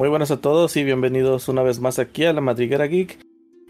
Muy 0.00 0.08
buenas 0.08 0.30
a 0.30 0.40
todos 0.40 0.78
y 0.78 0.82
bienvenidos 0.82 1.50
una 1.50 1.62
vez 1.62 1.78
más 1.78 1.98
aquí 1.98 2.24
a 2.24 2.32
la 2.32 2.40
Madriguera 2.40 2.86
Geek. 2.86 3.18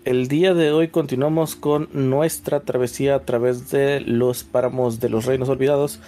El 0.05 0.29
día 0.29 0.55
de 0.55 0.71
hoy 0.71 0.87
continuamos 0.87 1.57
con 1.57 1.89
nuestra 1.93 2.61
travesía 2.61 3.17
a 3.17 3.25
través 3.25 3.73
de 3.73 3.99
los 3.99 4.45
páramos 4.45 5.01
de 5.01 5.09
los 5.09 5.27
reinos 5.27 5.49
olvidados 5.49 6.01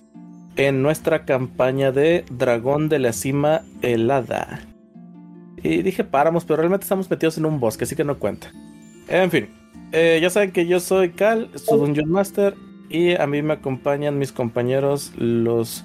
en 0.54 0.80
nuestra 0.80 1.24
campaña 1.24 1.90
de 1.90 2.24
Dragón 2.30 2.88
de 2.88 3.00
la 3.00 3.12
Cima 3.12 3.62
Helada. 3.82 4.60
Y 5.60 5.82
dije 5.82 6.04
páramos, 6.04 6.44
pero 6.44 6.58
realmente 6.58 6.84
estamos 6.84 7.10
metidos 7.10 7.36
en 7.38 7.46
un 7.46 7.58
bosque, 7.58 7.82
así 7.82 7.96
que 7.96 8.04
no 8.04 8.20
cuenta. 8.20 8.52
En 9.08 9.28
fin, 9.28 9.48
eh, 9.90 10.20
ya 10.22 10.30
saben 10.30 10.52
que 10.52 10.68
yo 10.68 10.78
soy 10.78 11.10
Cal, 11.10 11.50
su 11.56 11.76
Dungeon 11.76 12.08
Master, 12.08 12.54
y 12.88 13.16
a 13.16 13.26
mí 13.26 13.42
me 13.42 13.54
acompañan 13.54 14.20
mis 14.20 14.30
compañeros, 14.30 15.10
los. 15.16 15.84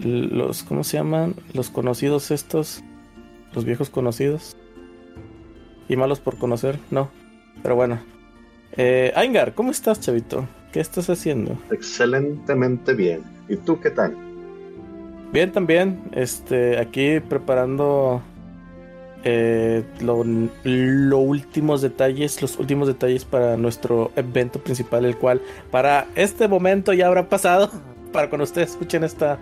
los 0.00 0.64
¿Cómo 0.64 0.84
se 0.84 0.98
llaman? 0.98 1.34
Los 1.54 1.70
conocidos 1.70 2.30
estos. 2.30 2.84
Los 3.54 3.64
viejos 3.64 3.90
conocidos. 3.90 4.56
Y 5.88 5.96
malos 5.96 6.20
por 6.20 6.36
conocer, 6.36 6.78
no. 6.90 7.10
Pero 7.62 7.76
bueno. 7.76 8.00
Eh, 8.76 9.12
Aingar, 9.14 9.54
¿cómo 9.54 9.70
estás, 9.70 10.00
chavito? 10.00 10.48
¿Qué 10.72 10.80
estás 10.80 11.08
haciendo? 11.08 11.56
Excelentemente 11.70 12.94
bien. 12.94 13.22
¿Y 13.48 13.56
tú 13.56 13.80
qué 13.80 13.90
tal? 13.90 14.16
Bien, 15.32 15.52
también. 15.52 16.02
Este, 16.12 16.78
aquí 16.78 17.20
preparando 17.20 18.22
eh, 19.26 19.82
lo, 20.00 21.18
últimos 21.18 21.80
detalles, 21.80 22.42
los 22.42 22.58
últimos 22.58 22.88
detalles 22.88 23.24
para 23.24 23.56
nuestro 23.56 24.12
evento 24.16 24.58
principal, 24.58 25.06
el 25.06 25.16
cual 25.16 25.40
para 25.70 26.06
este 26.14 26.46
momento 26.46 26.92
ya 26.92 27.06
habrá 27.06 27.28
pasado. 27.28 27.70
Para 28.12 28.28
cuando 28.28 28.44
ustedes 28.44 28.70
escuchen 28.70 29.02
esta, 29.02 29.38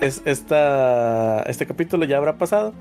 es, 0.00 0.20
esta, 0.24 1.42
este 1.42 1.64
capítulo 1.64 2.04
ya 2.04 2.16
habrá 2.16 2.38
pasado. 2.38 2.74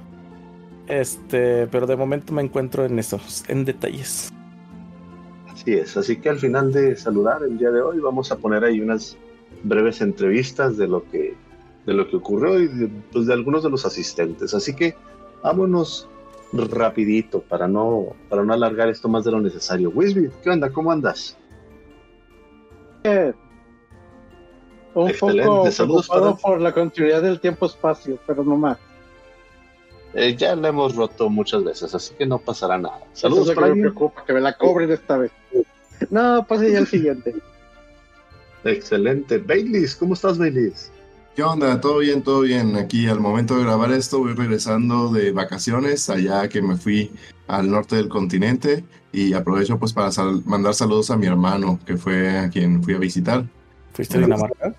Este, 0.90 1.68
pero 1.68 1.86
de 1.86 1.96
momento 1.96 2.34
me 2.34 2.42
encuentro 2.42 2.84
en 2.84 2.98
esos, 2.98 3.44
en 3.48 3.64
detalles. 3.64 4.34
Así 5.48 5.74
es, 5.74 5.96
así 5.96 6.18
que 6.18 6.30
al 6.30 6.40
final 6.40 6.72
de 6.74 6.96
saludar 6.96 7.44
el 7.44 7.60
día 7.60 7.70
de 7.70 7.82
hoy 7.82 8.00
vamos 8.00 8.32
a 8.32 8.38
poner 8.38 8.64
ahí 8.64 8.82
unas 8.82 9.16
breves 9.64 10.02
entrevistas 10.02 10.78
de 10.78 10.88
lo 10.88 11.04
que 11.10 11.36
de 11.86 11.94
lo 11.94 12.08
que 12.08 12.18
ocurrió 12.18 12.60
y 12.60 12.68
de, 12.68 12.90
pues, 13.12 13.28
de 13.28 13.34
algunos 13.34 13.64
de 13.64 13.70
los 13.70 13.86
asistentes. 13.86 14.54
Así 14.54 14.76
que 14.76 14.96
vámonos 15.44 16.08
rapidito 16.54 17.42
para 17.42 17.68
no, 17.68 18.16
para 18.28 18.44
no 18.44 18.54
alargar 18.54 18.90
esto 18.90 19.08
más 19.08 19.24
de 19.26 19.32
lo 19.32 19.40
necesario. 19.40 19.92
Wisby, 19.92 20.30
¿qué 20.44 20.50
onda? 20.50 20.72
¿Cómo 20.72 20.92
andas? 20.92 21.38
Eh, 23.04 23.34
un 24.94 25.12
poco 25.20 25.64
preocupado 25.64 26.38
por 26.38 26.60
la 26.60 26.74
continuidad 26.74 27.22
del 27.22 27.40
tiempo-espacio, 27.40 28.20
pero 28.26 28.44
no 28.44 28.58
más. 28.58 28.78
Eh, 30.14 30.36
ya 30.36 30.56
la 30.56 30.70
hemos 30.70 30.96
roto 30.96 31.30
muchas 31.30 31.64
veces, 31.64 31.94
así 31.94 32.14
que 32.16 32.26
no 32.26 32.40
pasará 32.40 32.78
nada. 32.78 33.02
Saludos, 33.14 33.52
que 33.52 33.62
me 33.62 33.82
preocupa, 33.82 34.26
que 34.26 34.34
me 34.34 34.42
la 34.42 34.58
cobren 34.58 34.92
esta 34.92 35.18
vez. 35.18 35.32
No, 36.10 36.46
pase 36.48 36.72
ya 36.72 36.80
el 36.80 36.88
siguiente. 36.88 37.36
Excelente. 38.64 39.38
Baileys, 39.38 39.96
¿cómo 39.96 40.14
estás, 40.14 40.38
Baileys? 40.38 40.92
¿Qué 41.36 41.44
onda? 41.44 41.80
¿Todo 41.80 42.00
bien? 42.00 42.22
¿Todo 42.22 42.42
bien? 42.42 42.76
Aquí 42.76 43.08
al 43.08 43.20
momento 43.20 43.56
de 43.56 43.64
grabar 43.64 43.92
esto 43.92 44.20
voy 44.20 44.34
regresando 44.34 45.10
de 45.10 45.32
vacaciones, 45.32 46.10
allá 46.10 46.50
que 46.50 46.62
me 46.62 46.76
fui 46.76 47.12
al 47.48 47.70
norte 47.70 47.96
del 47.96 48.10
continente 48.10 48.84
y 49.12 49.34
aprovecho 49.34 49.80
pues 49.80 49.94
para 49.94 50.10
mandar 50.46 50.74
saludos 50.74 51.12
a 51.12 51.18
mi 51.18 51.28
hermano, 51.28 51.80
que 51.86 51.98
fue 51.98 52.38
a 52.38 52.50
quien 52.50 52.84
fui 52.84 52.96
a 52.96 52.98
visitar. 52.98 53.46
¿Fuiste 53.94 54.18
a 54.18 54.22
Dinamarca? 54.22 54.76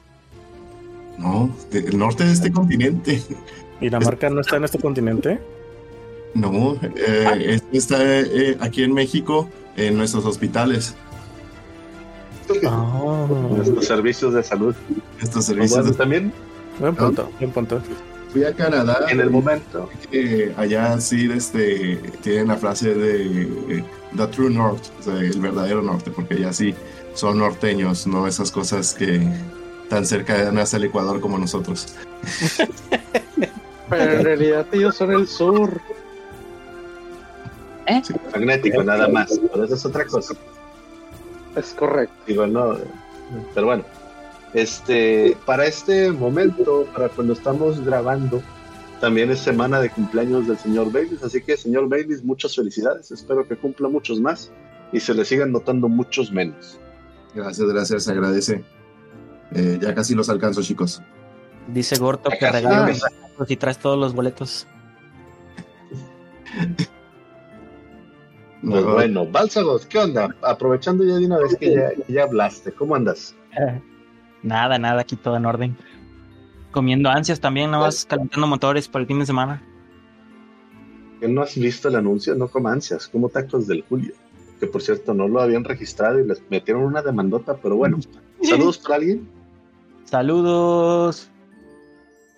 No, 1.19 1.55
el 1.73 1.99
norte 1.99 2.25
de 2.25 2.33
este 2.33 2.51
continente. 2.51 3.23
¿Dinamarca 3.81 4.29
no 4.29 4.41
está 4.41 4.57
en 4.57 4.65
este 4.65 4.79
continente? 4.79 5.41
No, 6.35 6.77
eh, 6.97 7.61
está 7.73 7.97
eh, 8.03 8.57
aquí 8.61 8.83
en 8.83 8.93
México, 8.93 9.49
en 9.77 9.97
nuestros 9.97 10.25
hospitales. 10.25 10.95
Oh. 12.65 13.27
Nuestros 13.57 13.87
servicios 13.87 14.35
de 14.35 14.43
salud. 14.43 14.75
Estos 15.21 15.47
servicios 15.47 15.97
también. 15.97 16.33
Buen 16.79 16.95
punto, 16.95 17.31
buen 17.39 17.51
punto. 17.53 17.81
Fui 18.33 18.45
a 18.45 18.55
Canadá. 18.55 19.07
En 19.09 19.21
el 19.21 19.31
momento. 19.31 19.89
allá 20.57 21.01
sí 21.01 21.29
este, 21.33 21.97
tienen 22.23 22.49
la 22.49 22.57
frase 22.57 22.95
de 22.95 23.43
eh, 23.43 23.85
The 24.17 24.27
True 24.29 24.51
North, 24.51 24.87
o 25.01 25.03
sea, 25.03 25.17
el 25.17 25.41
verdadero 25.41 25.83
norte, 25.83 26.11
porque 26.11 26.35
allá 26.35 26.53
sí 26.53 26.75
son 27.15 27.39
norteños, 27.39 28.07
no 28.07 28.27
esas 28.27 28.51
cosas 28.51 28.95
que 28.95 29.21
tan 29.89 30.07
cerca 30.07 30.49
hasta 30.61 30.77
el 30.77 30.85
Ecuador 30.85 31.21
como 31.21 31.39
nosotros. 31.39 31.95
Pero 33.91 34.13
en 34.13 34.25
realidad 34.25 34.67
ellos 34.73 34.97
son 34.97 35.13
el 35.13 35.27
sur. 35.29 35.81
¿Eh? 37.87 38.03
magnético, 38.33 38.83
nada 38.83 39.09
más. 39.09 39.39
Pero 39.53 39.65
eso 39.65 39.75
es 39.75 39.85
otra 39.85 40.05
cosa. 40.07 40.35
Es 41.57 41.75
correcto. 41.75 42.15
Digo, 42.27 42.47
no, 42.47 42.77
pero 43.55 43.67
bueno. 43.67 43.85
Este, 44.55 45.37
para 45.47 45.67
este 45.67 46.11
momento, 46.11 46.87
para 46.93 47.09
cuando 47.09 47.35
estamos 47.35 47.85
grabando, 47.85 48.43
también 49.01 49.31
es 49.31 49.39
semana 49.39 49.81
de 49.81 49.91
cumpleaños 49.91 50.49
del 50.49 50.59
señor 50.59 50.91
Baylis, 50.93 51.23
así 51.23 51.41
que 51.41 51.57
señor 51.57 51.89
Baylis, 51.89 52.25
muchas 52.25 52.57
felicidades, 52.57 53.11
espero 53.13 53.47
que 53.47 53.57
cumpla 53.57 53.89
muchos 53.89 54.21
más 54.21 54.51
y 54.93 55.01
se 55.01 55.15
le 55.15 55.25
sigan 55.25 55.53
notando 55.53 55.89
muchos 55.89 56.33
menos. 56.33 56.81
Gracias, 57.35 57.67
gracias, 57.69 58.05
se 58.05 58.13
agradece. 58.13 58.65
Eh, 59.53 59.79
ya 59.81 59.95
casi 59.95 60.15
los 60.15 60.29
alcanzo, 60.29 60.63
chicos. 60.63 61.01
Dice 61.73 61.99
Gorto 61.99 62.31
que 62.31 62.51
regala 62.51 62.93
si 63.47 63.57
traes 63.57 63.79
todos 63.79 63.99
los 63.99 64.15
boletos. 64.15 64.67
Pues 68.63 68.85
bueno, 68.85 69.27
Bálsagos, 69.27 69.87
¿qué 69.87 69.99
onda? 69.99 70.35
Aprovechando 70.43 71.05
ya 71.05 71.15
de 71.15 71.27
una 71.27 71.39
vez 71.39 71.57
que 71.57 72.05
ya, 72.09 72.23
hablaste, 72.23 72.73
¿cómo 72.73 72.95
andas? 72.95 73.35
nada, 74.43 74.79
nada, 74.79 75.01
aquí 75.01 75.17
todo 75.17 75.37
en 75.37 75.47
orden. 75.47 75.77
Comiendo 76.71 77.09
ansias 77.09 77.41
también, 77.41 77.71
nada 77.71 77.87
más 77.87 78.05
calentando 78.05 78.47
motores 78.47 78.87
para 78.89 79.03
el 79.03 79.09
fin 79.09 79.21
de 79.21 79.27
semana. 79.27 79.63
¿Qué 81.21 81.29
no 81.29 81.43
has 81.43 81.57
visto 81.57 81.89
el 81.89 81.97
anuncio? 81.97 82.35
No 82.35 82.49
como 82.49 82.69
ansias, 82.69 83.09
como 83.09 83.29
tacos 83.29 83.67
del 83.67 83.83
Julio. 83.89 84.15
Que 84.59 84.67
por 84.67 84.83
cierto 84.83 85.15
no 85.15 85.27
lo 85.27 85.41
habían 85.41 85.65
registrado 85.65 86.21
y 86.21 86.27
les 86.27 86.43
metieron 86.51 86.83
una 86.83 87.03
demandota, 87.03 87.57
pero 87.57 87.77
bueno. 87.77 87.99
¿Saludos 88.43 88.79
para 88.79 88.97
alguien? 88.97 89.29
Saludos. 90.05 91.31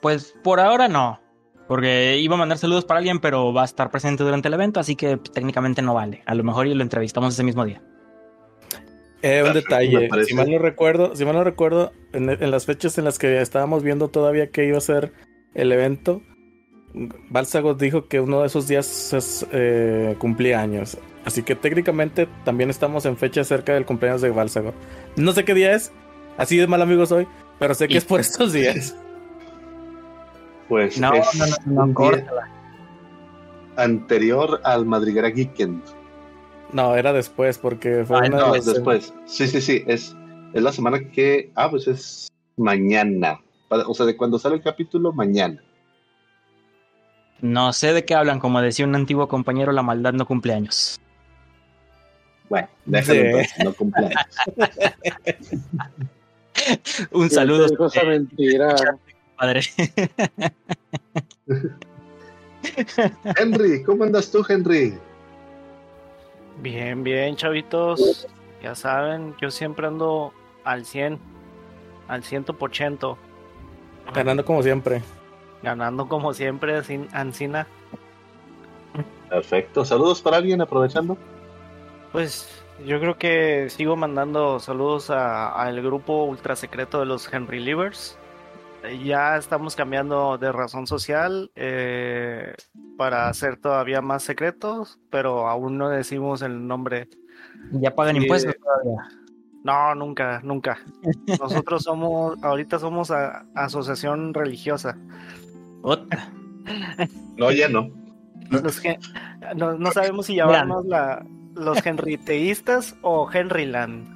Pues 0.03 0.35
por 0.43 0.61
ahora 0.61 0.89
no. 0.89 1.21
Porque 1.69 2.19
iba 2.19 2.35
a 2.35 2.39
mandar 2.39 2.59
saludos 2.59 2.85
para 2.85 2.99
alguien, 2.99 3.21
pero 3.21 3.55
va 3.55 3.63
a 3.63 3.65
estar 3.65 3.91
presente 3.91 4.25
durante 4.25 4.49
el 4.49 4.55
evento, 4.55 4.81
así 4.81 4.97
que 4.97 5.17
técnicamente 5.17 5.81
no 5.81 5.95
vale. 5.95 6.23
A 6.27 6.35
lo 6.35 6.45
mejor 6.45 6.67
y 6.67 6.75
lo 6.75 6.83
entrevistamos 6.83 7.33
ese 7.33 7.45
mismo 7.45 7.65
día. 7.65 7.81
Eh, 9.23 9.45
un 9.47 9.55
detalle, 9.55 10.11
si 10.27 10.35
mal 10.35 10.51
no 10.51 10.59
recuerdo, 10.59 11.15
si 11.15 11.25
mal 11.25 11.37
no 11.37 11.45
recuerdo, 11.45 11.93
en, 12.13 12.51
las 12.51 12.67
fechas 12.67 12.99
en 12.99 13.05
las 13.05 13.21
que 13.21 13.41
estábamos 13.41 13.85
viendo 13.85 14.09
todavía 14.09 14.51
que 14.51 14.67
iba 14.67 14.77
a 14.77 14.81
ser 14.81 15.13
el 15.55 15.71
evento, 15.71 16.21
Bálsago 17.31 17.75
dijo 17.75 18.09
que 18.09 18.19
uno 18.19 18.41
de 18.41 18.49
esos 18.49 18.67
días 18.67 19.13
es, 19.13 19.47
eh, 19.53 20.17
cumplía 20.19 20.61
años. 20.61 20.99
Así 21.25 21.45
que 21.45 21.55
técnicamente 21.55 22.27
también 22.45 22.69
estamos 22.69 23.07
en 23.07 23.17
fecha 23.17 23.45
cerca 23.45 23.75
del 23.75 23.87
cumpleaños 23.87 24.21
de 24.21 24.31
Bálsago. 24.31 24.75
No 25.15 25.31
sé 25.31 25.45
qué 25.45 25.55
día 25.55 25.73
es, 25.77 25.93
así 26.37 26.57
de 26.57 26.67
mal 26.67 26.83
amigo 26.83 27.07
soy, 27.07 27.29
pero 27.61 27.75
sé 27.75 27.87
que 27.87 27.99
es 27.99 28.05
por 28.05 28.19
estos 28.21 28.53
días. 28.53 28.97
Pues 30.73 30.99
no, 30.99 31.13
no, 31.67 31.87
no, 31.87 32.13
Anterior 33.77 34.59
al 34.65 34.87
Madriguera 34.87 35.31
Geekend. 35.31 35.83
No, 36.73 36.97
era 36.97 37.13
después, 37.13 37.59
porque 37.59 38.07
fue 38.07 38.31
no, 38.31 38.55
después. 38.55 39.13
Sí, 39.27 39.49
sí, 39.49 39.61
sí. 39.61 39.85
Es, 39.87 40.17
es 40.55 40.63
la 40.63 40.73
semana 40.73 41.11
que. 41.11 41.53
Ah, 41.57 41.69
pues 41.69 41.87
es 41.89 42.29
mañana. 42.57 43.39
O 43.69 43.93
sea, 43.93 44.07
de 44.07 44.17
cuando 44.17 44.39
sale 44.39 44.55
el 44.55 44.63
capítulo, 44.63 45.13
mañana. 45.13 45.63
No 47.43 47.75
sé 47.75 47.93
de 47.93 48.07
qué 48.07 48.15
hablan, 48.15 48.41
como 48.41 48.63
decía 48.63 48.87
un 48.87 48.95
antiguo 48.95 49.29
compañero, 49.29 49.73
la 49.73 49.83
maldad 49.83 50.15
no 50.15 50.25
cumpleaños. 50.25 50.99
Bueno, 52.49 52.69
déjalo 52.87 53.43
no 53.63 53.75
cumpleaños. 53.75 54.25
un 57.13 57.29
saludo. 57.29 57.69
Cosa 57.77 58.05
mentira. 58.05 58.75
Henry, 63.37 63.83
¿cómo 63.83 64.05
andas 64.05 64.31
tú, 64.31 64.47
Henry? 64.49 64.97
Bien, 66.61 67.03
bien, 67.03 67.35
chavitos. 67.35 68.29
Ya 68.63 68.77
saben, 68.77 69.35
yo 69.41 69.51
siempre 69.51 69.89
ando 69.89 70.33
al 70.63 70.85
100, 70.85 71.19
al 72.07 72.23
100%. 72.23 73.17
Ganando 74.15 74.45
como 74.45 74.63
siempre. 74.63 75.03
Ganando 75.63 76.09
como 76.09 76.33
siempre, 76.35 76.85
sin 76.85 77.09
Ancina. 77.13 77.67
Perfecto. 79.29 79.85
Saludos 79.85 80.23
para 80.23 80.37
alguien, 80.37 80.61
aprovechando. 80.61 81.19
Pues 82.13 82.63
yo 82.87 83.01
creo 83.01 83.19
que 83.19 83.69
sigo 83.71 83.97
mandando 83.97 84.61
saludos 84.61 85.11
al 85.11 85.83
grupo 85.83 86.23
ultra 86.25 86.55
secreto 86.55 87.01
de 87.01 87.07
los 87.07 87.33
Henry 87.33 87.59
Livers 87.59 88.17
ya 89.05 89.37
estamos 89.37 89.77
cambiando 89.77 90.39
de 90.39 90.51
razón 90.53 90.87
social 90.87 91.51
eh, 91.55 92.55
para 92.99 93.33
ser 93.35 93.57
todavía 93.57 94.01
más 94.01 94.23
secretos, 94.23 94.99
pero 95.11 95.49
aún 95.49 95.79
no 95.79 95.89
decimos 95.89 96.43
el 96.43 96.67
nombre. 96.67 97.09
¿Ya 97.73 97.95
pagan 97.95 98.17
Sí. 98.17 98.23
impuestos 98.23 98.55
todavía? 98.59 99.09
No, 99.65 99.95
nunca, 99.95 100.41
nunca. 100.43 100.79
Nosotros 101.41 101.85
somos, 101.85 102.43
ahorita 102.43 102.79
somos 102.79 103.11
a- 103.11 103.45
asociación 103.55 104.35
religiosa. 104.35 104.99
Ota. 105.83 106.31
No, 107.37 107.51
ya 107.53 107.69
no. 107.69 107.91
Los 108.51 108.81
que, 108.81 108.99
no, 109.57 109.75
no 109.79 109.91
sabemos 109.93 110.27
si 110.27 110.35
llamarnos 110.37 110.85
la, 110.87 111.25
los 111.55 111.85
henriteístas 111.87 112.97
o 113.03 113.29
Henryland. 113.33 114.07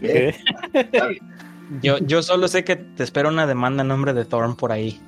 ¿Qué? 0.00 0.34
Yo, 1.82 1.98
yo 1.98 2.22
solo 2.22 2.48
sé 2.48 2.64
que 2.64 2.76
te 2.76 3.02
espera 3.02 3.28
una 3.28 3.46
demanda 3.46 3.82
en 3.82 3.88
nombre 3.88 4.14
de 4.14 4.24
Thorn 4.24 4.56
por 4.56 4.72
ahí. 4.72 5.00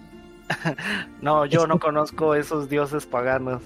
No, 1.22 1.46
yo 1.46 1.66
no 1.66 1.78
conozco 1.78 2.34
esos 2.34 2.68
dioses 2.68 3.06
paganos. 3.06 3.62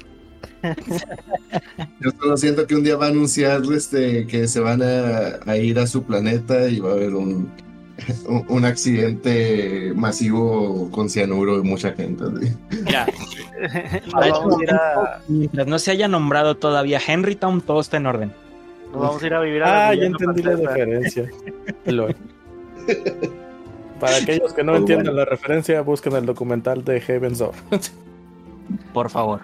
Yo 2.01 2.11
solo 2.21 2.37
siento 2.37 2.67
que 2.67 2.75
un 2.75 2.85
día 2.85 2.97
va 2.97 3.07
a 3.07 3.09
anunciar 3.09 3.63
este, 3.75 4.27
que 4.27 4.49
se 4.49 4.61
van 4.61 4.83
a, 4.83 5.39
a 5.51 5.57
ir 5.57 5.79
a 5.79 5.87
su 5.87 6.05
planeta 6.05 6.69
y 6.69 6.81
va 6.81 6.91
a 6.91 6.93
haber 6.95 7.15
un, 7.15 7.51
un, 8.49 8.65
accidente 8.65 9.93
masivo 9.95 10.91
con 10.91 11.09
cianuro 11.09 11.59
y 11.59 11.63
mucha 11.63 11.93
gente. 11.93 12.25
Ya. 12.91 13.07
A 14.15 15.21
Mientras 15.29 15.67
no 15.67 15.79
se 15.79 15.91
haya 15.91 16.09
nombrado 16.09 16.57
todavía 16.57 17.01
Henrytown, 17.07 17.61
todo 17.61 17.81
está 17.81 17.97
en 17.97 18.07
orden. 18.07 18.33
nos 18.93 19.01
vamos 19.01 19.23
a 19.23 19.27
ir 19.27 19.35
a 19.35 19.41
vivir 19.41 19.63
a 19.63 19.89
Ah, 19.89 19.95
ya 19.95 20.05
entendí 20.05 20.43
la 20.43 20.57
referencia. 20.57 21.31
Para 24.01 24.17
aquellos 24.17 24.53
que 24.53 24.65
no 24.65 24.73
Muy 24.73 24.81
entiendan 24.81 25.15
bueno. 25.15 25.21
la 25.21 25.25
referencia, 25.25 25.81
busquen 25.83 26.15
el 26.15 26.27
documental 26.27 26.85
de 26.85 27.01
Heaven's 27.01 27.39
Door. 27.39 27.55
Por 28.93 29.09
favor. 29.11 29.41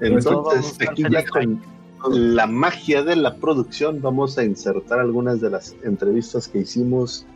Entonces, 0.00 0.32
Vamos 0.32 0.80
a 0.80 0.90
aquí 0.90 1.02
ya 1.08 1.24
con 1.24 1.62
la 2.10 2.46
magia 2.46 3.02
de 3.02 3.16
la 3.16 3.36
producción, 3.36 4.02
vamos 4.02 4.36
a 4.36 4.44
insertar 4.44 5.00
algunas 5.00 5.40
de 5.40 5.50
las 5.50 5.74
entrevistas 5.84 6.48
que 6.48 6.58
hicimos 6.58 7.26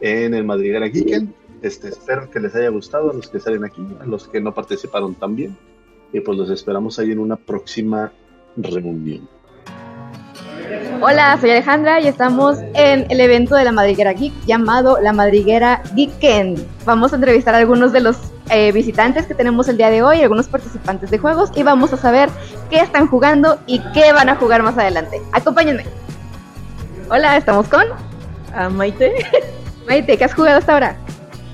en 0.00 0.34
el 0.34 0.44
Madriguera 0.44 0.88
Geeken. 0.88 1.32
Este, 1.62 1.88
espero 1.88 2.30
que 2.30 2.40
les 2.40 2.54
haya 2.54 2.68
gustado 2.70 3.10
a 3.10 3.14
los 3.14 3.28
que 3.28 3.38
salen 3.38 3.64
aquí, 3.64 3.82
a 4.00 4.06
los 4.06 4.28
que 4.28 4.40
no 4.40 4.52
participaron 4.52 5.14
también. 5.14 5.56
Y 6.12 6.20
pues 6.20 6.38
los 6.38 6.50
esperamos 6.50 6.98
ahí 6.98 7.12
en 7.12 7.18
una 7.18 7.36
próxima 7.36 8.12
reunión. 8.56 9.28
Hola, 11.00 11.38
soy 11.40 11.50
Alejandra 11.50 12.00
y 12.00 12.08
estamos 12.08 12.58
en 12.74 13.06
el 13.08 13.20
evento 13.20 13.54
de 13.54 13.64
la 13.64 13.70
Madriguera 13.70 14.12
Geek 14.12 14.32
llamado 14.46 14.98
La 15.00 15.12
Madriguera 15.12 15.82
Geekend. 15.94 16.66
Vamos 16.84 17.12
a 17.12 17.16
entrevistar 17.16 17.54
a 17.54 17.58
algunos 17.58 17.92
de 17.92 18.00
los 18.00 18.16
eh, 18.50 18.72
visitantes 18.72 19.26
que 19.26 19.34
tenemos 19.34 19.68
el 19.68 19.76
día 19.76 19.90
de 19.90 20.02
hoy, 20.02 20.22
algunos 20.22 20.48
participantes 20.48 21.10
de 21.10 21.18
juegos 21.18 21.52
y 21.54 21.62
vamos 21.62 21.92
a 21.92 21.96
saber 21.96 22.30
qué 22.70 22.80
están 22.80 23.06
jugando 23.06 23.58
y 23.66 23.80
qué 23.92 24.12
van 24.12 24.28
a 24.28 24.36
jugar 24.36 24.62
más 24.62 24.76
adelante. 24.76 25.22
Acompáñenme. 25.32 25.84
Hola, 27.10 27.36
estamos 27.36 27.68
con 27.68 27.84
a 28.52 28.68
Maite. 28.68 29.14
Maite. 29.86 30.16
¿Qué 30.16 30.24
has 30.24 30.34
jugado 30.34 30.58
hasta 30.58 30.72
ahora? 30.72 30.96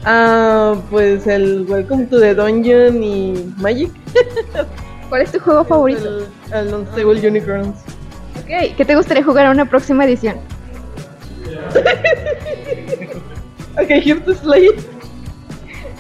Ah, 0.07 0.75
pues 0.91 1.27
el 1.27 1.67
Welcome 1.69 2.07
to 2.07 2.19
the 2.19 2.35
Dungeon 2.35 3.03
y 3.03 3.53
Magic. 3.59 3.91
¿Cuál 5.11 5.23
es 5.23 5.33
tu 5.33 5.39
juego 5.39 5.65
favorito? 5.65 6.21
El, 6.53 6.69
el 6.69 6.75
Unstable 6.75 7.29
Unicorns. 7.29 7.92
Ok, 8.53 8.77
¿qué 8.77 8.85
te 8.85 8.95
gustaría 8.95 9.25
jugar 9.25 9.47
en 9.47 9.53
una 9.53 9.65
próxima 9.65 10.05
edición? 10.05 10.37
Ok, 13.75 13.89
here 13.89 14.21
to 14.21 14.35
slay. 14.35 14.69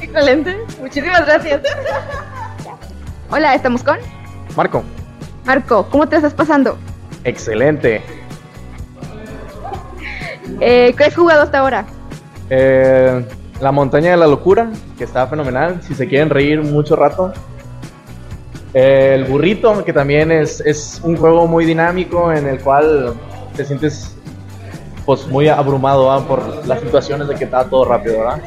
Excelente, 0.03 0.59
muchísimas 0.79 1.25
gracias. 1.25 1.63
Hola, 3.31 3.55
estamos 3.55 3.83
con 3.83 3.97
Marco, 4.55 4.85
Marco. 5.47 5.89
¿Cómo 5.89 6.07
te 6.07 6.17
estás 6.17 6.35
pasando? 6.35 6.77
excelente. 7.25 8.03
Eh, 10.61 10.93
¿Qué 10.99 11.05
has 11.05 11.17
jugado 11.17 11.41
hasta 11.45 11.61
ahora? 11.61 11.87
Eh, 12.51 13.25
la 13.63 13.73
montaña 13.73 14.11
de 14.11 14.19
la 14.19 14.27
locura, 14.27 14.71
que 14.99 15.05
está 15.05 15.27
fenomenal. 15.27 15.81
Si 15.83 15.95
se 15.95 16.07
quieren 16.07 16.29
reír 16.29 16.61
mucho 16.61 16.95
rato. 16.95 17.33
El 18.75 19.25
burrito, 19.25 19.85
que 19.85 19.93
también 19.93 20.33
es, 20.33 20.61
es 20.61 21.01
un 21.03 21.17
juego 21.17 21.47
muy 21.47 21.65
dinámico 21.67 22.33
en 22.33 22.47
el 22.47 22.61
cual 22.61 23.15
te 23.55 23.65
sientes 23.65 24.17
pues 25.05 25.27
muy 25.27 25.49
abrumado 25.49 26.27
por 26.27 26.67
las 26.67 26.81
situaciones 26.81 27.29
de 27.29 27.35
que 27.35 27.45
está 27.45 27.65
todo 27.65 27.85
rápido, 27.85 28.19
¿verdad? 28.19 28.41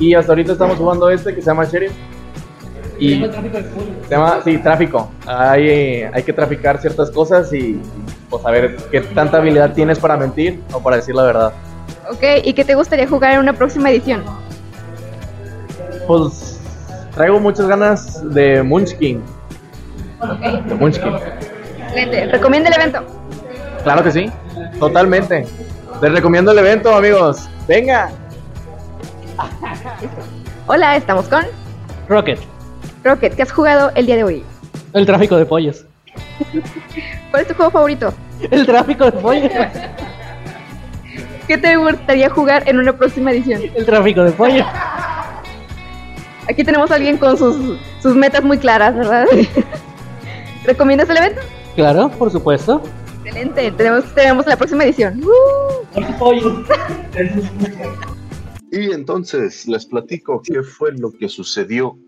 Y 0.00 0.14
hasta 0.14 0.32
ahorita 0.32 0.52
estamos 0.52 0.78
jugando 0.78 1.10
este 1.10 1.34
que 1.34 1.40
se 1.40 1.46
llama 1.46 1.64
Sheriff. 1.64 1.92
Y 2.98 3.20
se 3.20 4.10
llama, 4.10 4.40
sí, 4.44 4.58
tráfico. 4.58 5.10
Hay, 5.26 6.02
hay 6.12 6.22
que 6.22 6.32
traficar 6.32 6.80
ciertas 6.80 7.10
cosas 7.10 7.52
y 7.52 7.80
pues 8.28 8.44
a 8.44 8.50
ver 8.50 8.76
qué 8.90 9.00
tanta 9.00 9.38
habilidad 9.38 9.72
tienes 9.72 9.98
para 9.98 10.16
mentir 10.16 10.60
o 10.72 10.80
para 10.80 10.96
decir 10.96 11.14
la 11.14 11.22
verdad. 11.22 11.52
Ok, 12.10 12.22
¿y 12.44 12.52
qué 12.52 12.64
te 12.64 12.74
gustaría 12.74 13.06
jugar 13.06 13.34
en 13.34 13.40
una 13.40 13.52
próxima 13.52 13.90
edición? 13.90 14.24
Pues 16.06 16.60
traigo 17.14 17.38
muchas 17.38 17.66
ganas 17.68 18.34
de 18.34 18.62
Munchkin. 18.62 19.22
De 20.68 20.74
Munchkin. 20.74 21.14
Excelente. 21.78 22.26
¿Recomienda 22.26 22.70
el 22.70 22.80
evento? 22.80 23.04
Claro 23.82 24.02
que 24.02 24.10
sí, 24.10 24.30
totalmente. 24.78 25.46
Les 26.02 26.12
recomiendo 26.12 26.52
el 26.52 26.58
evento, 26.58 26.94
amigos. 26.94 27.48
Venga. 27.66 28.10
Hola, 30.66 30.96
estamos 30.96 31.26
con 31.26 31.44
Rocket, 32.08 32.38
Rocket. 33.04 33.34
¿Qué 33.34 33.42
has 33.42 33.52
jugado 33.52 33.90
el 33.94 34.06
día 34.06 34.16
de 34.16 34.24
hoy? 34.24 34.44
el 34.94 35.06
tráfico 35.06 35.36
de 35.36 35.46
pollos. 35.46 35.84
¿Cuál 37.30 37.42
es 37.42 37.48
tu 37.48 37.54
juego 37.54 37.70
favorito? 37.70 38.12
El 38.50 38.66
tráfico 38.66 39.04
de 39.04 39.12
pollos. 39.12 39.52
¿Qué 41.46 41.58
te 41.58 41.76
gustaría 41.76 42.28
jugar 42.30 42.68
en 42.68 42.78
una 42.78 42.92
próxima 42.96 43.32
edición? 43.32 43.62
El 43.74 43.86
tráfico 43.86 44.22
de 44.22 44.32
pollos. 44.32 44.66
Aquí 46.48 46.64
tenemos 46.64 46.90
a 46.90 46.94
alguien 46.94 47.18
con 47.18 47.36
sus, 47.36 47.78
sus 48.02 48.14
metas 48.14 48.42
muy 48.42 48.58
claras, 48.58 48.94
¿verdad? 48.94 49.26
¿Recomiendas 50.64 51.08
el 51.10 51.18
evento? 51.18 51.40
Claro, 51.74 52.10
por 52.10 52.30
supuesto. 52.30 52.82
Excelente. 53.24 53.70
Tenemos, 53.72 54.14
tenemos 54.14 54.46
la 54.46 54.56
próxima 54.56 54.84
edición. 54.84 55.22
¡Uh! 55.22 56.18
Pollos. 56.18 56.66
Y 58.70 58.92
entonces 58.92 59.66
les 59.66 59.86
platico 59.86 60.42
qué 60.42 60.62
fue 60.62 60.92
lo 60.92 61.10
que 61.12 61.28
sucedió 61.28 61.98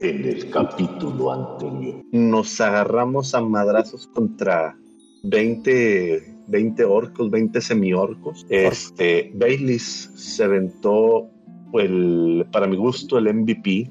en 0.00 0.24
el 0.24 0.50
capítulo 0.50 1.32
anterior. 1.32 2.02
Nos 2.12 2.60
agarramos 2.60 3.34
a 3.34 3.40
madrazos 3.40 4.06
contra 4.08 4.76
20, 5.24 6.36
20 6.48 6.84
orcos, 6.84 7.30
20 7.30 7.60
semiorcos. 7.60 8.46
Este, 8.48 9.32
Baileys 9.34 10.10
se 10.14 10.44
aventó, 10.44 11.28
el, 11.72 12.46
para 12.52 12.66
mi 12.66 12.76
gusto, 12.76 13.18
el 13.18 13.32
MVP, 13.32 13.90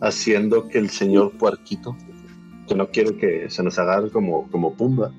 haciendo 0.00 0.68
que 0.68 0.78
el 0.78 0.90
señor 0.90 1.32
Puerquito, 1.38 1.96
que 2.68 2.74
no 2.74 2.88
quiero 2.88 3.16
que 3.16 3.50
se 3.50 3.62
nos 3.62 3.78
agarre 3.78 4.10
como, 4.10 4.50
como 4.50 4.74
Pumba, 4.74 5.12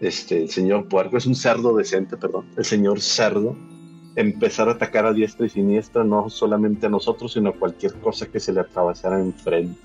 este, 0.00 0.42
el 0.42 0.50
señor 0.50 0.88
Puerco 0.88 1.16
es 1.16 1.26
un 1.26 1.34
cerdo 1.34 1.76
decente, 1.76 2.16
perdón, 2.16 2.46
el 2.56 2.64
señor 2.64 3.00
cerdo 3.00 3.56
empezar 4.16 4.68
a 4.68 4.72
atacar 4.72 5.06
a 5.06 5.12
diestra 5.12 5.46
y 5.46 5.50
siniestra, 5.50 6.04
no 6.04 6.30
solamente 6.30 6.86
a 6.86 6.90
nosotros, 6.90 7.32
sino 7.32 7.50
a 7.50 7.54
cualquier 7.54 7.94
cosa 7.94 8.26
que 8.26 8.40
se 8.40 8.52
le 8.52 8.60
atravesara 8.60 9.20
enfrente. 9.20 9.78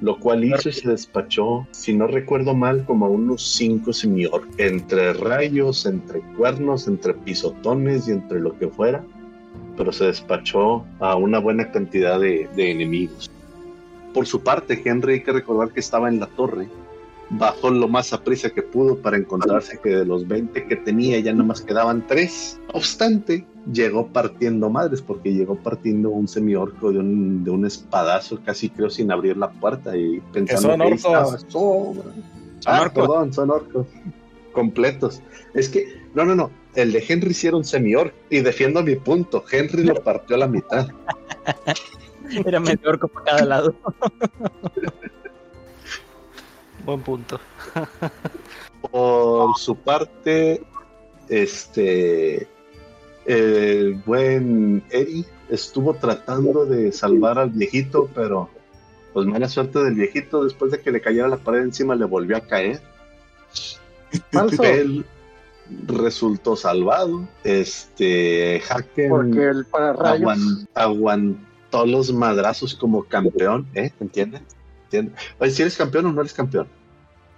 Lo 0.00 0.18
cual 0.18 0.44
hizo 0.44 0.68
y 0.68 0.72
se 0.72 0.88
despachó, 0.88 1.66
si 1.70 1.94
no 1.94 2.06
recuerdo 2.06 2.54
mal, 2.54 2.84
como 2.84 3.06
a 3.06 3.10
unos 3.10 3.42
cinco 3.42 3.92
semior, 3.92 4.42
entre 4.58 5.12
rayos, 5.12 5.86
entre 5.86 6.20
cuernos, 6.36 6.88
entre 6.88 7.14
pisotones 7.14 8.08
y 8.08 8.12
entre 8.12 8.40
lo 8.40 8.58
que 8.58 8.68
fuera, 8.68 9.04
pero 9.76 9.92
se 9.92 10.06
despachó 10.06 10.84
a 10.98 11.14
una 11.16 11.38
buena 11.38 11.70
cantidad 11.70 12.18
de, 12.18 12.48
de 12.56 12.70
enemigos. 12.72 13.30
Por 14.12 14.26
su 14.26 14.40
parte, 14.42 14.80
Henry 14.84 15.14
hay 15.14 15.22
que 15.22 15.32
recordar 15.32 15.72
que 15.72 15.80
estaba 15.80 16.08
en 16.08 16.18
la 16.18 16.26
torre, 16.26 16.68
bajó 17.30 17.70
lo 17.70 17.88
más 17.88 18.12
a 18.12 18.22
prisa 18.22 18.50
que 18.50 18.62
pudo 18.62 18.98
para 18.98 19.16
encontrarse 19.16 19.78
que 19.82 19.90
de 19.90 20.04
los 20.04 20.26
20 20.26 20.66
que 20.66 20.76
tenía 20.76 21.18
ya 21.20 21.32
nomás 21.32 21.62
quedaban 21.62 22.06
3. 22.06 22.60
No 22.66 22.74
obstante, 22.74 23.46
llegó 23.72 24.08
partiendo 24.08 24.70
madres 24.70 25.02
porque 25.02 25.32
llegó 25.32 25.56
partiendo 25.56 26.10
un 26.10 26.28
semiorco 26.28 26.92
de 26.92 26.98
un, 26.98 27.44
de 27.44 27.50
un 27.50 27.66
espadazo 27.66 28.38
casi 28.44 28.70
creo 28.70 28.90
sin 28.90 29.10
abrir 29.10 29.36
la 29.36 29.50
puerta 29.50 29.96
y 29.96 30.20
pensando 30.32 30.68
son 30.68 30.78
que 30.78 30.84
orcos. 30.86 30.98
estaba. 30.98 31.38
Sobra. 31.50 32.10
Ah, 32.66 32.82
orcos. 32.82 33.06
perdón, 33.06 33.32
son 33.32 33.50
orcos 33.50 33.86
completos. 34.52 35.20
Es 35.52 35.68
que, 35.68 36.02
no, 36.14 36.24
no, 36.24 36.34
no, 36.34 36.50
el 36.74 36.92
de 36.92 37.04
Henry 37.06 37.34
sí 37.34 37.46
era 37.46 37.56
un 37.56 37.64
semi-orc. 37.64 38.14
Y 38.30 38.40
defiendo 38.40 38.82
mi 38.82 38.96
punto. 38.96 39.44
Henry 39.50 39.84
lo 39.84 39.94
partió 40.02 40.36
a 40.36 40.40
la 40.40 40.48
mitad. 40.48 40.88
Era 42.46 42.58
medio 42.58 42.88
orco 42.88 43.06
por 43.06 43.22
cada 43.24 43.44
lado. 43.44 43.74
Buen 46.86 47.00
punto. 47.02 47.38
Por 48.90 49.56
su 49.56 49.76
parte, 49.76 50.62
este. 51.28 52.48
El 53.26 53.94
buen 54.06 54.82
Eri 54.90 55.24
estuvo 55.48 55.94
tratando 55.94 56.66
de 56.66 56.92
salvar 56.92 57.38
al 57.38 57.50
viejito, 57.50 58.10
pero 58.14 58.50
pues 59.12 59.26
mala 59.26 59.48
suerte 59.48 59.78
del 59.78 59.94
viejito. 59.94 60.44
Después 60.44 60.72
de 60.72 60.80
que 60.80 60.90
le 60.90 61.00
cayera 61.00 61.28
la 61.28 61.36
pared 61.36 61.62
encima, 61.62 61.94
le 61.94 62.04
volvió 62.04 62.36
a 62.36 62.40
caer. 62.40 62.80
Falso. 64.30 64.62
Él 64.62 65.04
resultó 65.86 66.56
salvado. 66.56 67.26
Este 67.42 68.62
Haken 68.68 69.10
Porque 69.10 69.48
el 69.48 69.66
aguantó 70.74 71.86
los 71.86 72.12
madrazos 72.12 72.74
como 72.74 73.04
campeón, 73.04 73.66
¿eh? 73.74 73.90
¿Entiendes? 74.00 74.42
¿Entiendes? 74.84 75.14
Oye, 75.38 75.50
si 75.50 75.62
eres 75.62 75.76
campeón 75.76 76.06
o 76.06 76.12
no 76.12 76.20
eres 76.20 76.34
campeón. 76.34 76.68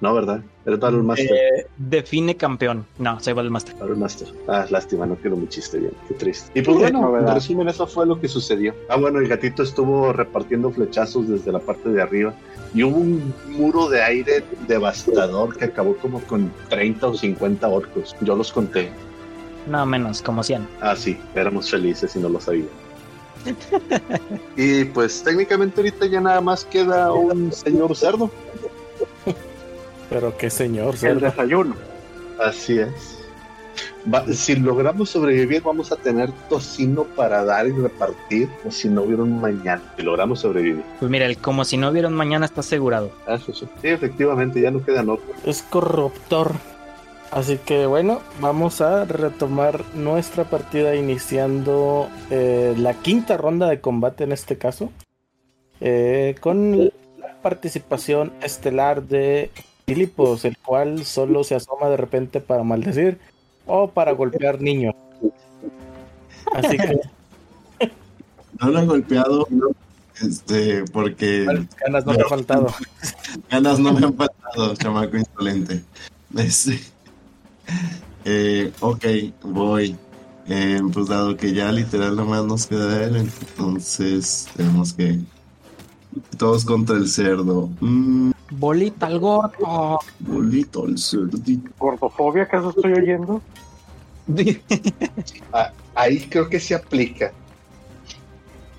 No, 0.01 0.15
¿verdad? 0.15 0.43
Eres 0.67 0.79
Battle 0.79 1.03
Master. 1.03 1.27
Eh, 1.33 1.67
define 1.79 2.37
campeón. 2.37 2.87
No, 2.99 3.19
soy 3.19 3.33
Battle 3.33 3.51
Master. 3.51 3.75
Battle 3.77 3.97
Master. 3.97 4.29
Ah, 4.47 4.67
lástima, 4.69 5.07
no 5.07 5.17
quiero 5.17 5.37
mi 5.37 5.49
chiste 5.49 5.79
bien. 5.79 5.93
Qué 6.07 6.15
triste. 6.15 6.51
Y 6.59 6.63
pues 6.63 6.77
bueno, 6.77 7.01
No, 7.01 7.19
en 7.19 7.27
resumen, 7.27 7.69
eso 7.69 7.87
fue 7.87 8.05
lo 8.07 8.21
que 8.21 8.29
sucedió. 8.29 8.75
Ah, 8.91 8.97
bueno, 8.97 9.21
el 9.21 9.29
gatito 9.29 9.63
estuvo 9.63 10.13
repartiendo 10.13 10.71
flechazos 10.71 11.29
desde 11.29 11.51
la 11.51 11.61
parte 11.61 11.89
de 11.89 12.03
arriba. 12.03 12.35
Y 12.75 12.83
hubo 12.83 12.99
un 12.99 13.33
muro 13.49 13.89
de 13.89 14.03
aire 14.03 14.45
devastador 14.69 15.57
que 15.57 15.65
acabó 15.65 15.97
como 15.97 16.21
con 16.21 16.53
30 16.69 17.07
o 17.07 17.15
50 17.15 17.67
orcos. 17.67 18.15
Yo 18.21 18.37
los 18.37 18.53
conté. 18.53 18.91
No, 19.67 19.87
menos, 19.87 20.21
como 20.21 20.43
100. 20.43 20.69
Ah, 20.83 20.95
sí, 20.95 21.19
éramos 21.35 21.71
felices 21.71 22.15
y 22.15 22.19
no 22.19 22.29
lo 22.29 22.39
sabía. 22.39 22.67
y 24.57 24.85
pues 24.85 25.23
técnicamente 25.23 25.81
ahorita 25.81 26.07
ya 26.07 26.21
nada 26.21 26.41
más 26.41 26.65
queda 26.65 27.13
un 27.13 27.51
señor 27.53 27.97
cerdo. 27.97 28.31
Pero 30.11 30.37
qué 30.37 30.51
señor, 30.51 30.95
El 31.03 31.21
desayuno. 31.21 31.75
Así 32.43 32.79
es. 32.79 33.19
Va- 34.13 34.25
si 34.33 34.55
logramos 34.57 35.11
sobrevivir, 35.11 35.63
vamos 35.63 35.91
a 35.91 35.97
tener 35.97 36.31
tocino 36.49 37.05
para 37.05 37.45
dar 37.45 37.67
y 37.67 37.73
repartir, 37.73 38.49
o 38.65 38.71
si 38.71 38.89
no 38.89 39.03
hubiera 39.03 39.23
un 39.25 39.41
mañana. 39.41 39.83
Si 39.97 40.03
logramos 40.03 40.41
sobrevivir. 40.41 40.83
Pues 41.01 41.11
mira, 41.11 41.27
el 41.27 41.39
como 41.39 41.65
si 41.65 41.77
no 41.77 41.91
vieron 41.93 42.15
mañana 42.15 42.47
está 42.47 42.61
asegurado. 42.61 43.11
Ah, 43.27 43.35
Eso 43.35 43.53
sí. 43.53 43.67
Sí, 43.83 43.89
efectivamente, 43.89 44.61
ya 44.61 44.71
no 44.71 44.85
quedan 44.85 45.11
otros. 45.11 45.37
Es 45.45 45.63
corruptor. 45.63 46.53
Así 47.33 47.59
que 47.59 47.87
bueno, 47.87 48.21
vamos 48.41 48.81
a 48.81 49.05
retomar 49.05 49.83
nuestra 49.95 50.45
partida 50.45 50.95
iniciando 50.95 52.09
eh, 52.31 52.75
la 52.79 52.95
quinta 52.95 53.37
ronda 53.37 53.69
de 53.69 53.81
combate 53.81 54.23
en 54.25 54.31
este 54.33 54.57
caso. 54.57 54.91
eh, 55.81 56.37
con 56.41 56.85
la 57.19 57.35
participación 57.43 58.33
estelar 58.41 59.03
de 59.03 59.51
Filipos, 59.87 60.45
el 60.45 60.59
cual 60.59 61.05
solo 61.05 61.45
se 61.45 61.55
asoma 61.55 61.89
de 61.89 61.97
repente 61.97 62.41
para 62.41 62.65
maldecir 62.65 63.19
o 63.67 63.89
para 63.89 64.13
golpear 64.13 64.61
niños. 64.61 64.95
Así 66.53 66.77
que 66.77 67.01
No 68.61 68.71
lo 68.71 68.81
he 68.81 68.87
golpeado 68.87 69.49
este, 70.21 70.85
porque 70.93 71.45
ganas 71.85 72.07
no 72.07 72.15
te 72.15 72.23
ha 72.23 72.29
faltado. 72.29 72.75
ganas 73.51 73.79
no 73.79 73.93
me 73.93 74.07
han 74.07 74.15
faltado, 74.15 74.75
chamaco 74.77 75.17
insolente. 75.17 75.85
Este, 76.37 76.81
eh, 78.25 78.73
ok, 78.81 79.05
voy. 79.43 79.97
Eh, 80.49 80.81
pues 80.93 81.09
dado 81.09 81.37
que 81.37 81.53
ya 81.53 81.71
literal 81.73 82.17
nomás 82.17 82.45
nos 82.45 82.67
queda 82.67 83.05
él, 83.05 83.17
entonces 83.17 84.49
tenemos 84.57 84.93
que... 84.93 85.19
Todos 86.39 86.65
contra 86.65 86.97
el 86.97 87.09
cerdo. 87.09 87.69
Mm, 87.81 88.31
Bolita 88.51 89.07
al 89.07 89.19
gordo. 89.19 89.99
bolito 90.21 90.87
el 90.87 90.99
cerdito. 90.99 91.71
¿Gordofobia 91.79 92.45
acaso 92.45 92.71
estoy 92.71 92.93
oyendo? 92.93 93.43
Ah, 95.53 95.71
ahí 95.95 96.19
creo 96.29 96.49
que 96.49 96.59
se 96.61 96.75
aplica. 96.75 97.33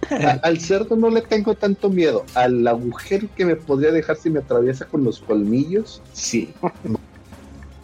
A- 0.10 0.40
al 0.44 0.60
cerdo 0.60 0.96
no 0.96 1.10
le 1.10 1.22
tengo 1.22 1.54
tanto 1.56 1.90
miedo. 1.90 2.26
Al 2.34 2.66
agujero 2.68 3.28
que 3.36 3.46
me 3.46 3.56
podría 3.56 3.92
dejar 3.92 4.16
si 4.18 4.30
me 4.30 4.40
atraviesa 4.40 4.86
con 4.86 5.04
los 5.04 5.20
colmillos, 5.20 6.02
sí. 6.14 6.54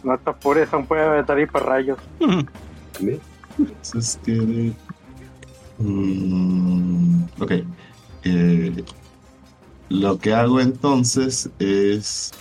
No 0.02 0.18
te 0.18 0.30
apures, 0.30 0.72
aún 0.72 0.86
puede 0.86 1.02
aventar 1.02 1.38
hiperrayos. 1.40 1.98
¿Vale? 2.20 3.20
Entonces 3.58 4.18
tiene. 4.22 4.72
Mm, 5.78 7.24
ok. 7.40 7.52
Eh, 8.24 8.84
lo 9.88 10.18
que 10.18 10.34
hago 10.34 10.60
entonces 10.60 11.50
es. 11.58 12.32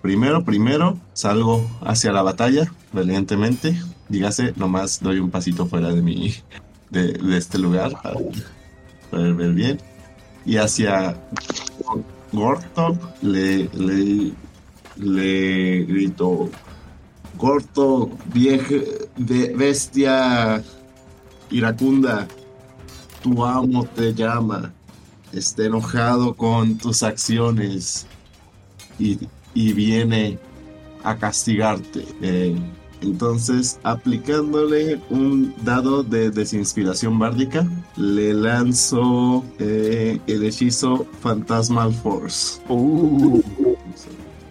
Primero, 0.00 0.44
primero, 0.44 0.98
salgo 1.12 1.64
hacia 1.80 2.10
la 2.12 2.22
batalla, 2.22 2.72
valientemente. 2.92 3.80
Dígase, 4.08 4.52
nomás 4.56 5.00
doy 5.00 5.20
un 5.20 5.30
pasito 5.30 5.66
fuera 5.66 5.92
de 5.92 6.02
mi. 6.02 6.34
de, 6.90 7.36
este 7.36 7.58
lugar 7.58 7.92
para 8.02 8.18
poder 9.10 9.34
ver 9.34 9.52
bien. 9.52 9.78
Y 10.44 10.56
hacia 10.56 11.16
Gortok 12.32 12.96
le, 13.22 13.68
le, 13.74 14.32
le 14.96 15.84
grito. 15.84 16.50
Gorto, 17.38 18.10
vieja, 18.32 18.74
bestia 19.16 20.62
iracunda, 21.50 22.26
tu 23.22 23.44
amo 23.44 23.84
te 23.84 24.14
llama, 24.14 24.72
está 25.32 25.64
enojado 25.64 26.34
con 26.34 26.78
tus 26.78 27.02
acciones 27.02 28.06
y, 28.98 29.18
y 29.54 29.72
viene 29.72 30.38
a 31.04 31.16
castigarte. 31.16 32.04
Eh, 32.20 32.56
entonces, 33.00 33.80
aplicándole 33.82 35.00
un 35.10 35.52
dado 35.64 36.04
de 36.04 36.30
desinspiración 36.30 37.18
bárdica, 37.18 37.66
le 37.96 38.32
lanzo 38.32 39.44
eh, 39.58 40.20
el 40.28 40.44
hechizo 40.44 41.04
Phantasmal 41.20 41.92
Force. 41.94 42.60
Uh, 42.68 43.42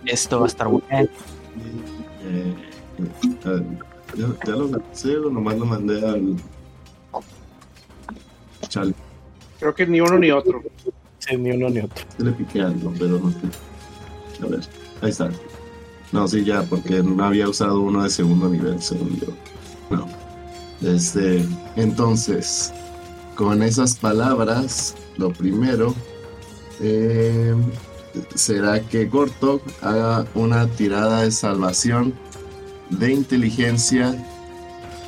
esto 0.05 0.39
va 0.39 0.45
a 0.45 0.47
estar 0.47 0.67
bueno. 0.67 0.85
Eh, 0.91 2.53
ya, 3.45 4.27
ya 4.45 4.51
lo 4.51 4.67
lancé 4.67 5.15
nomás 5.31 5.57
lo 5.57 5.65
mandé 5.65 6.05
al. 6.05 6.35
Chale, 8.67 8.93
Creo 9.61 9.75
que 9.75 9.85
ni 9.85 10.01
uno 10.01 10.17
ni 10.17 10.31
otro. 10.31 10.63
Sí, 11.19 11.37
ni 11.37 11.51
uno 11.51 11.69
ni 11.69 11.81
otro. 11.81 12.03
se 12.17 12.23
le 12.23 12.31
piqué 12.31 12.61
algo, 12.61 12.91
pero 12.97 13.19
no 13.19 13.29
sé. 13.29 13.37
A 14.43 14.47
ver, 14.47 14.61
ahí 15.01 15.11
está. 15.11 15.29
No, 16.11 16.27
sí, 16.27 16.43
ya, 16.43 16.63
porque 16.63 17.03
no 17.03 17.23
había 17.23 17.47
usado 17.47 17.79
uno 17.79 18.03
de 18.03 18.09
segundo 18.09 18.49
nivel, 18.49 18.81
según 18.81 19.19
yo. 19.19 19.27
No. 19.91 20.07
Este, 20.81 21.45
entonces, 21.75 22.73
con 23.35 23.61
esas 23.61 23.95
palabras, 23.95 24.95
lo 25.17 25.31
primero 25.31 25.93
eh, 26.79 27.53
será 28.33 28.81
que 28.81 29.05
Gortok 29.05 29.61
haga 29.83 30.25
una 30.33 30.65
tirada 30.65 31.21
de 31.21 31.31
salvación 31.31 32.15
de 32.89 33.13
inteligencia 33.13 34.15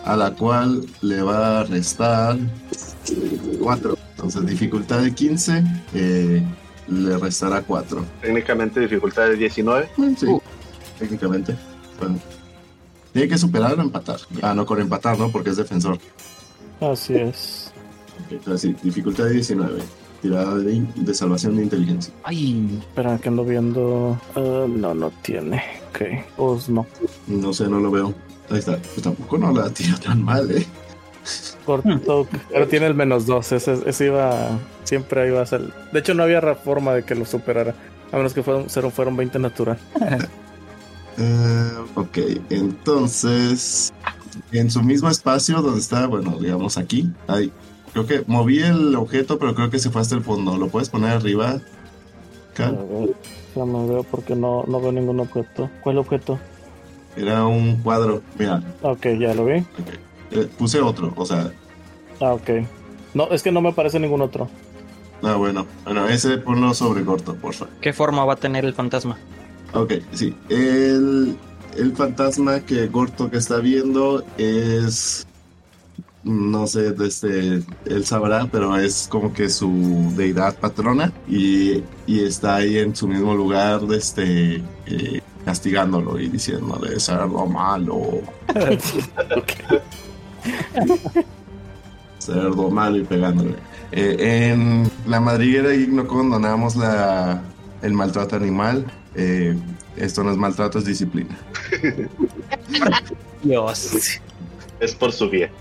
a 0.05 0.15
la 0.15 0.35
cual 0.35 0.85
le 1.01 1.23
va 1.23 1.61
a 1.61 1.63
restar 1.63 2.37
4. 3.59 4.02
Entonces, 4.23 4.49
dificultad 4.49 5.01
de 5.01 5.13
15 5.13 5.63
eh, 5.95 6.43
le 6.87 7.17
restará 7.17 7.61
4. 7.61 8.05
Técnicamente 8.21 8.79
dificultad 8.79 9.27
de 9.27 9.35
19. 9.35 9.89
Sí, 10.17 10.27
técnicamente. 10.97 11.55
Bueno. 11.99 12.17
Tiene 13.11 13.27
que 13.27 13.37
superar 13.37 13.77
o 13.77 13.81
empatar. 13.81 14.19
Ah, 14.41 14.53
no, 14.53 14.65
con 14.65 14.79
empatar, 14.79 15.19
¿no? 15.19 15.29
Porque 15.29 15.49
es 15.49 15.57
defensor. 15.57 15.97
Así 16.79 17.15
es. 17.15 17.71
Ok, 18.25 18.31
Entonces, 18.31 18.61
sí, 18.61 18.77
dificultad 18.81 19.25
de 19.25 19.33
19. 19.33 19.81
Tirada 20.21 20.55
de, 20.55 20.85
de 20.95 21.13
salvación 21.13 21.57
de 21.57 21.63
inteligencia. 21.63 22.13
Ay, 22.23 22.79
Espera, 22.79 23.17
que 23.17 23.27
ando 23.27 23.43
viendo. 23.43 24.17
Ah, 24.35 24.65
no, 24.69 24.93
no 24.93 25.11
tiene. 25.21 25.61
Ok, 25.89 26.01
pues 26.37 26.69
no. 26.69 26.87
No 27.27 27.53
sé, 27.53 27.67
no 27.67 27.79
lo 27.81 27.91
veo. 27.91 28.13
Ahí 28.49 28.59
está. 28.59 28.77
Pues 28.77 29.01
tampoco 29.01 29.37
no 29.37 29.51
la 29.51 29.69
tira 29.69 29.97
tan 29.99 30.23
mal, 30.23 30.49
¿eh? 30.49 30.65
Corto, 31.65 32.27
pero 32.51 32.67
tiene 32.67 32.87
el 32.87 32.95
menos 32.95 33.25
dos. 33.25 33.51
Ese, 33.51 33.77
ese 33.85 34.05
iba. 34.05 34.59
Siempre 34.83 35.27
iba 35.27 35.41
a 35.41 35.45
ser. 35.45 35.61
De 35.91 35.99
hecho, 35.99 36.13
no 36.13 36.23
había 36.23 36.41
forma 36.55 36.93
de 36.93 37.03
que 37.03 37.15
lo 37.15 37.25
superara. 37.25 37.73
A 38.11 38.17
menos 38.17 38.33
que 38.33 38.43
fueron, 38.43 38.69
fueron, 38.69 38.91
fueron 38.91 39.17
20 39.17 39.39
natural. 39.39 39.77
Eh, 41.15 41.71
ok, 41.93 42.17
entonces, 42.49 43.93
en 44.51 44.71
su 44.71 44.81
mismo 44.81 45.09
espacio 45.09 45.61
donde 45.61 45.79
está, 45.79 46.07
bueno, 46.07 46.39
digamos 46.39 46.79
aquí, 46.79 47.11
ahí, 47.27 47.51
creo 47.91 48.07
que 48.07 48.23
moví 48.25 48.59
el 48.63 48.95
objeto, 48.95 49.37
pero 49.37 49.53
creo 49.53 49.69
que 49.69 49.77
se 49.77 49.91
fue 49.91 50.01
hasta 50.01 50.15
el 50.15 50.23
fondo. 50.23 50.57
¿Lo 50.57 50.69
puedes 50.69 50.89
poner 50.89 51.11
arriba? 51.11 51.59
Cal? 52.55 52.79
ya 53.55 53.65
me 53.65 53.87
veo 53.87 54.03
porque 54.03 54.35
no, 54.35 54.63
no 54.67 54.81
veo 54.81 54.91
ningún 54.91 55.19
objeto. 55.19 55.69
¿Cuál 55.81 55.99
objeto? 55.99 56.39
Era 57.15 57.45
un 57.45 57.77
cuadro, 57.83 58.23
mira, 58.39 58.63
Ok, 58.81 59.05
ya 59.19 59.35
lo 59.35 59.45
vi. 59.45 59.59
ok. 59.59 60.12
Eh, 60.33 60.49
puse 60.57 60.79
otro, 60.81 61.13
o 61.15 61.25
sea, 61.25 61.51
Ah, 62.21 62.33
ok. 62.33 62.49
No, 63.13 63.29
es 63.31 63.43
que 63.43 63.51
no 63.51 63.61
me 63.61 63.69
aparece 63.69 63.99
ningún 63.99 64.21
otro. 64.21 64.49
ah, 65.23 65.35
bueno, 65.35 65.65
bueno, 65.83 66.07
ese 66.07 66.37
ponlo 66.37 66.73
sobre 66.73 67.03
corto, 67.03 67.35
porfa. 67.35 67.67
¿Qué 67.81 67.93
forma 67.93 68.23
va 68.25 68.33
a 68.33 68.37
tener 68.37 68.65
el 68.65 68.73
fantasma? 68.73 69.17
Ok, 69.73 69.93
sí. 70.13 70.35
El, 70.49 71.35
el 71.75 71.95
fantasma 71.95 72.59
que 72.61 72.87
Gorto 72.87 73.29
que 73.31 73.37
está 73.37 73.57
viendo 73.57 74.23
es. 74.37 75.25
No 76.23 76.67
sé, 76.67 76.91
desde 76.93 77.63
él 77.85 78.05
sabrá, 78.05 78.47
pero 78.49 78.77
es 78.77 79.07
como 79.09 79.33
que 79.33 79.49
su 79.49 80.13
deidad 80.15 80.55
patrona 80.57 81.11
y, 81.27 81.83
y 82.07 82.23
está 82.23 82.55
ahí 82.55 82.77
en 82.77 82.95
su 82.95 83.09
mismo 83.09 83.35
lugar, 83.35 83.81
este, 83.91 84.63
eh, 84.85 85.21
castigándolo 85.43 86.17
y 86.19 86.29
diciéndole 86.29 86.97
cerdo 87.01 87.45
malo, 87.45 88.21
cerdo 92.19 92.69
malo 92.69 92.97
y 92.97 93.03
pegándole. 93.03 93.55
Eh, 93.91 94.51
en 94.51 94.89
la 95.05 95.19
madriguera 95.19 95.73
y 95.73 95.87
no 95.87 96.07
condonamos 96.07 96.75
la, 96.75 97.41
el 97.81 97.93
maltrato 97.93 98.35
animal. 98.35 98.85
Eh, 99.15 99.55
esto 99.97 100.23
no 100.23 100.31
es 100.31 100.37
maltrato, 100.37 100.79
es 100.79 100.85
disciplina. 100.85 101.37
Dios. 103.43 104.19
Es 104.79 104.95
por 104.95 105.11
su 105.11 105.29
bien. 105.29 105.51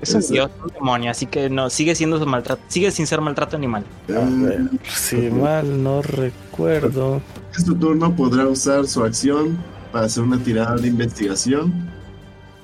Es 0.00 0.14
un 0.14 0.20
dios, 0.22 0.50
un 0.62 0.70
demonio, 0.72 1.10
así 1.10 1.26
que 1.26 1.48
no, 1.48 1.70
sigue 1.70 1.94
siendo 1.94 2.18
su 2.18 2.26
maltrato, 2.26 2.62
sigue 2.68 2.90
sin 2.90 3.06
ser 3.06 3.20
maltrato 3.20 3.56
animal. 3.56 3.84
A 4.08 4.20
ver, 4.20 4.70
si 4.88 5.16
mal 5.30 5.82
no 5.82 6.02
recuerdo. 6.02 7.20
En 7.56 7.64
su 7.64 7.74
turno 7.76 8.14
podrá 8.14 8.46
usar 8.46 8.86
su 8.86 9.04
acción 9.04 9.56
para 9.92 10.06
hacer 10.06 10.24
una 10.24 10.38
tirada 10.38 10.76
de 10.76 10.88
investigación. 10.88 11.90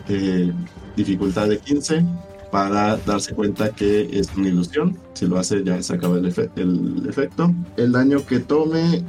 eh, 0.08 0.52
dificultad 0.96 1.48
de 1.48 1.58
15 1.58 2.04
para 2.50 2.96
darse 2.98 3.34
cuenta 3.34 3.70
que 3.70 4.08
es 4.12 4.28
una 4.36 4.48
ilusión. 4.48 4.96
Si 5.14 5.26
lo 5.26 5.38
hace 5.38 5.64
ya 5.64 5.82
se 5.82 5.94
acaba 5.94 6.18
el, 6.18 6.26
efe- 6.32 6.50
el 6.56 7.06
efecto. 7.08 7.52
El 7.76 7.92
daño 7.92 8.24
que 8.24 8.38
tome... 8.40 9.02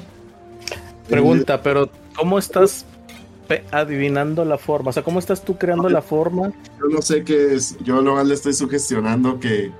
Pregunta, 1.07 1.61
pero 1.61 1.89
¿cómo 2.15 2.39
estás 2.39 2.85
adivinando 3.71 4.43
la 4.43 4.57
forma? 4.57 4.89
O 4.89 4.93
sea, 4.93 5.03
¿cómo 5.03 5.19
estás 5.19 5.43
tú 5.45 5.57
creando 5.57 5.87
la 5.89 6.01
forma? 6.01 6.51
Yo 6.79 6.87
no 6.89 7.01
sé 7.01 7.23
qué 7.23 7.53
es. 7.53 7.77
Yo 7.83 8.01
lo 8.01 8.23
le 8.23 8.33
estoy 8.33 8.53
sugestionando 8.53 9.39
que, 9.39 9.71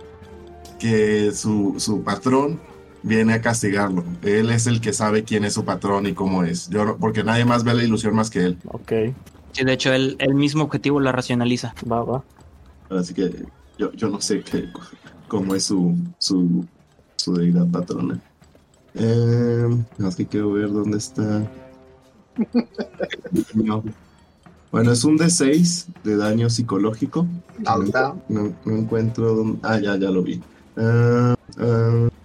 que 0.78 1.32
su, 1.32 1.74
su 1.80 2.04
patrón 2.04 2.60
viene 3.02 3.34
a 3.34 3.42
castigarlo. 3.42 4.04
Él 4.22 4.52
es 4.52 4.68
el 4.68 4.82
que 4.82 4.94
sabe 4.94 5.24
quién 5.24 5.44
es 5.46 5.54
su 5.54 5.66
patrón 5.66 6.06
y 6.06 6.14
cómo 6.14 6.44
es. 6.44 6.70
Yo 6.70 6.86
no- 6.86 6.98
porque 6.98 7.24
nadie 7.24 7.46
más 7.46 7.64
ve 7.64 7.74
la 7.74 7.84
ilusión 7.84 8.14
más 8.16 8.30
que 8.30 8.42
él. 8.46 8.58
Ok, 8.68 8.92
Sí, 9.56 9.64
de 9.64 9.72
hecho, 9.72 9.94
el, 9.94 10.18
el 10.20 10.36
mismo 10.36 10.66
objetivo 10.66 11.00
la 11.00 11.14
racionaliza. 11.14 11.74
va, 11.90 12.04
va. 12.04 12.24
Así 12.90 13.14
que 13.14 13.46
yo, 13.78 13.90
yo 13.94 14.10
no 14.10 14.20
sé 14.20 14.42
qué, 14.42 14.68
cómo 15.30 15.56
es 15.56 15.64
su, 15.64 15.96
su, 16.18 16.66
su 17.16 17.34
deidad 17.36 17.66
patrona. 17.68 18.20
Eh, 18.96 19.84
así 20.04 20.26
que 20.26 20.30
quiero 20.32 20.52
ver 20.52 20.74
dónde 20.74 20.98
está. 20.98 21.50
No. 23.54 23.82
Bueno, 24.74 24.92
es 24.92 25.06
un 25.06 25.18
D6 25.18 25.86
de 26.04 26.18
daño 26.18 26.50
psicológico. 26.50 27.26
Alta. 27.66 28.14
No, 28.28 28.54
no 28.66 28.76
encuentro 28.76 29.36
dónde. 29.36 29.60
Ah, 29.64 29.80
ya, 29.80 29.96
ya 29.96 30.12
lo 30.12 30.22
vi. 30.22 30.42
Ah, 30.76 31.34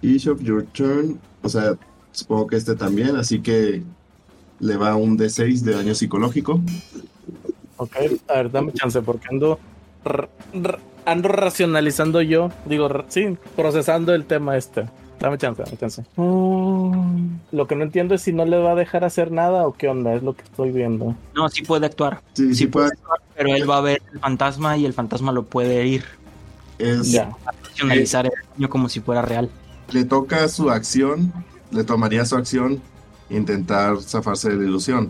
each 0.01 0.27
of 0.27 0.41
your 0.41 0.65
turn. 0.73 1.17
O 1.43 1.47
sea, 1.47 1.77
supongo 2.11 2.47
que 2.47 2.57
este 2.57 2.75
también, 2.75 3.15
así 3.15 3.39
que 3.39 3.83
le 4.59 4.75
va 4.75 4.97
un 4.97 5.17
D6 5.17 5.61
de 5.61 5.71
daño 5.71 5.95
psicológico. 5.95 6.59
Ok, 7.81 7.95
a 8.27 8.33
ver, 8.35 8.51
dame 8.51 8.71
chance 8.73 9.01
porque 9.01 9.27
ando, 9.31 9.57
ando 11.05 11.29
racionalizando 11.29 12.21
yo. 12.21 12.51
Digo, 12.65 12.87
sí, 13.07 13.37
procesando 13.55 14.13
el 14.13 14.25
tema 14.25 14.55
este. 14.55 14.85
Dame 15.19 15.37
chance, 15.39 15.63
dame 15.63 15.77
chance. 15.77 16.03
Mm, 16.15 17.27
lo 17.51 17.67
que 17.67 17.75
no 17.75 17.83
entiendo 17.83 18.13
es 18.15 18.21
si 18.21 18.33
no 18.33 18.45
le 18.45 18.59
va 18.59 18.71
a 18.71 18.75
dejar 18.75 19.03
hacer 19.03 19.31
nada 19.31 19.65
o 19.67 19.73
qué 19.73 19.87
onda, 19.87 20.13
es 20.13 20.21
lo 20.23 20.33
que 20.35 20.43
estoy 20.43 20.71
viendo. 20.71 21.15
No, 21.35 21.49
sí 21.49 21.63
puede 21.63 21.85
actuar, 21.87 22.21
Sí, 22.33 22.49
sí, 22.49 22.55
Sí, 22.55 22.67
puede. 22.67 22.91
pero 23.35 23.49
él 23.55 23.67
va 23.69 23.77
a 23.77 23.81
ver 23.81 24.01
el 24.13 24.19
fantasma 24.19 24.77
y 24.77 24.85
el 24.85 24.93
fantasma 24.93 25.31
lo 25.31 25.43
puede 25.43 25.79
herir. 25.81 26.03
Es, 26.77 27.11
Ya, 27.11 27.31
Racionalizar 27.63 28.25
el 28.27 28.31
daño 28.53 28.69
como 28.69 28.89
si 28.89 28.99
fuera 28.99 29.21
real. 29.23 29.49
le 29.91 30.05
toca 30.05 30.47
su 30.47 30.69
acción, 30.69 31.31
le 31.71 31.83
tomaría 31.83 32.25
su 32.25 32.35
acción 32.35 32.79
intentar 33.29 33.99
zafarse 34.01 34.49
de 34.49 34.55
la 34.57 34.63
ilusión. 34.65 35.09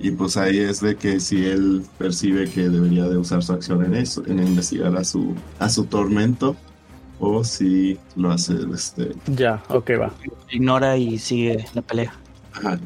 Y 0.00 0.12
pues 0.12 0.36
ahí 0.38 0.58
es 0.58 0.80
de 0.80 0.96
que 0.96 1.20
si 1.20 1.44
él 1.44 1.84
percibe 1.98 2.48
que 2.48 2.68
debería 2.68 3.04
de 3.04 3.18
usar 3.18 3.42
su 3.42 3.52
acción 3.52 3.84
en 3.84 3.94
eso, 3.94 4.22
en 4.26 4.38
investigar 4.38 4.96
a 4.96 5.04
su, 5.04 5.34
a 5.58 5.68
su 5.68 5.84
tormento, 5.84 6.56
o 7.18 7.44
si 7.44 7.98
lo 8.16 8.30
hace, 8.32 8.54
este, 8.74 9.12
ya, 9.26 9.62
ok, 9.68 9.90
va. 10.00 10.10
Ignora 10.50 10.96
y 10.96 11.18
sigue 11.18 11.66
la 11.74 11.82
pelea. 11.82 12.14
ajá, 12.52 12.80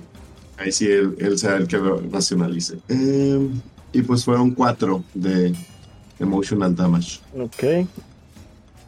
ahí 0.59 0.73
sí 0.73 0.87
él, 0.87 1.15
él 1.19 1.39
sea 1.39 1.57
el 1.57 1.69
que 1.69 1.79
lo 1.79 2.01
nacionalice. 2.01 2.79
Eh, 2.89 3.49
y 3.93 4.03
pues 4.03 4.25
fueron 4.25 4.51
cuatro 4.51 5.05
de 5.15 5.55
emotional 6.19 6.75
damage. 6.75 7.21
Ok. 7.39 7.87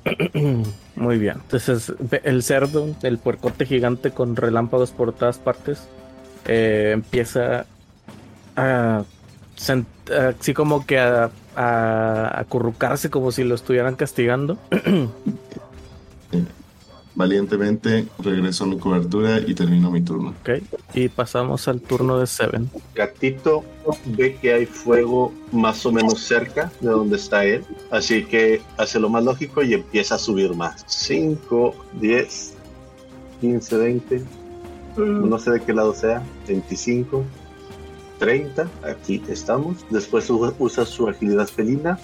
Muy 0.96 1.18
bien. 1.18 1.36
Entonces, 1.42 1.92
el 2.24 2.42
cerdo, 2.42 2.94
el 3.02 3.18
puercote 3.18 3.66
gigante 3.66 4.10
con 4.10 4.34
relámpagos 4.34 4.90
por 4.90 5.12
todas 5.12 5.38
partes, 5.38 5.86
eh, 6.46 6.90
empieza 6.92 7.66
a, 8.56 9.04
sent- 9.56 9.86
así 10.38 10.54
como 10.54 10.84
que 10.86 10.98
a, 10.98 11.30
a 11.54 12.40
acurrucarse 12.40 13.10
como 13.10 13.30
si 13.32 13.44
lo 13.44 13.54
estuvieran 13.54 13.94
castigando. 13.96 14.58
Valientemente 17.14 18.06
regreso 18.18 18.64
a 18.64 18.66
mi 18.66 18.76
cobertura 18.78 19.38
y 19.38 19.54
termino 19.54 19.90
mi 19.90 20.02
turno. 20.02 20.34
Ok. 20.42 20.50
Y 20.92 21.08
pasamos 21.08 21.66
al 21.66 21.80
turno 21.80 22.18
de 22.18 22.26
Seven. 22.26 22.70
Gatito 22.94 23.64
ve 24.04 24.36
que 24.36 24.52
hay 24.52 24.66
fuego 24.66 25.32
más 25.50 25.86
o 25.86 25.92
menos 25.92 26.20
cerca 26.20 26.70
de 26.80 26.90
donde 26.90 27.16
está 27.16 27.42
él, 27.46 27.64
así 27.90 28.22
que 28.24 28.60
hace 28.76 29.00
lo 29.00 29.08
más 29.08 29.24
lógico 29.24 29.62
y 29.62 29.72
empieza 29.72 30.16
a 30.16 30.18
subir 30.18 30.54
más. 30.54 30.84
5, 30.86 31.74
10, 32.00 32.52
15, 33.40 33.76
20, 33.78 34.22
no 34.98 35.38
sé 35.38 35.52
de 35.52 35.62
qué 35.62 35.72
lado 35.72 35.94
sea, 35.94 36.22
25, 36.46 37.24
30, 38.18 38.68
aquí 38.82 39.22
estamos. 39.28 39.84
Después 39.90 40.28
usa 40.30 40.84
su 40.84 41.08
agilidad 41.08 41.48
felina. 41.48 41.98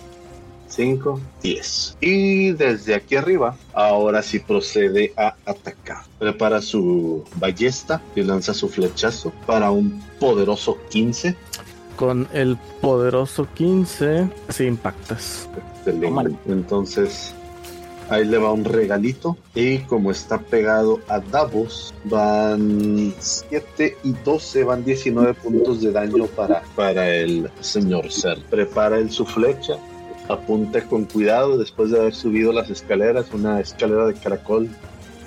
5, 0.68 1.20
10. 1.42 1.98
Y 2.00 2.52
desde 2.52 2.94
aquí 2.94 3.16
arriba, 3.16 3.56
ahora 3.74 4.22
sí 4.22 4.38
procede 4.38 5.12
a 5.18 5.34
atacar. 5.44 6.04
Prepara 6.18 6.62
su 6.62 7.24
ballesta 7.36 8.00
y 8.16 8.22
lanza 8.22 8.54
su 8.54 8.70
flechazo 8.70 9.32
para 9.46 9.70
un 9.70 10.02
poderoso 10.18 10.78
15. 10.88 11.36
Con 11.96 12.26
el 12.32 12.56
poderoso 12.80 13.46
15, 13.52 14.30
si 14.48 14.64
impactas. 14.64 15.46
Excelente. 15.84 16.36
Entonces, 16.46 17.34
ahí 18.12 18.26
le 18.26 18.38
va 18.38 18.52
un 18.52 18.64
regalito. 18.64 19.36
Y 19.54 19.78
como 19.80 20.10
está 20.10 20.38
pegado 20.38 21.00
a 21.08 21.20
Davos, 21.20 21.94
van 22.04 23.14
7 23.18 23.96
y 24.04 24.12
12, 24.24 24.64
van 24.64 24.84
19 24.84 25.34
puntos 25.34 25.80
de 25.80 25.92
daño 25.92 26.26
para, 26.26 26.62
para 26.76 27.08
el 27.08 27.50
señor 27.60 28.10
Ser. 28.12 28.38
Prepara 28.50 28.98
él 28.98 29.10
su 29.10 29.24
flecha, 29.24 29.74
apunta 30.28 30.82
con 30.86 31.04
cuidado 31.06 31.56
después 31.58 31.90
de 31.90 32.00
haber 32.00 32.14
subido 32.14 32.52
las 32.52 32.70
escaleras, 32.70 33.26
una 33.32 33.60
escalera 33.60 34.06
de 34.06 34.14
caracol, 34.14 34.68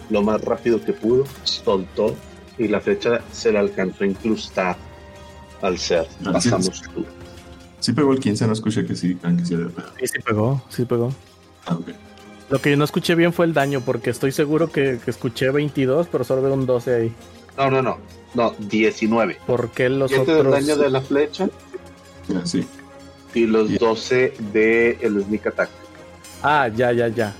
lo 0.10 0.22
más 0.22 0.42
rápido 0.42 0.84
que 0.84 0.94
pudo, 0.94 1.26
soltó 1.44 2.16
y 2.58 2.68
la 2.68 2.80
flecha 2.80 3.22
se 3.32 3.52
le 3.52 3.60
alcanzó 3.60 4.04
a 4.04 4.08
incrustar 4.08 4.78
al 5.62 5.78
Ser. 5.80 6.08
Ah, 6.26 6.40
sí, 6.40 6.50
Pasamos 6.50 6.82
tú. 6.84 7.06
Sí 7.80 7.94
pegó 7.94 8.14
el 8.14 8.20
15, 8.20 8.48
no 8.48 8.54
escuché 8.54 8.86
que 8.86 8.96
sí, 8.96 9.16
que 9.16 9.46
sí. 9.46 9.56
Sí, 10.00 10.08
sí 10.08 10.20
pegó, 10.26 10.64
sí 10.70 10.86
pegó. 10.86 11.12
Ah, 11.66 11.76
ok. 11.76 12.05
Lo 12.56 12.62
que 12.62 12.70
yo 12.72 12.78
no 12.78 12.86
escuché 12.86 13.16
bien 13.16 13.34
fue 13.34 13.46
el 13.48 13.54
daño, 13.54 13.82
porque 13.82 14.10
estoy 14.12 14.32
seguro 14.32 14.72
que, 14.72 14.98
que 15.04 15.12
escuché 15.12 15.50
22, 15.52 16.08
pero 16.10 16.24
solo 16.24 16.42
veo 16.42 16.54
un 16.54 16.66
12 16.66 16.96
ahí. 16.96 17.12
No, 17.58 17.70
no, 17.70 17.82
no. 17.82 17.98
No, 18.34 18.56
19. 18.58 19.40
¿Por 19.46 19.72
qué 19.72 19.90
los 19.90 20.10
7 20.10 20.26
del 20.32 20.48
otros? 20.48 20.54
daño 20.66 20.78
de 20.82 20.90
la 20.90 21.02
flecha 21.02 21.50
Ya, 22.30 22.46
sí. 22.46 22.66
y 23.34 23.46
los 23.46 23.68
Bien. 23.68 23.78
12 23.82 24.34
de 24.54 24.92
el 25.02 25.22
sneak 25.22 25.48
attack. 25.48 25.70
Ah, 26.44 26.70
ya, 26.74 26.94
ya, 26.94 27.10
ya. 27.10 27.34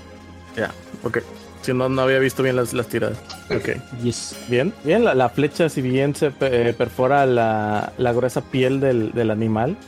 Ya, 0.54 0.70
ok. 1.02 1.20
Si 1.62 1.72
no, 1.72 1.88
no 1.88 2.02
había 2.02 2.18
visto 2.18 2.42
bien 2.42 2.56
las, 2.56 2.74
las 2.74 2.86
tiradas. 2.86 3.16
Ok. 3.50 3.70
Yes. 4.02 4.36
Bien, 4.48 4.70
bien, 4.84 5.02
la, 5.02 5.14
la 5.14 5.30
flecha, 5.30 5.70
si 5.70 5.80
bien 5.80 6.14
se 6.14 6.30
eh, 6.40 6.74
perfora 6.76 7.24
la, 7.24 7.94
la 7.96 8.12
gruesa 8.12 8.42
piel 8.42 8.80
del, 8.80 9.12
del 9.12 9.30
animal, 9.30 9.78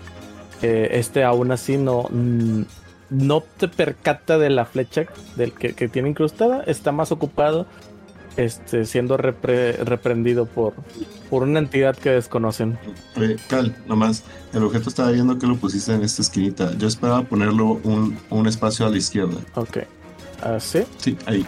eh, 0.63 0.89
este 0.93 1.23
aún 1.23 1.53
así 1.53 1.77
no, 1.77 2.05
mm, 2.11 2.63
no 3.11 3.43
te 3.57 3.69
percata 3.69 4.39
de 4.39 4.51
la 4.51 4.65
flecha 4.65 5.07
del 5.37 5.53
que, 5.53 5.75
que 5.75 5.89
tiene 5.89 6.11
incrustada, 6.11 6.63
está 6.65 6.93
más 6.93 7.11
ocupado 7.13 7.67
este, 8.37 8.85
siendo 8.85 9.17
repre- 9.17 9.77
reprendido 9.79 10.47
por, 10.47 10.75
por 11.29 11.43
una 11.43 11.59
entidad 11.59 11.97
que 11.97 12.11
desconocen. 12.11 12.79
Cal, 13.49 13.75
nomás, 13.87 14.23
el 14.53 14.63
objeto 14.63 14.89
estaba 14.91 15.11
viendo 15.11 15.39
que 15.39 15.47
lo 15.47 15.57
pusiste 15.57 15.93
en 15.93 16.03
esta 16.05 16.23
esquinita. 16.23 16.73
Yo 16.79 16.87
esperaba 16.87 17.23
ponerlo 17.23 17.81
un, 17.83 18.17
un 18.31 18.47
espacio 18.47 18.87
a 18.87 18.91
la 18.91 18.97
izquierda. 18.97 19.39
Ok. 19.55 19.79
¿Así? 20.43 20.85
Sí, 20.99 21.17
ahí. 21.27 21.45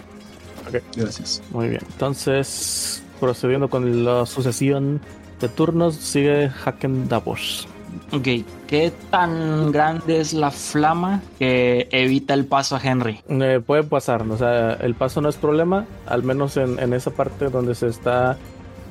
Ok. 0.67 0.83
Gracias. 0.97 1.41
Muy 1.51 1.69
bien. 1.69 1.81
Entonces, 1.93 3.01
procediendo 3.21 3.69
con 3.69 4.03
la 4.03 4.25
sucesión 4.25 4.99
de 5.39 5.47
turnos, 5.47 5.95
sigue 5.95 6.51
Haken 6.65 7.07
Davos. 7.07 7.67
Ok, 8.13 8.27
¿qué 8.67 8.91
tan 9.09 9.71
grande 9.71 10.19
es 10.19 10.33
la 10.33 10.51
flama 10.51 11.21
que 11.39 11.87
evita 11.91 12.33
el 12.33 12.45
paso 12.45 12.75
a 12.75 12.81
Henry? 12.83 13.21
Eh, 13.29 13.61
puede 13.65 13.83
pasar, 13.83 14.23
o 14.29 14.37
sea, 14.37 14.73
el 14.73 14.95
paso 14.95 15.21
no 15.21 15.29
es 15.29 15.37
problema, 15.37 15.85
al 16.07 16.21
menos 16.23 16.57
en, 16.57 16.77
en 16.79 16.91
esa 16.93 17.11
parte 17.11 17.49
donde 17.49 17.73
se 17.73 17.87
está 17.87 18.37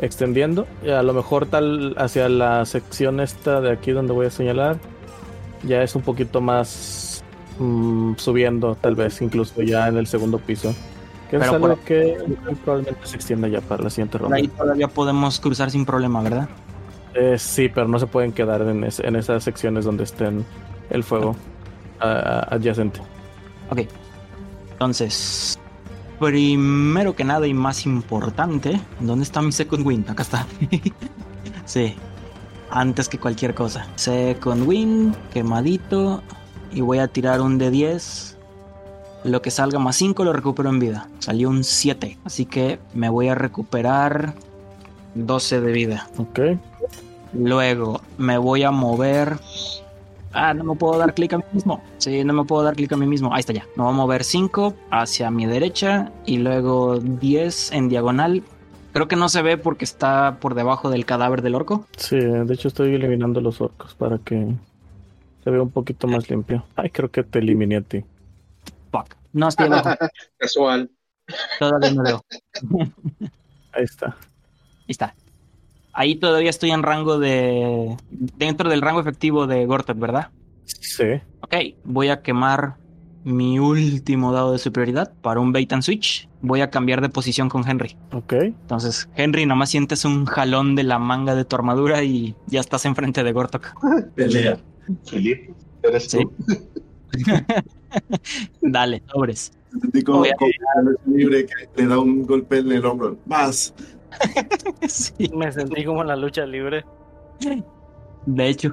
extendiendo. 0.01 0.67
A 0.91 1.03
lo 1.03 1.13
mejor 1.13 1.45
tal 1.47 1.95
hacia 1.99 2.31
la 2.31 2.65
sección 2.65 3.21
esta 3.21 3.61
de 3.61 3.73
aquí 3.73 3.91
donde 3.91 4.15
voy 4.15 4.27
a 4.27 4.31
señalar, 4.31 4.79
ya 5.65 5.83
es 5.83 5.95
un 5.95 6.01
poquito 6.03 6.41
más 6.41 7.23
mm, 7.59 8.15
subiendo, 8.17 8.75
tal 8.81 8.95
vez, 8.95 9.21
incluso 9.21 9.61
ya 9.61 9.89
en 9.89 9.99
el 9.99 10.07
segundo 10.07 10.39
piso. 10.39 10.75
Que 11.29 11.37
es 11.37 11.43
Pero 11.43 11.55
algo 11.57 11.69
por- 11.69 11.79
que 11.81 12.17
probablemente 12.65 13.07
se 13.07 13.17
extienda 13.17 13.49
ya 13.49 13.61
para 13.61 13.85
la 13.85 13.91
siguiente 13.91 14.13
Por 14.13 14.23
ronda. 14.23 14.37
ahí 14.39 14.49
todavía 14.49 14.89
podemos 14.89 15.39
cruzar 15.39 15.71
sin 15.71 15.85
problema, 15.85 16.23
¿verdad? 16.23 16.49
Eh, 17.15 17.37
sí, 17.39 17.69
pero 17.69 17.89
no 17.89 17.99
se 17.99 18.07
pueden 18.07 18.33
quedar 18.33 18.63
en, 18.63 18.85
es- 18.85 19.01
en 19.01 19.17
esas 19.17 19.43
secciones 19.45 19.85
donde 19.85 20.05
estén 20.05 20.45
el 20.91 21.03
fuego 21.05 21.37
adyacente. 22.01 23.01
Ok. 23.71 23.81
Entonces, 24.73 25.59
primero 26.19 27.15
que 27.15 27.25
nada 27.25 27.47
y 27.47 27.55
más 27.55 27.85
importante, 27.87 28.81
¿dónde 29.01 29.25
está 29.25 29.43
mi 29.43 29.53
Second 29.53 29.87
Wind? 29.87 30.09
Acá 30.11 30.23
está. 30.23 30.47
sí, 31.67 31.95
antes 32.71 33.09
que 33.09 33.19
cualquier 33.19 33.55
cosa. 33.55 33.87
Second 33.97 34.67
Wind, 34.67 35.17
quemadito. 35.33 36.23
Y 36.73 36.83
voy 36.83 36.99
a 36.99 37.09
tirar 37.09 37.41
un 37.41 37.59
de 37.59 37.71
10. 37.71 38.39
Lo 39.25 39.43
que 39.43 39.51
salga 39.51 39.79
más 39.81 39.97
5 39.97 40.25
lo 40.25 40.33
recupero 40.33 40.69
en 40.71 40.79
vida. 40.79 41.09
Salió 41.19 41.51
un 41.51 41.65
7. 41.65 42.17
Así 42.25 42.47
que 42.47 42.79
me 42.95 43.09
voy 43.09 43.29
a 43.29 43.35
recuperar 43.35 44.35
12 45.17 45.61
de 45.61 45.73
vida. 45.73 46.09
Ok. 46.17 46.39
Luego 47.33 48.01
me 48.19 48.39
voy 48.39 48.63
a 48.63 48.71
mover. 48.71 49.37
Ah, 50.33 50.55
no 50.55 50.65
me 50.65 50.77
puedo 50.77 50.99
dar 50.99 51.15
clic 51.15 51.33
a 51.33 51.39
mí 51.39 51.45
mismo. 51.53 51.83
Sí, 51.99 52.23
no 52.25 52.33
me 52.33 52.45
puedo 52.45 52.63
dar 52.63 52.75
clic 52.77 52.93
a 52.93 52.97
mí 52.97 53.07
mismo. 53.07 53.35
Ahí 53.35 53.41
está 53.41 53.53
ya. 53.53 53.67
Me 53.77 53.83
voy 53.83 53.93
a 53.93 53.97
mover 53.97 54.25
5 54.25 54.75
hacia 54.91 55.31
mi 55.31 55.47
derecha 55.47 56.13
y 56.25 56.39
luego 56.39 56.99
10 56.99 57.73
en 57.73 57.89
diagonal. 57.89 58.43
Creo 58.93 59.07
que 59.07 59.17
no 59.17 59.29
se 59.29 59.43
ve 59.43 59.57
porque 59.57 59.85
está 59.85 60.39
por 60.41 60.55
debajo 60.55 60.91
del 60.91 61.07
cadáver 61.07 61.43
del 61.43 61.55
orco. 61.55 61.87
Sí, 61.97 62.17
de 62.19 62.55
hecho 62.55 62.69
estoy 62.69 62.95
eliminando 62.95 63.41
los 63.41 63.61
orcos 63.61 63.95
para 63.95 64.19
que 64.19 64.55
se 65.45 65.51
vea 65.51 65.63
un 65.63 65.71
poquito 65.71 66.09
más 66.09 66.29
limpio. 66.29 66.65
Ay, 66.77 66.91
creo 66.91 67.11
que 67.11 67.23
te 67.23 67.39
eliminé 67.39 67.77
a 67.77 67.81
ti. 67.83 68.05
Fuck. 68.91 69.15
No 69.33 69.49
estoy 69.49 69.67
abajo. 69.67 69.91
Casual. 70.39 70.91
Todavía 71.59 71.91
no 71.93 72.03
veo. 72.03 72.25
Ahí 73.73 73.85
está. 73.85 74.07
Ahí 74.07 74.89
está. 74.89 75.15
Ahí 75.93 76.15
todavía 76.17 76.51
estoy 76.51 76.71
en 76.71 76.83
rango 76.83 77.19
de. 77.19 77.97
Dentro 78.11 78.71
del 78.71 78.81
rango 78.81 79.01
efectivo 79.01 79.47
de 79.47 79.67
Gortok, 79.67 79.99
¿verdad? 79.99 80.29
Sí. 80.65 81.05
Ok, 81.41 81.55
voy 81.85 82.09
a 82.09 82.23
quemar 82.23 82.77
mi 83.25 83.59
último 83.59 84.33
dado 84.33 84.53
de 84.53 84.59
superioridad 84.59 85.13
para 85.21 85.41
un 85.41 85.53
bait 85.53 85.73
and 85.73 85.83
switch. 85.83 86.29
Voy 86.43 86.61
a 86.63 86.71
cambiar 86.71 87.01
de 87.03 87.09
posición 87.11 87.49
con 87.49 87.69
Henry. 87.69 87.97
Ok. 88.13 88.33
Entonces, 88.35 89.09
Henry, 89.17 89.45
nomás 89.47 89.71
sientes 89.71 90.05
un 90.05 90.25
jalón 90.27 90.75
de 90.75 90.85
la 90.85 90.99
manga 90.99 91.35
de 91.35 91.45
tu 91.45 91.57
armadura 91.57 92.03
y 92.03 92.35
ya 92.47 92.61
estás 92.61 92.85
enfrente 92.87 93.23
de 93.25 93.33
Gortok. 93.33 93.75
Pelea. 94.15 94.59
Felipe, 95.05 95.53
¿eres 95.83 96.05
Sí. 96.11 96.19
tú? 96.23 96.33
Dale, 98.63 99.03
sobres. 99.13 99.53
Sentí 99.81 100.03
como, 100.03 100.25
como 100.37 100.91
libre 101.07 101.47
que 101.47 101.83
le 101.83 101.89
da 101.89 101.99
un 101.99 102.25
golpe 102.27 102.59
en 102.59 102.73
el 102.73 102.85
hombro. 102.85 103.19
Más. 103.27 103.75
Sí, 104.89 105.31
Me 105.35 105.51
sentí 105.53 105.85
como 105.85 106.03
en 106.03 106.09
la 106.09 106.17
lucha 106.17 106.45
libre. 106.47 106.85
de 108.27 108.49
hecho. 108.49 108.73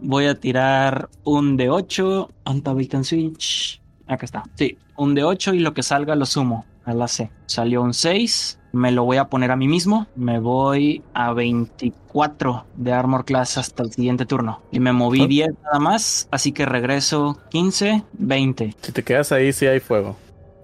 Voy 0.00 0.26
a 0.26 0.34
tirar 0.34 1.08
un 1.24 1.56
de 1.56 1.70
8. 1.70 2.28
Anta 2.44 2.72
bait 2.72 2.92
and 2.94 3.04
switch. 3.04 3.80
Acá 4.08 4.24
está. 4.26 4.42
Sí, 4.56 4.76
un 4.96 5.14
de 5.14 5.22
8 5.22 5.54
y 5.54 5.60
lo 5.60 5.74
que 5.74 5.82
salga 5.84 6.16
lo 6.16 6.26
sumo 6.26 6.64
a 6.84 6.92
la 6.92 7.06
C. 7.06 7.30
Salió 7.46 7.82
un 7.82 7.94
6. 7.94 8.58
Me 8.72 8.90
lo 8.90 9.04
voy 9.04 9.18
a 9.18 9.26
poner 9.26 9.50
a 9.52 9.56
mí 9.56 9.68
mismo. 9.68 10.06
Me 10.16 10.40
voy 10.40 11.02
a 11.14 11.32
24 11.34 12.64
de 12.76 12.92
Armor 12.92 13.24
Class 13.24 13.58
hasta 13.58 13.82
el 13.84 13.92
siguiente 13.92 14.26
turno. 14.26 14.60
Y 14.72 14.80
me 14.80 14.92
moví 14.92 15.22
Ah. 15.22 15.26
10 15.28 15.50
nada 15.62 15.78
más. 15.78 16.26
Así 16.32 16.50
que 16.52 16.66
regreso 16.66 17.38
15, 17.50 18.02
20. 18.14 18.74
Si 18.80 18.92
te 18.92 19.02
quedas 19.04 19.30
ahí, 19.30 19.52
sí 19.52 19.66
hay 19.66 19.78
fuego. 19.78 20.16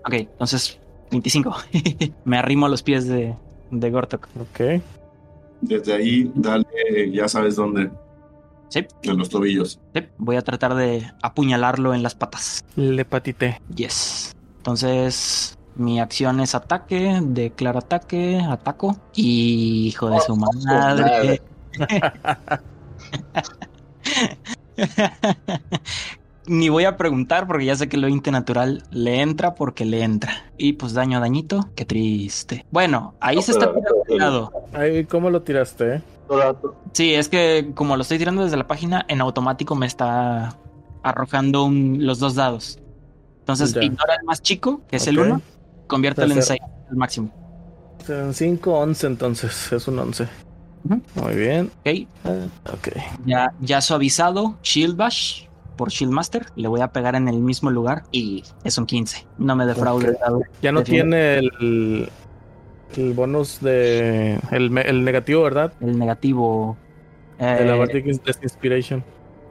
Ok, 0.04 0.14
entonces 0.14 0.80
25. 1.12 1.54
me 2.24 2.38
arrimo 2.38 2.66
a 2.66 2.70
los 2.70 2.82
pies 2.82 3.06
de, 3.06 3.36
de 3.70 3.90
Gortok. 3.90 4.28
Ok. 4.40 4.82
Desde 5.60 5.92
ahí, 5.92 6.30
dale, 6.34 6.66
ya 7.12 7.28
sabes 7.28 7.56
dónde. 7.56 7.90
Sí, 8.68 8.86
En 9.02 9.18
los 9.18 9.28
tobillos. 9.28 9.80
sí. 9.94 10.00
Voy 10.18 10.36
a 10.36 10.42
tratar 10.42 10.74
de 10.74 11.10
apuñalarlo 11.22 11.94
en 11.94 12.02
las 12.02 12.14
patas. 12.14 12.62
Le 12.76 13.04
patité. 13.04 13.60
Yes. 13.74 14.36
Entonces, 14.58 15.56
mi 15.74 16.00
acción 16.00 16.40
es 16.40 16.54
ataque, 16.54 17.18
declaro 17.22 17.78
ataque, 17.78 18.40
ataco. 18.46 18.96
Y 19.14 19.86
hijo 19.88 20.10
de 20.10 20.20
su 20.20 20.36
madre. 20.36 21.40
Ni 26.48 26.68
voy 26.70 26.84
a 26.84 26.96
preguntar 26.96 27.46
porque 27.46 27.66
ya 27.66 27.76
sé 27.76 27.88
que 27.88 27.96
lo 27.98 28.06
20 28.06 28.30
natural 28.30 28.82
le 28.90 29.20
entra 29.20 29.54
porque 29.54 29.84
le 29.84 30.02
entra. 30.02 30.32
Y 30.56 30.72
pues 30.74 30.94
daño, 30.94 31.20
dañito. 31.20 31.68
Qué 31.76 31.84
triste. 31.84 32.64
Bueno, 32.70 33.14
ahí 33.20 33.40
se 33.42 33.52
está 33.52 33.66
tirando 33.66 34.02
de 34.08 34.16
lado. 34.16 34.52
Ay, 34.72 35.04
¿cómo 35.04 35.28
lo 35.30 35.42
tiraste? 35.42 35.96
eh? 35.96 36.02
Sí, 36.92 37.14
es 37.14 37.28
que 37.28 37.70
como 37.74 37.96
lo 37.96 38.02
estoy 38.02 38.18
tirando 38.18 38.44
desde 38.44 38.56
la 38.56 38.66
página, 38.66 39.04
en 39.08 39.20
automático 39.20 39.74
me 39.74 39.86
está 39.86 40.56
arrojando 41.02 41.64
un- 41.64 41.98
los 42.06 42.18
dos 42.18 42.34
dados. 42.34 42.78
Entonces, 43.40 43.72
Ya. 43.74 43.82
ignora 43.82 44.14
el 44.18 44.24
más 44.26 44.42
chico, 44.42 44.82
que 44.88 44.96
es 44.96 45.06
el 45.06 45.18
Ok. 45.18 45.26
1, 45.26 45.40
conviértelo 45.86 46.28
en 46.28 46.34
Tercero. 46.34 46.64
6, 46.66 46.72
el 46.90 46.96
máximo. 46.96 47.30
Son 48.06 48.34
5, 48.34 48.78
11 48.78 49.06
entonces. 49.06 49.72
Es 49.72 49.88
un 49.88 49.98
11. 49.98 50.28
Ujú. 50.84 51.00
Muy 51.14 51.34
bien. 51.34 51.70
Ok, 51.80 52.08
Ah, 52.24 52.72
ok. 52.72 52.88
ya, 53.26 53.52
ya 53.60 53.80
suavizado, 53.80 54.56
Shield 54.62 54.96
Bash 54.96 55.44
por 55.78 55.88
Shield 55.90 56.12
Master. 56.12 56.44
Le 56.56 56.68
voy 56.68 56.82
a 56.82 56.88
pegar 56.92 57.14
en 57.14 57.26
el 57.28 57.38
mismo 57.38 57.70
lugar 57.70 58.02
y 58.12 58.44
es 58.64 58.76
un 58.76 58.84
15. 58.84 59.26
No 59.38 59.56
me 59.56 59.64
defraude 59.64 60.08
Ok. 60.08 60.14
el 60.14 60.18
dado. 60.20 60.42
Ya 60.60 60.72
no 60.72 60.82
tiene 60.82 61.38
el, 61.38 62.10
el 62.96 63.12
bonus 63.14 63.60
de. 63.62 64.38
El, 64.50 64.76
el 64.76 65.04
negativo, 65.04 65.42
¿verdad? 65.44 65.72
El 65.80 65.98
negativo. 65.98 66.76
De 67.38 67.64
la 67.64 67.76
eh, 67.76 67.78
Bardic 67.78 68.06
Inspiration. 68.42 69.02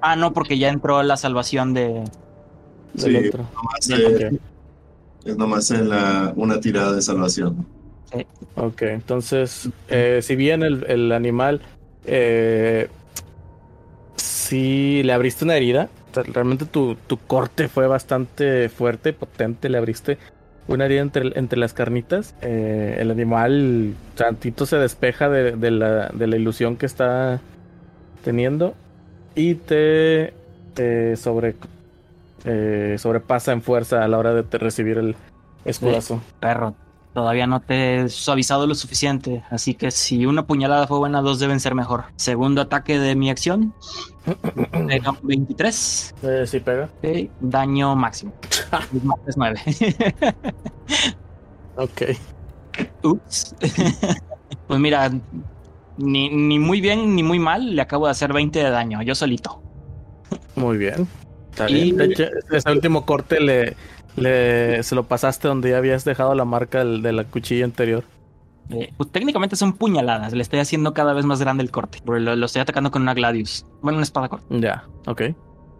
ah, 0.01 0.15
no, 0.15 0.33
porque 0.33 0.59
ya 0.59 0.69
entró 0.69 1.01
la 1.01 1.17
salvación 1.17 1.73
de. 1.73 2.03
Del 2.93 3.21
Sí, 3.21 3.27
otro. 3.29 3.45
nomás, 3.55 3.89
eh, 3.89 4.39
es 5.25 5.37
nomás 5.37 5.71
en 5.71 5.89
la, 5.89 6.33
una 6.35 6.59
tirada 6.59 6.93
de 6.93 7.01
salvación. 7.01 7.65
Ok, 8.55 8.81
entonces, 8.83 9.69
eh, 9.89 10.19
si 10.23 10.35
bien 10.35 10.63
el, 10.63 10.85
el 10.89 11.11
animal, 11.11 11.61
eh, 12.05 12.87
si 14.15 15.03
le 15.03 15.13
abriste 15.13 15.43
una 15.45 15.55
herida, 15.57 15.89
realmente 16.23 16.65
tu, 16.65 16.95
tu 17.07 17.17
corte 17.17 17.67
fue 17.67 17.87
bastante 17.87 18.69
fuerte, 18.69 19.13
potente, 19.13 19.69
le 19.69 19.77
abriste 19.77 20.17
una 20.67 20.85
herida 20.85 21.01
entre, 21.01 21.37
entre 21.39 21.57
las 21.57 21.73
carnitas, 21.73 22.35
eh, 22.41 22.97
el 22.99 23.09
animal 23.09 23.93
tantito 24.15 24.65
se 24.65 24.77
despeja 24.77 25.29
de, 25.29 25.53
de 25.53 25.71
la, 25.71 26.09
de 26.09 26.27
la 26.27 26.35
ilusión 26.35 26.75
que 26.75 26.85
está 26.85 27.39
teniendo 28.23 28.75
y 29.33 29.55
te, 29.55 30.33
te 30.73 31.15
sobre, 31.15 31.55
eh, 32.43 32.95
sobrepasa 32.97 33.53
en 33.53 33.61
fuerza 33.61 34.03
a 34.03 34.07
la 34.07 34.17
hora 34.17 34.33
de 34.33 34.43
te 34.43 34.57
recibir 34.57 34.97
el 34.97 35.15
escudazo. 35.63 36.21
Perro, 36.41 36.75
todavía 37.17 37.47
no 37.47 37.61
te 37.61 38.01
he 38.01 38.09
suavizado 38.09 38.67
lo 38.67 38.75
suficiente, 38.75 39.43
así 39.49 39.73
que 39.73 39.89
si 39.89 40.27
una 40.27 40.45
puñalada 40.45 40.85
fue 40.85 40.99
buena, 40.99 41.19
dos 41.19 41.39
deben 41.39 41.59
ser 41.59 41.73
mejor. 41.73 42.03
Segundo 42.15 42.61
ataque 42.61 42.99
de 42.99 43.15
mi 43.15 43.31
acción, 43.31 43.73
pega 44.87 45.09
un 45.09 45.17
23, 45.23 46.13
Eh, 46.21 46.43
sí 46.45 46.59
pega. 46.59 46.91
daño 47.39 47.95
máximo. 47.95 48.33
Es 49.25 49.35
9. 49.35 49.59
Ok. 51.77 52.01
Ups. 53.01 53.55
pues 54.67 54.79
mira, 54.79 55.09
ni, 55.97 56.29
ni 56.29 56.59
muy 56.59 56.81
bien 56.81 57.15
ni 57.15 57.23
muy 57.23 57.39
mal, 57.39 57.75
le 57.75 57.81
acabo 57.81 58.05
de 58.05 58.11
hacer 58.11 58.31
20 58.31 58.59
de 58.59 58.69
daño, 58.69 59.01
yo 59.01 59.15
solito. 59.15 59.59
Muy 60.55 60.77
bien. 60.77 61.07
Está 61.49 61.67
Y-. 61.67 61.93
De 61.93 62.05
hecho, 62.05 62.25
ese 62.51 62.71
último 62.71 63.07
corte 63.07 63.39
le, 63.39 63.75
Le, 64.17 64.83
se 64.83 64.95
lo 64.95 65.03
pasaste 65.03 65.47
donde 65.47 65.69
ya 65.71 65.77
habías 65.77 66.03
dejado 66.05 66.35
la 66.35 66.45
marca 66.45 66.79
del- 66.79 67.01
de 67.01 67.11
la 67.13 67.23
cuchilla 67.23 67.65
anterior. 67.65 68.03
Eh, 68.69 68.91
pues 68.97 69.09
técnicamente 69.11 69.55
son 69.55 69.73
puñaladas. 69.73 70.33
Le 70.33 70.41
estoy 70.41 70.59
haciendo 70.59 70.93
cada 70.93 71.13
vez 71.13 71.25
más 71.25 71.39
grande 71.39 71.63
el 71.63 71.71
corte. 71.71 71.99
Lo, 72.05 72.17
lo 72.35 72.45
estoy 72.45 72.61
atacando 72.61 72.91
con 72.91 73.01
una 73.03 73.13
Gladius. 73.13 73.65
Bueno, 73.81 73.97
una 73.97 74.03
espada 74.03 74.27
corta. 74.27 74.45
Ya, 74.49 74.83
ok. 75.05 75.21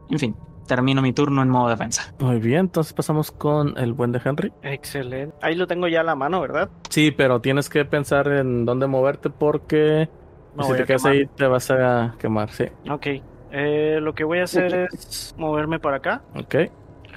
En 0.10 0.19
fin, 0.19 0.36
termino 0.67 1.02
mi 1.02 1.12
turno 1.12 1.41
en 1.41 1.50
modo 1.50 1.67
defensa. 1.69 2.13
Muy 2.19 2.39
bien, 2.39 2.60
entonces 2.62 2.93
pasamos 2.93 3.32
con 3.32 3.78
el 3.78 3.91
buen 3.91 4.13
de 4.13 4.21
Henry. 4.23 4.54
Excelente. 4.62 5.36
Ahí 5.41 5.56
lo 5.56 5.67
tengo 5.67 5.89
ya 5.89 6.00
a 6.00 6.04
la 6.04 6.15
mano, 6.15 6.39
¿verdad? 6.39 6.69
Sí, 6.89 7.12
pero 7.12 7.41
tienes 7.41 7.69
que 7.69 7.84
pensar 7.84 8.30
en 8.32 8.65
dónde 8.65 8.88
moverte 8.88 9.30
porque 9.30 10.08
Me 10.56 10.63
si 10.63 10.73
te 10.73 10.86
quedas 10.86 11.06
ahí 11.06 11.26
te 11.36 11.45
vas 11.47 11.69
a 11.71 12.15
quemar, 12.19 12.52
sí. 12.52 12.65
Ok. 12.89 13.08
Eh, 13.52 14.00
lo 14.02 14.13
que 14.13 14.23
voy 14.23 14.39
a 14.39 14.43
hacer 14.43 14.88
es 14.93 15.34
moverme 15.38 15.80
para 15.80 15.97
acá. 15.97 16.21
Ok. 16.36 16.56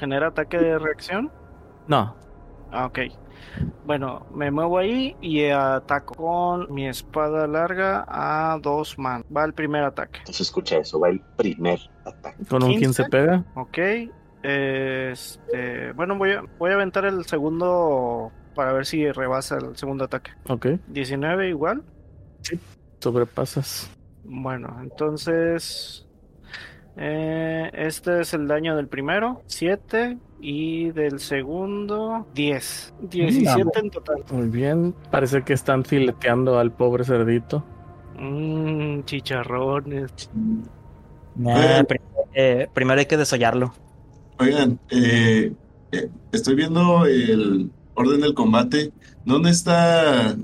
Genera 0.01 0.29
ataque 0.29 0.59
de 0.59 0.79
reacción. 0.79 1.31
No, 1.87 2.17
Ah, 2.73 2.87
ok. 2.87 2.99
Bueno, 3.85 4.27
me 4.33 4.51
muevo 4.51 4.79
ahí 4.79 5.17
y 5.21 5.47
ataco 5.47 6.15
con 6.15 6.73
mi 6.73 6.87
espada 6.89 7.47
larga 7.49 8.05
a 8.09 8.59
dos 8.63 8.97
manos. 8.99 9.27
Va 9.37 9.45
el 9.45 9.53
primer 9.55 9.83
ataque. 9.83 10.21
Entonces 10.21 10.43
escucha 10.43 10.79
eso, 10.79 11.01
va 11.01 11.09
el 11.09 11.21
primer 11.37 11.81
ataque. 12.05 12.45
con 12.49 12.63
un 12.63 12.71
15 12.71 13.03
15. 13.03 13.05
pega. 13.11 13.45
Ok. 13.57 13.79
Este, 14.43 15.93
bueno, 15.93 16.17
voy 16.17 16.33
a, 16.33 16.43
voy 16.59 16.71
a 16.71 16.75
aventar 16.75 17.05
el 17.05 17.25
segundo 17.27 18.31
para 18.55 18.73
ver 18.73 18.87
si 18.87 19.11
rebasa 19.11 19.59
el 19.59 19.77
segundo 19.77 20.05
ataque. 20.05 20.31
Ok, 20.49 20.67
19 20.89 21.49
igual. 21.49 21.83
sobrepasas. 23.01 23.91
Bueno, 24.25 24.77
entonces 24.81 26.07
eh, 26.97 27.71
este 27.73 28.21
es 28.21 28.35
el 28.35 28.47
daño 28.49 28.77
del 28.77 28.89
primero, 28.89 29.43
7 29.47 30.19
y 30.41 30.91
del 30.91 31.19
segundo 31.21 32.27
10. 32.35 32.95
17 33.11 33.79
en 33.79 33.91
total. 33.91 34.25
Muy 34.31 34.49
bien, 34.49 34.95
parece 35.11 35.43
que 35.43 35.53
están 35.53 35.85
fileteando 35.85 36.59
al 36.59 36.73
pobre 36.73 37.05
cerdito. 37.05 37.65
Mmm, 38.19 39.03
chicharrones. 39.05 40.13
Nah, 41.37 41.83
pri- 41.85 42.01
eh, 42.35 42.69
primero 42.73 42.99
hay 43.01 43.07
que 43.07 43.17
desollarlo. 43.17 43.73
Oigan, 44.39 44.79
eh, 44.91 45.53
eh, 45.93 46.09
estoy 46.33 46.55
viendo 46.55 47.07
el 47.07 47.71
orden 47.95 48.21
del 48.21 48.35
combate. 48.35 48.93
¿Dónde 49.25 49.51
está 49.51 50.35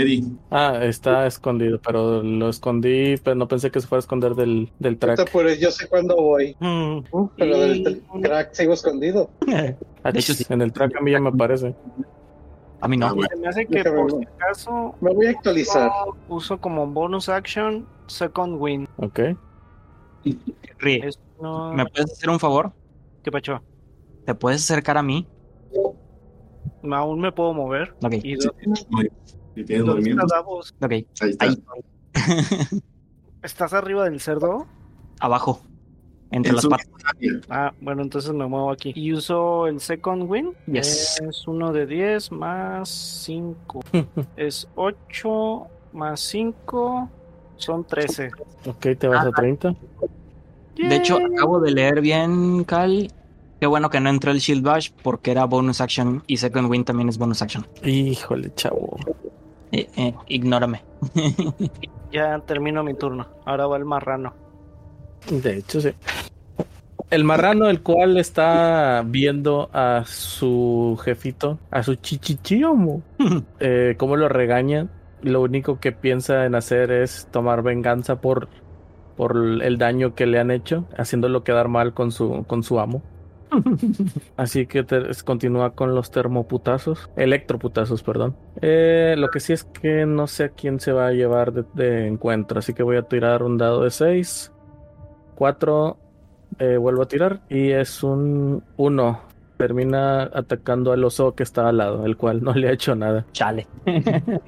Eri? 0.00 0.24
Ah, 0.50 0.78
está 0.82 1.26
escondido, 1.26 1.80
pero 1.80 2.22
lo 2.22 2.48
escondí, 2.48 3.16
pero 3.22 3.34
no 3.36 3.48
pensé 3.48 3.70
que 3.70 3.80
se 3.80 3.86
fuera 3.86 3.98
a 3.98 4.04
esconder 4.04 4.34
del, 4.34 4.70
del 4.78 4.98
track. 4.98 5.28
yo 5.58 5.70
sé 5.70 5.88
cuándo 5.88 6.16
voy. 6.16 6.56
Mm, 6.60 6.98
Uh, 7.12 7.28
pero 7.36 7.58
del, 7.58 7.76
Y- 7.78 7.84
del 7.84 8.02
crack 8.22 8.52
sigo 8.54 8.72
escondido. 8.74 9.30
De 9.46 9.76
hecho, 10.14 10.34
sí. 10.34 10.44
En 10.48 10.60
el 10.62 10.72
track 10.72 10.96
a 10.96 11.00
mí 11.00 11.10
ya 11.12 11.20
me 11.20 11.30
aparece. 11.30 11.74
A 12.80 12.88
mí 12.88 12.96
no. 12.96 13.06
Ah, 13.06 13.14
me 13.40 13.48
hace 13.48 13.64
que 13.66 13.78
Déjame 13.78 13.96
por 14.02 14.10
si 14.20 14.26
acaso 14.26 14.94
Me 15.00 15.14
voy 15.14 15.26
a 15.26 15.30
actualizar. 15.30 15.90
uso 16.28 16.58
como 16.60 16.86
bonus 16.86 17.28
action 17.30 17.86
Second 18.08 18.60
Win. 18.60 18.88
Ok. 18.96 19.20
Ri, 20.78 21.00
Es 21.02 21.18
no... 21.40 21.72
¿me 21.72 21.86
puedes 21.86 22.12
hacer 22.12 22.28
un 22.30 22.38
favor? 22.38 22.72
¿Qué 23.22 23.30
pacho? 23.30 23.62
¿Te 24.26 24.34
puedes 24.34 24.62
acercar 24.62 24.98
a 24.98 25.02
mí? 25.02 25.26
Aún 26.92 27.20
me 27.20 27.32
puedo 27.32 27.54
mover. 27.54 27.94
Ok, 28.02 28.14
¿Y 28.22 28.36
Sí, 28.40 28.48
si 29.54 29.64
tienes 29.64 29.88
ok. 29.88 30.90
ahí 30.90 31.06
está. 31.20 31.44
Ahí. 31.44 31.62
¿Estás 33.42 33.72
arriba 33.74 34.04
del 34.04 34.20
cerdo? 34.20 34.66
Abajo. 35.20 35.60
Entre 36.30 36.50
En 36.50 36.56
las 36.56 36.66
patas. 36.66 36.88
área. 37.04 37.32
Ah, 37.48 37.72
bueno, 37.80 38.02
entonces 38.02 38.32
me 38.32 38.46
muevo 38.46 38.70
aquí. 38.70 38.92
Y 38.96 39.12
uso 39.12 39.66
el 39.66 39.80
second 39.80 40.28
win. 40.28 40.52
Yes. 40.66 41.20
Es 41.20 41.46
uno 41.46 41.72
de 41.72 41.86
10 41.86 42.32
más 42.32 42.88
5. 42.88 43.80
es 44.36 44.66
8 44.74 45.66
más 45.92 46.20
5. 46.20 47.10
Son 47.56 47.84
13. 47.84 48.30
Ok, 48.66 48.86
te 48.98 49.06
vas 49.08 49.26
a 49.26 49.30
30. 49.30 49.74
De 50.76 50.96
hecho, 50.96 51.18
acabo 51.18 51.60
de 51.60 51.70
leer 51.70 52.00
bien, 52.00 52.64
Cal. 52.64 53.12
Qué 53.60 53.66
bueno 53.66 53.88
que 53.90 54.00
no 54.00 54.10
entró 54.10 54.32
el 54.32 54.38
Shield 54.38 54.64
Bash 54.64 54.90
porque 55.02 55.30
era 55.30 55.44
bonus 55.44 55.80
action 55.80 56.22
y 56.26 56.36
Second 56.38 56.68
Win 56.68 56.84
también 56.84 57.08
es 57.08 57.16
bonus 57.16 57.40
action. 57.42 57.66
Híjole, 57.84 58.52
chavo. 58.54 58.98
Eh, 59.74 59.88
eh, 59.96 60.14
ignórame. 60.28 60.82
Ya 62.12 62.38
termino 62.46 62.84
mi 62.84 62.94
turno. 62.94 63.26
Ahora 63.44 63.66
va 63.66 63.76
el 63.76 63.84
marrano. 63.84 64.32
De 65.28 65.58
hecho, 65.58 65.80
sí. 65.80 65.90
El 67.10 67.24
marrano, 67.24 67.68
el 67.68 67.82
cual 67.82 68.16
está 68.18 69.02
viendo 69.04 69.68
a 69.72 70.04
su 70.06 70.96
jefito, 71.04 71.58
a 71.72 71.82
su 71.82 71.96
chichichiomo, 71.96 73.02
eh, 73.58 73.96
cómo 73.98 74.14
lo 74.14 74.28
regaña. 74.28 74.86
Lo 75.22 75.40
único 75.42 75.80
que 75.80 75.90
piensa 75.90 76.44
en 76.44 76.54
hacer 76.54 76.92
es 76.92 77.26
tomar 77.32 77.62
venganza 77.62 78.20
por, 78.20 78.48
por 79.16 79.36
el 79.36 79.76
daño 79.76 80.14
que 80.14 80.26
le 80.26 80.38
han 80.38 80.52
hecho, 80.52 80.86
haciéndolo 80.96 81.42
quedar 81.42 81.66
mal 81.66 81.94
con 81.94 82.12
su, 82.12 82.44
con 82.46 82.62
su 82.62 82.78
amo. 82.78 83.02
Así 84.36 84.66
que 84.66 84.82
te- 84.84 85.02
continúa 85.24 85.70
con 85.74 85.94
los 85.94 86.10
termoputazos, 86.10 87.08
electroputazos, 87.16 88.02
perdón. 88.02 88.36
Eh, 88.60 89.14
lo 89.16 89.28
que 89.30 89.40
sí 89.40 89.52
es 89.52 89.64
que 89.64 90.06
no 90.06 90.26
sé 90.26 90.44
a 90.44 90.48
quién 90.50 90.80
se 90.80 90.92
va 90.92 91.06
a 91.08 91.12
llevar 91.12 91.52
de, 91.52 91.64
de 91.74 92.06
encuentro, 92.06 92.58
así 92.58 92.74
que 92.74 92.82
voy 92.82 92.96
a 92.96 93.02
tirar 93.02 93.42
un 93.42 93.56
dado 93.58 93.82
de 93.84 93.90
6. 93.90 94.50
4, 95.36 95.96
vuelvo 96.80 97.02
a 97.02 97.08
tirar 97.08 97.40
y 97.48 97.70
es 97.70 98.02
un 98.02 98.62
1. 98.76 99.20
Termina 99.56 100.24
atacando 100.24 100.90
al 100.92 101.04
oso 101.04 101.34
que 101.34 101.42
está 101.44 101.68
al 101.68 101.76
lado, 101.78 102.04
el 102.06 102.16
cual 102.16 102.42
no 102.42 102.52
le 102.54 102.68
ha 102.68 102.72
hecho 102.72 102.94
nada. 102.96 103.24
Chale. 103.32 103.66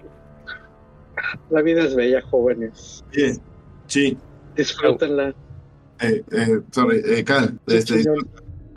La 1.51 1.63
vida 1.63 1.83
es 1.85 1.95
bella, 1.97 2.21
jóvenes. 2.23 3.05
Bien. 3.13 3.39
Sí, 3.87 4.17
Disfrútenla. 4.57 5.29
eh, 6.01 6.23
eh, 6.33 6.61
sorry, 6.71 7.01
eh, 7.05 7.25
Cal, 7.25 7.59
Sí, 7.69 7.77
este. 7.77 8.05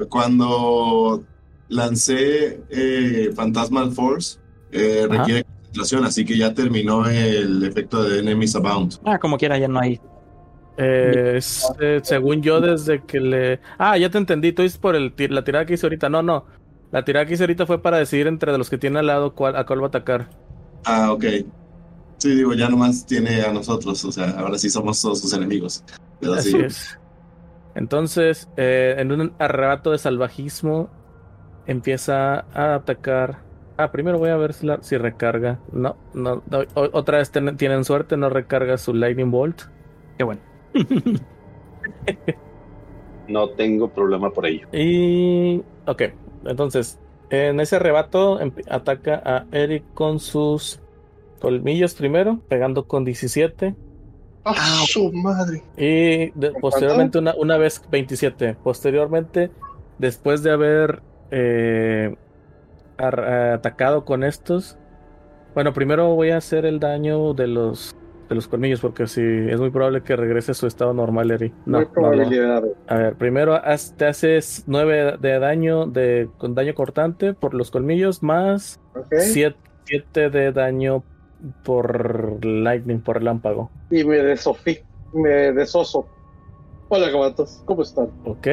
Cuando 0.07 1.23
lancé 1.67 2.61
eh, 2.69 3.31
Phantasmal 3.35 3.91
Force, 3.91 4.39
eh, 4.71 5.07
Ajá. 5.09 5.19
requiere 5.19 5.43
concentración, 5.43 6.05
así 6.05 6.25
que 6.25 6.37
ya 6.37 6.53
terminó 6.53 7.07
el 7.07 7.63
efecto 7.63 8.03
de 8.03 8.19
Enemies 8.19 8.55
Abound. 8.55 8.99
Ah, 9.05 9.19
como 9.19 9.37
quiera, 9.37 9.57
ya 9.57 9.67
no 9.67 9.79
hay. 9.79 9.99
Eh, 10.77 11.33
es, 11.37 11.67
según 12.03 12.41
yo, 12.41 12.61
desde 12.61 13.03
que 13.03 13.19
le. 13.19 13.59
Ah, 13.77 13.97
ya 13.97 14.09
te 14.09 14.17
entendí. 14.17 14.53
Tú 14.53 14.61
dices 14.61 14.77
por 14.77 14.95
el, 14.95 15.13
la 15.17 15.43
tirada 15.43 15.65
que 15.65 15.73
hice 15.73 15.85
ahorita. 15.85 16.07
No, 16.07 16.23
no. 16.23 16.45
La 16.91 17.03
tirada 17.03 17.25
que 17.25 17.33
hice 17.33 17.43
ahorita 17.43 17.65
fue 17.65 17.81
para 17.81 17.97
decidir 17.97 18.27
entre 18.27 18.51
de 18.53 18.57
los 18.57 18.69
que 18.69 18.77
tiene 18.77 18.99
al 18.99 19.07
lado 19.07 19.35
cuál, 19.35 19.57
a 19.57 19.65
cuál 19.65 19.81
va 19.81 19.85
a 19.85 19.89
atacar. 19.89 20.29
Ah, 20.85 21.11
ok. 21.11 21.25
Sí, 22.17 22.35
digo, 22.35 22.53
ya 22.53 22.69
nomás 22.69 23.05
tiene 23.05 23.41
a 23.41 23.53
nosotros, 23.53 24.03
o 24.03 24.11
sea, 24.11 24.31
ahora 24.31 24.57
sí 24.57 24.69
somos 24.69 25.01
todos 25.01 25.21
sus 25.21 25.33
enemigos. 25.33 25.83
Pero 26.19 26.33
Así 26.33 26.51
sí. 26.51 26.57
es. 26.57 26.98
Entonces, 27.79 28.49
eh, 28.57 28.95
en 28.97 29.09
un 29.13 29.31
arrebato 29.39 29.91
de 29.91 29.97
salvajismo, 29.97 30.89
empieza 31.65 32.45
a 32.53 32.75
atacar. 32.75 33.37
Ah, 33.77 33.89
primero 33.93 34.17
voy 34.19 34.31
a 34.31 34.35
ver 34.35 34.51
si, 34.51 34.67
la- 34.67 34.83
si 34.83 34.97
recarga. 34.97 35.59
No, 35.71 35.95
no, 36.13 36.43
otra 36.73 37.19
vez 37.19 37.31
ten- 37.31 37.55
tienen 37.55 37.85
suerte, 37.85 38.17
no 38.17 38.29
recarga 38.29 38.77
su 38.77 38.93
Lightning 38.93 39.31
Bolt. 39.31 39.61
Qué 40.17 40.25
bueno. 40.25 40.41
No 43.29 43.49
tengo 43.49 43.89
problema 43.89 44.31
por 44.31 44.45
ello. 44.47 44.67
Y. 44.73 45.61
Ok, 45.85 46.01
entonces, 46.45 46.99
en 47.29 47.59
ese 47.59 47.75
arrebato 47.75 48.39
emp- 48.39 48.65
ataca 48.69 49.21
a 49.23 49.45
Eric 49.51 49.83
con 49.93 50.19
sus 50.19 50.79
colmillos 51.39 51.93
primero, 51.93 52.39
pegando 52.47 52.87
con 52.87 53.05
17. 53.05 53.75
¡Ah, 54.45 54.83
su 54.87 55.11
madre! 55.11 55.61
Y 55.77 56.31
de- 56.39 56.53
posteriormente, 56.61 57.19
una, 57.19 57.33
una 57.35 57.57
vez 57.57 57.81
27. 57.91 58.55
Posteriormente, 58.63 59.51
después 59.97 60.41
de 60.43 60.51
haber 60.51 61.01
eh, 61.31 62.15
atacado 62.97 64.05
con 64.05 64.23
estos. 64.23 64.77
Bueno, 65.53 65.73
primero 65.73 66.15
voy 66.15 66.29
a 66.31 66.37
hacer 66.37 66.65
el 66.65 66.79
daño 66.79 67.33
de 67.33 67.47
los 67.47 67.95
de 68.29 68.35
los 68.35 68.47
colmillos, 68.47 68.79
porque 68.79 69.07
si 69.07 69.21
es 69.23 69.59
muy 69.59 69.71
probable 69.71 70.03
que 70.03 70.15
regrese 70.15 70.51
a 70.51 70.53
su 70.53 70.67
estado 70.67 70.93
normal, 70.93 71.31
Eri. 71.31 71.49
No, 71.65 71.79
Muy 71.79 71.85
no, 71.85 71.87
no. 71.87 71.91
probabilidad. 71.93 72.63
A 72.87 72.95
ver, 72.95 73.15
primero 73.15 73.55
haz- 73.55 73.95
te 73.97 74.05
haces 74.05 74.63
9 74.67 75.17
de 75.19 75.39
daño 75.39 75.87
de 75.87 76.29
con 76.37 76.53
daño 76.53 76.75
cortante 76.75 77.33
por 77.33 77.55
los 77.55 77.71
colmillos, 77.71 78.21
más 78.21 78.79
¿ok? 78.95 79.15
7 79.21 80.29
de 80.29 80.51
daño 80.51 81.03
por 81.63 82.43
lightning, 82.45 82.99
por 83.01 83.17
relámpago. 83.17 83.69
Y 83.91 84.03
me 84.03 84.17
desofí. 84.17 84.79
Me 85.13 85.51
desoso. 85.53 86.05
Hola, 86.89 87.09
gabatos. 87.09 87.61
¿Cómo 87.65 87.81
están? 87.83 88.09
Ok, 88.25 88.47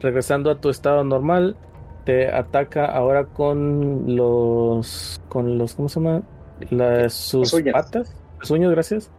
regresando 0.00 0.50
a 0.50 0.60
tu 0.60 0.68
estado 0.70 1.04
normal, 1.04 1.56
te 2.04 2.28
ataca 2.32 2.86
ahora 2.86 3.24
con 3.26 4.16
los. 4.16 5.20
con 5.28 5.58
los. 5.58 5.74
¿Cómo 5.74 5.88
se 5.88 6.00
llama? 6.00 6.22
Las, 6.70 7.12
sus 7.14 7.52
Las 7.52 7.54
uñas. 7.54 7.72
patas. 7.74 8.16
Las 8.40 8.50
uñas, 8.50 8.70
gracias. 8.70 9.10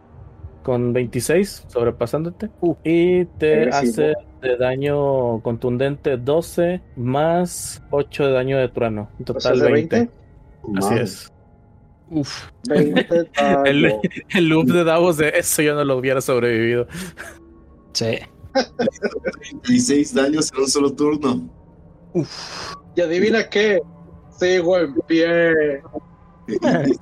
Con 0.62 0.92
26, 0.94 1.66
sobrepasándote. 1.68 2.48
y 2.84 3.24
te 3.26 3.64
Agresivo. 3.70 3.90
hace 4.06 4.14
de 4.40 4.56
daño 4.56 5.40
contundente 5.42 6.16
12 6.16 6.80
más 6.96 7.82
8 7.90 8.26
de 8.26 8.32
daño 8.32 8.58
de 8.58 8.68
trueno. 8.68 9.08
En 9.18 9.24
O 9.36 9.40
sea, 9.40 9.52
total 9.52 9.60
de 9.60 9.72
20. 9.72 9.96
20. 9.96 10.78
Así 10.78 10.94
es. 10.94 11.32
Uf. 12.10 12.48
20 12.68 13.30
El, 13.64 14.48
loop 14.48 14.66
de 14.66 14.84
Davos 14.84 15.16
de 15.16 15.30
eso 15.30 15.62
yo 15.62 15.74
no 15.74 15.84
lo 15.84 15.96
hubiera 15.96 16.20
sobrevivido. 16.20 16.86
Sí. 17.92 18.18
36 19.62 20.14
daños 20.14 20.52
en 20.52 20.60
un 20.60 20.68
solo 20.68 20.92
turno. 20.92 21.48
Y 22.94 23.00
adivina 23.00 23.48
qué. 23.48 23.80
Sigo 24.38 24.78
en 24.78 24.94
pie. 25.06 25.82
Y, 26.46 26.52
y- 26.54 26.98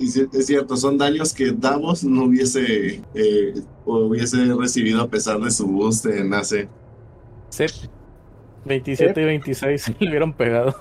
y 0.00 0.08
sí, 0.08 0.26
es 0.32 0.46
cierto, 0.46 0.78
son 0.78 0.96
daños 0.96 1.34
que 1.34 1.52
Davos 1.52 2.02
no 2.04 2.24
hubiese, 2.24 3.02
eh, 3.14 3.54
hubiese 3.84 4.38
recibido 4.54 5.02
a 5.02 5.08
pesar 5.08 5.38
de 5.40 5.50
su 5.50 5.66
boost 5.66 6.06
en 6.06 6.32
AC. 6.32 6.66
Sí. 7.50 7.66
27 8.64 9.20
y 9.20 9.24
26 9.26 9.92
le 10.00 10.08
hubieran 10.08 10.32
pegado. 10.32 10.74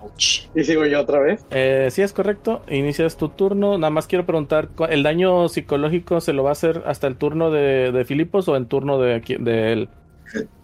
Ouch. 0.00 0.48
Y 0.54 0.64
sigo 0.64 0.86
yo 0.86 1.00
otra 1.00 1.18
vez. 1.20 1.44
Eh, 1.50 1.88
sí, 1.90 2.02
es 2.02 2.12
correcto. 2.12 2.62
Inicias 2.68 3.16
tu 3.16 3.28
turno. 3.30 3.78
Nada 3.78 3.90
más 3.90 4.06
quiero 4.06 4.26
preguntar: 4.26 4.68
¿cu- 4.68 4.84
¿el 4.84 5.02
daño 5.02 5.48
psicológico 5.48 6.20
se 6.20 6.32
lo 6.32 6.42
va 6.44 6.50
a 6.50 6.52
hacer 6.52 6.82
hasta 6.86 7.06
el 7.06 7.16
turno 7.16 7.50
de, 7.50 7.90
de 7.92 8.04
Filipos 8.04 8.48
o 8.48 8.56
en 8.56 8.66
turno 8.66 8.98
de, 9.00 9.20
de 9.40 9.72
él? 9.72 9.88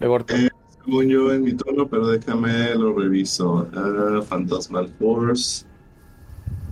De 0.01 0.07
Gorto. 0.07 0.35
Eh, 0.35 0.49
Según 0.85 1.09
yo 1.09 1.33
en 1.33 1.43
mi 1.43 1.53
turno, 1.55 1.89
pero 1.89 2.07
déjame 2.09 2.75
lo 2.77 2.97
reviso. 2.97 3.69
Ah, 3.75 4.21
Phantasmal 4.29 4.89
Force. 4.99 5.67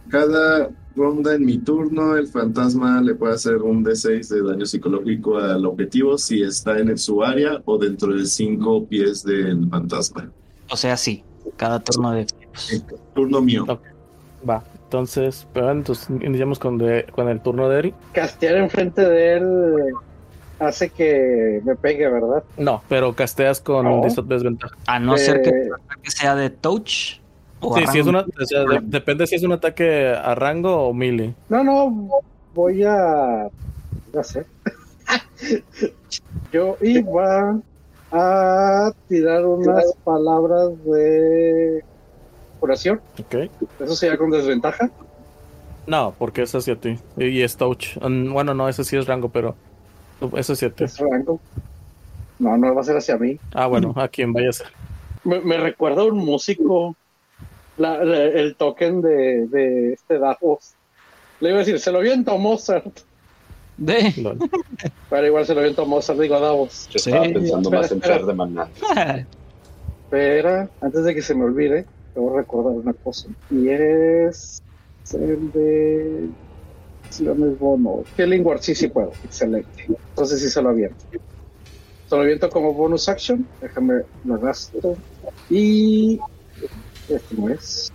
Cada 0.09 0.71
ronda 0.95 1.35
en 1.35 1.45
mi 1.45 1.59
turno, 1.59 2.17
el 2.17 2.29
fantasma 2.29 3.01
le 3.03 3.14
puede 3.17 3.35
hacer 3.35 3.57
un 3.57 3.85
D6 3.85 4.29
de 4.29 4.43
daño 4.49 4.64
psicológico 4.64 5.38
al 5.38 5.67
objetivo 5.67 6.17
si 6.19 6.43
está 6.43 6.79
en 6.79 6.97
su 6.99 7.25
área 7.25 7.61
o 7.64 7.79
dentro 7.79 8.14
de 8.14 8.25
5 8.25 8.87
pies 8.87 9.25
del 9.25 9.69
fantasma. 9.69 10.31
O 10.71 10.77
sea, 10.77 10.97
sí. 10.97 11.25
Cada 11.57 11.81
turno 11.81 12.12
de. 12.12 12.27
Turno 13.14 13.40
mío. 13.40 13.67
Va. 14.49 14.62
Entonces, 14.85 15.47
pero 15.53 15.71
entonces 15.73 16.09
iniciamos 16.23 16.59
con, 16.59 16.79
de- 16.79 17.05
con 17.12 17.29
el 17.29 17.40
turno 17.40 17.69
de 17.69 17.79
Eri. 17.79 17.95
Castear 18.12 18.57
enfrente 18.57 19.03
de 19.03 19.37
él 19.38 19.75
hace 20.61 20.90
que 20.90 21.61
me 21.64 21.75
pegue, 21.75 22.09
¿verdad? 22.09 22.45
No, 22.57 22.83
pero 22.88 23.12
casteas 23.14 23.61
con 23.61 23.85
No. 23.87 24.03
desventaja. 24.27 24.77
A 24.87 24.99
no 25.01 25.17
ser 25.17 25.43
que 25.43 25.49
Eh, 25.51 25.69
tu 25.69 25.75
ataque 25.75 26.11
sea 26.11 26.35
de 26.37 26.51
touch. 26.51 27.19
O 27.61 27.77
Sí, 27.79 27.87
si 27.88 27.99
es 28.01 28.07
una, 28.07 28.21
o 28.21 28.45
sea, 28.47 28.61
de- 28.64 28.81
depende 28.83 29.27
si 29.27 29.35
es 29.37 29.43
un 29.43 29.53
ataque 29.53 30.09
a 30.14 30.35
rango 30.35 30.87
o 30.88 30.93
melee. 30.95 31.35
No, 31.49 31.64
no, 31.64 32.21
voy 32.55 32.85
a. 32.85 33.49
Ya 34.12 34.23
sé. 34.23 34.45
Yo 36.53 36.77
iba 36.83 37.59
a 38.12 38.93
tirar 39.09 39.45
unas 39.45 39.93
palabras 40.05 40.71
de 40.85 41.83
curación. 42.61 43.01
Ok. 43.21 43.51
Eso 43.81 43.95
sería 43.97 44.17
con 44.17 44.31
desventaja. 44.31 44.90
No, 45.87 46.14
porque 46.19 46.43
es 46.43 46.55
hacia 46.55 46.77
ti. 46.77 46.99
Y, 47.17 47.43
es 47.43 47.57
touch. 47.57 47.97
Mm, 48.01 48.33
Bueno, 48.33 48.55
no, 48.55 48.69
ese 48.69 48.85
sí 48.85 48.97
es 48.97 49.07
rango, 49.07 49.29
pero 49.29 49.55
eso 50.21 50.37
es 50.38 50.51
hacia 50.51 50.71
ti. 50.71 50.85
Es 50.85 50.99
rango. 50.99 51.40
No, 52.38 52.57
no 52.57 52.75
va 52.75 52.81
a 52.81 52.85
ser 52.85 52.97
hacia 52.97 53.17
mí. 53.17 53.38
Ah, 53.53 53.67
bueno, 53.67 53.93
a 53.97 54.09
quien 54.09 54.33
vaya 54.33 54.49
a 54.51 54.53
ser. 54.53 54.69
Me, 55.25 55.40
me 55.40 55.57
recuerda 55.57 56.03
a 56.03 56.05
un 56.05 56.19
músico. 56.19 56.97
La- 57.77 58.03
la- 58.05 58.25
el 58.25 58.55
token 58.57 59.03
de, 59.03 59.47
de 59.49 59.93
este 59.95 60.19
Davos. 60.19 60.75
Le 61.40 61.49
iba 61.51 61.59
a 61.59 61.61
decir, 61.61 61.79
se 61.81 61.90
lo 61.93 62.01
viento 62.01 62.33
a 62.33 62.38
Mozart. 62.38 63.01
De. 63.77 64.14
Pero 65.11 65.27
igual 65.27 65.45
se 65.45 65.55
lo 65.55 65.61
viento 65.62 65.83
a 65.83 65.85
Mozart, 65.85 66.19
digo 66.21 66.37
a 66.37 66.40
Davos. 66.40 66.88
Yo 66.90 66.99
Sí. 66.99 67.11
estaba 67.11 67.25
pensando 67.27 67.69
Espera, 67.69 67.83
más 67.83 67.93
en. 67.93 68.01
Fer 68.01 68.25
de 68.25 68.33
Maná. 68.35 68.69
Espera, 70.05 70.69
antes 70.81 71.05
de 71.05 71.14
que 71.14 71.23
se 71.23 71.35
me 71.35 71.45
olvide, 71.45 71.85
debo 72.14 72.37
recordar 72.37 72.72
una 72.72 72.92
cosa. 72.92 73.29
Y 73.50 73.68
es 73.68 74.62
el 75.12 75.53
de. 75.53 76.29
Acciones 77.07 77.59
bono. 77.59 78.03
Killing 78.16 78.44
Ward, 78.44 78.62
sí, 78.62 78.74
sí 78.74 78.88
puedo. 78.88 79.12
Excelente. 79.24 79.87
Entonces 79.87 80.40
sí 80.40 80.48
se 80.48 80.62
lo 80.62 80.70
aviento. 80.70 80.96
Se 82.09 82.16
lo 82.16 82.22
aviento 82.22 82.48
como 82.50 82.72
bonus 82.72 83.09
action. 83.09 83.46
Déjame 83.61 84.03
lo 84.24 84.38
gasto. 84.38 84.96
Y. 85.50 86.18
Este 87.09 87.35
no 87.37 87.50
es. 87.50 87.92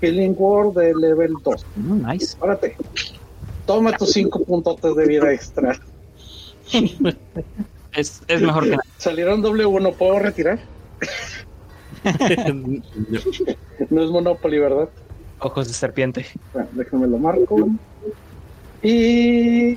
Killing 0.00 0.34
Ward 0.36 0.74
de 0.74 0.94
level 0.94 1.34
2. 1.44 1.66
Mm, 1.76 2.06
nice. 2.10 2.36
Párate. 2.36 2.76
Toma 3.66 3.96
tus 3.96 4.12
5 4.12 4.44
puntotes 4.44 4.96
de 4.96 5.06
vida 5.06 5.32
extra. 5.32 5.78
Es, 7.92 8.22
es 8.28 8.40
mejor 8.40 8.62
que 8.62 8.70
nada. 8.70 8.82
Salieron 8.98 9.42
doble 9.42 9.66
uno, 9.66 9.92
¿puedo 9.92 10.20
retirar? 10.20 10.60
No 13.90 14.02
es 14.04 14.10
Monopoly, 14.10 14.58
¿verdad? 14.58 14.88
Ojos 15.40 15.68
de 15.68 15.74
serpiente. 15.74 16.26
Bueno, 16.52 16.68
déjame 16.72 17.06
lo 17.06 17.18
marco. 17.18 17.68
Y 18.82 19.76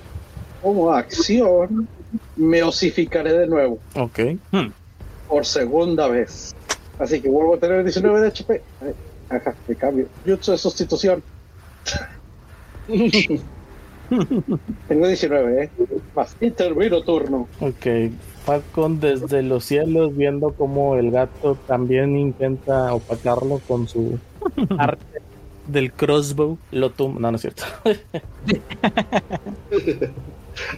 como 0.61 0.91
acción, 0.93 1.87
me 2.35 2.63
osificaré 2.63 3.33
de 3.33 3.47
nuevo, 3.47 3.79
ok. 3.95 4.19
por 5.27 5.45
segunda 5.45 6.07
vez. 6.07 6.53
Así 6.99 7.21
que 7.21 7.29
vuelvo 7.29 7.55
a 7.55 7.57
tener 7.57 7.83
19 7.83 8.21
de 8.21 8.27
HP. 8.27 8.61
Ajá, 9.29 9.55
de 9.67 9.75
cambio. 9.75 10.07
Jutsu 10.25 10.51
de 10.51 10.57
sustitución. 10.57 11.23
Tengo 14.87 15.07
19, 15.07 15.63
¿eh? 15.63 15.69
Más. 16.15 16.35
Y 16.39 16.51
termino 16.51 17.01
turno. 17.01 17.47
Ok. 17.59 17.85
Falcon 18.45 18.99
desde 18.99 19.43
los 19.43 19.65
cielos 19.65 20.15
viendo 20.15 20.53
como 20.53 20.95
el 20.95 21.11
gato 21.11 21.57
también 21.67 22.17
intenta 22.17 22.93
opacarlo 22.93 23.59
con 23.67 23.87
su 23.87 24.19
arte 24.77 25.21
del 25.67 25.91
crossbow. 25.91 26.57
Lo 26.71 26.91
tum... 26.91 27.19
No, 27.19 27.31
no 27.31 27.37
es 27.37 27.41
cierto. 27.41 27.63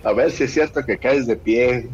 A 0.03 0.13
ver 0.13 0.31
si 0.31 0.45
es 0.45 0.53
cierto 0.53 0.85
que 0.85 0.97
caes 0.97 1.27
de 1.27 1.35
pie. 1.35 1.89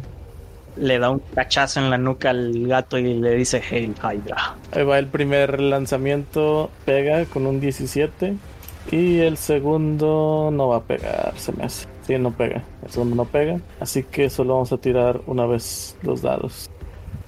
Le 0.76 0.98
da 0.98 1.10
un 1.10 1.20
cachazo 1.34 1.80
en 1.80 1.90
la 1.90 1.98
nuca 1.98 2.30
al 2.30 2.66
gato 2.66 2.96
y 2.96 3.14
le 3.14 3.34
dice 3.34 3.62
Hail 3.70 3.94
Hydra. 3.96 4.56
Ahí 4.72 4.84
va 4.84 4.98
el 4.98 5.06
primer 5.06 5.60
lanzamiento. 5.60 6.70
Pega 6.84 7.24
con 7.26 7.46
un 7.46 7.60
17. 7.60 8.34
Y 8.90 9.20
el 9.20 9.36
segundo 9.36 10.50
no 10.52 10.68
va 10.68 10.76
a 10.76 10.82
pegar, 10.82 11.32
se 11.36 11.52
me 11.52 11.64
hace. 11.64 11.86
Sí, 12.06 12.18
no 12.18 12.32
pega. 12.32 12.62
El 12.84 12.90
segundo 12.90 13.14
no 13.14 13.24
pega. 13.24 13.60
Así 13.80 14.02
que 14.02 14.28
solo 14.28 14.54
vamos 14.54 14.72
a 14.72 14.78
tirar 14.78 15.20
una 15.26 15.46
vez 15.46 15.96
los 16.02 16.20
dados. 16.22 16.68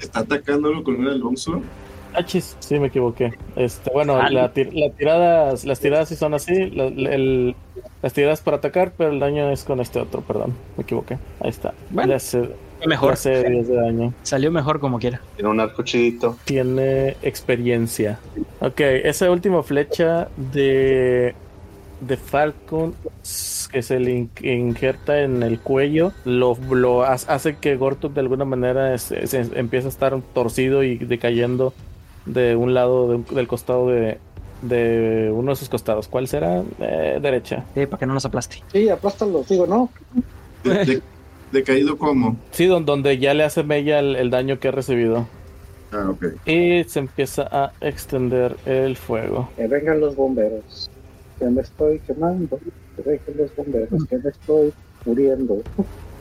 ¿Está 0.01 0.21
atacándolo 0.21 0.83
con 0.83 0.97
una 0.97 1.13
longsword? 1.13 1.63
Ah, 2.17 2.25
chis, 2.25 2.57
sí 2.61 2.79
me 2.79 2.89
equivoqué. 2.89 3.33
Este, 3.57 3.91
bueno, 3.93 4.17
la, 4.23 4.31
la 4.31 4.53
tiradas, 4.53 5.65
las 5.65 5.81
tiradas 5.81 6.09
sí 6.09 6.17
son 6.17 6.35
así. 6.35 6.71
la- 6.71 6.91
la- 6.91 7.15
el- 7.15 7.57
las 8.03 8.13
tiradas 8.13 8.41
para 8.41 8.59
atacar, 8.59 8.93
pero 8.97 9.11
el 9.11 9.19
daño 9.19 9.51
es 9.51 9.65
con 9.65 9.81
este 9.81 9.99
otro, 10.01 10.21
perdón. 10.21 10.55
Me 10.77 10.83
equivoqué. 10.83 11.19
Ahí 11.41 11.51
está. 11.51 11.73
Bueno, 11.91 12.09
le 12.11 12.15
hace, 12.17 12.41
le 12.81 12.87
Mejor. 12.87 13.15
hace 13.15 13.49
10 13.49 13.67
de 13.69 13.77
daño. 13.77 14.13
Salió 14.23 14.51
mejor 14.53 14.79
como 14.79 14.99
quiera. 14.99 15.21
Tiene 15.37 15.51
un 15.51 15.59
arco 15.61 15.83
chidito. 15.83 16.37
Tiene 16.45 17.17
experiencia. 17.23 18.19
Ok, 18.61 18.81
esa 18.81 19.31
última 19.31 19.63
flecha 19.63 20.29
de, 20.37 21.35
de 22.07 22.17
Falcon 22.17 22.95
que 23.73 23.83
se 23.83 23.99
le 23.99 24.11
in- 24.13 24.31
injerta 24.43 25.21
en 25.23 25.43
el 25.43 25.59
cuello 25.61 26.13
lo, 26.25 26.57
lo 26.71 27.03
ha- 27.05 27.13
hace 27.15 27.57
que 27.57 27.77
Gortuk 27.77 28.13
de 28.15 28.21
alguna 28.21 28.45
manera 28.45 28.97
se, 28.99 29.27
se 29.27 29.41
empieza 29.59 29.89
a 29.89 29.91
estar 29.91 30.21
torcido 30.35 30.83
y 30.83 30.97
decayendo 30.99 31.73
de 32.27 32.57
un 32.57 32.75
lado 32.75 33.09
de 33.09 33.15
un- 33.17 33.25
del 33.25 33.47
costado 33.49 33.89
de, 33.89 34.19
de 34.63 35.31
uno 35.35 35.53
de 35.53 35.57
sus 35.57 35.69
costados. 35.69 36.09
¿Cuál 36.09 36.27
será? 36.29 36.63
Eh, 36.81 37.19
derecha. 37.21 37.65
Sí, 37.75 37.87
para 37.87 37.99
que 37.99 38.07
no 38.07 38.15
nos 38.15 38.25
aplaste. 38.25 38.63
Sí, 38.73 38.89
aplástalo, 38.89 39.43
digo, 39.49 39.67
no. 39.67 39.91
¿De, 40.63 40.85
de- 40.85 41.03
decaído 41.53 41.99
cómo? 41.99 42.37
Sí, 42.51 42.67
don- 42.67 42.85
donde 42.87 43.19
ya 43.19 43.35
le 43.35 43.45
hace 43.45 43.63
mella 43.63 43.99
el, 43.99 44.17
el 44.17 44.31
daño 44.31 44.59
que 44.59 44.69
ha 44.69 44.73
recibido. 44.73 45.27
Ah, 45.93 46.09
ok. 46.11 46.25
Y 46.49 46.83
se 46.85 46.99
empieza 46.99 47.47
a 47.53 47.73
extender 47.81 48.57
el 48.67 48.97
fuego. 48.97 49.49
Que 49.57 49.67
vengan 49.69 50.01
los 50.01 50.17
bomberos. 50.17 50.91
Que 51.39 51.47
me 51.47 51.63
estoy 51.63 51.99
quemando. 52.01 52.59
Que 52.97 53.03
vengan 53.03 53.37
los 53.37 53.57
bomberos. 53.57 54.05
Que 54.07 54.19
me 54.19 54.31
estoy 54.31 54.73
muriendo. 55.05 55.63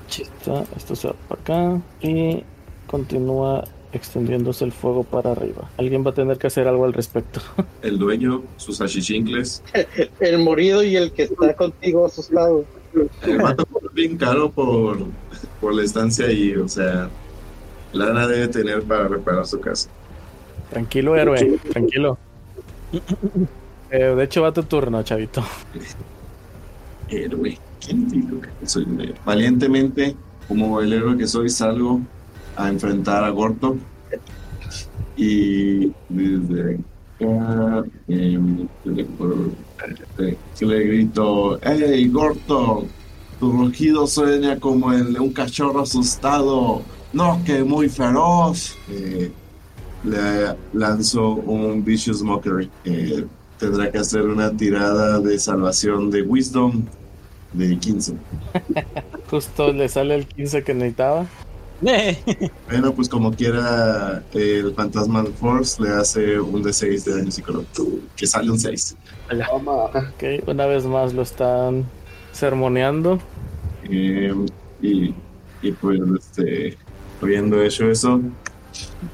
Chista, 0.08 0.64
esto 0.76 0.96
se 0.96 1.08
va 1.08 1.16
para 1.28 1.42
acá 1.42 1.82
y 2.02 2.44
continúa 2.88 3.64
extendiéndose 3.94 4.66
el 4.66 4.72
fuego 4.72 5.04
para 5.04 5.32
arriba. 5.32 5.70
Alguien 5.78 6.06
va 6.06 6.10
a 6.10 6.14
tener 6.14 6.38
que 6.38 6.48
hacer 6.48 6.68
algo 6.68 6.86
al 6.86 6.94
respecto. 6.94 7.42
El 7.82 8.00
dueño, 8.00 8.44
sus 8.58 8.82
achichincles. 8.82 9.64
El 10.20 10.40
morido 10.40 10.84
y 10.84 10.96
el 10.96 11.12
que 11.12 11.24
está 11.24 11.56
contigo 11.56 12.06
asustado. 12.06 12.66
El 13.26 13.38
vato 13.38 13.66
cobra 13.66 13.90
bien 13.94 14.18
caro 14.18 14.52
por, 14.52 14.98
por 15.60 15.74
la 15.74 15.84
estancia 15.84 16.28
ahí, 16.28 16.56
o 16.56 16.68
sea, 16.68 17.10
lana 17.92 18.28
debe 18.28 18.48
tener 18.48 18.84
para 18.84 19.08
reparar 19.08 19.48
su 19.48 19.60
casa. 19.60 19.90
Tranquilo, 20.70 21.16
héroe, 21.16 21.60
tranquilo. 21.72 22.18
Eh, 23.94 24.16
de 24.16 24.24
hecho, 24.24 24.42
va 24.42 24.52
tu 24.52 24.64
turno, 24.64 25.04
chavito. 25.04 25.44
Héroe, 27.10 27.60
¿quién 27.80 28.10
dijo 28.10 28.42
que 28.42 28.66
soy? 28.68 28.88
Valientemente, 29.24 30.16
como 30.48 30.82
el 30.82 30.94
héroe 30.94 31.16
que 31.16 31.28
soy, 31.28 31.48
salgo 31.50 32.02
a 32.56 32.70
enfrentar 32.70 33.24
a 33.24 33.30
Gorto. 33.30 33.78
Y 35.16 35.92
desde 36.10 36.80
acá, 37.20 37.84
em, 38.08 38.68
le, 38.86 39.06
le- 40.18 40.84
grito, 40.86 41.60
¡Hey, 41.62 42.10
Gorto! 42.10 42.88
Tu 43.40 43.52
rugido 43.52 44.08
sueña 44.08 44.60
como 44.60 44.92
el 44.92 45.14
de 45.14 45.20
un 45.20 45.34
cachorro 45.34 45.82
asustado. 45.82 46.82
No, 47.12 47.40
que 47.46 47.64
muy 47.64 47.90
feroz. 47.90 48.76
Eh, 48.90 49.32
le 50.04 50.56
lanzo 50.74 51.34
un 51.36 51.84
Vicious 51.84 52.24
Mockery. 52.24 52.72
Eh, 52.86 53.26
tendrá 53.64 53.90
que 53.90 53.98
hacer 53.98 54.24
una 54.24 54.52
tirada 54.52 55.20
de 55.20 55.40
salvación 55.40 56.12
de 56.12 56.22
Wisdom 56.22 56.84
de 57.54 57.78
15. 57.78 58.16
Justo 59.30 59.72
le 59.72 59.88
sale 59.88 60.16
el 60.16 60.28
15 60.28 60.64
que 60.64 60.74
necesitaba. 60.74 61.26
Bueno, 62.70 62.94
pues 62.94 63.10
como 63.10 63.34
quiera, 63.34 64.24
el 64.34 64.74
Fantasmal 64.74 65.34
Force 65.34 65.84
le 65.84 65.90
hace 65.90 66.40
un 66.40 66.64
D6 66.64 67.04
de 67.04 67.18
daño 67.18 67.32
psicológico, 67.32 67.88
que 68.16 68.26
sale 68.26 68.50
un 68.50 68.58
6. 68.58 68.96
Ok, 69.52 70.48
una 70.48 70.66
vez 70.66 70.86
más 70.86 71.14
lo 71.14 71.24
están 71.24 71.84
sermoneando. 72.32 73.20
Eh, 73.90 74.34
y, 74.82 75.14
y 75.62 75.72
pues, 75.74 76.00
este, 76.20 76.78
habiendo 77.22 77.62
hecho 77.62 77.90
eso, 77.90 78.22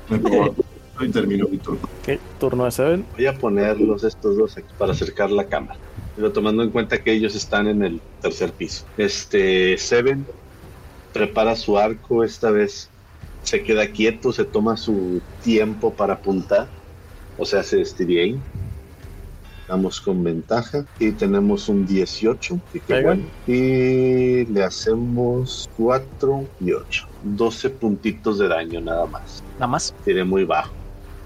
me 0.09 0.19
pongo 0.19 0.53
y 1.05 1.09
termino 1.09 1.47
mi 1.47 1.57
turno. 1.57 1.81
Ok, 2.01 2.19
turno 2.39 2.65
de 2.65 2.71
Seven. 2.71 3.05
Voy 3.15 3.25
a 3.27 3.33
ponerlos 3.33 4.03
estos 4.03 4.37
dos 4.37 4.57
aquí 4.57 4.67
para 4.77 4.91
acercar 4.93 5.31
la 5.31 5.45
cámara. 5.45 5.79
Pero 6.15 6.31
tomando 6.31 6.63
en 6.63 6.69
cuenta 6.69 7.01
que 7.01 7.13
ellos 7.13 7.35
están 7.35 7.67
en 7.67 7.83
el 7.83 8.01
tercer 8.21 8.51
piso. 8.51 8.85
Este 8.97 9.77
Seven 9.77 10.25
prepara 11.13 11.55
su 11.55 11.77
arco 11.77 12.23
esta 12.23 12.51
vez. 12.51 12.89
Se 13.43 13.63
queda 13.63 13.87
quieto, 13.87 14.33
se 14.33 14.43
toma 14.43 14.75
su 14.77 15.21
tiempo 15.43 15.93
para 15.93 16.15
apuntar. 16.15 16.67
O 17.37 17.45
sea, 17.45 17.63
se 17.63 17.83
Steady 17.85 18.19
aim. 18.19 18.39
Vamos 19.69 20.01
con 20.01 20.23
ventaja. 20.23 20.85
Y 20.99 21.11
tenemos 21.11 21.69
un 21.69 21.85
18. 21.85 22.59
Y, 22.73 22.79
qué 22.79 22.85
Pega. 22.87 23.07
bueno. 23.07 23.23
y 23.47 24.45
le 24.45 24.63
hacemos 24.63 25.69
4 25.77 26.45
y 26.59 26.73
8. 26.73 27.07
12 27.23 27.69
puntitos 27.69 28.39
de 28.39 28.47
daño 28.47 28.81
nada 28.81 29.05
más. 29.05 29.43
Nada 29.53 29.67
más. 29.67 29.93
Tiré 30.03 30.23
muy 30.23 30.43
bajo. 30.43 30.73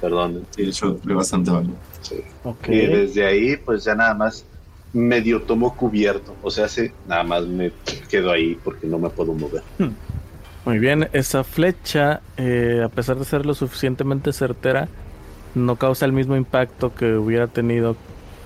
Perdón. 0.03 0.45
De 0.57 0.63
hecho, 0.65 0.99
de 1.01 1.13
bastante 1.13 1.49
valor. 1.49 1.75
Sí. 2.01 2.17
Ok. 2.43 2.67
Y 2.67 2.87
desde 2.87 3.25
ahí, 3.25 3.55
pues 3.55 3.85
ya 3.85 3.95
nada 3.95 4.13
más 4.13 4.45
medio 4.91 5.43
tomo 5.43 5.77
cubierto. 5.77 6.35
O 6.43 6.51
sea, 6.51 6.67
sí, 6.67 6.91
nada 7.07 7.23
más 7.23 7.47
me 7.47 7.71
quedo 8.09 8.29
ahí 8.29 8.59
porque 8.61 8.85
no 8.85 8.99
me 8.99 9.09
puedo 9.09 9.31
mover. 9.31 9.63
Muy 10.65 10.79
bien, 10.79 11.07
esa 11.13 11.45
flecha, 11.45 12.19
eh, 12.35 12.81
a 12.83 12.89
pesar 12.89 13.17
de 13.17 13.23
ser 13.23 13.45
lo 13.45 13.53
suficientemente 13.53 14.33
certera, 14.33 14.89
no 15.55 15.77
causa 15.77 16.03
el 16.03 16.11
mismo 16.11 16.35
impacto 16.35 16.93
que 16.93 17.15
hubiera 17.15 17.47
tenido 17.47 17.95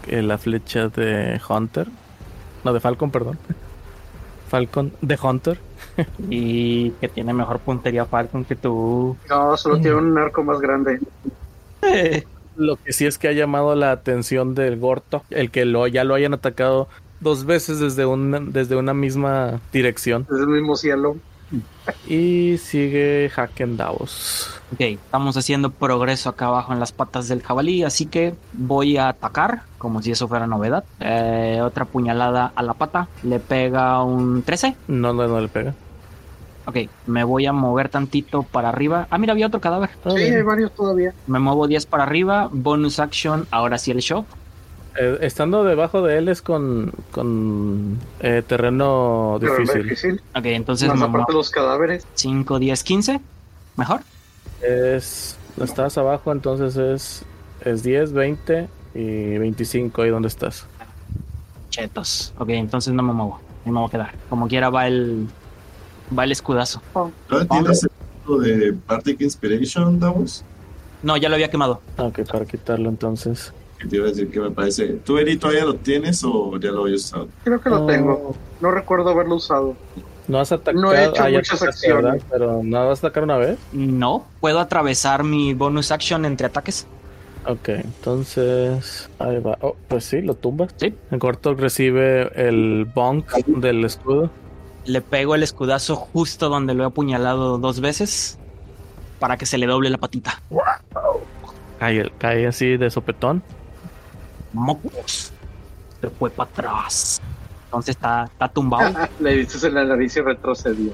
eh, 0.06 0.22
la 0.22 0.38
flecha 0.38 0.90
de 0.90 1.42
Hunter. 1.50 1.88
No, 2.64 2.72
de 2.72 2.80
Falcon, 2.80 3.10
perdón. 3.10 3.40
Falcon, 4.48 4.94
de 5.02 5.18
Hunter. 5.20 5.60
Y 6.30 6.92
que 6.92 7.08
tiene 7.08 7.34
mejor 7.34 7.58
puntería 7.58 8.06
Falcon 8.06 8.46
que 8.46 8.56
tú. 8.56 9.18
No, 9.28 9.58
solo 9.58 9.80
tiene 9.80 9.96
un 9.96 10.16
arco 10.16 10.44
más 10.44 10.60
grande. 10.60 11.00
Lo 12.58 12.76
que 12.78 12.92
sí 12.92 13.06
es 13.06 13.18
que 13.20 13.28
ha 13.28 13.34
llamado 13.34 13.76
la 13.76 13.92
atención 13.92 14.56
del 14.56 14.80
Gorto, 14.80 15.24
el 15.30 15.52
que 15.52 15.66
lo, 15.66 15.86
ya 15.88 16.04
lo 16.04 16.16
hayan 16.16 16.34
atacado 16.34 16.88
dos 17.20 17.46
veces 17.46 17.80
desde 17.80 18.06
una, 18.06 18.40
desde 18.40 18.76
una 18.76 18.96
misma 18.96 19.62
dirección. 19.72 20.26
Es 20.32 20.40
el 20.40 20.48
mismo 20.48 20.76
cielo. 20.76 21.18
Y 22.08 22.58
sigue 22.58 23.32
Haken 23.34 23.78
Davos. 23.78 24.50
Ok, 24.74 24.82
estamos 24.82 25.38
haciendo 25.38 25.72
progreso 25.72 26.30
acá 26.30 26.48
abajo 26.48 26.74
en 26.74 26.80
las 26.80 26.92
patas 26.92 27.30
del 27.30 27.42
jabalí, 27.42 27.84
así 27.84 28.06
que 28.06 28.36
voy 28.52 28.98
a 28.98 29.10
atacar, 29.10 29.62
como 29.78 30.02
si 30.02 30.12
eso 30.12 30.28
fuera 30.28 30.46
novedad. 30.46 30.84
Eh, 31.00 31.62
otra 31.64 31.86
puñalada 31.86 32.52
a 32.54 32.64
la 32.64 32.74
pata, 32.74 33.08
le 33.24 33.40
pega 33.40 34.04
un 34.04 34.44
13. 34.44 34.76
No, 34.90 35.14
no, 35.14 35.28
no 35.28 35.40
le 35.40 35.48
pega. 35.48 35.74
Ok, 36.68 36.76
me 37.06 37.24
voy 37.24 37.46
a 37.46 37.54
mover 37.54 37.88
tantito 37.88 38.44
para 38.44 38.68
arriba. 38.70 39.08
Ah, 39.10 39.18
mira, 39.18 39.32
había 39.32 39.48
otro 39.48 39.62
cadáver. 39.62 39.90
Sí, 40.04 40.22
hay 40.22 40.42
varios 40.42 40.74
todavía. 40.74 41.14
Me 41.26 41.40
muevo 41.40 41.66
10 41.66 41.86
para 41.86 42.04
arriba, 42.04 42.50
bonus 42.52 43.00
action, 43.00 43.48
ahora 43.52 43.78
sí 43.78 43.92
el 43.92 44.00
shock. 44.00 44.26
Eh, 45.00 45.18
estando 45.22 45.64
debajo 45.64 46.02
de 46.02 46.18
él 46.18 46.28
es 46.28 46.42
con, 46.42 46.92
con 47.12 47.98
eh, 48.20 48.44
terreno 48.46 49.38
difícil. 49.40 49.84
difícil. 49.84 50.22
Ok, 50.36 50.46
entonces 50.48 50.90
Más 50.90 50.98
me 50.98 51.06
aparte 51.06 51.32
muevo 51.32 51.40
los 51.40 51.52
cadáveres. 51.52 52.06
5, 52.16 52.60
10, 52.60 52.84
15. 52.84 53.22
Mejor. 53.78 54.02
Es, 54.62 55.38
estás 55.62 55.98
abajo, 55.98 56.34
entonces 56.34 56.76
es, 56.76 57.24
es 57.62 57.82
10, 57.84 58.12
20 58.12 58.68
y 58.94 59.38
25 59.38 60.02
ahí 60.02 60.10
donde 60.10 60.28
estás. 60.28 60.66
Chetos. 61.70 62.34
Ok, 62.40 62.50
entonces 62.50 62.94
no 62.94 63.04
me 63.04 63.14
muevo. 63.14 63.40
No 63.64 63.72
me 63.72 63.80
voy 63.80 63.88
a 63.88 63.92
quedar. 63.92 64.14
Como 64.30 64.50
quiera 64.50 64.70
va 64.70 64.88
el. 64.88 65.28
Va 66.18 66.24
el 66.24 66.32
escudazo. 66.32 66.82
¿Todavía 66.94 67.48
¿Tienes 67.50 67.84
el 67.84 67.90
punto 68.26 68.42
de 68.44 68.76
Bardic 68.88 69.22
Inspiration, 69.22 70.00
Davos? 70.00 70.44
No, 71.04 71.18
ya 71.18 71.30
lo 71.30 71.36
había 71.36 71.50
quemado. 71.50 71.82
Ok, 71.98 72.20
para 72.32 72.46
quitarlo 72.46 72.90
entonces. 72.90 73.54
Que 73.80 73.88
te 73.88 73.98
iba 73.98 74.06
a 74.06 74.10
decir 74.10 74.32
que 74.32 74.40
me 74.40 74.50
parece. 74.52 74.88
¿Tú, 75.06 75.18
Eri, 75.18 75.38
todavía 75.38 75.66
lo 75.66 75.76
tienes 75.76 76.24
o 76.24 76.58
ya 76.58 76.72
lo 76.72 76.84
habías 76.84 77.06
usado? 77.06 77.28
Creo 77.44 77.62
que 77.62 77.70
lo 77.70 77.84
Oh. 77.84 77.86
tengo. 77.86 78.36
No 78.62 78.72
recuerdo 78.72 79.10
haberlo 79.10 79.36
usado. 79.36 79.76
No 80.28 80.40
has 80.40 80.52
atacado. 80.52 80.82
No 80.82 80.94
he 80.94 81.06
hecho 81.06 81.24
ah, 81.24 81.30
muchas 81.30 81.62
atacaste, 81.62 81.94
¿verdad? 81.94 82.12
acciones. 82.14 82.24
Pero 82.32 82.62
no 82.64 82.88
vas 82.88 83.04
a 83.04 83.08
atacar 83.08 83.24
una 83.24 83.38
vez. 83.38 83.58
No, 83.72 84.26
puedo 84.42 84.60
atravesar 84.60 85.24
mi 85.24 85.54
bonus 85.54 85.92
action 85.92 86.26
entre 86.26 86.48
ataques. 86.48 86.88
Ok, 87.46 87.70
entonces. 87.70 89.10
Ahí 89.20 89.40
va. 89.40 89.58
Oh, 89.62 89.76
pues 89.88 90.04
sí, 90.06 90.22
lo 90.22 90.34
tumbas. 90.34 90.74
Sí. 90.78 90.94
En 91.12 91.20
corto 91.20 91.54
recibe 91.54 92.32
el 92.36 92.86
bonk 92.94 93.32
del 93.46 93.86
escudo. 93.86 94.32
Le 94.88 95.02
pego 95.02 95.36
el 95.36 95.44
escudazo 95.44 95.96
justo 95.96 96.50
donde 96.50 96.74
lo 96.74 96.84
he 96.84 96.88
apuñalado 96.88 97.58
dos 97.58 97.82
veces 97.82 98.40
para 99.20 99.38
que 99.38 99.46
se 99.46 99.58
le 99.58 99.68
doble 99.68 99.90
la 99.90 99.98
patita. 99.98 100.42
Cae, 101.80 102.12
cae 102.18 102.48
así 102.48 102.78
de 102.78 102.90
sopetón. 102.90 103.44
Mocos. 104.54 105.32
Se 106.02 106.10
fue 106.10 106.30
para 106.30 106.50
atrás. 106.50 107.22
Entonces 107.66 107.96
está, 107.96 108.24
está 108.26 108.48
tumbado. 108.48 108.98
Le 109.20 109.38
diste 109.38 109.68
en 109.68 109.74
la 109.74 109.84
nariz 109.84 110.16
y 110.16 110.22
retrocedió. 110.22 110.94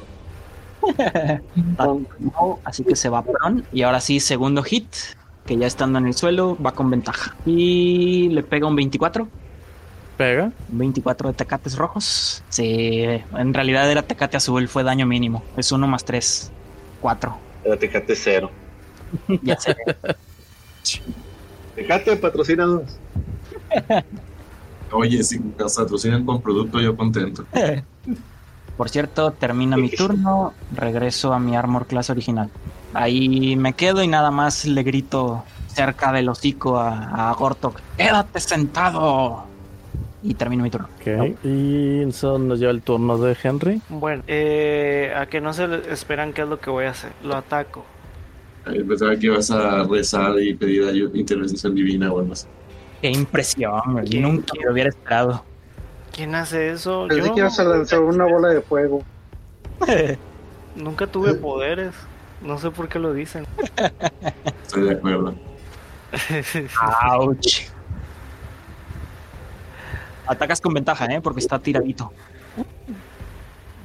Está 0.83 1.85
tumbado, 1.85 2.59
así 2.65 2.83
que 2.83 2.95
se 2.95 3.07
va 3.07 3.21
prone. 3.21 3.63
Y 3.71 3.83
ahora 3.83 4.01
sí, 4.01 4.19
segundo 4.19 4.63
hit. 4.63 4.87
Que 5.45 5.55
ya 5.55 5.67
estando 5.67 5.99
en 5.99 6.07
el 6.07 6.13
suelo, 6.13 6.57
va 6.61 6.71
con 6.71 6.89
ventaja. 6.89 7.35
Y 7.45 8.29
le 8.29 8.43
pega 8.43 8.67
un 8.67 8.75
24. 8.75 9.27
Pega. 10.18 10.51
24 10.70 11.30
de 11.30 11.34
tecates 11.34 11.76
rojos. 11.78 12.43
Sí, 12.49 13.03
en 13.03 13.53
realidad 13.53 13.89
era 13.89 14.03
tecate 14.03 14.38
azul, 14.38 14.68
fue 14.68 14.84
daño 14.84 15.05
mínimo. 15.05 15.43
Es 15.57 15.72
1 15.72 15.88
más 15.88 16.05
3. 16.05 16.51
4. 17.03 17.38
Era 17.66 17.78
Tecate 17.78 18.16
cero. 18.16 18.49
Ya 19.43 19.59
sé. 19.59 19.76
Tecate, 21.76 22.16
patrocinados. 22.16 22.97
Oye, 24.91 25.24
si 25.24 25.39
nos 25.39 25.76
patrocinan 25.76 26.26
con 26.26 26.41
producto, 26.41 26.80
yo 26.80 26.95
contento. 26.95 27.45
Por 28.78 28.89
cierto, 28.89 29.32
termina 29.32 29.78
mi 29.78 29.89
turno. 29.89 30.53
Regreso 30.72 31.34
a 31.34 31.39
mi 31.39 31.55
armor 31.55 31.86
class 31.86 32.09
original. 32.09 32.49
Ahí 32.93 33.55
me 33.55 33.74
quedo 33.74 34.01
y 34.01 34.07
nada 34.07 34.32
más 34.32 34.66
le 34.66 34.82
grito 34.84 35.43
cerca 35.68 36.11
del 36.11 36.30
hocico 36.30 36.78
a, 36.78 37.30
a 37.30 37.34
Gortok. 37.34 37.80
¡Quédate 37.97 38.39
sentado! 38.39 39.45
Y 40.24 40.34
termino 40.36 40.63
mi 40.63 40.69
turno. 40.69 40.88
Ok. 40.99 41.36
Y 41.43 42.01
eso 42.07 42.39
nos 42.39 42.57
lleva 42.59 42.71
el 42.71 42.82
turno 42.82 43.17
de 43.17 43.36
Henry. 43.43 43.82
Bueno, 43.89 44.24
eh, 44.28 45.13
a 45.15 45.26
que 45.26 45.41
no 45.41 45.51
se 45.53 45.65
esperan 45.91 46.32
qué 46.34 46.43
es 46.43 46.47
lo 46.47 46.59
que 46.59 46.69
voy 46.69 46.86
a 46.86 46.91
hacer. 46.91 47.11
Lo 47.24 47.36
ataco. 47.36 47.84
Eh, 48.67 48.82
Pensaba 48.88 49.15
que 49.17 49.26
ibas 49.26 49.51
a 49.51 49.84
rezar 49.84 50.39
y 50.39 50.53
pedir 50.53 50.84
ayu- 50.84 51.11
intervención 51.13 51.76
divina 51.76 52.11
o 52.13 52.19
algo 52.19 52.32
así. 52.34 52.47
¡Qué 53.01 53.09
impresión! 53.11 53.82
güey. 53.91 54.19
Nunca 54.21 54.53
lo 54.63 54.71
hubiera 54.71 54.89
esperado. 54.89 55.43
¿Quién 56.15 56.34
hace 56.36 56.69
eso? 56.69 57.05
Pensé 57.09 57.28
Yo 57.28 57.34
que 57.34 57.39
ibas 57.41 57.59
a 57.59 57.63
lanzar 57.65 57.99
una 57.99 58.24
bola 58.26 58.49
de 58.49 58.61
fuego. 58.61 59.03
nunca 60.76 61.05
tuve 61.07 61.34
poderes. 61.34 61.93
No 62.41 62.57
sé 62.59 62.71
por 62.71 62.88
qué 62.88 62.99
lo 62.99 63.13
dicen. 63.13 63.45
Estoy 64.63 64.84
de 64.84 64.91
acuerdo. 64.91 65.34
¡Auch! 66.82 67.38
Atacas 70.28 70.61
con 70.61 70.74
ventaja, 70.74 71.05
¿eh? 71.05 71.21
Porque 71.21 71.39
está 71.39 71.59
tiradito. 71.59 72.11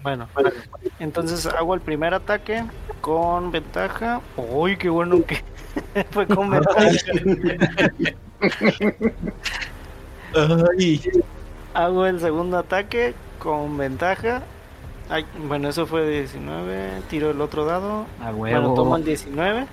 Bueno, 0.02 0.28
entonces 1.00 1.44
hago 1.46 1.74
el 1.74 1.80
primer 1.80 2.14
ataque 2.14 2.64
con 3.00 3.50
ventaja. 3.50 4.20
¡Uy, 4.36 4.76
qué 4.76 4.88
bueno 4.88 5.22
que 5.26 5.42
fue 6.10 6.26
con 6.26 6.50
ventaja! 6.50 6.88
Ay. 10.78 11.00
Hago 11.74 12.06
el 12.06 12.20
segundo 12.20 12.58
ataque 12.58 13.14
con 13.38 13.76
ventaja 13.76 14.42
Ay, 15.10 15.24
bueno, 15.46 15.68
eso 15.70 15.86
fue 15.86 16.06
19. 16.08 17.02
Tiro 17.08 17.30
el 17.30 17.40
otro 17.40 17.64
dado. 17.64 18.04
A 18.22 18.30
Bueno, 18.30 18.60
huevo. 18.60 18.74
tomo 18.74 18.96
el 18.96 19.04
19. 19.04 19.66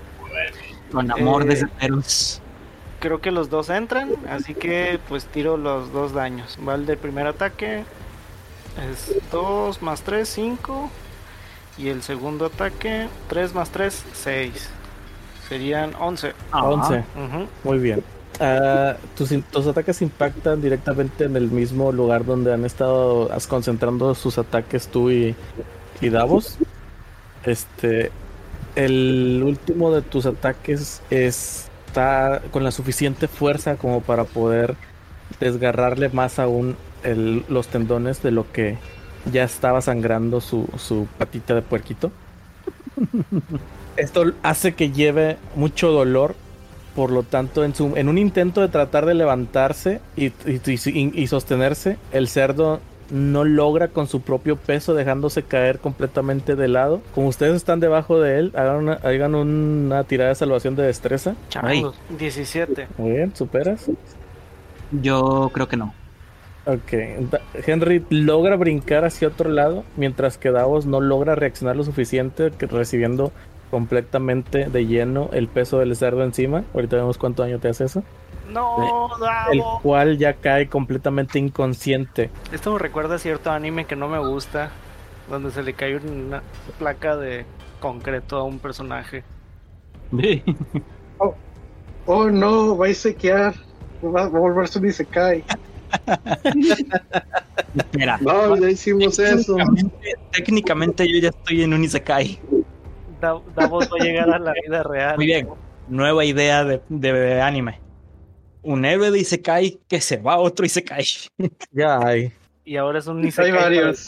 Con 0.93 1.11
amor 1.11 1.43
Eh, 1.43 1.45
desde 1.47 1.68
ceros. 1.80 2.41
Creo 3.00 3.22
que 3.22 3.32
los 3.32 3.50
dos 3.50 3.70
entran, 3.70 4.12
así 4.30 4.54
que 4.56 5.00
pues 5.10 5.26
tiro 5.26 5.58
los 5.58 5.91
dos 5.91 6.14
daños. 6.14 6.58
Va 6.68 6.76
el 6.76 6.86
del 6.86 6.98
primer 6.98 7.28
ataque. 7.28 7.84
Es 8.91 9.16
2 9.32 9.82
más 9.82 10.02
3, 10.02 10.28
5. 10.28 10.89
Y 11.78 11.89
el 11.89 12.02
segundo 12.04 12.46
ataque, 12.48 13.08
3 13.28 13.54
más 13.54 13.70
3, 13.70 14.04
6. 14.14 14.70
Serían 15.48 15.93
11. 16.00 16.34
Ah, 16.52 16.64
11. 16.64 17.00
Ujú. 17.00 17.48
Muy 17.64 17.78
bien. 17.80 18.04
Ah, 18.39 18.96
tus, 19.16 19.32
in- 19.32 19.43
tus 19.43 19.68
ataques 19.68 20.02
impactan 20.02 20.62
directamente 20.62 21.26
en 21.26 21.36
el 21.38 21.50
mismo 21.52 21.91
lugar 21.91 22.26
donde 22.26 22.54
han 22.54 22.66
estado 22.66 23.30
concentrando 23.48 24.16
sus 24.16 24.38
ataques 24.38 24.88
tú 24.88 25.12
y, 25.12 25.36
y 26.02 26.10
Davos. 26.10 26.58
Este, 27.46 28.12
el 28.76 29.41
último 29.46 29.93
de 29.93 30.02
tus 30.02 30.26
ataques 30.26 31.02
está 31.96 32.41
con 32.52 32.64
la 32.66 32.72
suficiente 32.72 33.30
fuerza 33.30 33.78
como 33.78 34.02
para 34.02 34.26
poder 34.26 34.76
desgarrarle 35.39 36.10
más 36.10 36.39
aún 36.39 36.76
el- 37.04 37.46
los 37.48 37.68
tendones 37.68 38.22
de 38.22 38.32
lo 38.32 38.52
que 38.52 38.78
ya 39.32 39.43
estaba 39.46 39.80
sangrando 39.82 40.41
su, 40.41 40.68
su 40.78 41.08
patita 41.18 41.56
de 41.56 41.62
puerquito. 41.62 42.12
Esto 43.98 44.34
hace 44.43 44.74
que 44.74 44.91
lleve 44.91 45.38
mucho 45.56 45.89
dolor 45.91 46.36
por 46.96 47.12
lo 47.12 47.24
tanto, 47.24 47.66
en, 47.66 47.76
su, 47.76 47.93
en 47.98 48.08
un 48.08 48.18
intento 48.18 48.62
de 48.62 48.70
tratar 48.70 49.06
de 49.06 49.14
levantarse 49.16 50.00
y, 50.16 50.28
y- 50.28 50.62
y- 50.66 51.12
y 51.24 51.28
sostenerse, 51.28 51.98
el 52.14 52.30
cerdo 52.30 52.80
no 53.10 53.43
logra 53.43 53.89
con 53.89 54.08
su 54.08 54.22
propio 54.22 54.56
peso 54.56 54.93
dejándose 54.93 55.43
caer 55.43 55.80
completamente 55.80 56.56
de 56.56 56.68
lado. 56.68 57.01
Como 57.14 57.28
ustedes 57.28 57.56
están 57.56 57.80
debajo 57.80 58.20
de 58.20 58.39
él, 58.39 58.51
hagan 58.56 58.76
una, 58.78 58.93
hagan 58.93 59.36
una 59.36 60.03
tirada 60.03 60.30
de 60.30 60.36
salvación 60.36 60.76
de 60.76 60.84
destreza. 60.84 61.36
Changos, 61.49 61.95
17. 62.18 62.88
Muy 62.97 63.12
bien, 63.12 63.36
superas. 63.36 63.89
Yo 64.91 65.49
creo 65.53 65.68
que 65.68 65.78
no. 65.78 65.93
Ok, 66.68 66.93
Henry 67.68 68.03
logra 68.10 68.56
brincar 68.56 69.06
hacia 69.06 69.28
otro 69.28 69.51
lado, 69.51 69.84
mientras 69.97 70.39
que 70.39 70.49
Davos 70.49 70.88
no 70.88 70.99
logra 70.99 71.36
reaccionar 71.36 71.76
lo 71.76 71.84
suficiente, 71.84 72.49
recibiendo 72.49 73.32
completamente 73.70 74.66
de 74.70 74.86
lleno 74.88 75.30
el 75.34 75.47
peso 75.47 75.78
del 75.78 75.95
cerdo 75.95 76.24
encima. 76.24 76.64
Ahorita 76.74 76.95
vemos 76.95 77.20
cuánto 77.20 77.43
daño 77.43 77.60
te 77.60 77.68
hace 77.68 77.86
eso. 77.86 78.03
No, 78.50 79.10
El 79.52 79.60
Davo. 79.60 79.80
cual 79.82 80.18
ya 80.18 80.34
cae 80.34 80.68
completamente 80.70 81.39
inconsciente. 81.39 82.30
Esto 82.52 82.74
me 82.74 82.80
recuerda 82.80 83.16
a 83.16 83.20
cierto 83.20 83.52
anime 83.52 83.86
que 83.86 83.96
no 83.96 84.08
me 84.08 84.20
gusta, 84.20 84.70
donde 85.30 85.52
se 85.52 85.64
le 85.64 85.74
cae 85.74 85.98
una 85.98 86.41
placa 86.78 87.16
de 87.18 87.46
concreto 87.80 88.38
a 88.38 88.43
un 88.43 88.60
personaje. 88.60 89.24
Oh 92.08 92.30
no, 92.30 92.78
va 92.78 92.86
a 92.88 92.93
sequear. 92.93 93.56
Va 94.04 94.26
a 94.26 94.28
volverse 94.28 94.78
un 94.78 94.88
Isekai. 94.88 95.43
Espera. 97.76 98.18
No, 98.22 98.56
ya 98.58 98.70
hicimos 98.70 99.18
eso. 99.18 99.58
Técnicamente, 100.32 101.08
yo 101.12 101.20
ya 101.20 101.30
estoy 101.30 101.64
en 101.64 101.74
un 101.74 101.84
Isekai. 101.84 102.39
Da- 103.20 103.41
Davos 103.56 103.89
va 103.91 103.98
a 104.00 104.04
llegar 104.04 104.30
a 104.30 104.38
la 104.38 104.54
vida 104.54 104.84
real. 104.84 105.16
Muy 105.16 105.26
bien. 105.26 105.48
Nueva 105.88 106.24
idea 106.26 106.64
de, 106.64 106.82
de 106.89 107.41
anime. 107.41 107.80
Un 108.66 108.84
héroe 108.84 109.11
de 109.11 109.20
Isekai 109.20 109.80
que 109.88 110.01
se 110.01 110.18
va 110.18 110.34
a 110.34 110.39
otro 110.39 110.66
Isekai. 110.66 111.05
Ya 111.72 111.99
hay. 111.99 112.34
Y 112.66 112.78
ahora 112.78 112.97
es 112.97 113.05
un 113.05 113.24
Isekai. 113.24 113.51
Hay 113.51 113.57
varios. 113.57 114.07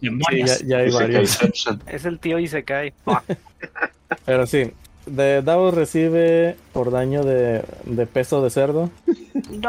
Sí, 0.00 0.44
ya, 0.44 0.58
ya 0.66 0.76
hay 0.78 0.90
varios. 0.90 1.38
Es 1.86 2.04
el 2.04 2.18
tío 2.18 2.38
Isekai. 2.38 2.92
Pero 4.26 4.46
sí. 4.46 4.70
De 5.06 5.42
Davos 5.42 5.74
recibe 5.74 6.56
por 6.72 6.90
daño 6.90 7.24
de, 7.24 7.62
de 7.84 8.06
peso 8.06 8.42
de 8.42 8.50
cerdo. 8.50 8.90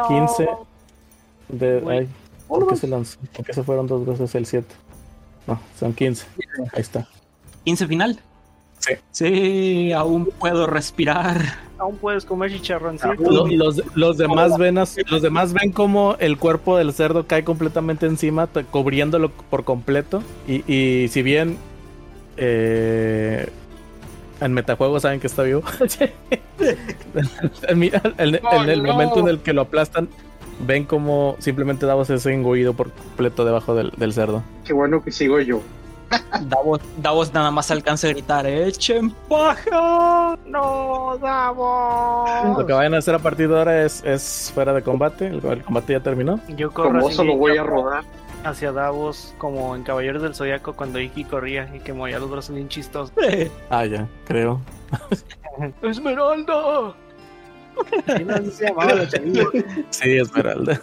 15. 0.08 0.48
De, 1.48 1.84
ay, 1.88 2.10
¿Por 2.48 2.68
qué 2.68 2.76
se 2.76 2.88
lanzó? 2.88 3.20
¿Por 3.34 3.46
qué 3.46 3.54
se 3.54 3.64
fueron 3.64 3.88
dos 3.88 4.06
veces 4.06 4.36
el 4.36 4.46
7? 4.46 4.68
No, 5.48 5.60
son 5.80 5.94
15. 5.94 6.26
Ahí 6.74 6.82
está. 6.82 7.08
15 7.64 7.88
final. 7.88 8.20
Sí. 8.86 8.94
Sí, 9.12 9.92
aún 9.94 10.30
puedo 10.40 10.68
respirar. 10.68 11.42
Aún 11.78 11.98
puedes 11.98 12.24
comer 12.26 12.52
chicharroncito. 12.52 13.14
Lo- 13.16 13.48
los, 13.48 13.82
los 13.96 14.18
demás 14.18 14.58
ven 14.58 14.78
as- 14.78 14.96
los 15.10 15.22
demás 15.22 15.52
ven 15.54 15.72
como 15.72 16.16
el 16.20 16.38
cuerpo 16.38 16.78
del 16.78 16.94
cerdo 16.94 17.26
cae 17.28 17.44
completamente 17.44 18.06
encima, 18.06 18.48
cubriéndolo 18.72 19.30
por 19.30 19.64
completo. 19.66 20.24
Y, 20.48 20.64
y 20.72 21.08
si 21.10 21.22
bien 21.22 21.58
eh, 22.38 23.50
en 24.40 24.54
metajuegos 24.54 25.02
saben 25.02 25.20
que 25.20 25.28
está 25.28 25.44
vivo, 25.44 25.64
en, 27.68 27.80
mi- 27.80 27.92
en- 28.18 28.36
en 28.36 28.70
el 28.70 28.84
no. 28.84 28.92
momento 28.94 29.20
en 29.20 29.28
el 29.28 29.40
que 29.40 29.54
lo 29.54 29.62
aplastan, 29.62 30.08
ven 30.66 30.86
como 30.86 31.36
simplemente 31.40 31.86
Davos 31.86 32.10
es 32.10 32.26
engullido 32.26 32.74
por 32.74 32.92
completo 32.92 33.46
debajo 33.46 33.76
del, 33.76 33.92
del 33.98 34.14
cerdo. 34.14 34.44
Qué 34.64 34.74
bueno 34.74 35.04
que 35.04 35.12
sigo 35.12 35.40
yo. 35.42 35.62
Davos, 36.42 36.80
Davos 36.98 37.34
nada 37.34 37.52
más 37.52 37.70
alcanza 37.72 38.08
a 38.08 38.10
gritar: 38.12 38.46
¡Echen 38.46 39.10
paja! 39.30 40.38
No, 40.46 41.18
Davos. 41.22 42.58
Lo 42.58 42.66
que 42.66 42.74
vayan 42.74 42.94
a 42.94 42.98
hacer 42.98 43.16
a 43.16 43.20
partir 43.20 43.50
de 43.50 43.58
ahora 43.58 43.84
es, 43.84 44.04
es 44.04 44.52
fuera 44.54 44.74
de 44.74 44.82
combate. 44.82 45.28
El, 45.28 45.46
el 45.46 45.64
combate 45.64 45.94
ya 45.94 46.00
terminó. 46.00 46.40
Yo 46.56 46.72
corro 46.72 46.90
Como 46.94 47.08
así, 47.08 47.14
eso 47.14 47.24
lo 47.24 47.38
voy 47.38 47.58
a 47.58 47.64
rodar. 47.64 48.04
hacia 48.44 48.72
Davos 48.72 49.34
como 49.38 49.76
en 49.76 49.84
Caballeros 49.84 50.22
del 50.22 50.36
Zodiaco 50.36 50.74
cuando 50.74 51.00
Iki 51.00 51.24
corría 51.26 51.70
y 51.76 51.80
que 51.80 51.94
movía 51.94 52.20
los 52.20 52.30
brazos 52.30 52.56
bien 52.56 52.70
chistosos. 52.70 53.12
Ah, 53.70 53.86
ya, 53.86 54.08
creo. 54.28 54.60
¡Esmeralda! 55.82 56.94
¿Quién 58.06 58.32
así 58.32 58.52
se 58.52 58.68
llamaba 58.68 58.94
la 58.94 59.08
chavilla? 59.08 59.44
Sí, 59.90 60.18
Esmeralda. 60.18 60.80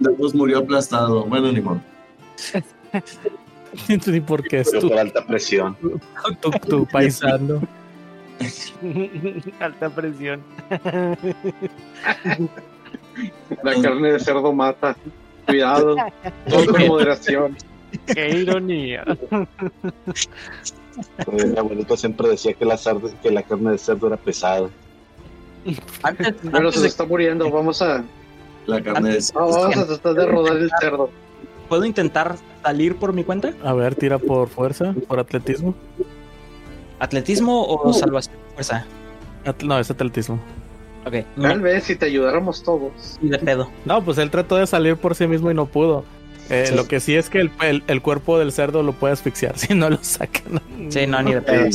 Davos 0.00 0.34
murió 0.34 0.58
aplastado. 0.58 1.24
Bueno, 1.24 1.52
ni 1.52 1.60
modo. 1.60 1.80
Ni 4.06 4.20
porque 4.20 4.60
es 4.60 4.70
tu, 4.70 4.88
por 4.88 4.98
alta 4.98 5.24
presión. 5.26 5.76
tu, 6.40 6.50
tu 6.50 6.86
paisano. 6.86 7.62
Alta 9.60 9.90
presión. 9.90 10.42
La 13.62 13.80
carne 13.80 14.12
de 14.12 14.20
cerdo 14.20 14.52
mata. 14.52 14.96
Cuidado. 15.46 15.96
Todo 16.48 16.66
con 16.72 16.86
moderación. 16.88 17.56
¡Qué 18.12 18.28
ironía! 18.40 19.04
Mi 21.30 21.56
abuelito 21.58 21.96
siempre 21.96 22.28
decía 22.28 22.54
que 22.54 22.64
la, 22.64 22.76
sarde- 22.76 23.14
que 23.22 23.30
la 23.30 23.42
carne 23.42 23.72
de 23.72 23.78
cerdo 23.78 24.08
era 24.08 24.16
pesada. 24.16 24.68
Antes, 26.02 26.34
Pero 26.42 26.56
antes 26.56 26.74
se 26.74 26.80
de- 26.82 26.88
está 26.88 27.04
muriendo. 27.04 27.48
Vamos 27.50 27.80
a, 27.82 28.02
La 28.66 28.82
carne 28.82 29.12
de 29.14 29.24
vamos 29.32 29.76
a 29.76 29.86
tratar 29.86 30.14
de 30.14 30.26
rodar 30.26 30.56
el 30.56 30.70
cerdo. 30.80 31.10
¿Puedo 31.68 31.84
intentar 31.84 32.36
salir 32.62 32.96
por 32.96 33.12
mi 33.12 33.24
cuenta? 33.24 33.52
A 33.64 33.72
ver, 33.72 33.94
tira 33.94 34.18
por 34.18 34.48
fuerza, 34.48 34.94
por 35.08 35.18
atletismo. 35.18 35.74
¿Atletismo 36.98 37.64
o 37.66 37.92
salvación 37.92 38.34
de 38.36 38.52
fuerza? 38.54 38.86
At- 39.44 39.62
no, 39.62 39.78
es 39.78 39.90
atletismo. 39.90 40.38
Ok, 41.06 41.16
Tal 41.40 41.60
vez 41.60 41.84
si 41.84 41.96
te 41.96 42.06
ayudáramos 42.06 42.62
todos. 42.62 43.18
y 43.20 43.28
de 43.28 43.38
pedo. 43.38 43.68
No, 43.84 44.02
pues 44.02 44.16
él 44.18 44.30
trató 44.30 44.56
de 44.56 44.66
salir 44.66 44.96
por 44.96 45.14
sí 45.14 45.26
mismo 45.26 45.50
y 45.50 45.54
no 45.54 45.66
pudo. 45.66 46.04
Eh, 46.50 46.66
Sí. 46.68 46.74
Lo 46.74 46.86
que 46.86 47.00
sí 47.00 47.14
es 47.16 47.28
que 47.30 47.40
el, 47.40 47.50
el- 47.62 47.82
el 47.86 48.02
cuerpo 48.02 48.38
del 48.38 48.52
cerdo 48.52 48.82
lo 48.82 48.92
puede 48.92 49.12
asfixiar 49.14 49.58
si 49.58 49.74
no 49.74 49.90
lo 49.90 49.98
sacan. 50.02 50.60
Sí, 50.88 51.06
no, 51.06 51.22
ni 51.22 51.34
de 51.34 51.42
pedo. 51.42 51.64
Eh, 51.66 51.70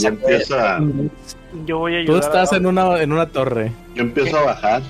yo, 1.65 1.79
voy 1.79 1.93
a 1.95 2.05
Tú 2.05 2.11
ayudar. 2.13 2.23
estás 2.23 2.53
a 2.53 2.57
en 2.57 2.65
una, 2.65 3.01
en 3.01 3.11
una 3.11 3.27
torre. 3.27 3.71
yo 3.95 4.03
empiezo 4.03 4.37
a 4.37 4.43
bajar. 4.43 4.81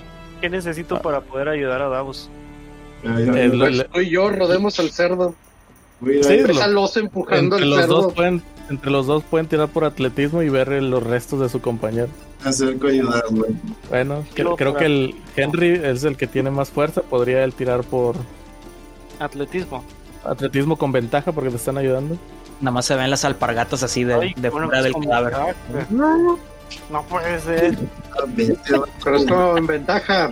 ¿Qué 0.41 0.49
necesito 0.49 1.01
para 1.01 1.19
poder 1.21 1.49
ayudar 1.49 1.81
a 1.81 1.89
Davos? 1.89 2.29
Tú 3.01 3.99
y 4.01 4.09
yo 4.09 4.29
rodemos 4.29 4.79
al 4.79 4.91
cerdo. 4.91 5.33
Sí, 6.03 6.11
Esa 6.33 6.67
lo- 6.67 6.73
losa 6.81 6.99
empujando 7.01 7.57
entre 7.57 7.63
al 7.63 7.69
los 7.69 7.79
cerdo. 7.81 8.01
dos 8.03 8.13
pueden 8.13 8.43
entre 8.69 8.91
los 8.91 9.07
dos 9.07 9.23
pueden 9.23 9.47
tirar 9.47 9.67
por 9.67 9.83
atletismo 9.83 10.43
y 10.43 10.49
ver 10.49 10.69
los 10.83 11.01
restos 11.03 11.39
de 11.39 11.49
su 11.49 11.59
compañero. 11.59 12.07
acerco 12.45 12.87
a 12.87 12.89
ayudarlo. 12.91 13.45
Bueno, 13.89 14.23
que- 14.35 14.45
creo 14.55 14.75
que 14.75 14.85
el 14.85 15.15
Henry 15.35 15.81
es 15.83 16.03
el 16.03 16.15
que 16.17 16.27
tiene 16.27 16.51
más 16.51 16.69
fuerza. 16.69 17.01
Podría 17.01 17.43
él 17.43 17.53
tirar 17.53 17.83
por 17.83 18.15
Atletismo. 19.19 19.83
atletismo 20.23 20.77
con 20.77 20.91
ventaja 20.91 21.31
porque 21.31 21.49
te 21.49 21.55
están 21.57 21.77
ayudando. 21.77 22.17
Nada 22.61 22.71
más 22.71 22.85
se 22.85 22.95
ven 22.95 23.09
las 23.09 23.25
alpargatas 23.25 23.83
así 23.83 24.03
de, 24.03 24.13
Ay, 24.13 24.33
de 24.37 24.49
bueno, 24.49 24.67
fuera 24.67 24.83
del 24.83 24.93
cadáver. 24.93 25.33
No, 25.89 26.37
no 26.91 27.03
puede 27.03 27.39
ser. 27.41 27.77
Pero 29.03 29.15
es 29.17 29.25
como 29.25 29.57
en 29.57 29.67
ventaja. 29.67 30.29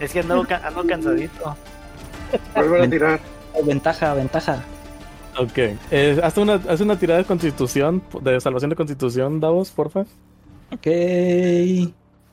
Es 0.00 0.12
que 0.12 0.20
ando, 0.20 0.44
ando 0.64 0.86
cansadito. 0.86 1.56
Vuelve 2.54 2.82
a 2.84 2.90
tirar. 2.90 3.20
Ventaja, 3.64 4.14
ventaja. 4.14 4.62
Ok. 5.38 5.58
Eh, 5.90 6.20
haz, 6.22 6.36
una, 6.38 6.54
haz 6.54 6.80
una 6.80 6.98
tirada 6.98 7.18
de 7.20 7.24
constitución, 7.26 8.02
de 8.22 8.40
salvación 8.40 8.70
de 8.70 8.76
constitución, 8.76 9.40
Davos, 9.40 9.70
porfa. 9.70 10.00
Ok. 10.72 10.86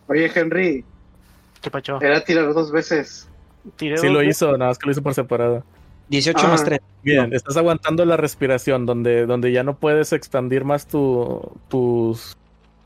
Oye, 0.07 0.29
Henry, 0.33 0.83
¿Qué 1.61 1.71
pacho? 1.71 1.99
era 2.01 2.23
tirar 2.23 2.53
dos 2.53 2.71
veces. 2.71 3.27
Tiré 3.75 3.97
Sí 3.97 4.07
dos 4.07 4.13
lo 4.13 4.19
veces. 4.19 4.37
hizo, 4.37 4.51
nada 4.57 4.71
más 4.71 4.77
que 4.77 4.85
lo 4.87 4.91
hizo 4.91 5.01
por 5.01 5.13
separado. 5.13 5.63
18 6.09 6.39
Ah. 6.43 6.47
más 6.49 6.63
3. 6.65 6.79
Bien, 7.03 7.33
estás 7.33 7.55
aguantando 7.57 8.03
la 8.05 8.17
respiración 8.17 8.85
donde, 8.85 9.25
donde 9.25 9.51
ya 9.51 9.63
no 9.63 9.77
puedes 9.77 10.11
expandir 10.13 10.65
más 10.65 10.85
tu, 10.87 11.39
tus, 11.69 12.35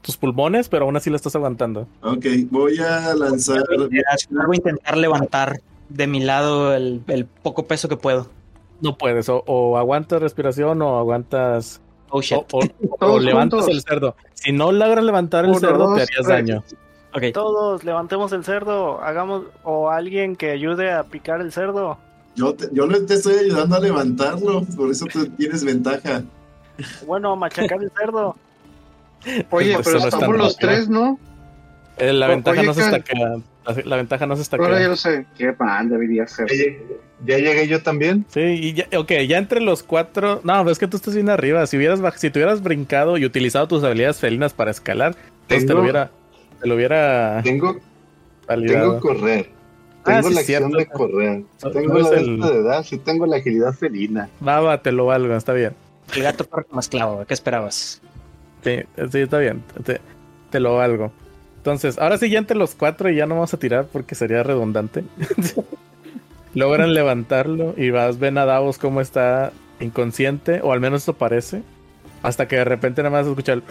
tus 0.01 0.16
pulmones, 0.18 0.70
pero 0.70 0.86
aún 0.86 0.95
así 0.95 1.09
lo 1.09 1.16
estás 1.16 1.36
aguantando. 1.36 1.88
Ok, 2.01 2.26
voy 2.51 2.78
a 2.78 3.16
lanzar. 3.16 3.63
Voy 3.70 3.89
a 4.53 4.55
intentar 4.55 4.97
levantar 4.97 5.59
de 5.89 6.07
mi 6.07 6.19
lado 6.19 6.73
el, 6.73 7.01
el 7.07 7.25
poco 7.25 7.65
peso 7.67 7.88
que 7.89 7.97
puedo. 7.97 8.27
No 8.81 8.97
puedes, 8.97 9.29
o, 9.29 9.43
o 9.47 9.77
aguantas 9.77 10.21
respiración 10.21 10.81
o 10.81 10.97
aguantas 10.97 11.81
Oh 12.09 12.21
shit. 12.21 12.38
o, 12.51 12.59
o- 12.99 13.19
levantas 13.19 13.61
juntos. 13.61 13.75
el 13.75 13.81
cerdo. 13.81 14.15
Si 14.33 14.51
no 14.51 14.71
logras 14.71 15.03
levantar 15.03 15.45
el 15.45 15.51
Uno, 15.51 15.59
cerdo, 15.59 15.77
dos, 15.88 15.95
te 15.95 16.01
harías 16.03 16.25
tres. 16.25 16.27
daño. 16.27 16.63
Ok. 17.13 17.23
Todos 17.33 17.83
levantemos 17.83 18.31
el 18.33 18.43
cerdo, 18.43 19.01
hagamos 19.01 19.43
o 19.63 19.89
alguien 19.89 20.36
que 20.36 20.51
ayude 20.51 20.91
a 20.91 21.03
picar 21.03 21.39
el 21.41 21.51
cerdo. 21.51 21.97
Yo, 22.36 22.53
te, 22.53 22.67
yo 22.73 22.86
te 23.05 23.13
estoy 23.13 23.36
ayudando 23.36 23.77
a 23.77 23.79
levantarlo, 23.79 24.63
por 24.75 24.91
eso 24.91 25.05
tú 25.05 25.25
tienes 25.29 25.63
ventaja. 25.63 26.23
Bueno, 27.07 27.36
machacar 27.38 27.81
el 27.81 27.89
cerdo. 27.97 28.36
Oye, 29.49 29.73
Pues 29.75 29.86
pero 29.88 29.97
eso 29.97 29.99
no 29.99 30.05
es 30.05 30.09
tan 30.09 30.19
estamos 30.19 30.38
los 30.38 30.57
tres, 30.57 30.89
¿no? 30.89 31.17
Eh, 31.97 32.11
la 32.11 32.25
O- 32.25 32.29
ventaja 32.29 32.59
oye, 32.59 32.67
no 32.67 32.73
se 32.73 32.81
está 32.81 32.99
quedando. 32.99 33.43
La, 33.66 33.76
la 33.84 33.95
ventaja 33.97 34.26
no 34.28 34.36
se 34.36 34.41
está 34.43 34.57
Ahora 34.57 34.80
ya 34.80 34.95
sé. 34.95 35.26
Qué 35.38 35.53
mal 35.59 35.89
debería 35.89 36.28
ser. 36.28 36.47
Ya 36.49 36.55
llegué- 36.55 36.86
ya 37.26 37.38
llegué 37.38 37.68
yo 37.68 37.82
también. 37.82 38.26
Sí, 38.30 38.39
y 38.41 38.74
ya, 38.74 38.88
ok, 38.97 39.11
ya 39.28 39.38
entre 39.38 39.59
los 39.61 39.82
cuatro. 39.84 40.41
No, 40.43 40.53
pero 40.59 40.70
es 40.72 40.78
que 40.80 40.88
tú 40.88 40.97
estás 40.97 41.16
bien 41.16 41.30
arriba. 41.30 41.66
Si 41.66 41.78
hubieras 41.78 41.99
si 42.20 42.30
te 42.30 42.39
hubieras 42.39 42.61
brincado 42.61 43.18
y 43.18 43.26
utilizado 43.26 43.68
tus 43.68 43.84
habilidades 43.84 44.20
felinas 44.20 44.53
para 44.53 44.72
escalar, 44.72 45.16
entonces 45.43 45.66
te 45.66 45.68
Tengo- 45.68 45.74
lo 45.80 45.82
hubiera, 45.84 46.11
te 46.61 46.68
lo 46.68 46.76
hubiera 46.76 47.41
Tengo, 47.43 47.78
validado. 48.47 48.99
tengo 48.99 48.99
correr. 48.99 49.49
Ah, 50.07 50.18
Tengo 50.18 50.28
sí, 50.30 50.34
la 50.36 50.39
acción 50.41 50.72
cierto. 50.72 50.78
de 50.78 50.86
correr. 50.86 51.43
Tengo 51.74 51.99
la 51.99 52.09
el- 52.20 52.39
de 52.39 52.47
edad 52.59 52.86
y 52.91 52.97
tengo 52.99 53.26
la 53.26 53.38
agilidad 53.38 53.74
felina. 53.74 54.30
Va, 54.47 54.80
te 54.82 54.91
lo 54.91 55.07
valgo, 55.07 55.36
está 55.36 55.53
bien. 55.53 55.74
El 56.16 56.22
gato 56.22 56.47
corre 56.47 56.66
como 56.66 56.80
esclavo. 56.80 57.26
¿Qué 57.26 57.34
esperabas? 57.34 57.99
Sí, 58.63 58.80
sí, 59.11 59.20
está 59.20 59.39
bien. 59.39 59.63
Te, 59.84 59.99
te 60.51 60.59
lo 60.59 60.76
valgo. 60.76 61.11
Entonces, 61.66 61.97
ahora 61.97 62.20
sí, 62.20 62.30
ya 62.30 62.38
entre 62.38 62.55
los 62.55 62.76
cuatro 62.76 63.09
y 63.09 63.16
ya 63.16 63.26
no 63.26 63.34
vamos 63.34 63.51
a 63.55 63.57
tirar 63.57 63.88
porque 63.91 64.13
sería 64.13 64.43
redundante. 64.43 65.03
Logran 66.53 66.93
levantarlo 66.93 67.74
y 67.76 67.89
vas, 67.89 68.20
ven 68.20 68.38
a 68.38 68.45
Davos 68.45 68.78
cómo 68.78 69.01
está 69.01 69.51
inconsciente, 69.80 70.61
o 70.61 70.74
al 70.74 70.80
menos 70.80 71.01
eso 71.01 71.13
parece. 71.13 71.63
Hasta 72.22 72.47
que 72.47 72.57
de 72.57 72.66
repente 72.66 73.01
nada 73.01 73.18
más 73.18 73.26
escucha 73.26 73.53
el. 73.53 73.63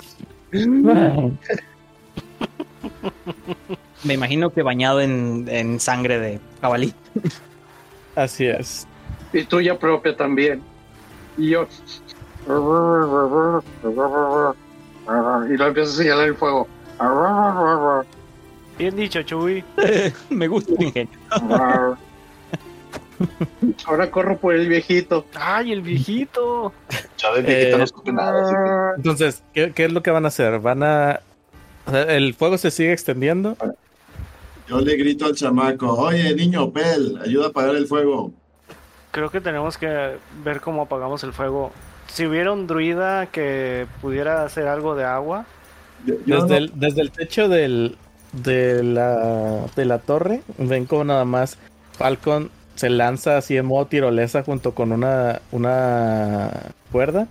Me 4.02 4.14
imagino 4.14 4.50
que 4.50 4.62
bañado 4.62 5.00
en, 5.00 5.46
en 5.48 5.78
sangre 5.78 6.18
de 6.18 6.40
jabalí. 6.60 6.92
Así 8.16 8.46
es. 8.46 8.88
Y 9.32 9.44
tuya 9.44 9.78
propia 9.78 10.16
también. 10.16 10.60
Y 11.38 11.50
yo. 11.50 11.68
Y 12.44 12.48
lo 15.56 15.66
empiezo 15.68 15.92
a 15.92 15.94
señalar 15.94 16.26
el 16.26 16.34
fuego. 16.34 16.66
Bien 18.78 18.96
dicho, 18.96 19.22
Chuy. 19.22 19.64
Me 20.30 20.48
gusta 20.48 20.72
el 20.78 20.82
ingenio. 20.84 21.18
Ahora 23.86 24.10
corro 24.10 24.36
por 24.38 24.54
el 24.54 24.68
viejito. 24.68 25.24
¡Ay, 25.34 25.72
el 25.72 25.82
viejito! 25.82 26.72
Ya 27.18 27.32
de 27.34 27.42
viejito 27.42 27.74
Eh, 27.76 27.78
no 27.78 27.84
escupe 27.84 28.12
nada. 28.12 28.44
así 28.44 28.54
que- 28.54 28.96
Entonces, 28.96 29.42
¿qué, 29.52 29.72
qué 29.72 29.84
es 29.84 29.92
lo 29.92 30.02
que 30.02 30.10
van 30.10 30.24
a 30.24 30.28
hacer? 30.28 30.58
Van 30.58 30.82
a. 30.82 31.20
el 31.92 32.34
fuego 32.34 32.58
se 32.58 32.70
sigue 32.70 32.92
extendiendo. 32.92 33.56
Yo 34.66 34.80
le 34.80 34.96
grito 34.96 35.26
al 35.26 35.34
chamaco, 35.34 35.86
oye, 35.92 36.34
niño, 36.34 36.70
Pel, 36.72 37.18
ayuda 37.22 37.46
a 37.46 37.48
apagar 37.50 37.76
el 37.76 37.86
fuego. 37.86 38.32
Creo 39.12 39.30
que 39.30 39.40
tenemos 39.40 39.78
que 39.78 40.16
ver 40.42 40.60
cómo 40.60 40.82
apagamos 40.82 41.22
el 41.22 41.32
fuego. 41.32 41.70
Si 42.08 42.26
hubiera 42.26 42.50
un 42.52 42.66
druida 42.66 43.26
que 43.26 43.86
pudiera 44.00 44.42
hacer 44.44 44.66
algo 44.66 44.96
de 44.96 45.04
agua, 45.04 45.44
Yo, 46.06 46.14
yo 46.26 46.42
Desde, 46.42 46.48
no- 46.48 46.56
el, 46.56 46.72
desde 46.74 47.00
el 47.02 47.10
techo 47.10 47.48
del, 47.48 47.96
de, 48.32 48.82
la, 48.82 49.66
de 49.74 49.84
la 49.84 49.98
torre, 49.98 50.42
ven 50.58 50.86
como 50.86 51.04
nada 51.04 51.24
más 51.24 51.56
Falcon 51.92 52.50
se 52.74 52.90
lanza 52.90 53.36
así 53.36 53.56
en 53.56 53.66
modo 53.66 53.86
tirolesa 53.86 54.42
junto 54.42 54.74
con 54.74 54.90
una, 54.92 55.40
una 55.52 56.50
cuerda. 56.90 57.26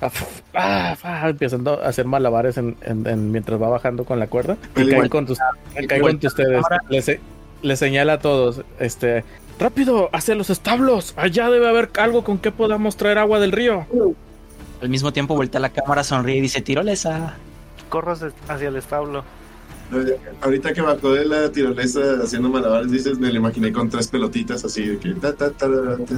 Ah, 0.00 0.10
ah, 0.54 0.96
ah, 1.02 1.28
empezando 1.30 1.80
a 1.82 1.88
hacer 1.88 2.04
malabares 2.04 2.56
en, 2.58 2.76
en- 2.82 3.06
en- 3.06 3.30
mientras 3.32 3.60
va 3.60 3.68
bajando 3.68 4.04
con 4.04 4.18
la 4.18 4.26
cuerda. 4.26 4.54
Y 4.54 4.66
Pero 4.74 4.86
cae 4.86 4.94
igual- 4.96 5.10
con, 5.10 5.26
tus- 5.26 5.38
cae 5.88 6.00
con 6.00 6.18
ustedes. 6.22 6.64
Le, 6.90 7.02
se- 7.02 7.20
le 7.62 7.76
señala 7.76 8.14
a 8.14 8.18
todos. 8.18 8.62
Este, 8.78 9.24
rápido, 9.58 10.10
hacia 10.12 10.34
los 10.34 10.50
establos. 10.50 11.14
Allá 11.16 11.48
debe 11.50 11.68
haber 11.68 11.90
algo 11.98 12.22
con 12.22 12.38
que 12.38 12.52
podamos 12.52 12.96
traer 12.96 13.18
agua 13.18 13.40
del 13.40 13.52
río. 13.52 13.86
Al 14.82 14.88
mismo 14.90 15.12
tiempo 15.12 15.34
voltea 15.34 15.60
la 15.60 15.70
cámara, 15.70 16.04
sonríe 16.04 16.36
y 16.36 16.40
dice, 16.42 16.60
tirolesa. 16.60 17.34
Corras 17.88 18.24
hacia 18.48 18.68
el 18.68 18.76
establo. 18.76 19.24
ahorita 20.42 20.72
que 20.72 20.80
bajó 20.80 21.12
de 21.12 21.24
la 21.26 21.50
tirolesa 21.52 22.00
haciendo 22.22 22.48
malabares, 22.48 22.90
dices, 22.90 23.18
me 23.18 23.28
lo 23.30 23.36
imaginé 23.38 23.72
con 23.72 23.88
tres 23.88 24.08
pelotitas 24.08 24.64
así 24.64 24.86
de 24.86 24.98
que... 24.98 25.14
ta, 25.14 25.34
ta, 25.34 25.50
ta, 25.50 25.66
ta, 25.68 25.96
ta. 25.96 26.14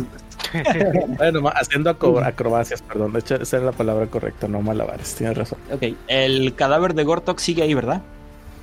Bueno, 1.18 1.48
haciendo 1.54 1.90
acro- 1.90 2.24
acrobacias, 2.24 2.80
perdón. 2.82 3.12
De 3.12 3.18
hecho, 3.18 3.34
esa 3.36 3.56
era 3.58 3.66
la 3.66 3.72
palabra 3.72 4.06
correcta, 4.06 4.46
no 4.48 4.62
malabares. 4.62 5.14
Tienes 5.16 5.36
razón. 5.36 5.58
Ok, 5.72 5.82
el 6.06 6.54
cadáver 6.54 6.94
de 6.94 7.04
Gortok 7.04 7.38
sigue 7.38 7.62
ahí, 7.62 7.74
¿verdad? 7.74 8.02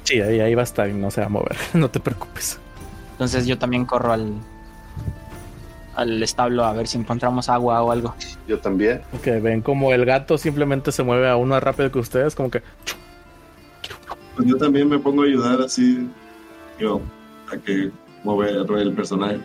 Sí, 0.04 0.20
ahí, 0.22 0.40
ahí 0.40 0.56
va 0.56 0.62
a 0.62 0.66
estar 0.66 0.90
y 0.90 0.94
no 0.94 1.12
se 1.12 1.22
va 1.22 1.28
a 1.28 1.30
mover. 1.30 1.56
No 1.74 1.90
te 1.90 2.00
preocupes. 2.00 2.58
Entonces 3.12 3.46
yo 3.46 3.58
también 3.58 3.86
corro 3.86 4.14
al, 4.14 4.34
al 5.96 6.22
establo 6.24 6.64
a 6.66 6.74
ver 6.74 6.88
si 6.88 6.98
encontramos 6.98 7.50
agua 7.50 7.82
o 7.84 7.92
algo. 7.92 8.16
Yo 8.48 8.60
también. 8.60 9.02
Ok, 9.14 9.26
ven 9.42 9.62
como 9.62 9.94
el 9.94 10.06
gato 10.06 10.38
simplemente 10.38 10.92
se 10.92 11.04
mueve 11.04 11.30
a 11.30 11.36
uno 11.36 11.56
más 11.56 11.64
rápido 11.64 11.92
que 11.92 12.00
ustedes, 12.00 12.36
como 12.36 12.50
que 12.52 12.62
Pues 14.36 14.48
yo 14.48 14.58
también 14.58 14.90
me 14.90 14.98
pongo 15.00 15.22
a 15.24 15.26
ayudar 15.26 15.62
así, 15.62 16.08
yo, 16.80 17.02
a 17.52 17.58
que 17.58 17.92
mover 18.24 18.56
el 18.80 18.94
personaje. 18.94 19.38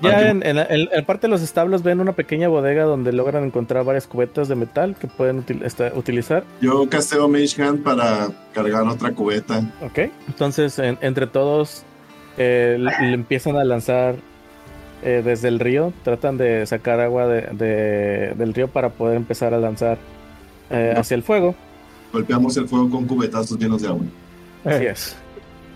Ya 0.00 0.30
en, 0.30 0.44
en, 0.44 0.58
en- 0.58 0.88
en 0.90 1.04
parte 1.04 1.28
de 1.28 1.30
los 1.30 1.42
establos 1.42 1.84
ven 1.84 2.00
una 2.00 2.12
pequeña 2.12 2.48
bodega 2.48 2.82
donde 2.84 3.12
logran 3.12 3.44
encontrar 3.44 3.84
varias 3.84 4.08
cubetas 4.08 4.48
de 4.48 4.56
metal 4.56 4.96
que 4.98 5.06
pueden 5.06 5.44
util- 5.46 5.62
esta- 5.64 5.92
utilizar. 5.94 6.42
Yo 6.60 6.88
casteo 6.88 7.28
Mage 7.28 7.62
Hand 7.62 7.84
para 7.84 8.28
cargar 8.52 8.82
otra 8.88 9.12
cubeta. 9.12 9.60
Ok. 9.80 10.10
Entonces, 10.26 10.76
en- 10.80 10.98
entre 11.02 11.28
todos 11.28 11.84
eh, 12.36 12.78
le, 12.80 13.06
le 13.08 13.14
empiezan 13.14 13.56
a 13.56 13.64
lanzar 13.64 14.16
eh, 15.02 15.22
desde 15.24 15.48
el 15.48 15.58
río. 15.60 15.92
Tratan 16.04 16.36
de 16.38 16.66
sacar 16.66 17.00
agua 17.00 17.26
de- 17.26 17.42
de- 17.52 18.34
del 18.36 18.54
río 18.54 18.68
para 18.68 18.90
poder 18.90 19.16
empezar 19.16 19.54
a 19.54 19.58
lanzar 19.58 19.98
eh, 20.70 20.94
hacia 20.96 21.14
el 21.14 21.22
fuego. 21.22 21.54
Golpeamos 22.12 22.56
el 22.56 22.68
fuego 22.68 22.90
con 22.90 23.06
cubetazos 23.06 23.58
llenos 23.58 23.82
de 23.82 23.88
agua. 23.88 24.04
Así 24.64 24.86
es. 24.86 25.16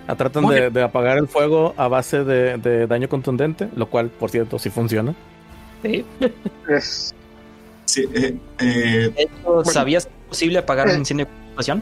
Ah, 0.09 0.14
tratan 0.14 0.47
de, 0.47 0.70
de 0.70 0.83
apagar 0.83 1.18
el 1.18 1.27
fuego 1.27 1.74
a 1.77 1.89
base 1.89 2.22
de, 2.24 2.59
de 2.59 2.87
daño 2.87 3.09
contundente, 3.09 3.68
lo 3.74 3.87
cual, 3.87 4.09
por 4.09 4.31
cierto, 4.31 4.59
sí 4.59 4.70
funciona. 4.70 5.14
Es, 6.68 7.14
Sí, 7.87 8.05
eh, 8.14 8.37
eh, 8.61 9.12
De 9.16 9.22
hecho, 9.22 9.64
¿sabías 9.64 10.07
que 10.07 10.12
es 10.12 10.29
posible 10.29 10.59
apagar 10.59 10.89
un 10.89 10.97
incendio 10.99 11.27
de 11.27 11.81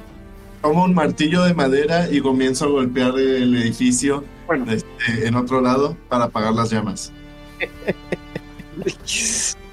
tomo 0.62 0.84
un 0.84 0.95
martillo 0.95 1.42
de 1.42 1.53
madera 1.55 2.09
y 2.11 2.20
comienzo 2.20 2.66
a 2.66 2.68
golpear 2.68 3.18
el 3.18 3.55
edificio 3.57 4.24
bueno, 4.47 4.70
este, 4.70 5.26
en 5.26 5.34
otro 5.34 5.61
lado 5.61 5.97
para 6.09 6.24
apagar 6.24 6.55
las 6.55 6.70
llamas. 6.70 7.12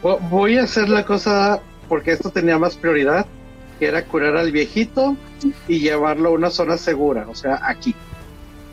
Vo- 0.03 0.19
voy 0.29 0.57
a 0.57 0.63
hacer 0.63 0.89
la 0.89 1.05
cosa 1.05 1.59
porque 1.87 2.11
esto 2.11 2.29
tenía 2.29 2.57
más 2.57 2.75
prioridad, 2.77 3.25
que 3.79 3.87
era 3.87 4.05
curar 4.05 4.37
al 4.37 4.51
viejito 4.51 5.15
y 5.67 5.79
llevarlo 5.79 6.29
a 6.29 6.31
una 6.33 6.49
zona 6.49 6.77
segura, 6.77 7.25
o 7.29 7.35
sea, 7.35 7.59
aquí. 7.63 7.93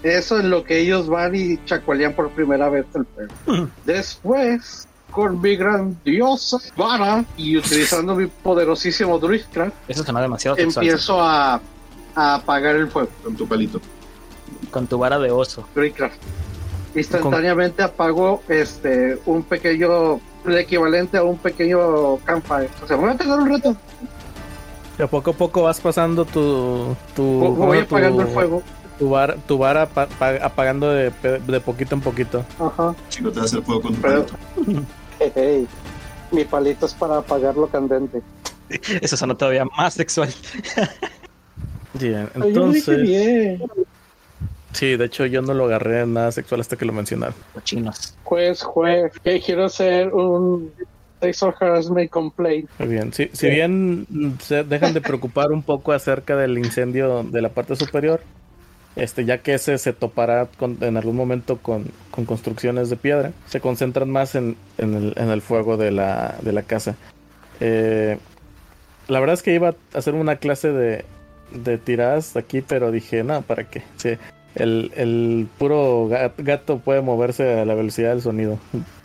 Eso 0.03 0.39
es 0.39 0.45
lo 0.45 0.63
que 0.63 0.79
ellos 0.79 1.09
van 1.09 1.35
y 1.35 1.59
chacualean 1.65 2.13
por 2.15 2.31
primera 2.31 2.69
vez 2.69 2.87
el 2.95 3.05
fuego. 3.07 3.69
Después, 3.85 4.87
con 5.11 5.41
mi 5.41 5.57
grandiosa 5.57 6.59
vara 6.77 7.25
y 7.37 7.57
utilizando 7.57 8.15
mi 8.15 8.27
poderosísimo 8.27 9.19
Druidcraft, 9.19 9.75
Eso 9.89 10.05
suena 10.05 10.21
demasiado 10.21 10.57
sexual. 10.57 10.87
empiezo 10.87 11.21
a, 11.21 11.61
a 12.15 12.35
apagar 12.37 12.77
el 12.77 12.87
fuego. 12.89 13.09
Con 13.25 13.35
tu 13.35 13.49
palito. 13.49 13.81
Con 14.71 14.87
tu 14.87 14.99
vara 14.99 15.19
de 15.19 15.33
oso. 15.33 15.67
Druidcraft. 15.75 16.17
Instantáneamente 16.95 17.83
apago 17.83 18.43
este 18.49 19.19
un 19.27 19.43
pequeño, 19.43 20.21
el 20.47 20.59
equivalente 20.59 21.19
a 21.19 21.23
un 21.23 21.37
pequeño 21.39 22.17
campfire. 22.25 22.69
O 22.83 22.87
sea, 22.87 22.97
voy 22.97 23.11
a 23.11 23.17
tener 23.17 23.39
un 23.39 23.49
reto. 23.49 23.77
De 24.97 25.07
poco 25.07 25.31
a 25.31 25.35
poco 25.35 25.63
vas 25.63 25.81
pasando 25.81 26.25
tu. 26.25 26.97
tu 27.15 27.23
Vo- 27.23 27.55
¿cómo 27.55 27.67
voy 27.67 27.79
apagando 27.79 28.23
Tu- 28.23 28.29
el 28.29 28.35
fuego. 28.35 28.63
Tu 28.99 29.09
vara, 29.09 29.37
tu 29.47 29.59
pa- 29.59 30.09
apagando 30.43 30.91
de, 30.91 31.13
de 31.47 31.61
poquito 31.61 31.95
en 31.95 32.01
poquito. 32.01 32.45
Ajá. 32.59 32.95
Chico, 33.09 33.31
te 33.31 33.39
das 33.41 33.53
el 33.53 33.63
fuego 33.63 33.83
con 33.83 33.95
tu 33.95 34.01
Pero- 34.01 34.27
palito. 34.27 34.83
Hey, 35.35 35.67
mi 36.31 36.45
palito 36.45 36.87
es 36.87 36.95
para 36.95 37.19
apagarlo 37.19 37.67
candente. 37.69 38.23
Eso 39.01 39.17
suena 39.17 39.35
todavía 39.37 39.65
más 39.65 39.95
sexual. 39.95 40.33
Bien, 41.95 42.29
Ay, 42.41 42.53
yo 42.53 42.61
lo 42.67 42.73
dije 42.73 42.93
entonces. 42.93 43.03
bien. 43.03 43.63
Sí, 44.73 44.97
de 44.97 45.07
hecho 45.07 45.25
yo 45.27 45.41
no 45.43 45.55
lo 45.55 45.65
agarré 45.65 46.01
en 46.01 46.15
nada 46.15 46.31
sexual 46.31 46.61
hasta 46.61 46.77
que 46.77 46.85
lo 46.85 46.93
mencionaron. 46.93 47.35
Cochinos. 47.55 48.17
Juez, 48.25 48.63
juez, 48.63 49.13
que 49.25 49.41
quiero 49.41 49.65
hacer 49.65 50.13
un 50.13 50.71
sexual 51.21 51.55
harassment 51.59 52.11
complaint. 52.11 52.69
Muy 52.79 52.89
bien. 52.89 53.13
Sí, 53.13 53.31
si 53.33 53.49
bien 53.49 54.07
se 54.41 54.65
dejan 54.65 54.93
de 54.93 55.01
preocupar 55.01 55.53
un 55.53 55.63
poco 55.63 55.93
acerca 55.93 56.37
del 56.37 56.59
incendio 56.59 57.23
de 57.25 57.41
la 57.43 57.49
parte 57.49 57.75
superior, 57.77 58.21
este, 58.95 59.25
ya 59.25 59.39
que 59.39 59.55
ese 59.55 59.79
se 59.79 59.93
topará 59.93 60.47
con- 60.59 60.79
en 60.81 60.97
algún 60.97 61.17
momento 61.17 61.57
con, 61.59 61.87
con 62.11 62.25
construcciones 62.25 62.91
de 62.91 62.97
piedra, 62.97 63.33
se 63.47 63.61
concentran 63.61 64.11
más 64.11 64.35
en, 64.35 64.57
en 64.77 64.95
el, 64.95 65.15
en 65.17 65.31
el 65.31 65.41
fuego 65.41 65.77
de 65.77 65.91
la, 65.93 66.37
de 66.43 66.53
la 66.53 66.63
casa. 66.63 66.95
Eh, 67.61 68.19
la 69.09 69.21
verdad 69.21 69.35
es 69.35 69.43
que 69.43 69.55
iba 69.55 69.71
a 69.71 69.75
hacer 69.99 70.15
una 70.15 70.37
clase 70.37 70.73
de, 70.73 71.05
de 71.53 71.79
tiradas 71.79 72.37
aquí, 72.37 72.61
pero 72.61 72.91
dije, 72.93 73.25
no, 73.25 73.43
¿para 73.43 73.65
qué? 73.65 73.83
Sí, 73.97 74.11
el, 74.59 74.93
el 74.97 75.49
puro 75.59 76.09
ga- 76.09 76.33
gato 76.39 76.79
puede 76.79 77.01
moverse 77.03 77.61
a 77.61 77.65
la 77.65 77.75
velocidad 77.75 78.11
del 78.11 78.23
sonido, 78.23 78.59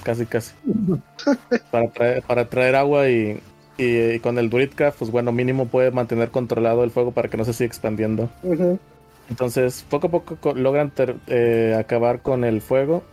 casi, 0.03 0.25
casi. 0.25 0.53
para, 1.71 1.89
traer, 1.89 2.23
para 2.23 2.49
traer 2.49 2.75
agua 2.75 3.09
y, 3.09 3.39
y, 3.77 3.97
y 4.13 4.19
con 4.19 4.37
el 4.39 4.49
Druidcraft, 4.49 4.99
pues 4.99 5.11
bueno, 5.11 5.31
mínimo 5.31 5.67
puede 5.67 5.91
mantener 5.91 6.29
controlado 6.31 6.83
el 6.83 6.91
fuego 6.91 7.11
para 7.11 7.29
que 7.29 7.37
no 7.37 7.45
se 7.45 7.53
siga 7.53 7.67
expandiendo. 7.67 8.29
Entonces, 9.29 9.85
poco 9.89 10.07
a 10.07 10.11
poco 10.11 10.35
co- 10.37 10.53
logran 10.53 10.91
ter- 10.91 11.15
eh, 11.27 11.75
acabar 11.79 12.21
con 12.21 12.43
el 12.43 12.61
fuego. 12.61 13.03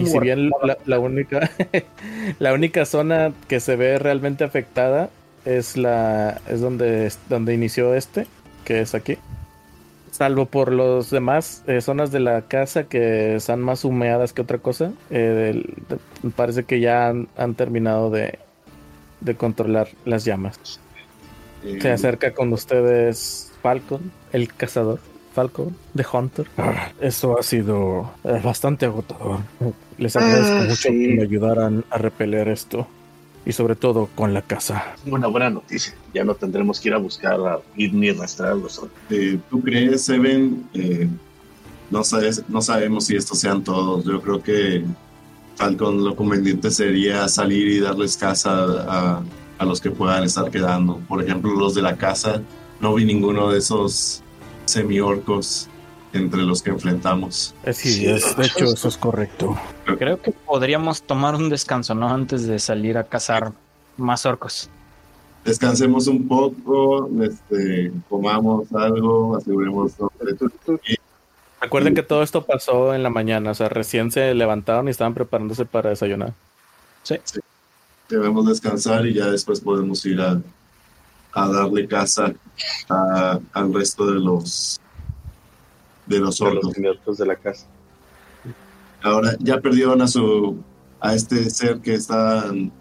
Y 0.00 0.06
si 0.06 0.18
bien 0.18 0.50
la, 0.62 0.78
la 0.86 0.98
única 0.98 1.50
la 2.38 2.52
única 2.54 2.84
zona 2.86 3.32
que 3.48 3.60
se 3.60 3.76
ve 3.76 3.98
realmente 3.98 4.44
afectada 4.44 5.10
es 5.44 5.76
la 5.76 6.40
es 6.48 6.60
donde 6.60 7.12
donde 7.28 7.54
inició 7.54 7.94
este, 7.94 8.26
que 8.64 8.80
es 8.80 8.94
aquí. 8.94 9.18
Salvo 10.14 10.46
por 10.46 10.70
los 10.70 11.10
demás 11.10 11.64
eh, 11.66 11.80
zonas 11.80 12.12
de 12.12 12.20
la 12.20 12.42
casa 12.42 12.84
que 12.84 13.34
están 13.34 13.60
más 13.60 13.84
humeadas 13.84 14.32
que 14.32 14.42
otra 14.42 14.58
cosa, 14.58 14.92
eh, 15.10 15.64
de- 15.88 16.30
parece 16.36 16.62
que 16.62 16.78
ya 16.78 17.08
han, 17.08 17.26
han 17.36 17.54
terminado 17.56 18.10
de, 18.10 18.38
de 19.20 19.34
controlar 19.34 19.88
las 20.04 20.24
llamas. 20.24 20.78
Eh, 21.64 21.78
Se 21.82 21.90
acerca 21.90 22.32
con 22.32 22.52
ustedes 22.52 23.50
Falcon, 23.60 24.12
el 24.32 24.52
cazador. 24.54 25.00
Falcon, 25.34 25.76
The 25.96 26.04
Hunter. 26.12 26.46
Ah, 26.58 26.92
Eso 27.00 27.36
ha 27.36 27.42
sido 27.42 28.08
eh, 28.22 28.40
bastante 28.40 28.86
agotador. 28.86 29.40
Les 29.98 30.14
agradezco 30.14 30.52
Ah, 30.58 30.60
mucho 30.62 30.76
sí. 30.76 30.88
que 31.08 31.14
me 31.16 31.22
ayudaran 31.24 31.84
a 31.90 31.98
repeler 31.98 32.46
esto. 32.50 32.86
Y 33.46 33.52
sobre 33.52 33.76
todo 33.76 34.08
con 34.14 34.32
la 34.32 34.40
casa. 34.42 34.94
Una 35.06 35.26
buena 35.26 35.50
noticia. 35.50 35.94
Ya 36.14 36.24
no 36.24 36.34
tendremos 36.34 36.80
que 36.80 36.88
ir 36.88 36.94
a 36.94 36.98
buscar 36.98 37.34
a 37.40 37.58
ir 37.76 37.92
ni 37.92 38.10
rastrear 38.10 38.52
a 38.52 38.54
los 38.54 38.78
otros. 38.78 38.92
eh, 39.10 39.38
¿Tú 39.50 39.60
crees, 39.60 40.02
Seven? 40.04 40.66
Eh, 40.72 41.08
no, 41.90 42.02
sabes, 42.04 42.42
no 42.48 42.62
sabemos 42.62 43.04
si 43.04 43.16
estos 43.16 43.38
sean 43.38 43.62
todos. 43.62 44.04
Yo 44.04 44.20
creo 44.22 44.42
que 44.42 44.84
Falcon 45.56 46.02
lo 46.04 46.16
conveniente 46.16 46.70
sería 46.70 47.28
salir 47.28 47.68
y 47.68 47.80
darles 47.80 48.16
casa 48.16 48.64
a, 48.88 49.22
a 49.58 49.64
los 49.64 49.80
que 49.80 49.90
puedan 49.90 50.24
estar 50.24 50.50
quedando. 50.50 50.98
Por 51.06 51.22
ejemplo, 51.22 51.52
los 51.54 51.74
de 51.74 51.82
la 51.82 51.96
casa. 51.96 52.40
No 52.80 52.94
vi 52.94 53.04
ninguno 53.04 53.50
de 53.50 53.58
esos 53.58 54.22
semi-orcos 54.64 55.68
entre 56.14 56.42
los 56.42 56.62
que 56.62 56.70
enfrentamos. 56.70 57.54
Sí, 57.66 57.72
Sí, 57.92 58.06
es- 58.06 58.36
de 58.36 58.46
hecho 58.46 58.64
eso 58.64 58.88
es 58.88 58.96
correcto. 58.96 59.58
Creo 59.98 60.20
que 60.20 60.30
podríamos 60.32 61.02
tomar 61.02 61.34
un 61.34 61.48
descanso, 61.50 61.94
¿no? 61.94 62.08
Antes 62.08 62.46
de 62.46 62.58
salir 62.58 62.96
a 62.98 63.04
cazar 63.04 63.52
más 63.96 64.24
orcos. 64.26 64.68
Descansemos 65.44 66.06
un 66.06 66.26
poco, 66.26 67.10
este, 67.22 67.92
comamos 68.08 68.72
algo, 68.72 69.36
aseguremos. 69.36 69.92
Recuerden 71.60 71.94
que 71.94 72.02
todo 72.02 72.22
esto 72.22 72.44
pasó 72.44 72.94
en 72.94 73.02
la 73.02 73.10
mañana, 73.10 73.50
o 73.50 73.54
sea, 73.54 73.68
recién 73.68 74.10
se 74.10 74.34
levantaron 74.34 74.88
y 74.88 74.90
estaban 74.90 75.14
preparándose 75.14 75.64
para 75.64 75.90
desayunar. 75.90 76.32
Sí. 77.02 77.16
debemos 78.08 78.46
descansar 78.46 79.04
y 79.06 79.14
ya 79.14 79.26
después 79.26 79.60
podemos 79.60 80.04
ir 80.06 80.20
a, 80.20 80.40
a 81.32 81.48
darle 81.48 81.86
casa 81.88 82.32
a- 82.88 83.38
al 83.52 83.72
resto 83.74 84.06
de 84.06 84.20
los 84.20 84.78
de 86.06 86.18
los 86.20 86.38
De 86.38 86.94
los 87.06 87.18
de 87.18 87.26
la 87.26 87.36
casa. 87.36 87.66
Ahora 89.02 89.36
ya 89.38 89.60
perdieron 89.60 90.00
a 90.02 90.08
su 90.08 90.56
a 91.00 91.14
este 91.14 91.50
ser 91.50 91.80
que 91.80 91.94
están 91.94 92.72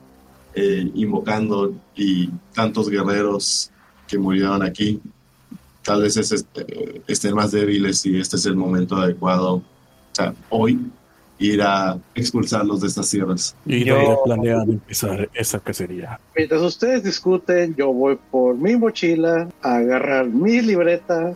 eh, 0.56 0.90
invocando 0.96 1.74
y 1.96 2.30
tantos 2.54 2.90
guerreros 2.90 3.70
que 4.08 4.18
murieron 4.18 4.62
aquí. 4.64 5.02
Tal 5.82 6.02
vez 6.04 6.16
es 6.16 6.32
este- 6.32 7.02
estén 7.08 7.36
más 7.36 7.52
débiles 7.52 8.06
y 8.06 8.18
este 8.20 8.38
es 8.38 8.46
el 8.46 8.56
momento 8.56 8.96
adecuado. 8.96 9.56
O 9.56 9.64
sea, 10.14 10.34
hoy 10.50 10.80
ir 11.40 11.62
a 11.62 11.98
expulsarlos 12.16 12.80
de 12.80 12.88
estas 12.88 13.10
tierras. 13.10 13.56
¿Y 13.66 13.84
Yo- 13.84 14.22
planean 14.24 14.70
empezar 14.70 15.30
esa 15.34 15.60
cacería? 15.60 16.18
Mientras 16.38 16.62
ustedes 16.62 17.04
discuten, 17.04 17.76
yo 17.76 17.92
voy 17.92 18.18
por 18.32 18.56
mi 18.56 18.78
mochila 18.78 19.50
a 19.62 19.76
agarrar 19.76 20.28
mi 20.28 20.62
libreta 20.62 21.36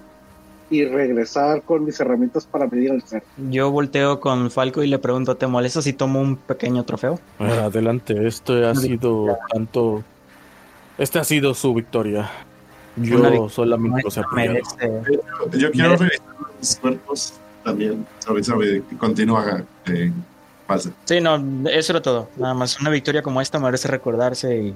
y 0.69 0.83
regresar 0.85 1.61
con 1.63 1.85
mis 1.85 1.99
herramientas 1.99 2.45
para 2.45 2.67
medir 2.67 2.91
el 2.91 3.01
cerco. 3.01 3.27
Yo 3.49 3.71
volteo 3.71 4.19
con 4.19 4.51
Falco 4.51 4.83
y 4.83 4.87
le 4.87 4.99
pregunto, 4.99 5.35
¿te 5.35 5.47
molesta 5.47 5.81
si 5.81 5.93
tomo 5.93 6.19
un 6.19 6.35
pequeño 6.35 6.83
trofeo? 6.83 7.19
Adelante, 7.39 8.27
esto 8.27 8.67
ha 8.67 8.75
sido 8.75 9.37
tanto. 9.53 10.03
Esta 10.97 11.21
ha 11.21 11.23
sido 11.23 11.53
su 11.53 11.73
victoria. 11.73 12.29
Yo 12.97 13.17
victoria 13.17 13.49
solamente 13.49 14.01
los. 14.03 14.17
Merece- 14.33 15.03
Yo 15.57 15.71
quiero 15.71 15.95
revisar 15.95 16.25
los 16.59 16.75
cuerpos 16.77 17.33
también. 17.63 18.05
Sorry, 18.19 18.43
sorry, 18.43 18.81
continúa. 18.97 19.61
Eh, 19.85 20.11
pasa. 20.65 20.89
Sí, 21.05 21.21
no, 21.21 21.35
eso 21.69 21.93
era 21.93 22.01
todo. 22.01 22.29
Nada 22.37 22.53
más, 22.55 22.79
una 22.81 22.89
victoria 22.89 23.21
como 23.21 23.39
esta 23.39 23.59
merece 23.59 23.87
recordarse 23.87 24.57
y 24.57 24.73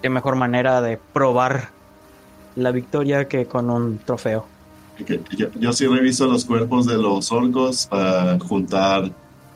qué 0.00 0.08
mejor 0.08 0.36
manera 0.36 0.80
de 0.80 0.98
probar 1.12 1.68
la 2.54 2.70
victoria 2.70 3.26
que 3.28 3.46
con 3.46 3.68
un 3.70 3.98
trofeo. 3.98 4.46
Yo, 5.36 5.46
yo 5.58 5.72
sí 5.72 5.86
reviso 5.86 6.26
los 6.26 6.44
cuerpos 6.44 6.86
de 6.86 6.96
los 6.96 7.30
orcos 7.32 7.86
para 7.86 8.38
juntar 8.38 9.10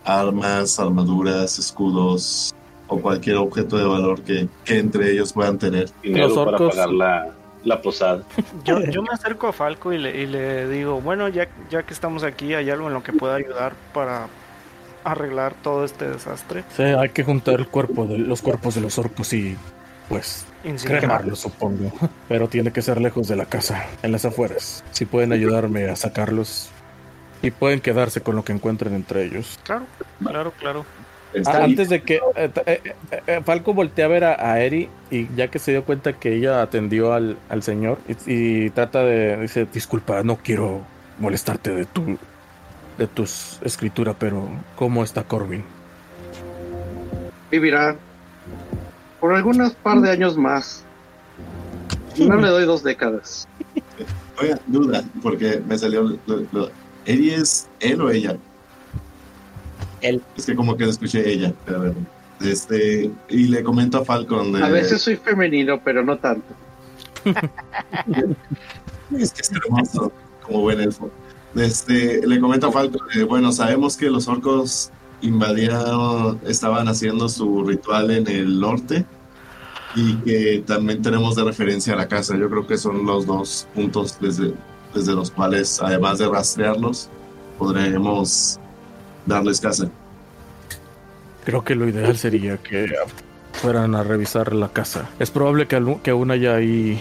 armas, 0.04 0.78
armaduras, 0.78 1.58
escudos 1.58 2.54
o 2.88 3.00
cualquier 3.00 3.36
objeto 3.36 3.76
de 3.76 3.84
valor 3.84 4.22
que, 4.22 4.48
que 4.64 4.78
entre 4.78 5.10
ellos 5.12 5.32
puedan 5.32 5.58
tener. 5.58 5.90
Dinero 6.02 6.28
Los 6.28 6.38
para 6.44 6.58
orcos- 6.58 6.70
pagar 6.70 6.90
la, 6.90 7.28
la 7.64 7.82
posada. 7.82 8.22
Yo, 8.64 8.80
yo 8.80 9.02
me 9.02 9.08
acerco 9.12 9.48
a 9.48 9.52
Falco 9.52 9.92
y 9.92 9.98
le, 9.98 10.22
y 10.22 10.26
le 10.26 10.68
digo, 10.68 11.00
bueno, 11.00 11.28
ya, 11.28 11.48
ya 11.70 11.82
que 11.82 11.92
estamos 11.92 12.22
aquí, 12.22 12.54
¿hay 12.54 12.70
algo 12.70 12.86
en 12.88 12.94
lo 12.94 13.02
que 13.02 13.12
pueda 13.12 13.34
ayudar 13.34 13.74
para 13.92 14.28
arreglar 15.02 15.54
todo 15.62 15.84
este 15.84 16.08
desastre? 16.08 16.64
Sí, 16.76 16.82
hay 16.84 17.08
que 17.10 17.24
juntar 17.24 17.54
el 17.54 17.66
cuerpo 17.66 18.06
de, 18.06 18.18
los 18.18 18.40
cuerpos 18.42 18.74
de 18.76 18.80
los 18.82 18.98
orcos 18.98 19.32
y 19.32 19.56
pues 20.08 20.46
cremarlos, 20.84 21.40
supongo. 21.40 21.92
Pero 22.28 22.48
tiene 22.48 22.72
que 22.72 22.82
ser 22.82 23.00
lejos 23.00 23.28
de 23.28 23.36
la 23.36 23.46
casa, 23.46 23.86
en 24.02 24.12
las 24.12 24.24
afueras. 24.24 24.84
Si 24.90 25.04
pueden 25.04 25.32
ayudarme 25.32 25.88
a 25.88 25.96
sacarlos 25.96 26.70
y 27.42 27.50
pueden 27.50 27.80
quedarse 27.80 28.20
con 28.20 28.36
lo 28.36 28.44
que 28.44 28.52
encuentren 28.52 28.94
entre 28.94 29.24
ellos. 29.24 29.58
Claro, 29.64 29.86
claro, 30.20 30.52
claro. 30.58 30.86
Ah, 31.44 31.64
antes 31.64 31.88
de 31.88 32.02
que 32.02 32.20
eh, 32.36 32.50
eh, 32.66 32.94
eh, 33.26 33.40
Falco 33.44 33.74
voltea 33.74 34.06
a 34.06 34.08
ver 34.08 34.24
a, 34.24 34.52
a 34.52 34.60
Eri 34.60 34.88
y 35.10 35.28
ya 35.34 35.48
que 35.48 35.58
se 35.58 35.72
dio 35.72 35.84
cuenta 35.84 36.14
que 36.14 36.34
ella 36.34 36.62
atendió 36.62 37.12
al, 37.12 37.36
al 37.48 37.62
señor 37.62 37.98
y, 38.08 38.64
y 38.66 38.70
trata 38.70 39.02
de 39.02 39.36
dice 39.36 39.66
disculpa 39.70 40.22
no 40.22 40.36
quiero 40.36 40.82
molestarte 41.18 41.74
de 41.74 41.84
tu 41.84 42.16
de 42.96 43.06
tus 43.06 43.60
escritura 43.62 44.14
pero 44.14 44.48
cómo 44.76 45.04
está 45.04 45.24
Corbin 45.24 45.64
Vivirá 47.50 47.96
por 49.26 49.34
algunas 49.34 49.72
par 49.74 50.00
de 50.00 50.08
años 50.08 50.36
más. 50.36 50.84
No 52.16 52.36
le 52.36 52.46
doy 52.46 52.64
dos 52.64 52.84
décadas. 52.84 53.48
Oiga, 54.40 54.60
duda, 54.68 55.02
porque 55.20 55.60
me 55.66 55.76
salió. 55.76 56.16
Lo, 56.26 56.42
lo- 56.52 56.70
¿Eri 57.06 57.30
es 57.30 57.66
él 57.80 58.00
o 58.02 58.08
ella? 58.10 58.36
Él. 60.00 60.22
Es 60.36 60.46
que 60.46 60.54
como 60.54 60.76
que 60.76 60.84
escuché 60.84 61.28
ella. 61.28 61.52
pero. 61.64 61.92
Este, 62.40 63.10
y 63.28 63.48
le 63.48 63.64
comento 63.64 63.98
a 63.98 64.04
Falcon. 64.04 64.52
de- 64.52 64.62
A 64.62 64.68
veces 64.68 65.02
soy 65.02 65.16
femenino, 65.16 65.80
pero 65.82 66.04
no 66.04 66.16
tanto. 66.18 66.54
Es 69.18 69.32
que 69.32 69.40
es 69.42 69.50
hermoso, 69.52 70.12
como 70.42 70.60
buen 70.62 70.80
elfo. 70.80 71.10
Este, 71.56 72.24
le 72.26 72.40
comento 72.40 72.68
a 72.68 72.72
Falco, 72.72 72.98
que, 73.12 73.24
bueno, 73.24 73.50
sabemos 73.52 73.96
que 73.96 74.08
los 74.10 74.26
orcos 74.28 74.90
invadieron, 75.20 76.40
estaban 76.46 76.86
haciendo 76.88 77.28
su 77.28 77.64
ritual 77.64 78.10
en 78.12 78.26
el 78.28 78.58
norte 78.60 79.04
y 79.96 80.14
que 80.18 80.62
también 80.66 81.02
tenemos 81.02 81.34
de 81.34 81.42
referencia 81.44 81.94
a 81.94 81.96
la 81.96 82.06
casa. 82.06 82.36
Yo 82.36 82.48
creo 82.48 82.66
que 82.66 82.76
son 82.78 83.04
los 83.04 83.26
dos 83.26 83.66
puntos 83.74 84.18
desde, 84.20 84.52
desde 84.94 85.12
los 85.14 85.30
cuales, 85.32 85.80
además 85.82 86.18
de 86.18 86.28
rastrearlos, 86.28 87.08
podremos 87.58 88.60
darles 89.24 89.60
casa. 89.60 89.88
creo 91.44 91.64
que 91.64 91.74
lo 91.74 91.88
ideal 91.88 92.16
sería 92.16 92.58
que 92.58 92.86
fueran 93.52 93.94
a 93.94 94.02
revisar 94.02 94.52
la 94.52 94.68
casa 94.68 95.08
es 95.18 95.30
probable 95.30 95.66
que, 95.66 95.78
algu- 95.78 96.02
que 96.02 96.10
aún 96.10 96.30
haya 96.30 96.54
ahí 96.56 97.00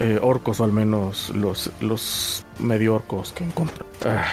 eh, 0.00 0.18
orcos, 0.22 0.60
o 0.60 0.64
al 0.64 0.72
menos 0.72 1.30
los, 1.36 1.70
los 1.80 2.44
medio 2.58 2.94
orcos 2.96 3.32
que 3.32 3.44
encontré. 3.44 3.84
Ah, 4.04 4.24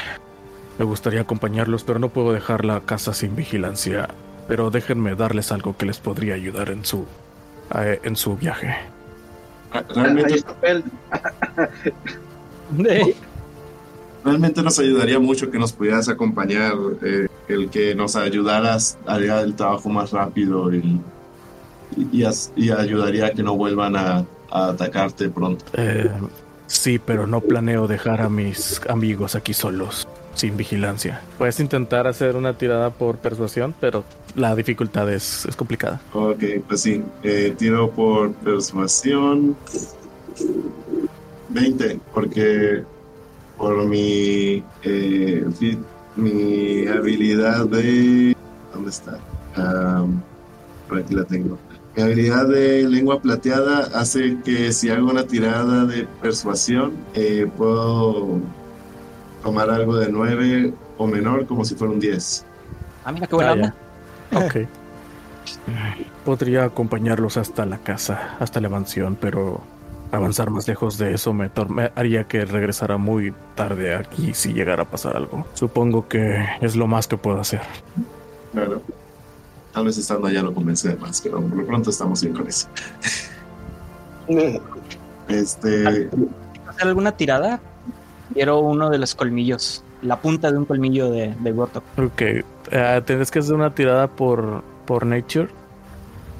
me 0.80 0.86
gustaría 0.86 1.22
acompañarlos, 1.22 1.84
pero 1.84 2.00
no 2.00 2.10
puedo 2.10 2.34
dejar 2.34 2.66
la 2.66 2.80
casa 2.82 3.14
sin 3.14 3.36
vigilancia. 3.36 4.10
Pero 4.48 4.72
déjenme 4.72 5.14
darles 5.16 5.52
algo 5.52 5.78
que 5.78 5.86
les 5.86 6.00
podría 6.00 6.34
ayudar 6.34 6.70
en 6.70 6.84
su, 6.84 7.06
eh, 7.76 8.00
en 8.04 8.16
su 8.16 8.36
viaje. 8.36 8.76
Ah, 9.74 9.84
Realmente, 9.96 10.44
realmente 14.24 14.62
nos 14.62 14.80
ayudaría 14.80 15.20
mucho 15.20 15.50
que 15.50 15.58
nos 15.58 15.74
pudieras 15.74 16.10
acompañar, 16.10 16.74
eh, 17.04 17.28
el 17.48 17.70
que 17.70 17.96
nos 17.96 18.16
ayudaras 18.16 18.98
a 19.06 19.18
llegar 19.18 19.44
el 19.44 19.56
trabajo 19.56 19.90
más 19.90 20.12
rápido 20.12 20.74
y, 20.74 21.00
y, 22.12 22.24
as- 22.24 22.52
y 22.56 22.72
ayudaría 22.72 23.28
a 23.28 23.32
que 23.32 23.44
no 23.44 23.56
vuelvan 23.56 23.96
a, 23.96 24.26
a 24.52 24.68
atacarte 24.70 25.30
pronto. 25.30 25.66
Eh, 25.74 26.10
sí, 26.68 27.00
pero 27.00 27.28
no 27.28 27.42
planeo 27.42 27.88
dejar 27.88 28.22
a 28.22 28.30
mis 28.30 28.82
amigos 28.90 29.36
aquí 29.36 29.54
solos, 29.54 30.08
sin 30.34 30.58
vigilancia. 30.58 31.22
Puedes 31.38 31.60
intentar 31.60 32.08
hacer 32.08 32.36
una 32.36 32.58
tirada 32.58 32.90
por 32.90 33.18
persuasión, 33.18 33.74
pero 33.80 34.04
la 34.36 34.56
dificultad 34.56 35.12
es, 35.12 35.46
es 35.46 35.56
complicada. 35.56 36.02
Ok, 36.14 36.44
pues 36.68 36.82
sí, 36.82 37.04
eh, 37.24 37.54
tiro 37.58 37.92
por 37.92 38.34
persuasión 38.34 39.56
20, 41.50 42.00
porque 42.14 42.84
por 43.58 43.86
mi, 43.86 44.64
eh, 44.84 45.46
mi 46.16 46.88
habilidad 46.88 47.66
de... 47.68 48.36
¿Dónde 48.74 48.90
está? 48.90 49.20
Por 50.88 51.00
aquí 51.00 51.14
la 51.14 51.26
tengo. 51.26 51.58
Mi 51.96 52.04
habilidad 52.04 52.48
de 52.48 52.88
lengua 52.88 53.22
plateada 53.22 53.90
hace 53.94 54.38
que 54.46 54.72
si 54.72 54.90
hago 54.90 55.10
una 55.10 55.28
tirada 55.28 55.86
de 55.86 56.08
persuasión, 56.22 56.94
eh, 57.14 57.48
puedo 57.58 58.40
tomar 59.44 59.70
algo 59.70 59.96
de 59.98 60.12
9 60.12 60.74
o 60.98 61.08
menor 61.08 61.46
como 61.46 61.66
si 61.66 61.76
fuera 61.76 61.94
un 61.94 62.00
10. 62.00 62.46
Ah, 63.06 63.12
mira 63.12 63.28
qué 63.28 63.36
buena 63.36 63.52
Ah, 63.52 63.54
onda. 63.54 63.76
Ok. 64.46 64.56
Podría 66.26 66.66
acompañarlos 66.66 67.38
hasta 67.38 67.66
la 67.66 67.80
casa, 67.80 68.38
hasta 68.40 68.62
la 68.62 68.70
mansión, 68.70 69.18
pero 69.20 69.62
avanzar 70.12 70.50
más 70.52 70.68
lejos 70.68 70.98
de 70.98 71.14
eso 71.14 71.34
me, 71.34 71.50
me 71.70 71.92
haría 71.96 72.26
que 72.26 72.46
regresara 72.46 72.98
muy 72.98 73.34
tarde 73.56 73.96
aquí 73.96 74.34
si 74.34 74.54
llegara 74.54 74.84
a 74.84 74.86
pasar 74.86 75.16
algo. 75.18 75.46
Supongo 75.54 76.08
que 76.08 76.46
es 76.62 76.76
lo 76.76 76.86
más 76.88 77.08
que 77.08 77.18
puedo 77.18 77.40
hacer. 77.40 77.62
Claro. 78.54 78.82
Tal 79.74 79.86
vez 79.86 79.98
estando 79.98 80.28
allá 80.28 80.44
lo 80.44 80.54
convence 80.54 80.90
de 80.90 80.96
más, 80.98 81.22
pero 81.22 81.42
por 81.42 81.58
lo 81.58 81.66
pronto 81.66 81.90
estamos 81.90 82.22
bien 82.22 82.36
con 82.36 82.48
eso. 82.48 82.68
Este, 85.28 86.10
¿Hacer 86.68 86.88
alguna 86.88 87.12
tirada? 87.14 87.60
Quiero 88.34 88.60
uno 88.60 88.90
de 88.90 88.98
los 88.98 89.16
colmillos. 89.16 89.84
La 90.02 90.20
punta 90.20 90.52
de 90.52 90.58
un 90.58 90.66
colmillo 90.66 91.10
de, 91.12 91.36
de. 91.40 91.52
Ok, 91.52 92.22
eh, 92.72 93.02
tienes 93.06 93.30
que 93.30 93.40
hacer 93.40 93.54
una 93.56 93.74
tirada 93.74 94.08
por, 94.08 94.64
por 94.86 95.06
Nature 95.06 95.50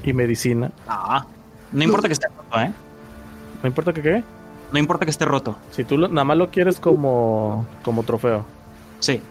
y 0.04 0.14
Medicina. 0.14 0.72
Ah, 0.88 1.26
no 1.72 1.84
importa 1.84 2.08
que 2.08 2.14
esté 2.14 2.28
roto, 2.28 2.60
¿eh? 2.62 2.72
No 3.62 3.68
importa 3.68 3.94
que 3.94 4.02
qué. 4.02 4.24
No 4.72 4.80
importa 4.80 5.06
que 5.06 5.12
esté 5.12 5.26
roto. 5.26 5.58
Si 5.72 5.84
tú 5.84 5.98
lo- 5.98 6.08
nada 6.08 6.24
más 6.24 6.38
lo 6.38 6.50
quieres 6.50 6.80
como, 6.80 7.68
como 7.84 8.04
trofeo. 8.04 8.46
Sí, 9.00 9.22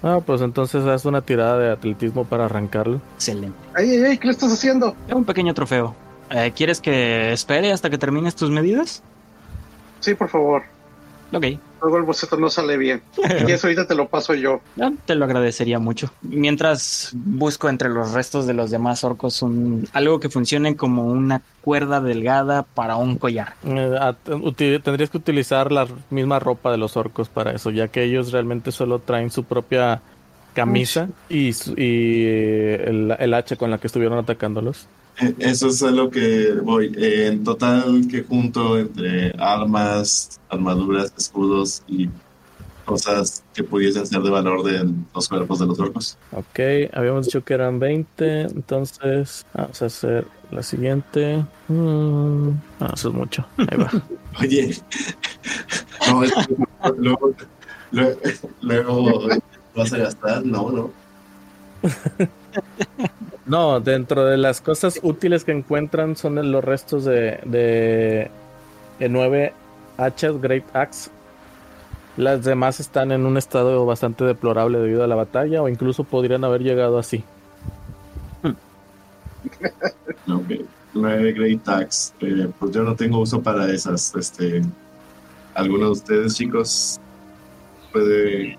Ah, 0.00 0.20
pues 0.24 0.42
entonces 0.42 0.84
haz 0.86 1.06
una 1.06 1.22
tirada 1.22 1.58
de 1.58 1.72
atletismo 1.72 2.24
para 2.24 2.44
arrancarlo. 2.44 3.00
excelente. 3.16 3.58
Ay, 3.74 3.90
ay, 3.90 4.02
ay, 4.04 4.18
¿qué 4.18 4.28
le 4.28 4.32
estás 4.32 4.52
haciendo? 4.52 4.94
Es 5.08 5.14
un 5.14 5.24
pequeño 5.24 5.52
trofeo. 5.54 5.92
Eh, 6.30 6.52
¿Quieres 6.54 6.80
que 6.80 7.32
espere 7.32 7.72
hasta 7.72 7.90
que 7.90 7.98
termines 7.98 8.36
tus 8.36 8.48
medidas? 8.48 9.02
Sí, 9.98 10.14
por 10.14 10.28
favor. 10.28 10.62
Ok, 11.32 11.46
Luego 11.80 11.98
el 11.98 12.04
boceto 12.04 12.36
no 12.36 12.50
sale 12.50 12.76
bien. 12.76 13.02
Y 13.46 13.52
eso 13.52 13.66
ahorita 13.66 13.86
te 13.86 13.94
lo 13.94 14.08
paso 14.08 14.34
yo. 14.34 14.60
ya, 14.76 14.92
te 15.06 15.14
lo 15.14 15.24
agradecería 15.24 15.78
mucho. 15.78 16.10
Mientras 16.22 17.10
busco 17.14 17.68
entre 17.68 17.88
los 17.88 18.12
restos 18.12 18.46
de 18.46 18.54
los 18.54 18.70
demás 18.70 19.04
orcos 19.04 19.42
un, 19.42 19.88
algo 19.92 20.20
que 20.20 20.28
funcione 20.28 20.76
como 20.76 21.06
una 21.06 21.42
cuerda 21.62 22.00
delgada 22.00 22.62
para 22.62 22.96
un 22.96 23.16
collar. 23.16 23.54
Eh, 23.64 23.94
ah, 24.00 24.14
tendrías 24.24 25.10
que 25.10 25.18
utilizar 25.18 25.70
la 25.70 25.86
misma 26.10 26.38
ropa 26.38 26.70
de 26.70 26.78
los 26.78 26.96
orcos 26.96 27.28
para 27.28 27.52
eso, 27.52 27.70
ya 27.70 27.88
que 27.88 28.02
ellos 28.02 28.32
realmente 28.32 28.72
solo 28.72 29.00
traen 29.00 29.30
su 29.30 29.44
propia 29.44 30.00
camisa 30.58 31.08
y, 31.28 31.50
eh, 31.76 32.84
el, 32.86 33.14
el 33.18 33.34
hacha 33.34 33.56
con 33.56 33.70
la 33.70 33.78
que 33.78 33.86
estuvieron 33.86 34.18
atacándolos. 34.18 34.86
eh, 35.20 35.34
eso 35.38 35.68
es 35.68 35.82
a 35.82 35.90
lo 35.90 36.10
que 36.10 36.52
voy. 36.62 36.92
Eh, 36.96 37.28
en 37.28 37.44
total, 37.44 38.06
que 38.10 38.22
junto 38.24 38.78
entre 38.78 39.32
armas, 39.38 40.40
armaduras, 40.48 41.12
escudos 41.16 41.82
y 41.86 42.08
cosas 42.84 43.44
que 43.54 43.62
pudiesen 43.62 44.06
ser 44.06 44.22
de 44.22 44.30
valor 44.30 44.62
de 44.64 44.90
los 45.14 45.28
cuerpos 45.28 45.58
de 45.58 45.66
los 45.66 45.78
orcos. 45.78 46.16
Ok, 46.32 46.58
habíamos 46.94 47.26
dicho 47.26 47.44
que 47.44 47.52
eran 47.54 47.78
20, 47.78 48.40
entonces 48.42 49.44
vamos 49.54 49.82
a 49.82 49.86
hacer 49.86 50.26
la 50.50 50.62
siguiente. 50.62 51.44
Mm, 51.68 52.48
no, 52.80 52.86
eso 52.94 53.08
es 53.10 53.14
mucho. 53.14 53.46
Ahí 53.58 53.76
va. 53.78 53.90
Oye, 54.40 54.74
no, 56.10 56.24
es 56.24 56.32
que 56.32 56.56
luego, 56.96 57.34
luego, 57.92 58.18
luego 58.62 59.28
vas 59.78 59.92
a 59.92 59.98
gastar, 59.98 60.44
no, 60.44 60.70
no. 60.70 60.90
No, 63.46 63.80
dentro 63.80 64.26
de 64.26 64.36
las 64.36 64.60
cosas 64.60 65.00
útiles 65.02 65.42
que 65.42 65.52
encuentran 65.52 66.16
son 66.16 66.52
los 66.52 66.62
restos 66.62 67.06
de, 67.06 67.40
de, 67.46 68.30
de 68.98 69.08
nueve 69.08 69.54
hachas 69.96 70.38
Great 70.38 70.64
Axe. 70.76 71.10
Las 72.18 72.44
demás 72.44 72.78
están 72.78 73.10
en 73.10 73.24
un 73.24 73.38
estado 73.38 73.86
bastante 73.86 74.24
deplorable 74.24 74.78
debido 74.78 75.02
a 75.02 75.06
la 75.06 75.14
batalla 75.14 75.62
o 75.62 75.68
incluso 75.70 76.04
podrían 76.04 76.44
haber 76.44 76.62
llegado 76.62 76.98
así. 76.98 77.24
Ok. 80.28 80.66
Nueve 80.92 81.32
Great 81.32 81.62
Tags. 81.62 82.12
Eh, 82.20 82.50
pues 82.58 82.72
yo 82.72 82.82
no 82.82 82.94
tengo 82.96 83.20
uso 83.20 83.40
para 83.40 83.70
esas. 83.70 84.14
Este, 84.14 84.62
¿Alguno 85.54 85.86
de 85.86 85.90
ustedes, 85.92 86.34
chicos, 86.34 87.00
puede 87.92 88.58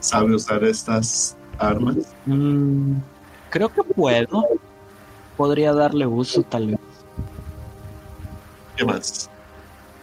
sabe 0.00 0.34
usar 0.34 0.64
estas 0.64 1.36
armas? 1.58 1.96
Mm, 2.26 2.94
creo 3.50 3.68
que 3.68 3.82
puedo. 3.82 4.44
Podría 5.36 5.72
darle 5.72 6.06
uso, 6.06 6.42
tal 6.42 6.66
vez. 6.68 6.78
¿Qué 8.76 8.84
más? 8.84 9.30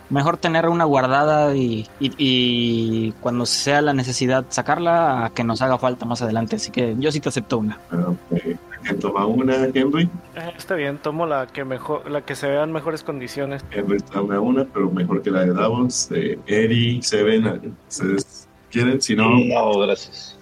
Mejor 0.09 0.37
tener 0.37 0.67
una 0.69 0.85
guardada 0.85 1.53
y, 1.55 1.85
y- 1.99 2.13
y 2.17 3.11
cuando 3.19 3.45
sea 3.45 3.81
la 3.81 3.93
necesidad 3.93 4.45
sacarla 4.49 5.25
a 5.25 5.29
que 5.31 5.43
nos 5.43 5.61
haga 5.61 5.77
falta 5.77 6.05
más 6.05 6.21
adelante. 6.21 6.55
Así 6.55 6.71
que 6.71 6.95
yo 6.97 7.11
sí 7.11 7.19
te 7.19 7.29
acepto 7.29 7.57
una. 7.57 7.77
Ok. 7.91 8.41
¿Quién 8.83 8.99
toma 8.99 9.25
una? 9.25 9.65
Henry. 9.65 10.03
Eh, 10.35 10.53
está 10.57 10.75
bien, 10.75 10.97
tomo 10.99 11.25
la 11.25 11.47
que 11.47 11.65
mejor, 11.65 12.09
la 12.09 12.21
que 12.21 12.35
se 12.35 12.47
vea 12.47 12.63
en 12.63 12.71
mejores 12.71 13.03
condiciones. 13.03 13.65
Henry 13.71 13.99
toma 13.99 14.39
una, 14.39 14.63
pero 14.63 14.89
mejor 14.89 15.21
que 15.21 15.29
la 15.29 15.41
de 15.41 15.53
Davos. 15.53 16.07
Eh, 16.11 16.39
Eri, 16.47 17.01
Seven, 17.03 17.75
¿ustedes 17.89 18.46
quieren? 18.71 19.01
Si 19.01 19.15
no, 19.15 19.29
No, 19.39 19.79
gracias. 19.79 20.37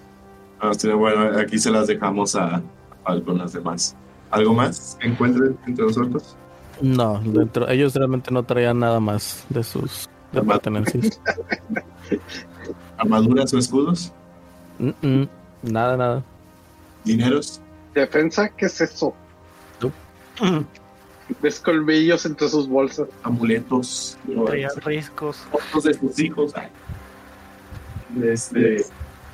ah, 0.61 0.71
bueno, 0.95 1.37
aquí 1.39 1.57
se 1.57 1.71
las 1.71 1.87
dejamos 1.87 2.35
a, 2.35 2.61
a 3.05 3.19
con 3.21 3.37
las 3.37 3.53
demás. 3.53 3.95
¿Algo 4.31 4.53
más 4.53 4.97
que 4.99 5.07
encuentren 5.07 5.57
entre 5.67 5.85
los 5.85 5.97
orcos? 5.97 6.35
No, 6.81 7.21
dentro, 7.23 7.69
ellos 7.69 7.95
realmente 7.95 8.31
no 8.31 8.43
traían 8.43 8.79
nada 8.79 8.99
más 8.99 9.45
de 9.49 9.63
sus 9.63 10.09
pertenencias. 10.33 11.21
¿Armaduras 12.97 13.53
o 13.53 13.57
escudos? 13.57 14.11
Mm, 14.79 14.89
mm, 15.01 15.27
nada, 15.63 15.95
nada. 15.97 16.23
¿Dineros? 17.03 17.61
Defensa, 17.93 18.49
¿qué 18.49 18.65
es 18.65 18.81
eso? 18.81 19.13
Ves 21.41 21.59
colmillos 21.59 22.25
entre 22.25 22.49
sus 22.49 22.67
bolsas. 22.67 23.07
¿Amuletos? 23.23 24.17
Traía 24.45 24.69
riscos. 24.83 25.37
fotos 25.51 25.83
de 25.85 25.93
sus 25.93 26.19
hijos. 26.19 26.53
Este, 28.23 28.85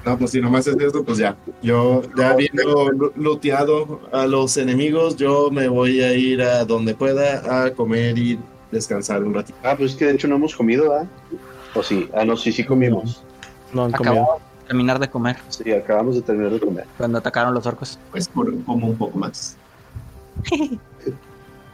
no, 0.05 0.17
pues 0.17 0.32
si 0.32 0.41
nomás 0.41 0.65
es 0.67 0.76
eso, 0.80 1.03
pues 1.03 1.17
ya. 1.19 1.36
Yo, 1.61 2.01
ya 2.17 2.32
habiendo 2.32 2.91
looteado 3.15 4.01
a 4.11 4.26
los 4.26 4.57
enemigos, 4.57 5.15
yo 5.15 5.51
me 5.51 5.67
voy 5.67 6.01
a 6.01 6.13
ir 6.13 6.41
a 6.41 6.65
donde 6.65 6.95
pueda 6.95 7.65
a 7.65 7.72
comer 7.72 8.17
y 8.17 8.39
descansar 8.72 9.24
un 9.24 9.34
ratito. 9.34 9.57
Ah, 9.63 9.76
pues 9.78 9.91
es 9.91 9.97
que 9.97 10.05
de 10.05 10.13
hecho 10.13 10.28
no 10.28 10.36
hemos 10.36 10.55
comido, 10.55 10.93
¿ah? 10.93 11.05
O 11.76 11.84
sí. 11.84 12.09
Ah, 12.13 12.26
no, 12.26 12.36
sí, 12.36 12.51
sí 12.51 12.63
comimos. 12.63 13.24
No 13.74 13.86
han 13.86 13.91
comido. 13.91 14.13
Acabamos 14.13 14.41
de 14.41 14.67
terminar 14.67 14.99
de 14.99 15.09
comer 15.09 15.38
Sí, 15.49 15.72
acabamos 15.72 16.15
de 16.15 16.22
terminar 16.22 16.51
de 16.51 16.59
comer. 16.59 16.86
cuando 16.97 17.17
atacaron 17.19 17.53
los 17.53 17.65
orcos. 17.65 17.99
Pues 18.11 18.28
por, 18.28 18.63
como 18.63 18.88
un 18.88 18.97
poco 18.97 19.17
más. 19.17 19.57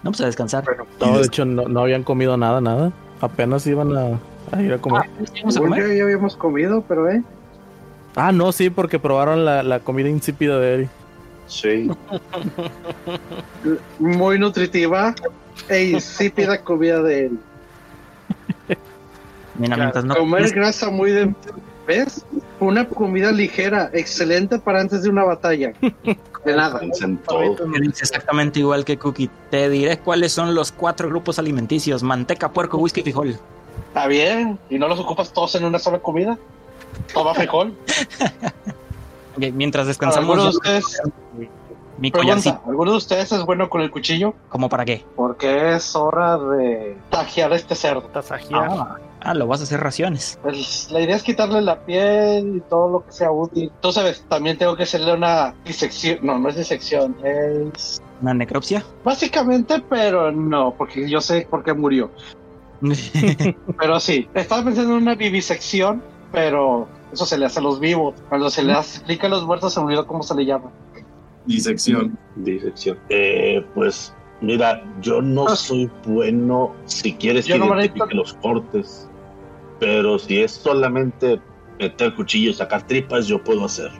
No, 0.03 0.11
pues 0.11 0.21
a 0.21 0.27
descansar. 0.27 0.63
Bueno, 0.63 0.85
No, 1.01 1.17
de 1.17 1.25
hecho 1.25 1.43
no, 1.43 1.67
no 1.67 1.81
habían 1.81 2.03
comido 2.03 2.37
nada, 2.37 2.61
nada. 2.61 2.93
Apenas 3.19 3.65
iban 3.65 3.97
a, 3.97 4.19
a 4.51 4.61
ir 4.61 4.73
a 4.73 4.77
comer. 4.77 5.01
Ah, 5.03 5.25
¿sí 5.25 5.39
vamos 5.39 5.55
a 5.55 5.59
según 5.59 5.69
comer? 5.69 5.87
yo 5.87 5.93
ya 5.93 6.03
habíamos 6.03 6.35
comido, 6.35 6.83
pero 6.87 7.09
eh. 7.09 7.23
Ah, 8.15 8.31
no, 8.31 8.51
sí, 8.51 8.69
porque 8.69 8.99
probaron 8.99 9.45
la, 9.45 9.63
la 9.63 9.79
comida 9.79 10.09
insípida 10.09 10.59
de 10.59 10.73
Eri. 10.73 10.89
Sí. 11.47 11.89
Muy 13.99 14.37
nutritiva 14.39 15.15
e 15.69 15.85
insípida 15.91 16.61
comida 16.61 17.01
de 17.01 17.27
él. 17.27 17.39
Mira, 19.57 19.77
mientras 19.77 20.03
no 20.03 20.15
Comer 20.15 20.51
grasa 20.51 20.89
muy 20.89 21.11
de... 21.11 21.33
¿Ves? 21.87 22.25
Una 22.59 22.85
comida 22.85 23.31
ligera, 23.31 23.89
excelente 23.93 24.59
para 24.59 24.81
antes 24.81 25.03
de 25.03 25.09
una 25.09 25.23
batalla. 25.23 25.71
De 26.43 26.55
nada. 26.55 26.81
Exactamente 27.81 28.59
igual 28.59 28.83
que 28.83 28.97
Cookie. 28.97 29.29
Te 29.49 29.69
diré 29.69 29.97
cuáles 29.97 30.33
son 30.33 30.53
los 30.53 30.73
cuatro 30.73 31.07
grupos 31.07 31.39
alimenticios: 31.39 32.03
manteca, 32.03 32.51
puerco, 32.51 32.77
whisky 32.77 32.99
y 32.99 33.03
frijol. 33.03 33.37
Está 33.97 34.07
bien. 34.09 34.59
¿Y 34.69 34.77
no 34.77 34.87
los 34.87 34.99
ocupas 34.99 35.33
todos 35.33 35.55
en 35.55 35.65
una 35.65 35.79
sola 35.79 35.97
comida? 35.97 36.37
Toma 37.11 37.33
frijol. 37.33 37.73
Mientras 39.37 39.87
¿Alguno 39.87 39.87
descansamos, 39.87 40.37
de 40.37 40.43
yo- 40.43 40.49
ustedes, 40.49 41.01
mi 41.97 42.11
pregunta. 42.11 42.61
¿alguno 42.67 42.91
de 42.91 42.97
ustedes 42.97 43.31
es 43.31 43.43
bueno 43.43 43.67
con 43.71 43.81
el 43.81 43.89
cuchillo? 43.89 44.35
¿Cómo 44.49 44.69
para 44.69 44.85
qué? 44.85 45.03
Porque 45.15 45.73
es 45.75 45.95
hora 45.95 46.37
de 46.37 46.95
tajear 47.09 47.51
este 47.53 47.73
cerdo. 47.73 48.03
Tasajear. 48.03 48.67
Ah, 48.69 48.97
ah, 49.21 49.33
lo 49.33 49.47
vas 49.47 49.61
a 49.61 49.63
hacer 49.63 49.79
raciones. 49.79 50.37
Pues, 50.43 50.91
la 50.91 51.01
idea 51.01 51.15
es 51.15 51.23
quitarle 51.23 51.61
la 51.61 51.79
piel 51.79 52.57
y 52.57 52.61
todo 52.69 52.89
lo 52.89 53.03
que 53.03 53.11
sea 53.11 53.31
útil. 53.31 53.71
Tú 53.81 53.91
sabes, 53.91 54.23
también 54.29 54.59
tengo 54.59 54.75
que 54.75 54.83
hacerle 54.83 55.11
una 55.13 55.55
disección. 55.65 56.19
No, 56.21 56.37
no 56.37 56.49
es 56.49 56.55
disección, 56.55 57.15
es. 57.23 57.99
¿Una 58.21 58.35
necropsia? 58.35 58.83
Básicamente, 59.03 59.83
pero 59.89 60.31
no, 60.31 60.75
porque 60.77 61.09
yo 61.09 61.19
sé 61.19 61.47
por 61.49 61.63
qué 61.63 61.73
murió. 61.73 62.11
Pero 63.79 63.99
sí, 63.99 64.27
estaba 64.33 64.63
pensando 64.63 64.95
en 64.95 65.03
una 65.03 65.15
vivisección, 65.15 66.01
pero 66.31 66.87
eso 67.11 67.25
se 67.25 67.37
le 67.37 67.45
hace 67.45 67.59
a 67.59 67.63
los 67.63 67.79
vivos. 67.79 68.15
Cuando 68.29 68.49
se 68.49 68.63
le 68.63 68.73
explica 68.73 69.27
a 69.27 69.29
los 69.29 69.45
muertos, 69.45 69.73
se 69.73 69.79
me 69.79 69.87
olvidó 69.87 70.05
cómo 70.07 70.23
se 70.23 70.35
le 70.35 70.45
llama. 70.45 70.71
Disección. 71.45 72.17
Disección. 72.35 72.97
Eh, 73.09 73.65
pues 73.73 74.13
mira, 74.41 74.83
yo 75.01 75.21
no 75.21 75.55
soy 75.55 75.89
bueno 76.05 76.73
si 76.85 77.13
quieres 77.13 77.45
Yo 77.45 77.55
que 77.55 77.59
no 77.59 77.79
identifique 77.79 78.15
los 78.15 78.33
cortes, 78.33 79.07
pero 79.79 80.19
si 80.19 80.41
es 80.41 80.51
solamente 80.51 81.39
meter 81.79 82.13
cuchillo 82.15 82.51
y 82.51 82.53
sacar 82.53 82.85
tripas, 82.85 83.27
yo 83.27 83.43
puedo 83.43 83.65
hacer. 83.65 83.91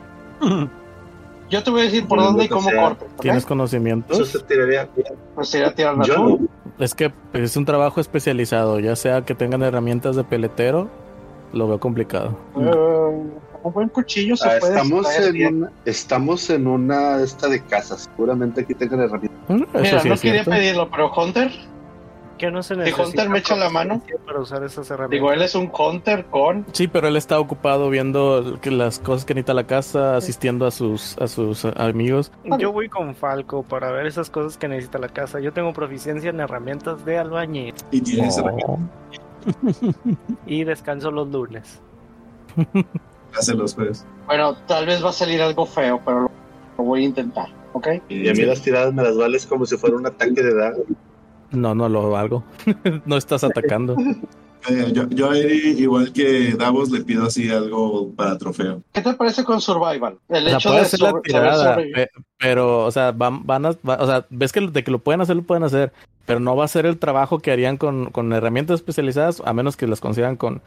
Yo 1.49 1.63
te 1.63 1.71
voy 1.71 1.81
a 1.81 1.83
decir 1.85 2.05
por 2.05 2.19
Yo 2.19 2.25
dónde 2.25 2.45
y 2.45 2.49
cómo 2.49 2.69
corte. 2.69 3.05
¿Tienes 3.21 3.39
Eso 3.39 3.47
conocimientos? 3.47 4.27
se 4.27 4.39
tiraría. 4.39 4.89
Pues 5.33 5.47
sería 5.49 5.73
tirar 5.73 5.95
Yo 6.03 6.15
tú. 6.15 6.21
no. 6.41 6.47
Es 6.79 6.93
que 6.93 7.11
es 7.33 7.57
un 7.57 7.65
trabajo 7.65 7.99
especializado, 7.99 8.79
ya 8.79 8.95
sea 8.95 9.21
que 9.23 9.33
tengan 9.33 9.63
herramientas 9.63 10.15
de 10.15 10.23
peletero, 10.23 10.89
lo 11.53 11.67
veo 11.67 11.79
complicado. 11.79 12.37
Eh, 12.55 13.29
un 13.63 13.73
buen 13.73 13.89
cuchillo 13.89 14.35
se 14.37 14.47
Ah, 14.47 14.57
puede 14.59 14.73
estamos, 14.75 15.07
en 15.19 15.33
bien. 15.33 15.55
una, 15.57 15.71
estamos 15.85 16.49
en 16.51 16.67
una 16.67 17.21
esta 17.23 17.47
de 17.47 17.61
casas. 17.63 18.07
Seguramente 18.15 18.61
aquí 18.61 18.73
tengan 18.75 19.01
herramientas. 19.01 19.39
Mm, 19.49 19.63
Mira, 19.73 19.99
sí 20.01 20.09
no 20.09 20.15
quería 20.15 20.43
cierto. 20.43 20.51
pedirlo, 20.51 20.89
pero 20.91 21.11
Hunter, 21.13 21.51
Que 22.37 22.51
no 22.51 22.61
se 22.61 22.75
Si 22.75 22.79
necesita 22.79 23.03
Hunter 23.03 23.29
me 23.29 23.39
echa 23.39 23.55
la 23.55 23.69
mano. 23.69 24.01
para 24.25 24.39
usar 24.39 24.63
esas 24.63 24.89
herramientas. 24.91 25.11
digo, 25.11 25.31
él 25.33 25.41
es 25.41 25.55
un 25.55 25.71
Hunter 25.77 26.25
con. 26.25 26.65
Sí, 26.71 26.87
pero 26.87 27.07
él 27.07 27.15
está 27.17 27.39
ocupado 27.39 27.89
viendo 27.89 28.59
que 28.61 28.69
las 28.71 28.99
cosas 28.99 29.25
que 29.25 29.33
necesita 29.33 29.53
la 29.53 29.65
casa, 29.65 30.15
asistiendo 30.15 30.65
a 30.67 30.71
sus 30.71 31.17
a 31.19 31.27
sus 31.27 31.65
amigos. 31.65 32.31
Yo 32.59 32.71
voy 32.71 32.89
con 32.89 33.15
Falco 33.15 33.63
para 33.63 33.91
ver 33.91 34.05
esas 34.05 34.29
cosas 34.29 34.57
que 34.57 34.67
necesita 34.67 34.99
la 34.99 35.09
casa. 35.09 35.39
Yo 35.39 35.51
tengo 35.53 35.73
proficiencia 35.73 36.29
en 36.29 36.39
herramientas 36.39 37.03
de 37.05 37.17
albañil 37.17 37.73
Y 37.91 38.01
tienes 38.01 38.37
Oh. 38.65 38.79
y 40.45 40.63
descanso 40.63 41.11
los 41.11 41.27
lunes. 41.29 41.79
hace 43.37 43.53
los 43.53 43.73
jueves. 43.75 44.05
Bueno, 44.25 44.55
tal 44.67 44.85
vez 44.85 45.03
va 45.03 45.09
a 45.09 45.13
salir 45.13 45.41
algo 45.41 45.65
feo, 45.65 46.01
pero 46.03 46.21
lo, 46.21 46.31
lo 46.77 46.83
voy 46.83 47.01
a 47.01 47.05
intentar, 47.05 47.47
¿ok? 47.73 47.87
Y 48.09 48.27
a 48.29 48.33
mí 48.33 48.41
las 48.43 48.61
tiradas 48.61 48.93
me 48.93 49.03
las 49.03 49.15
vales 49.17 49.45
como 49.45 49.65
si 49.65 49.77
fuera 49.77 49.95
un 49.95 50.05
ataque 50.05 50.41
de 50.41 50.53
daga. 50.53 50.77
No, 51.51 51.73
no 51.75 51.87
lo 51.89 52.15
hago. 52.17 52.43
no 53.05 53.17
estás 53.17 53.43
atacando. 53.43 53.95
Eh, 54.69 54.91
yo, 54.91 55.33
igual 55.33 56.11
que 56.11 56.53
Davos, 56.57 56.89
le 56.91 57.01
pido 57.01 57.25
así 57.25 57.49
algo 57.49 58.11
para 58.15 58.37
trofeo. 58.37 58.81
¿Qué 58.91 59.01
te 59.01 59.13
parece 59.13 59.43
con 59.45 59.61
Survival? 59.61 60.17
El 60.27 60.47
O 60.47 60.49
sea, 60.49 60.57
hecho 60.57 60.69
puede 60.69 60.81
de 60.81 60.85
hacer 60.87 60.99
la 60.99 61.09
sobre- 61.11 61.31
saber 61.31 61.49
tirada, 61.93 62.07
pero, 62.37 62.85
o 62.85 62.91
sea, 62.91 63.11
van, 63.13 63.45
van 63.45 63.65
a, 63.65 63.69
va- 63.87 63.97
o 64.01 64.05
sea, 64.07 64.25
ves 64.29 64.51
que 64.51 64.59
de 64.67 64.83
que 64.83 64.91
lo 64.91 64.99
pueden 64.99 65.21
hacer, 65.21 65.37
lo 65.37 65.43
pueden 65.43 65.63
hacer, 65.63 65.93
pero 66.25 66.39
no 66.41 66.55
va 66.57 66.65
a 66.65 66.67
ser 66.67 66.85
el 66.85 66.97
trabajo 66.97 67.39
que 67.39 67.51
harían 67.51 67.77
con, 67.77 68.07
con 68.11 68.33
herramientas 68.33 68.75
especializadas, 68.81 69.41
a 69.45 69.53
menos 69.53 69.77
que 69.77 69.87
las 69.87 70.01
consigan 70.01 70.35
con, 70.35 70.61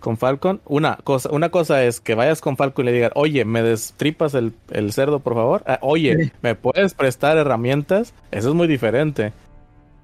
con 0.00 0.18
Falcon. 0.18 0.60
Una 0.66 0.96
cosa, 1.02 1.30
una 1.32 1.48
cosa 1.48 1.82
es 1.84 2.00
que 2.00 2.14
vayas 2.14 2.42
con 2.42 2.58
Falcon 2.58 2.84
y 2.84 2.86
le 2.90 2.92
digas, 2.92 3.12
oye, 3.14 3.46
me 3.46 3.62
destripas 3.62 4.34
el, 4.34 4.52
el 4.70 4.92
cerdo, 4.92 5.20
por 5.20 5.34
favor. 5.34 5.62
Ah, 5.66 5.78
oye, 5.80 6.32
¿me 6.42 6.54
puedes 6.54 6.92
prestar 6.92 7.38
herramientas? 7.38 8.12
Eso 8.30 8.50
es 8.50 8.54
muy 8.54 8.66
diferente. 8.66 9.32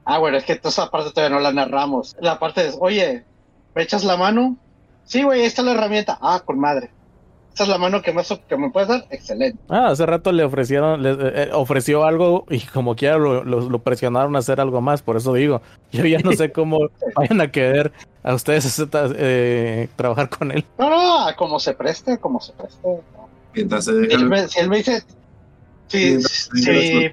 Ah, 0.05 0.19
bueno, 0.19 0.37
es 0.37 0.45
que 0.45 0.61
esa 0.63 0.91
parte 0.91 1.11
todavía 1.11 1.35
no 1.37 1.43
la 1.43 1.53
narramos. 1.53 2.15
La 2.21 2.39
parte 2.39 2.67
es, 2.69 2.77
oye, 2.79 3.25
¿me 3.75 3.83
echas 3.83 4.05
la 4.05 4.17
mano? 4.17 4.57
Sí, 5.05 5.23
güey, 5.23 5.41
ahí 5.41 5.47
está 5.47 5.63
la 5.63 5.73
herramienta. 5.73 6.19
Ah, 6.21 6.43
con 6.45 6.59
madre. 6.59 6.91
Esta 7.51 7.63
es 7.65 7.69
la 7.69 7.79
mano 7.79 8.03
que 8.03 8.13
me, 8.13 8.23
que 8.49 8.57
me 8.57 8.71
puedes 8.71 8.89
dar. 8.89 9.05
Excelente. 9.11 9.59
Ah, 9.69 9.87
hace 9.89 10.05
rato 10.07 10.33
le 10.33 10.43
ofrecieron, 10.43 11.03
le 11.03 11.13
eh, 11.45 11.51
ofreció 11.53 12.05
algo 12.05 12.45
y 12.51 12.61
como 12.61 12.97
quiera 12.97 13.17
lo, 13.17 13.45
lo- 13.45 13.71
lo 13.71 13.79
presionaron 13.79 14.35
a 14.35 14.41
hacer 14.41 14.61
algo 14.61 14.81
más, 14.81 15.03
por 15.03 15.17
eso 15.17 15.33
digo, 15.35 15.63
yo 15.93 16.05
ya 16.05 16.19
no 16.19 16.33
sé 16.33 16.51
cómo 16.51 16.79
vayan 17.15 17.41
a 17.41 17.53
querer 17.53 17.93
a 18.25 18.35
ustedes 18.35 18.83
eh, 19.17 19.89
trabajar 19.95 20.29
con 20.31 20.51
él. 20.51 20.65
No, 20.79 20.91
no, 20.91 21.37
como 21.37 21.61
se 21.61 21.75
preste, 21.75 22.19
como 22.19 22.41
se 22.41 22.53
preste. 22.55 22.81
Mientras 23.55 23.85
se 23.85 23.93
Si 23.93 23.99
deja 24.01 24.15
él 24.21 24.29
me, 24.29 24.49
si 24.49 24.59
él 24.59 24.69
me 24.69 24.77
dice, 24.79 25.03
sí, 25.87 26.21
sí. 26.23 27.11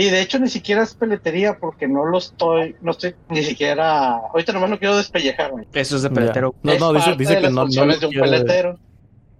Y 0.00 0.08
de 0.08 0.22
hecho 0.22 0.38
ni 0.38 0.48
siquiera 0.48 0.82
es 0.82 0.94
peletería 0.94 1.58
porque 1.58 1.86
no 1.86 2.06
lo 2.06 2.16
estoy, 2.16 2.74
no 2.80 2.92
estoy 2.92 3.14
ni 3.28 3.42
siquiera. 3.42 4.12
Ahorita 4.16 4.52
nomás 4.54 4.70
no 4.70 4.78
quiero 4.78 4.96
despellejarme. 4.96 5.66
Eso 5.74 5.96
es 5.96 6.02
de 6.02 6.08
Ya. 6.08 6.14
peletero. 6.14 6.54
No, 6.62 6.72
es 6.72 6.80
no, 6.80 6.92
dice, 6.94 7.14
dice 7.16 7.34
de 7.34 7.36
que 7.36 7.42
las 7.42 7.52
no, 7.52 7.64
no 7.66 7.70
de 7.70 8.06
un 8.06 8.12
quiere- 8.12 8.20
peletero. 8.30 8.78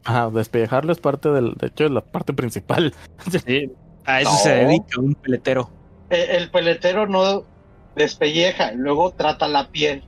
Ajá, 0.04 0.28
despejarlo 0.30 0.92
es 0.92 0.98
parte 0.98 1.30
del, 1.30 1.54
de 1.54 1.68
hecho, 1.68 1.86
es 1.86 1.90
la 1.90 2.02
parte 2.02 2.34
principal. 2.34 2.92
Sí, 3.46 3.70
a 4.04 4.20
eso 4.20 4.30
No. 4.30 4.36
se 4.36 4.50
dedica 4.54 5.00
un 5.00 5.14
peletero. 5.14 5.70
El 6.10 6.50
peletero 6.50 7.06
no 7.06 7.44
despelleja, 7.96 8.72
luego 8.72 9.12
trata 9.12 9.48
la 9.48 9.68
piel. 9.68 10.04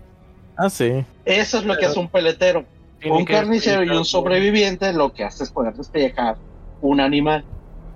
Ah, 0.59 0.68
sí. 0.68 1.05
Eso 1.24 1.59
es 1.61 1.64
lo 1.64 1.78
que 1.78 1.86
hace 1.86 1.98
un 1.98 2.09
peletero. 2.09 2.64
Tiene 3.00 3.16
un 3.16 3.24
carnicero 3.24 3.76
y 3.84 3.88
un 3.88 3.88
despellejar. 3.88 4.05
sobreviviente 4.07 4.92
lo 4.92 5.14
que 5.14 5.24
hace 5.24 5.44
es 5.44 5.50
poder 5.50 5.72
despellejar 5.74 6.36
un 6.82 7.00
animal. 7.00 7.42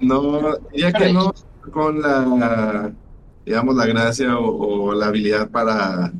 No, 0.01 0.57
ya 0.75 0.91
que 0.93 1.13
no 1.13 1.35
con 1.73 2.01
la, 2.03 2.93
digamos, 3.45 3.75
la 3.77 3.87
gracia 3.87 4.39
o, 4.39 4.85
o 4.91 4.95
la 4.95 5.07
habilidad 5.07 5.49
para, 5.51 6.13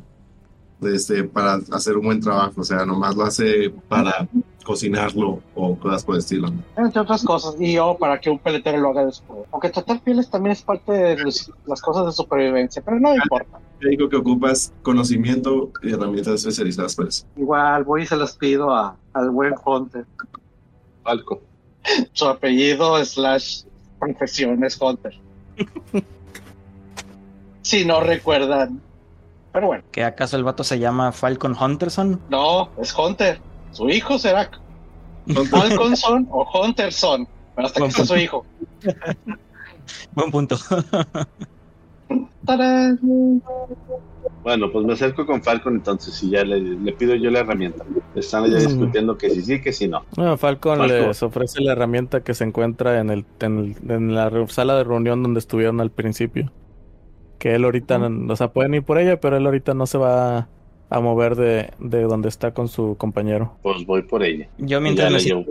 este, 0.81 1.23
para 1.23 1.59
hacer 1.71 1.97
un 1.97 2.05
buen 2.05 2.19
trabajo. 2.21 2.61
O 2.61 2.63
sea, 2.63 2.85
nomás 2.85 3.15
lo 3.15 3.23
hace 3.23 3.69
para 3.87 4.27
cocinarlo 4.63 5.41
o 5.55 5.77
cosas 5.77 6.03
por 6.03 6.15
el 6.15 6.19
estilo. 6.19 6.49
Entre 6.75 6.99
otras 7.01 7.23
cosas. 7.23 7.55
Y 7.59 7.73
yo 7.73 7.97
para 7.97 8.19
que 8.19 8.29
un 8.29 8.37
peletero 8.39 8.77
lo 8.79 8.89
haga 8.89 9.05
después. 9.05 9.39
Aunque 9.51 9.69
tratar 9.69 10.01
pieles 10.01 10.29
también 10.29 10.51
es 10.51 10.61
parte 10.61 10.91
de 10.91 11.17
los- 11.17 11.51
las 11.65 11.81
cosas 11.81 12.05
de 12.05 12.11
supervivencia, 12.11 12.81
pero 12.83 12.99
no 12.99 13.15
importa. 13.15 13.59
Yo 13.79 13.89
digo 13.89 14.09
que 14.09 14.17
ocupas 14.17 14.73
conocimiento 14.81 15.71
y 15.83 15.93
herramientas 15.93 16.33
especializadas 16.35 16.95
para 16.95 17.09
eso. 17.09 17.25
Igual 17.37 17.83
voy 17.85 18.01
y 18.03 18.05
se 18.07 18.17
las 18.17 18.35
pido 18.35 18.73
a, 18.75 18.97
al 19.13 19.29
buen 19.29 19.53
Hunter. 19.65 20.05
Falco. 21.03 21.41
Su 22.11 22.25
apellido 22.27 23.03
slash 23.05 23.63
profesión 23.99 24.61
es 24.65 24.77
Hunter. 24.81 25.13
si 27.61 27.85
no 27.85 28.01
recuerdan. 28.01 28.81
Pero 29.51 29.67
bueno, 29.67 29.83
¿Que 29.91 30.03
acaso 30.03 30.37
el 30.37 30.43
vato 30.43 30.63
se 30.63 30.79
llama 30.79 31.11
Falcon 31.11 31.55
Hunterson? 31.59 32.21
no, 32.29 32.69
es 32.79 32.93
Hunter. 32.93 33.39
Su 33.71 33.89
hijo 33.89 34.17
será 34.19 34.49
Falconson 35.51 36.27
o 36.29 36.47
Hunterson. 36.53 37.27
Pero 37.55 37.67
hasta 37.67 37.81
que 37.81 37.91
sea 37.91 38.05
su 38.05 38.15
hijo. 38.17 38.45
Buen 40.13 40.31
punto. 40.31 40.57
Bueno, 44.43 44.71
pues 44.71 44.85
me 44.85 44.93
acerco 44.93 45.25
con 45.25 45.43
Falcon 45.43 45.75
entonces 45.75 46.21
y 46.23 46.29
ya 46.29 46.43
le, 46.45 46.59
le 46.61 46.91
pido 46.93 47.15
yo 47.15 47.29
la 47.29 47.39
herramienta. 47.39 47.83
Están 48.15 48.45
ya 48.49 48.57
Mm. 48.57 48.61
discutiendo 48.61 49.17
que 49.17 49.29
sí, 49.29 49.41
sí, 49.41 49.61
que 49.61 49.73
sí, 49.73 49.87
no. 49.87 50.03
Bueno, 50.15 50.37
Falcon 50.37 50.77
Falcon. 50.77 51.07
les 51.07 51.21
ofrece 51.23 51.61
la 51.61 51.73
herramienta 51.73 52.21
que 52.23 52.33
se 52.33 52.45
encuentra 52.45 52.99
en, 52.99 53.09
el, 53.09 53.25
en, 53.41 53.75
el- 53.83 53.91
en 53.91 54.15
la 54.15 54.31
sala 54.47 54.77
de 54.77 54.83
reunión 54.85 55.21
donde 55.21 55.39
estuvieron 55.39 55.81
al 55.81 55.91
principio. 55.91 56.51
Que 57.39 57.55
él 57.55 57.65
ahorita, 57.65 57.97
no- 57.99 58.31
o 58.33 58.35
sea, 58.35 58.47
pueden 58.53 58.73
ir 58.73 58.83
por 58.83 58.97
ella, 58.99 59.19
pero 59.19 59.37
él 59.37 59.45
ahorita 59.45 59.73
no 59.73 59.85
se 59.85 59.97
va 59.97 60.47
a 60.89 60.99
mover 61.01 61.35
de, 61.35 61.71
de 61.79 62.01
donde 62.03 62.29
está 62.29 62.51
con 62.53 62.67
su 62.69 62.95
compañero. 62.97 63.53
Pues 63.61 63.85
voy 63.85 64.03
por 64.03 64.23
ella. 64.23 64.47
Yo 64.57 64.79
mientras 64.79 65.11
me 65.11 65.19
llevo 65.19 65.43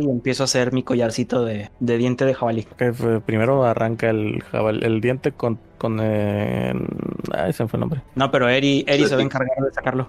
y 0.00 0.08
empiezo 0.08 0.42
a 0.42 0.44
hacer 0.44 0.72
mi 0.72 0.82
collarcito 0.82 1.44
de, 1.44 1.70
de 1.80 1.98
diente 1.98 2.24
de 2.24 2.34
jabalí. 2.34 2.66
Primero 3.26 3.64
arranca 3.64 4.10
el, 4.10 4.42
jabal- 4.52 4.84
el 4.84 5.00
diente 5.00 5.32
con... 5.32 5.58
con 5.78 5.98
eh, 6.00 6.72
ay, 7.36 7.52
se 7.52 7.64
me 7.64 7.68
fue 7.68 7.76
el 7.78 7.80
nombre. 7.80 8.02
No, 8.14 8.30
pero 8.30 8.48
Eri, 8.48 8.84
Eri 8.86 9.02
Sí, 9.02 9.08
se 9.08 9.14
va 9.16 9.20
a 9.22 9.24
encargar 9.24 9.56
de 9.64 9.72
sacarlo. 9.72 10.06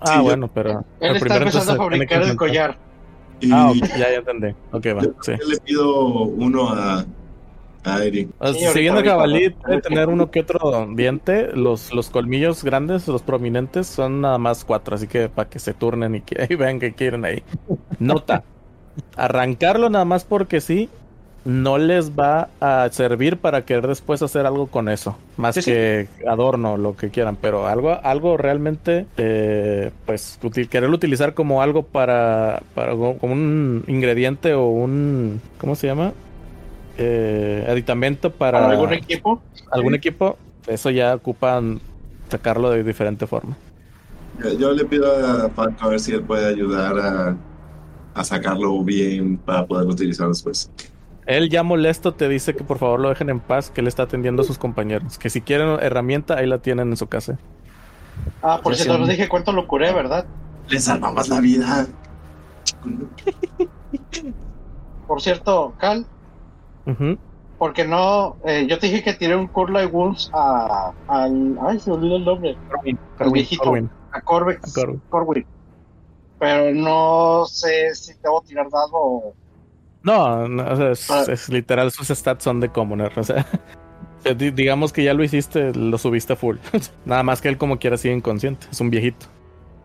Ah, 0.00 0.16
yo- 0.18 0.22
bueno, 0.22 0.48
pero... 0.52 0.84
Él 1.00 1.16
está 1.16 1.20
primero 1.20 1.46
empezando 1.46 1.72
a 1.72 1.76
fabricar 1.76 2.22
el 2.22 2.36
collar. 2.36 2.76
Y 3.40 3.50
Ah, 3.50 3.70
ok, 3.70 3.76
ya, 3.98 4.10
ya 4.10 4.18
entendí. 4.18 4.54
Ok, 4.70 4.86
va, 4.96 5.02
sí. 5.22 5.32
yo 5.40 5.48
le 5.48 5.56
pido 5.58 6.22
uno 6.26 6.68
a, 6.70 7.04
Airi. 7.84 8.30
O 8.38 8.46
sea, 8.46 8.54
Sí, 8.54 8.66
si 8.66 8.66
ahorita, 8.68 8.80
bien 8.80 8.96
el 8.96 9.04
ahorita, 9.08 9.10
jabalí 9.10 9.34
ahorita. 9.34 9.56
puede 9.64 9.78
tener 9.78 10.08
uno 10.08 10.30
que 10.30 10.40
otro 10.40 10.86
diente, 10.94 11.48
los, 11.56 11.92
los 11.92 12.10
colmillos 12.10 12.62
grandes, 12.64 13.08
los 13.08 13.22
prominentes, 13.22 13.86
son 13.88 14.20
nada 14.20 14.38
más 14.38 14.64
cuatro, 14.64 14.94
así 14.94 15.08
que 15.08 15.28
para 15.28 15.48
que 15.48 15.58
se 15.58 15.74
turnen 15.74 16.14
y 16.16 16.20
que 16.22 16.46
y 16.50 16.54
vean 16.54 16.78
que 16.78 16.94
quieren 16.94 17.24
ahí. 17.24 17.42
Nota, 17.98 18.44
arrancarlo 19.16 19.90
nada 19.90 20.04
más 20.04 20.24
porque 20.24 20.60
sí, 20.60 20.90
no 21.44 21.78
les 21.78 22.12
va 22.12 22.50
a 22.60 22.88
servir 22.92 23.38
para 23.38 23.64
querer 23.64 23.88
después 23.88 24.22
hacer 24.22 24.46
algo 24.46 24.68
con 24.68 24.88
eso, 24.88 25.18
más 25.36 25.56
Sí, 25.56 25.62
sí. 25.62 25.72
que 25.72 26.08
adorno, 26.28 26.76
lo 26.76 26.96
que 26.96 27.10
quieran, 27.10 27.36
pero 27.36 27.66
algo, 27.66 27.98
algo 28.04 28.36
realmente, 28.36 29.06
eh, 29.16 29.90
pues, 30.06 30.38
uti- 30.42 30.68
quererlo 30.68 30.96
utilizar 30.96 31.34
como 31.34 31.62
algo 31.62 31.84
para, 31.84 32.62
para, 32.74 32.92
como 32.92 33.18
un 33.32 33.84
ingrediente 33.88 34.54
o 34.54 34.66
un, 34.68 35.40
¿cómo 35.58 35.74
se 35.76 35.88
llama? 35.88 36.12
Eh, 36.98 37.64
aditamento 37.68 38.30
para, 38.30 38.60
¿Para 38.60 38.72
algún 38.72 38.92
equipo? 38.92 39.42
algún 39.70 39.94
equipo, 39.94 40.36
eso 40.66 40.90
ya 40.90 41.14
ocupan 41.14 41.80
sacarlo 42.28 42.70
de 42.70 42.82
diferente 42.82 43.26
forma. 43.26 43.56
Yo, 44.42 44.52
yo 44.58 44.72
le 44.72 44.84
pido 44.84 45.10
a 45.14 45.48
Falco 45.50 45.84
a 45.84 45.88
ver 45.88 46.00
si 46.00 46.12
él 46.12 46.22
puede 46.22 46.46
ayudar 46.46 46.98
a, 46.98 47.36
a 48.14 48.24
sacarlo 48.24 48.82
bien 48.82 49.38
para 49.38 49.66
poderlo 49.66 49.92
utilizar 49.92 50.28
después. 50.28 50.70
Él 51.24 51.48
ya 51.48 51.62
molesto 51.62 52.12
te 52.12 52.28
dice 52.28 52.54
que 52.54 52.64
por 52.64 52.78
favor 52.78 53.00
lo 53.00 53.08
dejen 53.08 53.30
en 53.30 53.40
paz, 53.40 53.70
que 53.70 53.80
él 53.80 53.86
está 53.86 54.02
atendiendo 54.04 54.42
a 54.42 54.44
sus 54.44 54.58
compañeros, 54.58 55.18
que 55.18 55.30
si 55.30 55.40
quieren 55.40 55.78
herramienta 55.80 56.36
ahí 56.36 56.46
la 56.46 56.58
tienen 56.58 56.90
en 56.90 56.96
su 56.96 57.06
casa. 57.06 57.38
Ah, 58.42 58.60
por 58.62 58.74
cierto, 58.74 58.98
les 58.98 59.08
dije 59.08 59.28
cuánto 59.28 59.52
lo 59.52 59.66
curé, 59.66 59.92
¿verdad? 59.92 60.26
Le 60.68 60.80
salvamos 60.80 61.28
la 61.28 61.40
vida. 61.40 61.86
Por 65.06 65.20
cierto, 65.20 65.74
Cal, 65.78 66.06
Porque 67.58 67.86
no, 67.86 68.36
eh, 68.44 68.66
yo 68.68 68.78
te 68.78 68.86
dije 68.88 69.04
que 69.04 69.12
tiré 69.14 69.36
un 69.36 69.46
Curly 69.46 69.86
Wounds 69.86 70.30
a, 70.34 70.92
al, 71.06 71.56
ay, 71.66 71.78
se 71.78 71.90
olvidó 71.92 72.16
el 72.16 72.24
nombre, 72.24 72.56
Corwin, 72.70 72.98
viejito. 73.32 73.62
Corwin, 73.62 73.90
a 74.10 74.20
Corvex, 74.20 74.74
Corwin. 74.74 75.02
Corwin. 75.08 75.46
Pero 76.40 76.74
no 76.74 77.44
sé 77.46 77.94
si 77.94 78.14
debo 78.22 78.42
tirar 78.42 78.68
dado 78.68 78.90
o... 78.94 79.34
No, 80.02 80.48
no, 80.48 80.64
o 80.72 80.76
sea, 80.76 80.90
es, 80.90 81.08
Ah. 81.10 81.24
es 81.28 81.48
literal, 81.48 81.92
sus 81.92 82.08
stats 82.08 82.42
son 82.42 82.58
de 82.58 82.68
commoner. 82.68 83.16
O 83.16 83.22
sea, 83.22 83.46
eh, 84.24 84.34
di- 84.34 84.50
digamos 84.50 84.92
que 84.92 85.04
ya 85.04 85.14
lo 85.14 85.22
hiciste, 85.22 85.72
lo 85.72 85.96
subiste 85.98 86.32
a 86.32 86.36
full. 86.36 86.56
Nada 87.04 87.22
más 87.22 87.40
que 87.40 87.48
él 87.48 87.58
como 87.58 87.78
quiera 87.78 87.96
sigue 87.96 88.14
inconsciente, 88.16 88.66
es 88.72 88.80
un 88.80 88.90
viejito. 88.90 89.26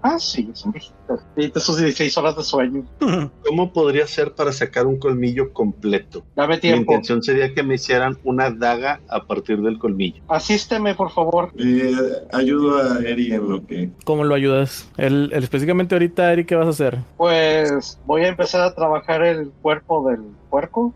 Ah, 0.01 0.19
sí, 0.19 0.47
es 0.53 0.63
un 0.63 0.71
viejito. 0.73 0.93
Necesito 1.35 1.59
sus 1.59 1.77
16 1.77 2.17
horas 2.17 2.35
de 2.37 2.43
sueño. 2.43 2.85
¿Cómo 3.45 3.73
podría 3.73 4.05
ser 4.07 4.33
para 4.33 4.51
sacar 4.53 4.85
un 4.85 4.97
colmillo 4.99 5.51
completo? 5.51 6.23
Dame 6.35 6.55
Mi 6.55 6.61
tiempo. 6.61 6.93
intención 6.93 7.23
sería 7.23 7.53
que 7.53 7.63
me 7.63 7.75
hicieran 7.75 8.17
una 8.23 8.49
daga 8.51 9.01
a 9.09 9.25
partir 9.25 9.59
del 9.61 9.79
colmillo. 9.79 10.21
Asísteme, 10.27 10.93
por 10.95 11.11
favor. 11.11 11.51
Eh, 11.57 11.91
ayudo 12.31 12.77
a 12.81 12.99
Eri 12.99 13.33
en 13.33 13.49
lo 13.49 13.65
que. 13.65 13.89
¿Cómo 14.05 14.23
lo 14.23 14.35
ayudas? 14.35 14.87
Él- 14.97 15.31
específicamente 15.33 15.95
ahorita, 15.95 16.31
Eric, 16.31 16.47
¿qué 16.47 16.55
vas 16.55 16.67
a 16.67 16.69
hacer? 16.69 16.99
Pues 17.17 17.99
voy 18.05 18.21
a 18.23 18.27
empezar 18.27 18.61
a 18.61 18.73
trabajar 18.75 19.23
el 19.23 19.49
cuerpo 19.61 20.07
del 20.09 20.21
puerco. 20.49 20.93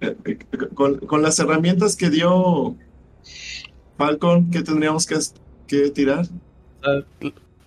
eh, 0.00 0.16
eh, 0.24 0.38
Con, 0.74 0.98
con 1.00 1.22
las 1.22 1.38
herramientas 1.38 1.96
que 1.96 2.08
dio 2.10 2.74
Falcon, 3.98 4.50
¿qué 4.50 4.62
tendríamos 4.62 5.06
que, 5.06 5.16
que 5.66 5.90
tirar? 5.90 6.26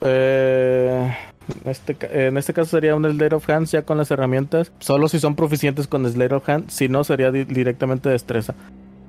Eh, 0.02 1.16
en, 1.64 1.70
este, 1.70 2.28
en 2.28 2.38
este 2.38 2.54
caso 2.54 2.72
sería 2.72 2.96
un 2.96 3.10
Slate 3.10 3.36
of 3.36 3.50
Hands 3.50 3.72
ya 3.72 3.82
con 3.84 3.98
las 3.98 4.12
herramientas. 4.12 4.72
Solo 4.80 5.08
si 5.08 5.20
son 5.20 5.36
proficientes 5.36 5.88
con 5.88 6.10
Slate 6.10 6.36
of 6.36 6.48
Hands. 6.48 6.74
Si 6.74 6.90
no, 6.90 7.04
sería 7.04 7.32
di- 7.32 7.46
directamente 7.46 8.10
destreza. 8.10 8.54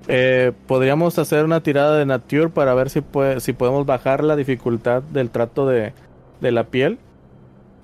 Eh, 0.07 0.53
podríamos 0.67 1.19
hacer 1.19 1.45
una 1.45 1.63
tirada 1.63 1.99
de 1.99 2.07
Nature 2.07 2.49
para 2.49 2.75
ver 2.75 2.89
si, 2.91 3.01
podemos 3.01 3.85
bajar 3.85 4.25
la 4.25 4.37
dificultad 4.37 5.03
del 5.03 5.31
trato 5.31 5.67
de, 5.67 5.93
la 6.41 6.65
piel. 6.65 6.99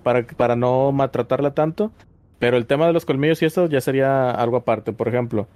Para, 0.03 0.27
para 0.27 0.57
no 0.57 0.93
maltratarla 0.93 1.53
tanto. 1.53 1.91
Pero 2.39 2.57
el 2.57 2.67
tema 2.67 2.87
de 2.87 2.93
los 2.93 3.05
colmillos 3.05 3.41
y 3.43 3.47
eso 3.47 3.67
ya 3.67 3.81
sería 3.81 4.31
algo 4.31 4.59
aparte. 4.59 4.93
Por 4.93 5.09
ejemplo, 5.09 5.47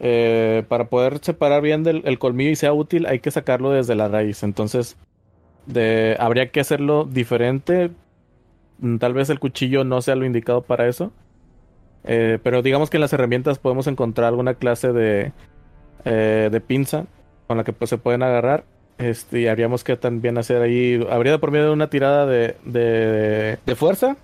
eh, 0.00 0.64
para 0.68 0.88
poder 0.88 1.18
separar 1.22 1.62
bien 1.62 1.82
del 1.84 2.02
el 2.04 2.18
colmillo 2.18 2.50
y 2.50 2.56
sea 2.56 2.72
útil, 2.72 3.06
hay 3.06 3.20
que 3.20 3.30
sacarlo 3.30 3.70
desde 3.70 3.94
la 3.94 4.08
raíz. 4.08 4.42
Entonces, 4.42 4.96
de, 5.66 6.16
habría 6.20 6.50
que 6.50 6.60
hacerlo 6.60 7.04
diferente. 7.04 7.90
Mm, 8.78 8.96
Tal 8.98 9.12
vez 9.14 9.30
el 9.30 9.38
cuchillo 9.40 9.84
no 9.84 10.02
sea 10.02 10.16
lo 10.16 10.24
indicado 10.26 10.62
para 10.62 10.88
eso. 10.88 11.12
Eh, 12.04 12.38
pero 12.42 12.62
digamos 12.62 12.90
que 12.90 12.98
en 12.98 13.02
las 13.02 13.12
herramientas 13.12 13.58
podemos 13.58 13.86
encontrar 13.86 14.28
alguna 14.28 14.54
clase 14.54 14.92
de, 14.92 15.32
eh, 16.04 16.48
de 16.52 16.60
pinza 16.60 17.06
con 17.46 17.56
la 17.56 17.64
que 17.64 17.72
pues, 17.72 17.90
se 17.90 17.98
pueden 17.98 18.22
agarrar. 18.22 18.64
Este, 18.98 19.40
y 19.40 19.46
habríamos 19.48 19.84
que 19.84 19.96
también 19.96 20.38
hacer 20.38 20.62
ahí. 20.62 21.04
Habría 21.10 21.38
por 21.38 21.50
medio 21.50 21.66
de 21.66 21.72
una 21.72 21.90
tirada 21.90 22.26
de, 22.26 22.56
de, 22.64 23.58
de 23.64 23.74
fuerza. 23.74 24.16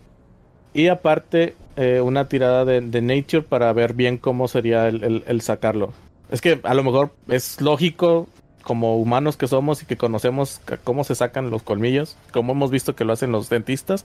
Y 0.72 0.86
aparte, 0.88 1.56
eh, 1.76 2.00
una 2.00 2.28
tirada 2.28 2.64
de, 2.64 2.80
de 2.80 3.02
nature 3.02 3.42
para 3.42 3.72
ver 3.72 3.94
bien 3.94 4.18
cómo 4.18 4.46
sería 4.46 4.86
el, 4.88 5.02
el- 5.02 5.24
el 5.26 5.40
sacarlo. 5.40 5.92
Es 6.30 6.40
que 6.40 6.60
a 6.62 6.74
lo 6.74 6.84
mejor 6.84 7.10
es 7.28 7.60
lógico, 7.60 8.28
como 8.62 8.96
humanos 8.98 9.36
que 9.36 9.46
somos 9.48 9.82
y 9.82 9.86
que 9.86 9.96
conocemos 9.96 10.60
cómo 10.84 11.04
se 11.04 11.14
sacan 11.14 11.50
los 11.50 11.62
colmillos, 11.62 12.16
como 12.32 12.52
hemos 12.52 12.70
visto 12.70 12.94
que 12.94 13.04
lo 13.04 13.12
hacen 13.12 13.32
los 13.32 13.48
dentistas, 13.48 14.04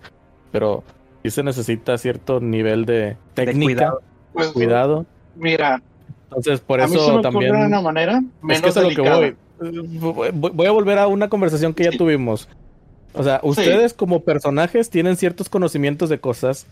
pero 0.52 0.84
sí 1.24 1.32
se 1.32 1.44
necesita 1.44 1.98
cierto 1.98 2.40
nivel 2.40 2.86
de 2.86 3.18
técnica, 3.34 3.66
cuidado. 3.66 4.02
Pues, 4.34 4.48
cuidado. 4.50 5.06
Mira, 5.36 5.82
Entonces, 6.26 6.60
por 6.62 6.82
a 6.82 6.88
mí 6.88 6.94
se 6.94 6.98
eso 7.00 7.06
me 7.08 7.12
ocurre 7.20 7.24
también. 7.32 7.56
una 7.56 7.82
manera 7.82 8.14
Es 8.18 8.20
que 8.20 8.46
menos 8.48 8.64
eso 8.70 8.82
es 8.88 8.98
lo 8.98 9.04
que 9.04 9.10
voy. 9.10 10.32
Voy 10.34 10.68
a 10.68 10.72
volver 10.72 11.00
a 11.00 11.08
una 11.08 11.30
conversación 11.30 11.74
que 11.74 11.84
ya 11.86 11.92
Sí. 11.92 11.98
tuvimos. 11.98 12.48
O 13.14 13.24
sea, 13.24 13.40
ustedes 13.44 13.94
como 13.94 14.22
personajes 14.22 14.90
tienen 14.90 15.16
ciertos 15.16 15.48
conocimientos 15.48 16.10
de 16.10 16.20
cosas 16.20 16.68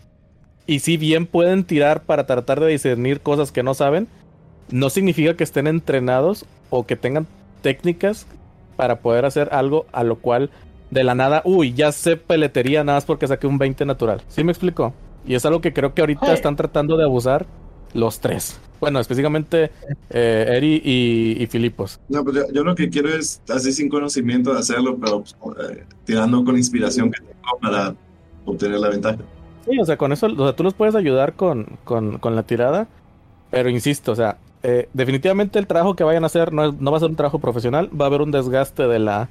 y 0.66 0.80
si 0.80 0.96
bien 0.98 1.26
pueden 1.26 1.64
tirar 1.64 2.02
para 2.02 2.26
tratar 2.26 2.60
de 2.60 2.66
discernir 2.68 3.20
cosas 3.20 3.52
que 3.52 3.62
no 3.62 3.72
saben, 3.72 4.08
no 4.70 4.90
significa 4.90 5.34
que 5.34 5.44
estén 5.44 5.66
entrenados 5.66 6.44
o 6.68 6.84
que 6.84 6.96
tengan 6.96 7.26
técnicas 7.64 8.26
para 8.76 9.00
poder 9.00 9.24
hacer 9.24 9.48
algo 9.52 9.86
a 9.92 10.04
lo 10.04 10.16
cual 10.16 10.50
de 10.90 11.02
la 11.02 11.14
nada, 11.14 11.40
uy, 11.44 11.72
ya 11.72 11.90
sé 11.92 12.16
peletería 12.16 12.84
nada 12.84 12.98
más 12.98 13.06
porque 13.06 13.26
saqué 13.26 13.46
un 13.46 13.56
20 13.56 13.86
natural. 13.86 14.22
¿Sí 14.28 14.44
me 14.44 14.52
explico? 14.52 14.92
Y 15.26 15.34
es 15.34 15.46
algo 15.46 15.62
que 15.62 15.72
creo 15.72 15.94
que 15.94 16.02
ahorita 16.02 16.26
Ay. 16.26 16.34
están 16.34 16.56
tratando 16.56 16.98
de 16.98 17.04
abusar 17.04 17.46
los 17.94 18.20
tres. 18.20 18.60
Bueno, 18.80 19.00
específicamente 19.00 19.70
eh, 20.10 20.46
Eri 20.50 20.82
y, 20.84 21.42
y 21.42 21.46
Filipos. 21.46 21.98
No, 22.08 22.22
pues 22.22 22.36
yo, 22.36 22.42
yo 22.52 22.62
lo 22.62 22.74
que 22.74 22.90
quiero 22.90 23.08
es 23.08 23.40
así 23.48 23.72
sin 23.72 23.88
conocimiento 23.88 24.52
de 24.52 24.58
hacerlo, 24.60 24.98
pero 25.00 25.22
pues, 25.22 25.34
eh, 25.70 25.84
tirando 26.04 26.44
con 26.44 26.56
inspiración 26.58 27.10
que 27.10 27.20
tengo 27.22 27.58
para 27.62 27.94
obtener 28.44 28.78
la 28.78 28.90
ventaja. 28.90 29.18
Sí, 29.64 29.80
o 29.80 29.84
sea, 29.86 29.96
con 29.96 30.12
eso, 30.12 30.26
o 30.26 30.44
sea, 30.44 30.54
tú 30.54 30.62
los 30.62 30.74
puedes 30.74 30.94
ayudar 30.94 31.32
con, 31.34 31.78
con, 31.84 32.18
con 32.18 32.36
la 32.36 32.42
tirada, 32.42 32.86
pero 33.50 33.70
insisto, 33.70 34.12
o 34.12 34.16
sea, 34.16 34.36
eh, 34.64 34.88
definitivamente 34.92 35.58
el 35.58 35.66
trabajo 35.66 35.94
que 35.94 36.04
vayan 36.04 36.24
a 36.24 36.26
hacer 36.26 36.52
no, 36.52 36.64
es- 36.66 36.74
no 36.80 36.90
va 36.90 36.96
a 36.96 37.00
ser 37.00 37.10
un 37.10 37.16
trabajo 37.16 37.38
profesional, 37.38 37.88
va 37.98 38.06
a 38.06 38.08
haber 38.08 38.22
un 38.22 38.30
desgaste 38.30 38.88
de 38.88 38.98
la, 38.98 39.28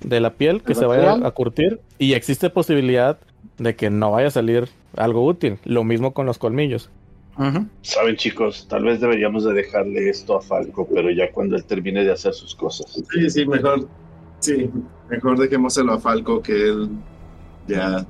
de 0.00 0.20
la 0.20 0.30
piel 0.34 0.62
que 0.62 0.74
¿De 0.74 0.74
se 0.74 0.86
vaya 0.86 1.12
a 1.24 1.30
curtir 1.30 1.80
y 1.98 2.12
existe 2.12 2.50
posibilidad 2.50 3.18
de 3.58 3.74
que 3.74 3.88
no 3.90 4.10
vaya 4.12 4.28
a 4.28 4.30
salir 4.32 4.68
algo 4.96 5.24
útil. 5.24 5.58
Lo 5.64 5.84
mismo 5.84 6.12
con 6.12 6.26
los 6.26 6.38
colmillos. 6.38 6.90
Saben 7.82 8.16
chicos, 8.16 8.66
tal 8.68 8.84
vez 8.84 9.00
deberíamos 9.00 9.44
de 9.44 9.52
dejarle 9.52 10.08
esto 10.08 10.36
a 10.36 10.40
Falco, 10.40 10.88
pero 10.92 11.10
ya 11.10 11.30
cuando 11.32 11.56
él 11.56 11.64
termine 11.64 12.02
de 12.02 12.12
hacer 12.12 12.32
sus 12.32 12.54
cosas. 12.54 12.86
Sí, 13.12 13.30
sí, 13.30 13.46
mejor, 13.46 13.86
sí, 14.40 14.70
mejor 15.08 15.38
dejémoselo 15.38 15.92
a 15.92 16.00
Falco 16.00 16.42
que 16.42 16.52
él 16.52 16.88
ya, 17.68 18.06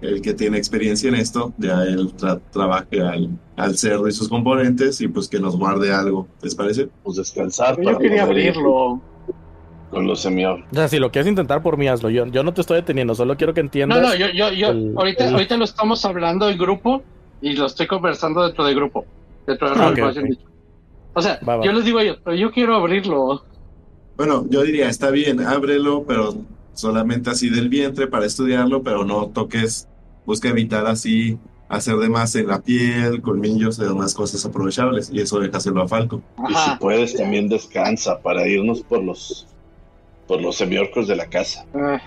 el 0.00 0.20
que 0.22 0.34
tiene 0.34 0.58
experiencia 0.58 1.08
en 1.08 1.14
esto, 1.16 1.52
ya 1.58 1.82
él 1.84 2.14
tra- 2.16 2.40
trabaje 2.50 3.00
al, 3.00 3.30
al 3.56 3.76
cerdo 3.78 4.08
y 4.08 4.12
sus 4.12 4.28
componentes 4.28 5.00
y 5.00 5.08
pues 5.08 5.28
que 5.28 5.40
nos 5.40 5.56
guarde 5.56 5.92
algo, 5.92 6.28
¿les 6.42 6.54
parece? 6.54 6.88
Pues 7.02 7.16
descansar 7.16 7.80
Yo 7.80 7.98
quería 7.98 8.24
abrirlo. 8.24 9.00
con 9.90 10.06
los 10.06 10.20
semior. 10.20 10.60
O 10.70 10.74
sea, 10.74 10.88
si 10.88 10.98
lo 10.98 11.10
quieres 11.10 11.28
intentar 11.28 11.62
por 11.62 11.76
mí, 11.78 11.88
hazlo. 11.88 12.10
Yo, 12.10 12.26
yo 12.26 12.42
no 12.42 12.52
te 12.52 12.60
estoy 12.60 12.76
deteniendo, 12.76 13.14
solo 13.14 13.36
quiero 13.36 13.54
que 13.54 13.60
entiendas. 13.60 14.00
No, 14.02 14.08
no, 14.08 14.14
yo, 14.16 14.26
yo, 14.34 14.50
yo, 14.52 14.70
el- 14.70 14.92
ahorita, 14.96 15.28
el- 15.28 15.34
ahorita 15.34 15.56
lo 15.56 15.64
estamos 15.64 16.04
hablando 16.04 16.48
en 16.50 16.58
grupo 16.58 17.02
y 17.40 17.54
lo 17.54 17.66
estoy 17.66 17.86
conversando 17.86 18.42
dentro 18.44 18.64
del 18.64 18.74
grupo. 18.74 19.06
Dentro 19.46 19.68
de 19.70 19.74
Ah, 19.76 19.78
la 19.78 19.88
ok, 19.90 19.94
conversación. 19.94 20.32
ok. 20.32 20.50
O 21.14 21.22
sea, 21.22 21.38
Va, 21.48 21.56
va. 21.56 21.64
yo 21.64 21.72
les 21.72 21.84
digo 21.84 21.98
a 21.98 22.02
ellos, 22.02 22.18
pero 22.22 22.36
yo 22.36 22.50
quiero 22.50 22.74
abrirlo. 22.76 23.42
Bueno, 24.18 24.44
yo 24.50 24.62
diría, 24.62 24.88
está 24.88 25.10
bien, 25.10 25.40
ábrelo, 25.40 26.04
pero 26.06 26.34
solamente 26.76 27.30
así 27.30 27.50
del 27.50 27.68
vientre 27.68 28.06
para 28.06 28.26
estudiarlo, 28.26 28.82
pero 28.82 29.04
no 29.04 29.26
toques, 29.28 29.88
busca 30.24 30.48
evitar 30.48 30.86
así 30.86 31.38
hacer 31.68 31.96
de 31.96 32.08
más 32.08 32.34
en 32.36 32.46
la 32.46 32.60
piel, 32.60 33.20
colmillos 33.22 33.78
y 33.78 33.82
demás 33.82 34.14
cosas 34.14 34.44
aprovechables, 34.44 35.10
y 35.10 35.20
eso 35.20 35.40
déjaselo 35.40 35.82
a 35.82 35.88
Falco. 35.88 36.22
Y 36.48 36.54
si 36.54 36.70
puedes 36.78 37.16
también 37.16 37.48
descansa 37.48 38.20
para 38.20 38.46
irnos 38.46 38.82
por 38.82 39.02
los 39.02 39.48
por 40.28 40.40
los 40.42 40.56
semiorcos 40.56 41.06
de 41.08 41.16
la 41.16 41.26
casa. 41.26 41.64
Ah, 41.74 42.00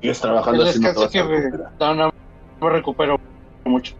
Sigues 0.00 0.20
trabajando 0.20 0.62
el 0.62 0.68
así 0.68 0.80
no 0.80 1.08
que 1.08 1.22
recuperar. 1.22 1.72
no, 1.80 1.94
no 1.94 2.12
me 2.60 2.70
recupero 2.70 3.20
mucho. 3.64 3.94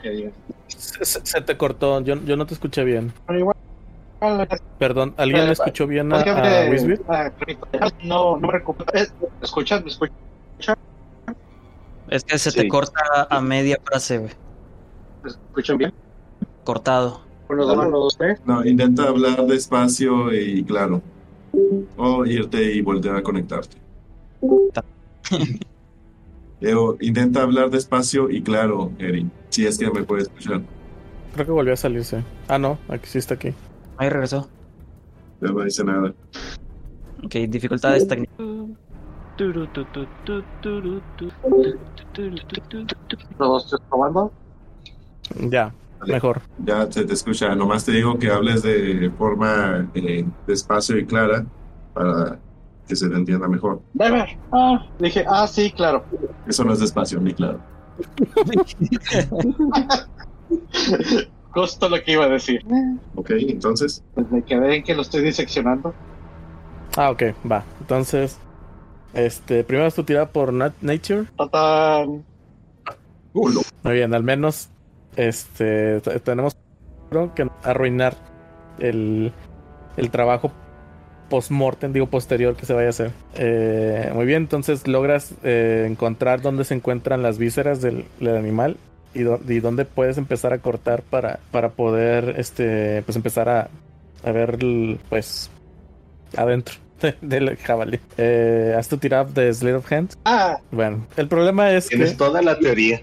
Que 0.00 0.32
se 0.66 1.40
te 1.40 1.56
cortó, 1.56 2.00
yo, 2.00 2.16
yo 2.24 2.36
no 2.36 2.46
te 2.46 2.54
escuché 2.54 2.82
bien. 2.84 3.12
Pero 3.26 3.38
igual, 3.38 3.56
Perdón, 4.78 5.14
¿alguien 5.16 5.48
escuchó 5.48 5.86
bien 5.86 6.12
a, 6.12 6.20
a 6.20 6.70
Wisbit? 6.70 7.00
no, 8.04 8.36
no 8.36 8.46
me 8.46 8.52
recupero. 8.52 8.90
Eh, 8.94 9.06
¿Me 9.20 9.28
escuchas? 9.44 9.82
¿Me 9.82 9.90
escuchas? 9.90 10.14
Es 12.08 12.24
que 12.24 12.38
se 12.38 12.50
Sí. 12.50 12.60
te 12.60 12.68
corta 12.68 13.26
a 13.30 13.40
media 13.40 13.78
frase, 13.82 14.18
güey. 14.18 14.32
¿Me 15.24 15.30
escuchan 15.30 15.78
bien? 15.78 15.92
Cortado. 16.64 17.22
Uno, 17.48 17.64
dos, 17.66 17.76
uno, 17.86 17.98
dos, 17.98 18.16
tres. 18.16 18.40
No, 18.44 18.64
intenta 18.64 19.04
hablar 19.08 19.44
despacio 19.46 20.32
y 20.32 20.62
claro. 20.64 21.00
O 21.96 22.24
irte 22.24 22.62
y 22.74 22.80
volver 22.80 23.16
a 23.16 23.22
conectarte. 23.22 23.76
Leo, 26.60 26.96
intenta 27.00 27.42
hablar 27.42 27.70
despacio 27.70 28.30
y 28.30 28.42
claro, 28.42 28.92
Eri. 28.98 29.28
Si 29.48 29.66
es 29.66 29.78
que 29.78 29.90
me 29.90 30.02
puede 30.04 30.22
escuchar. 30.22 30.60
Creo 31.34 31.46
que 31.46 31.52
volvió 31.52 31.72
a 31.72 31.76
salirse. 31.76 32.22
Ah, 32.48 32.58
no, 32.58 32.78
aquí 32.88 33.06
sí 33.06 33.18
está 33.18 33.34
aquí. 33.34 33.52
Ahí 34.02 34.08
regresó. 34.08 34.48
Ya 35.40 35.52
no 35.52 35.62
dice 35.62 35.84
nada. 35.84 36.12
Ok, 37.22 37.34
dificultades 37.48 38.08
técnicas. 38.08 38.36
Dos, 43.38 43.68
tres, 43.68 43.80
probando. 43.88 44.32
Ya, 45.48 45.72
Vale. 46.00 46.14
mejor. 46.14 46.42
Ya 46.64 46.90
se 46.90 47.04
te 47.04 47.12
escucha. 47.12 47.54
Nomás 47.54 47.84
te 47.84 47.92
digo 47.92 48.18
que 48.18 48.28
hables 48.28 48.64
de 48.64 49.08
forma 49.16 49.88
eh, 49.94 50.26
despacio 50.48 50.98
y 50.98 51.06
clara 51.06 51.46
para 51.94 52.40
que 52.88 52.96
se 52.96 53.08
te 53.08 53.14
entienda 53.14 53.46
mejor. 53.46 53.82
Debe. 53.92 54.36
Ah, 54.50 54.84
dije, 54.98 55.24
ah, 55.28 55.46
sí, 55.46 55.70
claro. 55.70 56.04
Eso 56.48 56.64
no 56.64 56.72
es 56.72 56.80
despacio 56.80 57.20
ni 57.20 57.34
claro. 57.34 57.60
Justo 61.52 61.88
lo 61.88 62.02
que 62.02 62.12
iba 62.12 62.24
a 62.24 62.28
decir. 62.28 62.64
Ok, 63.14 63.30
entonces. 63.30 64.02
Pues 64.14 64.30
me 64.30 64.42
quedé 64.42 64.76
en 64.76 64.82
que 64.82 64.94
lo 64.94 65.02
estoy 65.02 65.22
diseccionando. 65.22 65.94
Ah, 66.96 67.10
ok, 67.10 67.22
va. 67.50 67.64
Entonces, 67.80 68.38
este, 69.14 69.64
primero 69.64 69.86
es 69.88 69.94
tu 69.94 70.04
tirada 70.04 70.26
por 70.30 70.52
nat- 70.52 70.74
Nature. 70.80 71.24
Tatán. 71.36 72.24
Uh, 73.34 73.50
Muy 73.82 73.92
bien, 73.94 74.12
al 74.14 74.22
menos, 74.22 74.68
este, 75.16 76.00
tenemos 76.22 76.54
que 77.34 77.48
arruinar 77.62 78.14
el, 78.78 79.32
el 79.96 80.10
trabajo 80.10 80.52
post-mortem, 81.30 81.92
digo 81.94 82.06
posterior 82.06 82.54
que 82.56 82.66
se 82.66 82.74
vaya 82.74 82.88
a 82.88 82.90
hacer. 82.90 83.10
Eh, 83.36 84.10
muy 84.14 84.26
bien, 84.26 84.42
entonces 84.42 84.86
logras 84.86 85.34
eh, 85.44 85.86
encontrar 85.90 86.42
dónde 86.42 86.64
se 86.64 86.74
encuentran 86.74 87.22
las 87.22 87.38
vísceras 87.38 87.80
del, 87.80 88.04
del 88.20 88.36
animal 88.36 88.76
y, 89.14 89.20
dó- 89.22 89.40
y 89.48 89.60
dónde 89.60 89.84
puedes 89.84 90.18
empezar 90.18 90.52
a 90.52 90.58
cortar 90.58 91.02
para, 91.02 91.40
para 91.50 91.70
poder, 91.70 92.34
este, 92.38 93.02
pues 93.02 93.16
empezar 93.16 93.48
a, 93.48 93.68
a 94.24 94.32
ver, 94.32 94.58
el, 94.60 94.98
pues, 95.08 95.50
adentro 96.36 96.74
de- 97.02 97.16
del 97.20 97.56
jabalí. 97.56 97.98
Eh, 98.18 98.74
haz 98.76 98.88
tu 98.88 98.96
tirada 98.98 99.24
de 99.24 99.52
Slate 99.52 99.74
of 99.76 99.92
Hand. 99.92 100.14
Ah, 100.24 100.58
Bueno, 100.70 101.06
el 101.16 101.28
problema 101.28 101.72
es 101.72 101.88
que... 101.88 101.96
Tienes 101.96 102.16
toda 102.16 102.42
la 102.42 102.58
teoría. 102.58 103.00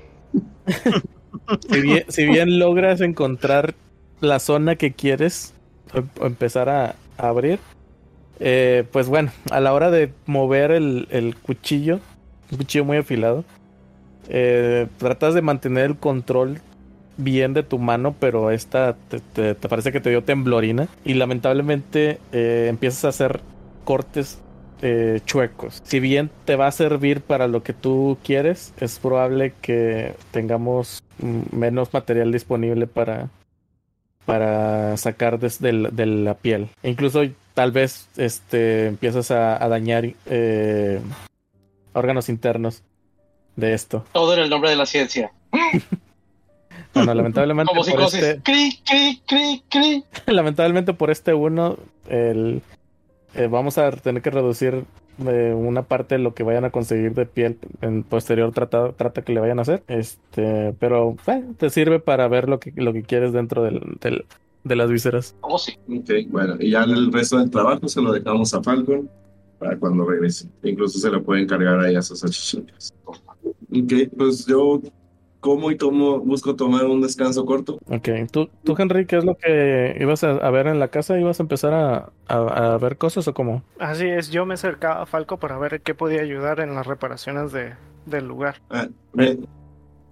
si 1.72 1.82
bien, 1.82 2.04
si 2.08 2.26
bien 2.26 2.60
logras 2.60 3.02
encontrar 3.02 3.74
la 4.22 4.40
zona 4.40 4.76
que 4.76 4.94
quieres 4.94 5.54
o, 5.94 6.24
o 6.24 6.26
empezar 6.28 6.70
a, 6.70 6.96
a 7.18 7.28
abrir, 7.30 7.60
eh, 8.40 8.84
pues 8.92 9.08
bueno, 9.08 9.32
a 9.52 9.60
la 9.60 9.74
hora 9.74 9.92
de 9.92 10.12
mover 10.26 10.72
el, 10.72 11.08
el 11.12 11.36
cuchillo, 11.36 12.00
un 12.52 12.58
cuchillo 12.60 12.86
muy 12.86 12.98
afilado, 12.98 13.44
eh, 14.30 14.88
tratas 14.98 15.34
de 15.34 15.42
mantener 15.42 15.86
el 15.86 15.98
control 15.98 16.62
bien 17.18 17.54
de 17.54 17.64
tu 17.64 17.80
mano, 17.80 18.16
pero 18.20 18.52
esta 18.52 18.96
te, 19.34 19.56
parece 19.56 19.92
que 19.92 20.00
te 20.00 20.10
dio 20.10 20.24
temblorina 20.24 20.88
y 21.04 21.16
lamentablemente 21.16 22.20
eh, 22.32 22.68
empiezas 22.70 23.06
a 23.06 23.10
hacer 23.10 23.42
cortes 23.84 24.40
eh, 24.82 25.20
chuecos. 25.26 25.82
Si 25.84 26.00
bien 26.00 26.30
te 26.46 26.56
va 26.56 26.68
a 26.68 26.72
servir 26.72 27.22
para 27.22 27.48
lo 27.48 27.64
que 27.64 27.74
tú 27.74 28.18
quieres, 28.24 28.74
es 28.80 29.00
probable 29.00 29.54
que 29.62 30.14
tengamos 30.32 31.04
menos 31.52 31.94
material 31.94 32.32
disponible 32.32 32.88
para 32.88 33.30
para 34.26 34.96
sacar 34.98 35.40
desde 35.40 35.72
de 35.90 36.06
la 36.06 36.36
piel. 36.36 36.70
Incluso 36.84 37.24
tal 37.56 37.72
vez 37.72 38.08
este 38.16 38.86
empiezas 38.86 39.32
a, 39.32 39.62
a 39.62 39.68
dañar 39.68 40.06
eh, 40.28 41.02
órganos 41.94 42.30
internos 42.30 42.84
de 43.60 43.74
esto. 43.74 44.04
todo 44.14 44.34
en 44.34 44.40
el 44.40 44.50
nombre 44.50 44.70
de 44.70 44.76
la 44.76 44.86
ciencia. 44.86 45.32
Bueno, 46.94 47.14
lamentablemente 47.14 47.70
Como 47.70 47.82
por 47.82 47.92
psicosis. 47.92 48.24
este, 48.24 48.42
Cri, 48.42 48.80
cri, 48.84 49.22
cri, 49.28 49.64
cri. 49.70 50.04
lamentablemente 50.34 50.94
por 50.94 51.12
este 51.12 51.34
uno, 51.36 51.78
el, 52.08 52.64
eh, 53.36 53.48
vamos 53.48 53.78
a 53.78 53.92
tener 53.92 54.24
que 54.24 54.32
reducir 54.32 54.86
eh, 55.28 55.54
una 55.56 55.84
parte 55.84 56.16
de 56.16 56.24
lo 56.24 56.34
que 56.34 56.42
vayan 56.42 56.66
a 56.66 56.72
conseguir 56.72 57.14
de 57.14 57.28
piel 57.28 57.60
en 57.82 58.02
posterior 58.04 58.52
trata, 58.54 58.92
trata 58.94 59.22
que 59.22 59.34
le 59.34 59.40
vayan 59.40 59.60
a 59.60 59.62
hacer. 59.62 59.84
Este, 59.88 60.74
pero 60.80 61.16
eh, 61.28 61.44
te 61.58 61.70
sirve 61.70 62.00
para 62.00 62.28
ver 62.28 62.50
lo 62.50 62.60
que, 62.60 62.74
lo 62.76 62.92
que 62.92 63.04
quieres 63.04 63.34
dentro 63.34 63.62
del, 63.64 63.82
del- 64.02 64.26
de 64.64 64.76
las 64.76 64.90
vísceras. 64.92 65.36
Oh, 65.42 65.58
sí. 65.60 65.78
Ok, 65.88 66.10
bueno, 66.30 66.56
y 66.60 66.72
ya 66.72 66.84
el 66.84 67.14
resto 67.14 67.38
del 67.38 67.50
trabajo 67.52 67.88
se 67.88 68.02
lo 68.02 68.12
dejamos 68.12 68.54
a 68.54 68.62
Falcon 68.64 69.08
para 69.60 69.78
cuando 69.78 70.06
regrese. 70.06 70.48
Incluso 70.64 70.98
se 71.00 71.10
lo 71.12 71.24
pueden 71.24 71.48
cargar 71.48 71.80
ahí 71.80 71.96
a 71.96 72.02
sus 72.02 72.24
achichincas. 72.26 72.94
Ok, 73.72 73.94
pues 74.18 74.46
yo 74.46 74.82
como 75.40 75.72
y 75.72 75.78
tomo, 75.78 76.20
busco 76.20 76.56
tomar 76.56 76.86
un 76.86 77.00
descanso 77.02 77.46
corto. 77.46 77.78
Ok, 77.88 78.10
¿Tú, 78.32 78.50
tú 78.64 78.76
Henry, 78.78 79.06
¿qué 79.06 79.18
es 79.18 79.24
lo 79.24 79.36
que 79.38 79.96
ibas 80.00 80.24
a, 80.26 80.32
a 80.32 80.50
ver 80.52 80.68
en 80.68 80.80
la 80.80 80.90
casa? 80.90 81.18
¿Ibas 81.18 81.40
a 81.40 81.44
empezar 81.44 81.74
a, 81.74 82.12
a- 82.28 82.74
a 82.74 82.78
ver 82.78 82.98
cosas 82.98 83.28
o 83.30 83.34
cómo? 83.34 83.64
Así 83.80 84.06
es, 84.08 84.32
yo 84.32 84.46
me 84.46 84.56
acercaba 84.56 85.02
a 85.02 85.06
Falco 85.06 85.38
para 85.38 85.58
ver 85.58 85.82
qué 85.82 85.96
podía 85.96 86.22
ayudar 86.22 86.60
en 86.60 86.76
las 86.76 86.86
reparaciones 86.86 87.52
de, 87.54 87.74
del 88.06 88.28
lugar. 88.28 88.56
Ah, 88.70 88.88
mi- 89.14 89.40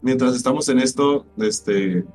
mientras 0.02 0.34
estamos 0.36 0.70
en 0.70 0.80
esto, 0.80 1.26
este, 1.38 2.06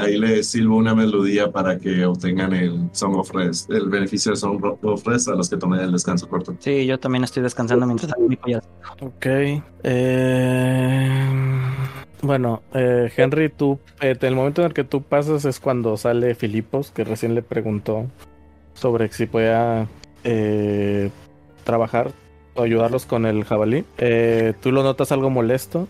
ahí 0.00 0.18
le 0.18 0.42
silbo 0.42 0.76
una 0.76 0.94
melodía 0.94 1.50
para 1.50 1.78
que 1.78 2.04
obtengan 2.04 2.52
el 2.52 2.88
Song 2.92 3.16
of 3.16 3.32
Rest, 3.32 3.70
el 3.70 3.88
beneficio 3.88 4.30
del 4.32 4.38
Song 4.38 4.60
of 4.82 5.06
Rest 5.06 5.28
a 5.28 5.34
los 5.34 5.48
que 5.50 5.56
tomen 5.56 5.80
el 5.80 5.92
descanso 5.92 6.28
corto. 6.28 6.54
Sí, 6.60 6.86
yo 6.86 6.98
también 6.98 7.24
estoy 7.24 7.42
descansando 7.42 7.86
mientras 7.86 8.12
tanto 8.12 8.28
mi 8.28 8.36
collar. 8.36 8.62
Ok. 9.00 9.26
eh, 9.82 11.20
bueno, 12.22 12.62
eh, 12.72 13.12
Henry, 13.14 13.50
tú, 13.50 13.78
eh, 14.00 14.16
el 14.18 14.34
momento 14.34 14.62
en 14.62 14.68
el 14.68 14.74
que 14.74 14.84
tú 14.84 15.02
pasas 15.02 15.44
es 15.44 15.60
cuando 15.60 15.96
sale 15.96 16.34
Filipos, 16.34 16.90
que 16.90 17.04
recién 17.04 17.34
le 17.34 17.42
preguntó 17.42 18.06
sobre 18.74 19.12
si 19.12 19.26
podía 19.26 19.86
eh, 20.24 21.10
trabajar 21.64 22.12
o 22.54 22.62
ayudarlos 22.62 23.04
con 23.04 23.26
el 23.26 23.44
jabalí. 23.44 23.84
Eh, 23.98 24.54
tú 24.62 24.72
lo 24.72 24.82
notas 24.82 25.12
algo 25.12 25.28
molesto 25.28 25.88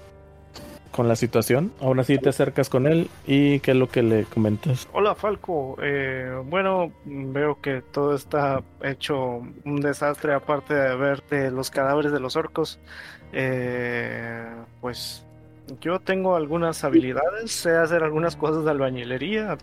con 0.95 1.09
la 1.09 1.16
situación. 1.16 1.73
Aún 1.81 1.99
así 1.99 2.19
te 2.19 2.29
acercas 2.29 2.69
con 2.69 2.87
él 2.87 3.09
y 3.27 3.59
qué 3.61 3.73
es 3.73 3.77
lo 3.77 3.89
que 3.89 4.03
le 4.05 4.25
comentas. 4.27 4.89
Hola 4.93 5.16
Falco, 5.16 5.77
eh, 5.83 6.31
bueno, 6.47 6.93
veo 7.05 7.61
que 7.61 7.83
todo 7.83 8.15
está 8.15 8.62
hecho 8.81 9.43
un 9.65 9.81
desastre 9.81 10.35
aparte 10.35 10.73
de 10.73 10.95
ver 10.95 11.25
de 11.29 11.51
los 11.51 11.71
cadáveres 11.73 12.12
de 12.12 12.21
los 12.21 12.37
orcos. 12.37 12.79
Eh, 13.33 14.47
pues 14.81 15.25
yo 15.81 15.99
tengo 15.99 16.37
algunas 16.37 16.85
habilidades, 16.85 17.51
sé 17.51 17.73
hacer 17.77 18.05
algunas 18.05 18.37
cosas 18.37 18.65
de 18.65 18.71
albañilería 18.71 19.59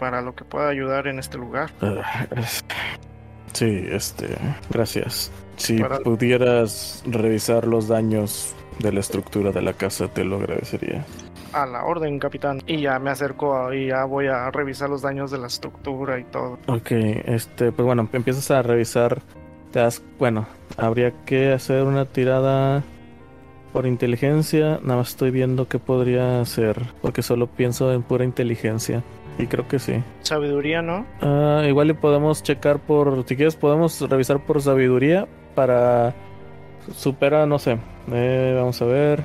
para 0.00 0.20
lo 0.20 0.34
que 0.34 0.44
pueda 0.44 0.68
ayudar 0.68 1.06
en 1.06 1.20
este 1.20 1.38
lugar. 1.38 1.70
Ah, 1.80 2.26
Sí, 3.52 3.86
este, 3.88 4.36
gracias. 4.68 5.30
Si 5.56 5.78
Para- 5.78 6.00
pudieras 6.00 7.02
revisar 7.06 7.66
los 7.66 7.88
daños 7.88 8.54
de 8.78 8.92
la 8.92 9.00
estructura 9.00 9.52
de 9.52 9.62
la 9.62 9.72
casa, 9.72 10.08
te 10.08 10.24
lo 10.24 10.36
agradecería. 10.36 11.04
A 11.52 11.66
la 11.66 11.84
orden, 11.84 12.18
capitán. 12.18 12.60
Y 12.66 12.82
ya 12.82 12.98
me 12.98 13.10
acerco 13.10 13.72
y 13.72 13.88
ya 13.88 14.04
voy 14.04 14.26
a 14.26 14.50
revisar 14.50 14.90
los 14.90 15.02
daños 15.02 15.30
de 15.30 15.38
la 15.38 15.46
estructura 15.46 16.18
y 16.18 16.24
todo. 16.24 16.58
Ok, 16.66 16.90
este, 16.90 17.72
pues 17.72 17.86
bueno, 17.86 18.08
empiezas 18.12 18.50
a 18.50 18.62
revisar. 18.62 19.22
Te 19.72 19.80
das, 19.80 20.02
bueno, 20.18 20.46
habría 20.76 21.12
que 21.24 21.52
hacer 21.52 21.84
una 21.84 22.04
tirada 22.04 22.82
por 23.72 23.86
inteligencia. 23.86 24.80
Nada 24.82 24.96
más 24.96 25.10
estoy 25.10 25.30
viendo 25.30 25.68
qué 25.68 25.78
podría 25.78 26.40
hacer, 26.40 26.80
porque 27.00 27.22
solo 27.22 27.46
pienso 27.46 27.92
en 27.92 28.02
pura 28.02 28.24
inteligencia. 28.24 29.02
Y 29.38 29.46
creo 29.46 29.68
que 29.68 29.78
sí. 29.78 30.02
Sabiduría, 30.22 30.82
¿no? 30.82 31.06
Ah, 31.20 31.62
igual 31.66 31.90
y 31.90 31.92
podemos 31.92 32.42
checar 32.42 32.78
por, 32.78 33.24
si 33.26 33.36
quieres 33.36 33.54
podemos 33.54 34.00
revisar 34.08 34.40
por 34.40 34.62
sabiduría 34.62 35.26
para 35.54 36.14
supera, 36.94 37.46
no 37.46 37.58
sé, 37.58 37.78
eh, 38.12 38.54
vamos 38.56 38.80
a 38.82 38.84
ver, 38.86 39.22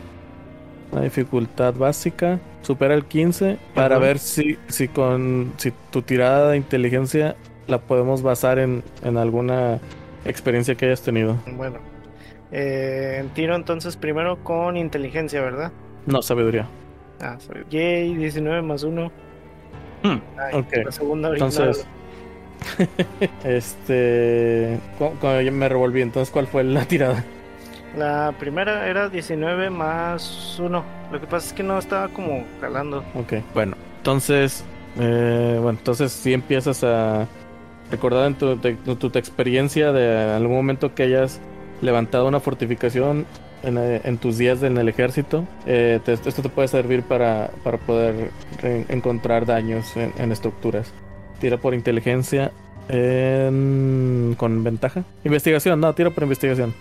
la 0.91 1.01
dificultad 1.01 1.73
básica, 1.73 2.39
supera 2.61 2.93
el 2.93 3.05
15 3.05 3.57
para 3.73 3.95
Ajá. 3.95 4.05
ver 4.05 4.19
si, 4.19 4.57
si 4.67 4.87
con, 4.87 5.53
si 5.57 5.71
tu 5.91 6.01
tirada 6.01 6.51
de 6.51 6.57
inteligencia 6.57 7.35
la 7.67 7.79
podemos 7.79 8.21
basar 8.21 8.59
en, 8.59 8.83
en 9.03 9.17
alguna 9.17 9.79
experiencia 10.25 10.75
que 10.75 10.85
hayas 10.85 11.01
tenido. 11.01 11.37
Bueno. 11.55 11.77
Eh, 12.51 13.23
tiro 13.33 13.55
entonces 13.55 13.95
primero 13.95 14.43
con 14.43 14.75
inteligencia, 14.75 15.41
¿verdad? 15.41 15.71
No, 16.05 16.21
sabiduría. 16.21 16.67
Ah, 17.21 17.37
soy- 17.39 17.63
Yay, 17.69 18.15
19 18.15 18.61
más 18.61 18.83
1. 18.83 19.11
Hmm, 20.03 20.17
ok. 20.53 20.73
La 20.85 20.91
segunda. 20.91 21.29
Entonces, 21.29 21.85
Este. 23.43 24.77
me 25.51 25.69
revolví, 25.69 26.01
entonces, 26.01 26.31
¿cuál 26.31 26.47
fue 26.47 26.63
la 26.63 26.85
tirada? 26.85 27.23
La 27.97 28.33
primera 28.39 28.87
era 28.87 29.09
19 29.09 29.69
más 29.69 30.57
1. 30.59 30.83
Lo 31.11 31.19
que 31.19 31.27
pasa 31.27 31.47
es 31.47 31.53
que 31.53 31.63
no 31.63 31.77
estaba 31.77 32.07
como 32.09 32.45
jalando. 32.61 33.03
Ok, 33.15 33.33
bueno, 33.53 33.75
entonces. 33.97 34.63
eh, 34.99 35.57
bueno, 35.61 35.77
entonces 35.79 36.11
sí 36.11 36.33
empiezas 36.33 36.83
a 36.83 37.27
recordar 37.91 38.27
en 38.27 38.35
tu, 38.35 38.59
de- 38.59 38.73
tu- 38.75 38.95
tu 38.95 39.07
experiencia 39.17 39.91
de 39.91 40.33
algún 40.33 40.55
momento 40.55 40.93
que 40.95 41.03
hayas 41.03 41.39
levantado 41.81 42.27
una 42.27 42.39
fortificación 42.39 43.25
en, 43.63 43.77
eh, 43.77 44.01
en 44.03 44.17
tus 44.17 44.37
días 44.37 44.63
en 44.63 44.77
el 44.77 44.87
ejército. 44.89 45.45
Eh, 45.65 45.99
te- 46.05 46.13
esto 46.13 46.41
te 46.41 46.49
puede 46.49 46.67
servir 46.69 47.03
para, 47.03 47.51
para 47.63 47.77
poder 47.77 48.31
re- 48.61 48.85
encontrar 48.89 49.45
daños 49.45 49.95
en, 49.97 50.13
en 50.17 50.31
estructuras. 50.31 50.91
Tira 51.39 51.57
por 51.57 51.73
inteligencia 51.73 52.51
en- 52.89 54.35
con 54.37 54.63
ventaja. 54.63 55.03
Investigación, 55.23 55.79
no, 55.79 55.93
tira 55.93 56.09
por 56.09 56.23
investigación. 56.23 56.73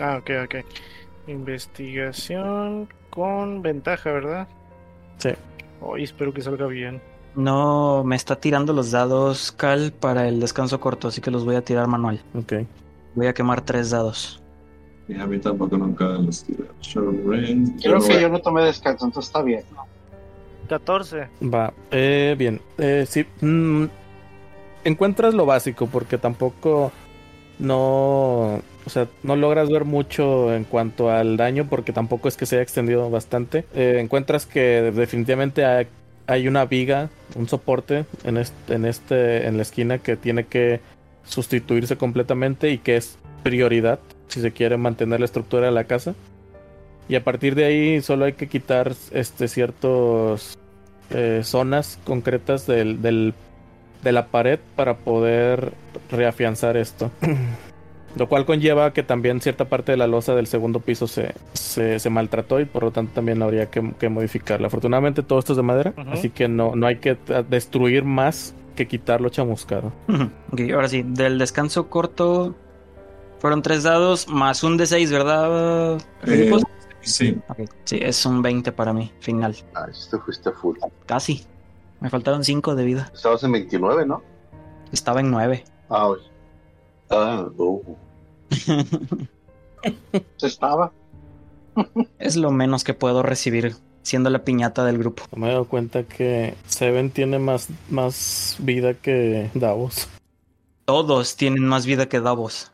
Ah, 0.00 0.16
ok, 0.18 0.30
ok. 0.44 0.54
Investigación 1.28 2.88
con 3.10 3.62
ventaja, 3.62 4.12
¿verdad? 4.12 4.48
Sí. 5.18 5.30
Hoy 5.80 6.04
espero 6.04 6.32
que 6.32 6.42
salga 6.42 6.66
bien. 6.66 7.00
No 7.34 8.02
me 8.04 8.16
está 8.16 8.36
tirando 8.36 8.72
los 8.72 8.90
dados 8.90 9.52
Cal 9.52 9.92
para 9.92 10.26
el 10.28 10.40
descanso 10.40 10.80
corto, 10.80 11.08
así 11.08 11.20
que 11.20 11.30
los 11.30 11.44
voy 11.44 11.56
a 11.56 11.62
tirar 11.62 11.86
manual. 11.86 12.20
Ok. 12.34 12.54
Voy 13.14 13.26
a 13.26 13.34
quemar 13.34 13.60
tres 13.60 13.90
dados. 13.90 14.42
Y 15.08 15.14
a 15.14 15.26
mí 15.26 15.38
tampoco 15.38 15.76
nunca 15.76 16.04
los 16.04 16.46
range. 17.24 17.72
Creo 17.82 18.00
que 18.00 18.20
yo 18.20 18.28
no 18.28 18.40
tomé 18.40 18.62
descanso, 18.62 19.06
entonces 19.06 19.28
está 19.28 19.42
bien. 19.42 19.64
14. 20.68 21.28
Va, 21.42 21.72
eh, 21.90 22.36
bien. 22.38 22.60
Eh, 22.78 23.04
sí, 23.08 23.26
mm, 23.40 23.86
encuentras 24.84 25.34
lo 25.34 25.46
básico 25.46 25.86
porque 25.86 26.16
tampoco 26.16 26.92
no, 27.58 28.62
o 28.86 28.90
sea, 28.90 29.08
no 29.22 29.36
logras 29.36 29.68
ver 29.68 29.84
mucho 29.84 30.54
en 30.54 30.64
cuanto 30.64 31.10
al 31.10 31.36
daño 31.36 31.66
porque 31.68 31.92
tampoco 31.92 32.28
es 32.28 32.36
que 32.36 32.46
se 32.46 32.56
haya 32.56 32.62
extendido 32.62 33.08
bastante. 33.10 33.64
Eh, 33.74 33.98
encuentras 34.00 34.46
que 34.46 34.90
definitivamente 34.94 35.64
hay, 36.26 36.48
una 36.48 36.64
viga, 36.64 37.10
un 37.34 37.48
soporte 37.48 38.04
en 38.24 38.36
este, 38.36 38.74
en 38.74 38.84
este, 38.86 39.46
en 39.46 39.56
la 39.56 39.62
esquina 39.62 39.98
que 39.98 40.16
tiene 40.16 40.44
que 40.44 40.80
sustituirse 41.24 41.96
completamente 41.96 42.70
y 42.70 42.78
que 42.78 42.96
es 42.96 43.18
prioridad 43.42 43.98
si 44.28 44.40
se 44.40 44.52
quiere 44.52 44.76
mantener 44.76 45.20
la 45.20 45.26
estructura 45.26 45.66
de 45.66 45.72
la 45.72 45.84
casa. 45.84 46.14
Y 47.08 47.16
a 47.16 47.24
partir 47.24 47.54
de 47.56 47.64
ahí 47.64 48.00
solo 48.00 48.24
hay 48.26 48.34
que 48.34 48.48
quitar 48.48 48.92
este 49.10 49.48
ciertos 49.48 50.56
eh, 51.10 51.40
zonas 51.42 51.98
concretas 52.04 52.66
del, 52.66 53.02
del- 53.02 53.34
de 54.04 54.12
la 54.12 54.26
pared 54.28 54.58
para 54.76 54.94
poder 54.96 55.72
reafianzar 56.10 56.76
esto. 56.76 57.10
Lo 58.16 58.28
cual 58.28 58.44
conlleva 58.44 58.92
que 58.92 59.02
también 59.02 59.40
cierta 59.40 59.66
parte 59.66 59.92
de 59.92 59.98
la 59.98 60.06
losa 60.06 60.34
del 60.34 60.46
segundo 60.46 60.80
piso 60.80 61.06
se, 61.06 61.34
se, 61.52 61.98
se 61.98 62.10
maltrató 62.10 62.58
y 62.60 62.64
por 62.64 62.82
lo 62.82 62.90
tanto 62.90 63.12
también 63.14 63.40
habría 63.42 63.70
que, 63.70 63.92
que 63.98 64.08
modificarla. 64.08 64.66
Afortunadamente 64.66 65.22
todo 65.22 65.38
esto 65.38 65.52
es 65.52 65.56
de 65.56 65.62
madera, 65.62 65.94
así 66.10 66.30
que 66.30 66.48
no, 66.48 66.74
no 66.74 66.86
hay 66.86 66.96
que 66.96 67.16
destruir 67.48 68.04
más 68.04 68.54
que 68.74 68.88
quitarlo 68.88 69.28
chamuscado. 69.28 69.92
ok, 70.52 70.60
ahora 70.74 70.88
sí, 70.88 71.02
del 71.06 71.38
descanso 71.38 71.88
corto 71.88 72.56
fueron 73.40 73.62
tres 73.62 73.84
dados 73.84 74.28
más 74.28 74.62
un 74.62 74.76
de 74.76 74.86
6, 74.86 75.10
¿verdad? 75.10 75.98
Eh, 76.26 76.52
sí. 77.00 77.38
Ok, 77.48 77.60
sí, 77.84 77.98
es 78.00 78.26
un 78.26 78.42
20 78.42 78.72
para 78.72 78.92
mí, 78.92 79.10
final. 79.20 79.56
Ah, 79.74 79.86
este 79.90 80.18
fuiste 80.18 80.50
full. 80.52 80.76
Casi. 81.06 81.46
Me 82.00 82.10
faltaron 82.10 82.44
5 82.44 82.74
de 82.74 82.84
vida. 82.84 83.10
Estabas 83.14 83.42
en 83.44 83.52
29, 83.52 84.06
¿no? 84.06 84.22
Estaba 84.92 85.20
en 85.20 85.30
9. 85.30 85.64
Ah, 85.88 86.08
hoy. 86.08 86.18
Ah, 87.10 87.48
oh. 87.58 87.82
Se 90.36 90.46
estaba. 90.46 90.92
es 92.18 92.36
lo 92.36 92.50
menos 92.50 92.84
que 92.84 92.94
puedo 92.94 93.22
recibir 93.22 93.74
siendo 94.02 94.30
la 94.30 94.44
piñata 94.44 94.84
del 94.84 94.98
grupo. 94.98 95.24
Me 95.36 95.48
he 95.48 95.52
dado 95.52 95.66
cuenta 95.66 96.04
que 96.04 96.54
Seven 96.66 97.10
tiene 97.10 97.38
más, 97.38 97.68
más 97.88 98.56
vida 98.58 98.94
que 98.94 99.50
Davos. 99.54 100.08
Todos 100.84 101.36
tienen 101.36 101.64
más 101.64 101.86
vida 101.86 102.08
que 102.08 102.20
Davos. 102.20 102.72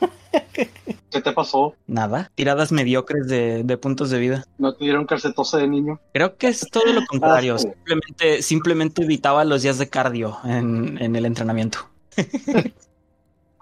¿Qué 0.52 1.20
te 1.20 1.32
pasó? 1.32 1.74
Nada. 1.86 2.30
Tiradas 2.34 2.72
mediocres 2.72 3.26
de, 3.26 3.64
de 3.64 3.76
puntos 3.76 4.10
de 4.10 4.18
vida. 4.18 4.44
¿No 4.58 4.74
te 4.74 4.84
dieron 4.84 5.06
calcetose 5.06 5.58
de 5.58 5.68
niño? 5.68 6.00
Creo 6.12 6.36
que 6.36 6.48
es 6.48 6.66
todo 6.70 6.90
lo 6.92 7.04
contrario. 7.08 7.54
Ah, 7.54 7.58
sí. 7.58 7.68
Simplemente, 7.68 8.42
simplemente 8.42 9.02
evitaba 9.02 9.44
los 9.44 9.62
días 9.62 9.78
de 9.78 9.88
cardio 9.88 10.38
en, 10.44 10.96
en 11.00 11.16
el 11.16 11.26
entrenamiento. 11.26 11.78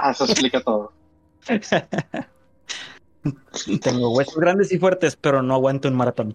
Ah, 0.00 0.10
eso 0.12 0.24
explica 0.24 0.60
todo. 0.60 0.92
Tengo 3.82 4.16
huesos 4.16 4.36
grandes 4.36 4.72
y 4.72 4.78
fuertes, 4.78 5.14
pero 5.16 5.42
no 5.42 5.54
aguanto 5.54 5.88
un 5.88 5.94
maratón. 5.94 6.34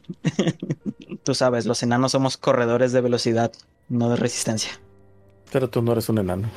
Tú 1.24 1.34
sabes, 1.34 1.66
los 1.66 1.82
enanos 1.82 2.12
somos 2.12 2.38
corredores 2.38 2.92
de 2.92 3.02
velocidad, 3.02 3.52
no 3.90 4.10
de 4.10 4.18
resistencia. 4.18 4.80
Pero 5.52 5.70
tú 5.70 5.82
no 5.82 5.94
eres 5.94 6.10
un 6.10 6.20
enano. 6.20 6.50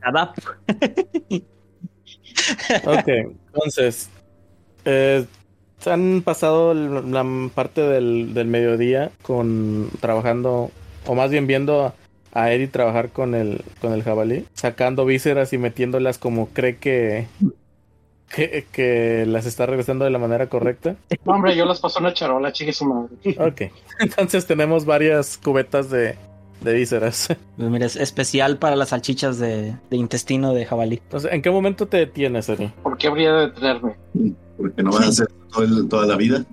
Nada. 0.00 0.34
Ok, 2.84 3.08
entonces, 3.08 4.10
eh, 4.84 5.24
se 5.78 5.90
han 5.90 6.22
pasado 6.22 6.74
la 6.74 7.24
parte 7.54 7.80
del, 7.80 8.34
del 8.34 8.46
mediodía 8.46 9.10
con 9.22 9.90
trabajando, 10.00 10.70
o 11.06 11.14
más 11.14 11.30
bien 11.30 11.46
viendo 11.46 11.94
a 12.32 12.50
Eri 12.52 12.66
trabajar 12.68 13.10
con 13.10 13.34
el, 13.34 13.62
con 13.80 13.92
el 13.92 14.02
jabalí, 14.02 14.44
sacando 14.54 15.04
vísceras 15.04 15.52
y 15.52 15.58
metiéndolas 15.58 16.18
como 16.18 16.48
cree 16.48 16.76
que, 16.76 17.26
que, 18.34 18.66
que 18.70 19.24
las 19.26 19.46
está 19.46 19.66
regresando 19.66 20.04
de 20.04 20.10
la 20.10 20.18
manera 20.18 20.48
correcta. 20.48 20.96
No, 21.24 21.32
hombre, 21.32 21.56
yo 21.56 21.64
las 21.64 21.80
paso 21.80 22.00
una 22.00 22.12
charola, 22.12 22.52
chique 22.52 22.72
su 22.72 22.84
madre. 22.84 23.10
Ok, 23.38 23.72
entonces 24.00 24.46
tenemos 24.46 24.84
varias 24.84 25.38
cubetas 25.38 25.88
de, 25.90 26.16
de 26.60 26.74
vísceras. 26.74 27.28
Pues 27.56 27.70
mira, 27.70 27.86
es 27.86 27.96
especial 27.96 28.58
para 28.58 28.76
las 28.76 28.90
salchichas 28.90 29.38
de, 29.38 29.76
de 29.90 29.96
intestino 29.96 30.52
de 30.54 30.66
jabalí. 30.66 31.00
Entonces, 31.02 31.32
¿en 31.32 31.40
qué 31.42 31.50
momento 31.50 31.86
te 31.86 31.96
detienes, 31.96 32.48
Eri? 32.48 32.72
¿Por 32.82 32.98
qué 32.98 33.08
habría 33.08 33.32
de 33.32 33.46
detenerme? 33.46 33.96
Porque 34.56 34.82
no 34.82 34.90
van 34.92 35.04
a 35.04 35.08
hacer 35.08 35.28
todo 35.52 35.64
el- 35.64 35.88
toda 35.88 36.06
la 36.06 36.16
vida. 36.16 36.44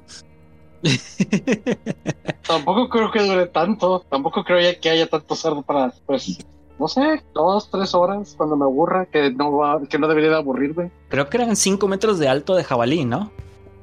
Tampoco 2.48 2.90
creo 2.90 3.12
que 3.12 3.24
dure 3.24 3.48
tanto. 3.48 4.06
Tampoco 4.10 4.44
creo 4.44 4.62
ya 4.62 4.80
que 4.80 4.90
haya 4.90 5.07
tanto 5.07 5.36
cerdo 5.36 5.62
para, 5.62 5.94
pues, 6.06 6.45
no 6.80 6.88
sé, 6.88 7.24
dos, 7.34 7.70
tres 7.72 7.94
horas 7.95 8.36
cuando 8.38 8.56
me 8.56 8.66
aburra, 8.66 9.06
que 9.06 9.32
no 9.32 9.52
va, 9.57 9.82
que 9.88 9.98
no 9.98 10.07
debería 10.07 10.30
de 10.30 10.38
aburrirme. 10.38 10.91
Creo 11.10 11.30
que 11.30 11.38
eran 11.38 11.56
5 11.56 11.88
metros 11.88 12.20
de 12.20 12.28
alto 12.28 12.56
de 12.56 12.64
jabalí, 12.64 13.06
¿no? 13.06 13.32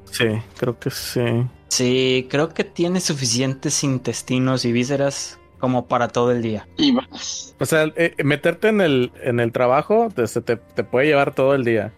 Sí, 0.05 0.25
creo 0.57 0.79
que 0.79 0.91
sí. 0.91 1.45
Sí, 1.69 2.27
creo 2.29 2.49
que 2.49 2.63
tiene 2.63 2.99
suficientes 2.99 3.83
intestinos 3.83 4.63
y 4.63 4.71
vísceras 4.71 5.39
como 5.59 5.87
para 5.87 6.09
todo 6.09 6.31
el 6.31 6.41
día. 6.41 6.67
Y 6.77 6.91
más. 6.91 7.55
O 7.59 7.65
sea, 7.65 7.91
eh, 7.95 8.13
meterte 8.23 8.67
en 8.67 8.81
el, 8.81 9.11
en 9.23 9.39
el 9.39 9.51
trabajo 9.51 10.09
te, 10.13 10.27
se 10.27 10.41
te, 10.41 10.57
te 10.57 10.83
puede 10.83 11.07
llevar 11.07 11.33
todo 11.33 11.55
el 11.55 11.63
día. 11.63 11.93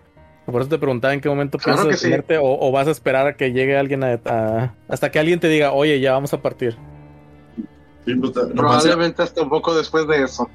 Por 0.45 0.61
eso 0.61 0.69
te 0.69 0.77
preguntaba 0.77 1.13
en 1.13 1.21
qué 1.21 1.27
momento 1.29 1.57
Claro 1.57 1.81
piensas 1.81 1.99
sí. 1.99 2.05
detenerte 2.07 2.37
o, 2.37 2.43
o 2.45 2.71
vas 2.71 2.87
a 2.87 2.91
esperar 2.91 3.25
a 3.27 3.35
que 3.35 3.51
llegue 3.51 3.75
alguien 3.77 4.03
a, 4.03 4.19
a- 4.25 4.73
hasta 4.87 5.09
que 5.11 5.17
alguien 5.19 5.39
te 5.39 5.47
diga, 5.49 5.71
oye, 5.73 5.99
ya 5.99 6.11
vamos 6.13 6.33
a 6.33 6.41
partir. 6.41 6.75
Sí, 8.05 8.13
pues, 8.15 8.31
Probablemente 8.55 9.23
hasta 9.23 9.41
un 9.41 9.49
poco 9.49 9.75
después 9.75 10.07
de 10.07 10.23
eso. 10.23 10.47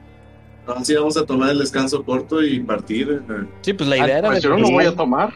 nomás 0.66 0.88
íbamos 0.88 1.16
a 1.16 1.26
tomar 1.26 1.50
el 1.50 1.58
descanso 1.58 2.04
corto 2.04 2.40
y 2.42 2.60
partir. 2.60 3.22
eh. 3.28 3.44
Sí, 3.62 3.72
pues 3.72 3.88
la 3.88 3.96
idea 3.96 4.18
era 4.18 4.28
Pues 4.28 4.42
yo 4.42 4.50
no 4.50 4.58
lo 4.58 4.70
voy 4.70 4.84
a 4.84 4.94
tomar. 4.94 5.32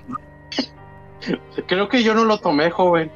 Creo 1.66 1.88
que 1.88 2.02
yo 2.04 2.14
no 2.14 2.24
lo 2.24 2.38
tomé, 2.38 2.70
joven. 2.70 3.10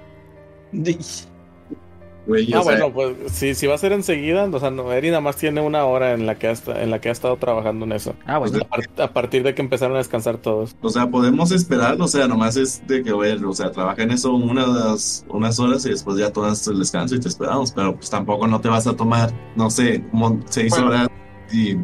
Güey, 2.28 2.52
Ah, 2.52 2.60
o 2.60 2.62
sea, 2.62 2.72
bueno, 2.84 2.92
pues 2.92 3.32
si, 3.32 3.54
si 3.54 3.66
va 3.66 3.74
a 3.74 3.78
ser 3.78 3.92
enseguida, 3.92 4.44
o 4.44 4.60
sea, 4.60 4.70
no, 4.70 4.92
Eri 4.92 5.08
nada 5.08 5.22
más 5.22 5.36
tiene 5.36 5.60
una 5.62 5.84
hora 5.86 6.12
en 6.12 6.26
la 6.26 6.34
que 6.34 6.46
ha, 6.48 6.54
en 6.80 6.90
la 6.90 7.00
que 7.00 7.08
ha 7.08 7.12
estado 7.12 7.36
trabajando 7.38 7.86
en 7.86 7.92
eso. 7.92 8.14
Ah, 8.26 8.36
bueno. 8.38 8.58
A, 8.60 8.68
par- 8.68 9.04
a 9.04 9.12
partir 9.14 9.42
de 9.42 9.54
que 9.54 9.62
empezaron 9.62 9.94
a 9.96 9.98
descansar 9.98 10.36
todos. 10.36 10.76
o 10.82 10.90
sea, 10.90 11.08
podemos 11.10 11.50
esperar, 11.52 11.96
o 12.00 12.06
sea, 12.06 12.28
nomás 12.28 12.56
es 12.56 12.86
de 12.86 13.02
que, 13.02 13.12
güey, 13.12 13.42
o 13.42 13.52
sea, 13.54 13.72
trabaja 13.72 14.02
en 14.02 14.10
eso 14.10 14.34
unas, 14.34 15.24
unas 15.30 15.58
horas 15.58 15.84
y 15.86 15.90
después 15.90 16.18
ya 16.18 16.30
tomas 16.32 16.66
el 16.68 16.78
descanso 16.78 17.14
y 17.14 17.20
te 17.20 17.28
esperamos, 17.28 17.72
pero 17.72 17.94
pues 17.96 18.10
tampoco 18.10 18.46
no 18.46 18.60
te 18.60 18.68
vas 18.68 18.86
a 18.86 18.94
tomar, 18.94 19.32
no 19.56 19.70
sé, 19.70 20.04
como 20.10 20.38
seis 20.50 20.70
Bueno. 20.70 20.88
horas 20.88 21.08
y 21.50 21.76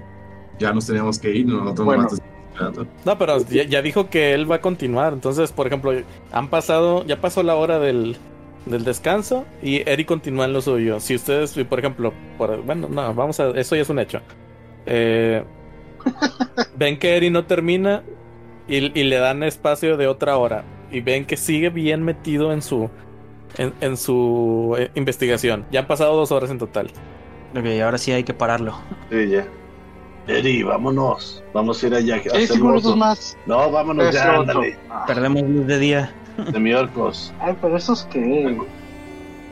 ya 0.58 0.72
nos 0.74 0.86
teníamos 0.86 1.18
que 1.18 1.34
ir, 1.34 1.46
nosotros 1.46 1.86
Bueno. 1.86 2.02
nomás 2.02 2.18
te. 2.20 2.34
No, 3.04 3.18
pero 3.18 3.38
ya, 3.46 3.64
ya 3.64 3.82
dijo 3.82 4.10
que 4.10 4.32
él 4.32 4.48
va 4.48 4.56
a 4.56 4.60
continuar. 4.60 5.12
Entonces, 5.12 5.50
por 5.50 5.66
ejemplo, 5.66 5.92
han 6.30 6.50
pasado, 6.50 7.04
ya 7.04 7.20
pasó 7.20 7.42
la 7.42 7.56
hora 7.56 7.80
del, 7.80 8.16
del 8.66 8.84
descanso 8.84 9.44
y 9.62 9.88
Eri 9.88 10.04
continúa 10.04 10.44
en 10.46 10.52
lo 10.52 10.60
suyo. 10.60 11.00
Si 11.00 11.14
ustedes, 11.14 11.52
por 11.68 11.78
ejemplo, 11.78 12.12
por- 12.38 12.62
bueno, 12.62 12.88
no, 12.88 13.14
vamos 13.14 13.38
a, 13.40 13.50
eso 13.50 13.76
ya 13.76 13.82
es 13.82 13.88
un 13.90 13.98
hecho. 13.98 14.20
Eh, 14.86 15.44
ven 16.76 16.98
que 16.98 17.16
Eri 17.16 17.30
no 17.30 17.44
termina 17.46 18.02
y, 18.68 18.98
y 18.98 19.04
le 19.04 19.16
dan 19.16 19.42
espacio 19.42 19.96
de 19.96 20.06
otra 20.06 20.36
hora 20.36 20.64
y 20.90 21.00
ven 21.00 21.24
que 21.26 21.36
sigue 21.36 21.70
bien 21.70 22.02
metido 22.02 22.52
en 22.52 22.62
su, 22.62 22.88
en, 23.58 23.72
en 23.80 23.96
su 23.96 24.74
eh, 24.78 24.90
investigación. 24.94 25.66
Ya 25.70 25.80
han 25.80 25.86
pasado 25.86 26.16
dos 26.16 26.32
horas 26.32 26.50
en 26.50 26.58
total. 26.58 26.90
Ok, 27.56 27.66
ahora 27.82 27.98
sí 27.98 28.12
hay 28.12 28.24
que 28.24 28.34
pararlo. 28.34 28.74
Sí, 29.10 29.28
ya. 29.28 29.46
Eri, 30.26 30.62
vámonos. 30.62 31.44
Vamos 31.52 31.82
a 31.82 31.86
ir 31.86 31.94
allá. 31.94 32.16
a 32.16 32.20
Sí, 32.22 32.44
hacer 32.44 32.96
más. 32.96 33.36
No, 33.46 33.70
vámonos 33.70 34.12
ya, 34.14 34.36
ándale. 34.36 34.78
Perdemos 35.06 35.42
luz 35.42 35.66
de 35.66 35.78
día. 35.78 36.14
Semiorcos. 36.52 37.32
Ay, 37.40 37.56
pero 37.60 37.76
esos 37.76 38.04
qué. 38.10 38.56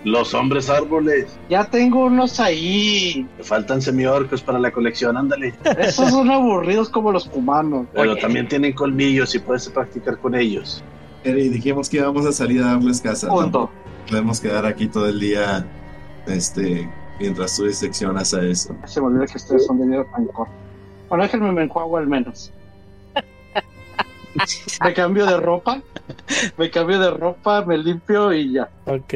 Los 0.04 0.34
hombres 0.34 0.68
árboles. 0.68 1.38
Ya 1.48 1.64
tengo 1.64 2.06
unos 2.06 2.40
ahí. 2.40 3.26
Te 3.36 3.44
faltan 3.44 3.80
semiorcos 3.80 4.42
para 4.42 4.58
la 4.58 4.72
colección, 4.72 5.16
ándale. 5.16 5.54
Esos 5.78 6.10
son 6.10 6.30
aburridos 6.30 6.88
como 6.88 7.12
los 7.12 7.30
humanos. 7.32 7.86
Pero 7.92 8.12
Oye. 8.12 8.20
también 8.20 8.48
tienen 8.48 8.72
colmillos 8.72 9.34
y 9.34 9.38
puedes 9.38 9.68
practicar 9.68 10.18
con 10.18 10.34
ellos. 10.34 10.82
Eri, 11.22 11.48
dijimos 11.48 11.88
que 11.88 11.98
íbamos 11.98 12.26
a 12.26 12.32
salir 12.32 12.62
a 12.62 12.72
darles 12.72 13.00
casa. 13.00 13.28
Punto. 13.28 13.42
Tampoco 13.44 13.72
Podemos 14.08 14.40
quedar 14.40 14.66
aquí 14.66 14.88
todo 14.88 15.08
el 15.08 15.20
día 15.20 15.64
este, 16.26 16.90
mientras 17.20 17.56
tú 17.56 17.64
diseccionas 17.64 18.34
a 18.34 18.42
eso. 18.42 18.74
Se 18.84 19.00
me 19.00 19.06
olvida 19.06 19.26
que 19.26 19.36
ustedes 19.36 19.66
son 19.66 19.78
de 19.78 19.86
vida. 19.86 20.04
Bueno, 21.08 21.22
déjenme 21.22 21.52
me 21.52 21.62
enjuago 21.62 21.96
al 21.96 22.08
menos. 22.08 22.52
Me 24.84 24.94
cambio 24.94 25.26
de 25.26 25.36
ropa. 25.38 25.80
Me 26.56 26.70
cambio 26.70 26.98
de 26.98 27.10
ropa, 27.10 27.64
me 27.64 27.78
limpio 27.78 28.32
y 28.32 28.52
ya. 28.52 28.68
Ok. 28.86 29.14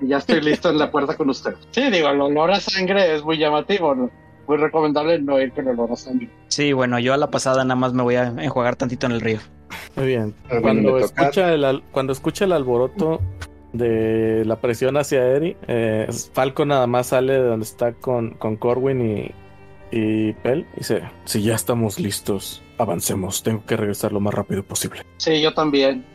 Y 0.00 0.08
ya 0.08 0.18
estoy 0.18 0.40
listo 0.40 0.70
en 0.70 0.78
la 0.78 0.90
puerta 0.90 1.16
con 1.16 1.28
ustedes. 1.30 1.58
Sí, 1.70 1.90
digo, 1.90 2.08
el 2.08 2.20
olor 2.20 2.50
a 2.52 2.60
sangre 2.60 3.14
es 3.14 3.22
muy 3.24 3.38
llamativo. 3.38 3.94
¿no? 3.94 4.10
Muy 4.46 4.56
recomendable 4.56 5.18
no 5.20 5.40
ir 5.40 5.52
con 5.52 5.66
olor 5.68 5.92
a 5.92 5.96
sangre. 5.96 6.28
Sí, 6.48 6.72
bueno, 6.72 6.98
yo 6.98 7.14
a 7.14 7.16
la 7.16 7.30
pasada 7.30 7.64
nada 7.64 7.76
más 7.76 7.92
me 7.92 8.02
voy 8.02 8.14
a 8.16 8.28
enjuagar 8.28 8.76
tantito 8.76 9.06
en 9.06 9.12
el 9.12 9.20
río. 9.20 9.38
Muy 9.96 10.06
bien. 10.06 10.34
Cuando 10.62 10.98
escucha, 10.98 11.52
el, 11.52 11.64
al- 11.64 11.82
cuando 11.92 12.12
escucha 12.12 12.44
el 12.46 12.52
alboroto 12.52 13.20
de 13.72 14.44
la 14.46 14.56
presión 14.56 14.96
hacia 14.96 15.22
Eri, 15.26 15.56
eh, 15.66 16.06
Falco 16.32 16.64
nada 16.64 16.86
más 16.86 17.08
sale 17.08 17.34
de 17.34 17.42
donde 17.42 17.64
está 17.64 17.92
con, 17.92 18.30
con 18.30 18.56
Corwin 18.56 19.00
y, 19.06 19.30
y 19.96 20.32
Pel 20.34 20.66
y 20.74 20.78
dice, 20.78 21.02
si 21.26 21.42
ya 21.42 21.54
estamos 21.54 22.00
listos, 22.00 22.62
avancemos, 22.78 23.42
tengo 23.42 23.64
que 23.66 23.76
regresar 23.76 24.12
lo 24.12 24.20
más 24.20 24.32
rápido 24.34 24.62
posible. 24.62 25.02
Sí, 25.18 25.40
yo 25.42 25.52
también. 25.54 26.04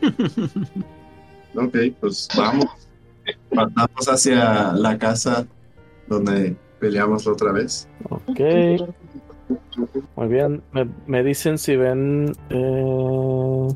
Ok, 1.56 1.76
pues 2.00 2.28
vamos. 2.36 2.66
Partamos 3.54 4.08
hacia 4.08 4.72
la 4.72 4.98
casa 4.98 5.46
donde 6.08 6.56
peleamos 6.80 7.24
la 7.26 7.32
otra 7.32 7.52
vez. 7.52 7.88
Ok, 8.10 8.40
muy 10.16 10.26
bien. 10.28 10.62
Me, 10.72 10.88
me 11.06 11.22
dicen 11.22 11.58
si 11.58 11.76
ven 11.76 12.32
eh, 12.50 13.68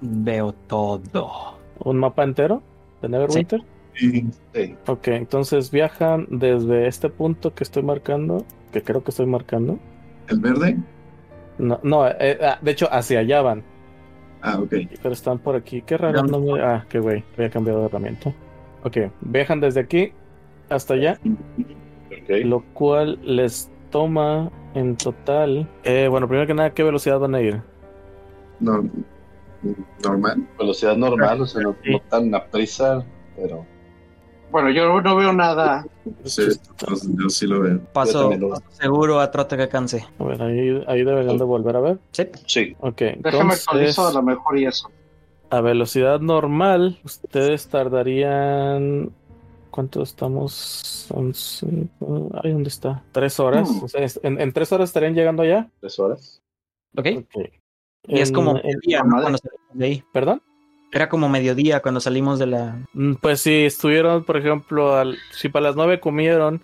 Veo 0.00 0.52
todo. 0.68 1.58
un 1.80 1.98
mapa 1.98 2.22
entero 2.22 2.62
de 3.02 3.08
Neverwinter. 3.08 3.60
Y 4.00 4.24
Sí. 4.54 4.76
Ok, 4.86 5.08
entonces 5.08 5.70
viajan 5.72 6.28
desde 6.30 6.86
este 6.86 7.08
punto 7.08 7.54
que 7.54 7.64
estoy 7.64 7.82
marcando, 7.82 8.44
que 8.72 8.82
creo 8.82 9.02
que 9.02 9.10
estoy 9.10 9.26
marcando. 9.26 9.80
el 10.28 10.38
verde. 10.38 10.76
No, 11.58 11.80
no 11.82 12.06
eh, 12.08 12.38
ah, 12.42 12.58
de 12.60 12.70
hecho 12.70 12.88
hacia 12.92 13.20
allá 13.20 13.42
van. 13.42 13.62
Ah, 14.42 14.58
ok. 14.60 14.74
Pero 15.02 15.12
están 15.12 15.38
por 15.38 15.56
aquí. 15.56 15.82
Qué 15.82 15.96
raro. 15.96 16.22
No 16.22 16.38
me... 16.40 16.60
Ah, 16.60 16.84
qué 16.88 16.98
güey. 16.98 17.24
Había 17.36 17.50
cambiado 17.50 17.80
de 17.80 17.86
herramienta. 17.86 18.32
Ok. 18.84 18.98
Viajan 19.22 19.60
desde 19.60 19.80
aquí 19.80 20.12
hasta 20.68 20.94
allá. 20.94 21.18
Ok. 22.06 22.28
Lo 22.44 22.60
cual 22.74 23.18
les 23.22 23.70
toma 23.90 24.50
en 24.74 24.96
total. 24.96 25.68
Eh, 25.84 26.06
bueno, 26.08 26.28
primero 26.28 26.46
que 26.46 26.54
nada, 26.54 26.70
¿qué 26.74 26.82
velocidad 26.82 27.18
van 27.18 27.34
a 27.34 27.40
ir? 27.40 27.60
No, 28.60 28.88
normal. 30.04 30.46
Velocidad 30.58 30.96
normal, 30.96 31.40
o 31.40 31.46
sea, 31.46 31.62
no, 31.62 31.74
Sí. 31.82 31.90
no 31.92 32.00
tan 32.08 32.34
a 32.34 32.44
prisa, 32.44 33.04
pero 33.36 33.64
Bueno, 34.50 34.70
yo 34.70 35.00
no 35.02 35.16
veo 35.16 35.32
nada. 35.32 35.86
Sí, 36.24 36.42
yo 37.18 37.28
sí 37.28 37.46
lo 37.46 37.60
veo. 37.60 37.80
Paso 37.92 38.30
seguro 38.70 39.20
a 39.20 39.30
trote 39.30 39.56
que 39.56 39.68
canse. 39.68 40.04
A 40.18 40.24
ver, 40.24 40.40
ahí, 40.42 40.82
ahí 40.86 41.04
deberían 41.04 41.36
de 41.36 41.44
volver 41.44 41.76
a 41.76 41.80
ver. 41.80 41.98
Sí. 42.12 42.28
sí. 42.46 42.76
Ok. 42.80 43.02
Déjame 43.18 43.54
actualizo 43.54 44.06
a 44.06 44.12
lo 44.12 44.22
mejor 44.22 44.58
y 44.58 44.66
eso. 44.66 44.90
a 45.50 45.60
velocidad 45.60 46.20
normal, 46.20 46.98
ustedes 47.04 47.68
tardarían. 47.68 49.10
¿Cuánto 49.70 50.02
estamos? 50.02 50.52
Son 50.54 51.34
cinco- 51.34 52.30
Ay, 52.42 52.52
¿dónde 52.52 52.68
está? 52.68 53.02
Tres 53.12 53.38
horas. 53.38 53.68
Hmm. 53.70 53.84
O 53.84 53.88
sea, 53.88 54.02
es- 54.04 54.18
en, 54.22 54.40
en 54.40 54.52
tres 54.52 54.72
horas 54.72 54.88
estarían 54.88 55.14
llegando 55.14 55.42
allá. 55.42 55.68
Tres 55.80 55.98
horas. 55.98 56.42
¿Ok? 56.96 57.06
Ok. 57.18 57.50
Y 58.08 58.20
es 58.20 58.32
como 58.32 58.52
en- 58.56 58.62
mediodía, 58.64 59.02
¿no? 59.02 59.20
Cuando 59.20 59.38
de 59.74 59.84
ahí. 59.84 60.04
¿Perdón? 60.12 60.40
Era 60.92 61.08
como 61.08 61.28
mediodía 61.28 61.80
cuando 61.80 62.00
salimos 62.00 62.38
de 62.38 62.46
la. 62.46 62.78
Mm, 62.92 63.14
Pues 63.14 63.40
si 63.40 63.64
estuvieron, 63.64 64.24
por 64.24 64.36
ejemplo, 64.36 64.96
al, 64.96 65.18
si 65.32 65.48
para 65.48 65.64
las 65.64 65.76
nueve 65.76 66.00
comieron, 66.00 66.62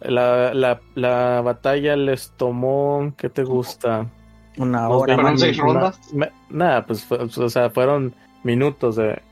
la, 0.00 0.54
la, 0.54 0.80
la 0.94 1.40
batalla 1.42 1.96
les 1.96 2.32
tomó, 2.36 3.12
¿qué 3.16 3.28
te 3.28 3.42
gusta? 3.44 4.06
Una 4.56 4.88
hora. 4.88 5.14
¿Fueron 5.14 5.38
seis 5.38 5.56
rondas? 5.56 6.00
Nada, 6.48 6.86
pues, 6.86 7.10
o 7.10 7.48
sea, 7.48 7.70
fueron 7.70 8.14
minutos 8.42 8.96
de... 8.96 9.22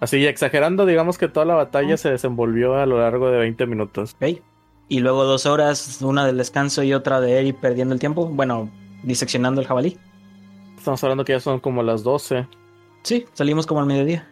Así, 0.00 0.26
exagerando, 0.26 0.84
digamos 0.84 1.16
que 1.16 1.28
toda 1.28 1.46
la 1.46 1.54
batalla 1.54 1.96
se 1.96 2.10
desenvolvió 2.10 2.74
a 2.76 2.86
lo 2.86 2.98
largo 2.98 3.30
de 3.30 3.38
20 3.38 3.66
minutos. 3.66 4.14
Ok. 4.20 4.40
Y 4.88 5.00
luego 5.00 5.24
dos 5.24 5.46
horas, 5.46 6.02
una 6.02 6.26
del 6.26 6.36
descanso 6.36 6.82
y 6.82 6.92
otra 6.92 7.20
de 7.20 7.38
Eri 7.38 7.52
perdiendo 7.52 7.94
el 7.94 8.00
tiempo. 8.00 8.26
Bueno, 8.26 8.68
diseccionando 9.02 9.60
el 9.60 9.66
jabalí. 9.66 9.96
Estamos 10.76 11.02
hablando 11.02 11.24
que 11.24 11.32
ya 11.32 11.40
son 11.40 11.60
como 11.60 11.82
las 11.82 12.02
12. 12.02 12.46
Sí, 13.04 13.24
salimos 13.34 13.66
como 13.66 13.80
al 13.80 13.86
mediodía. 13.86 14.26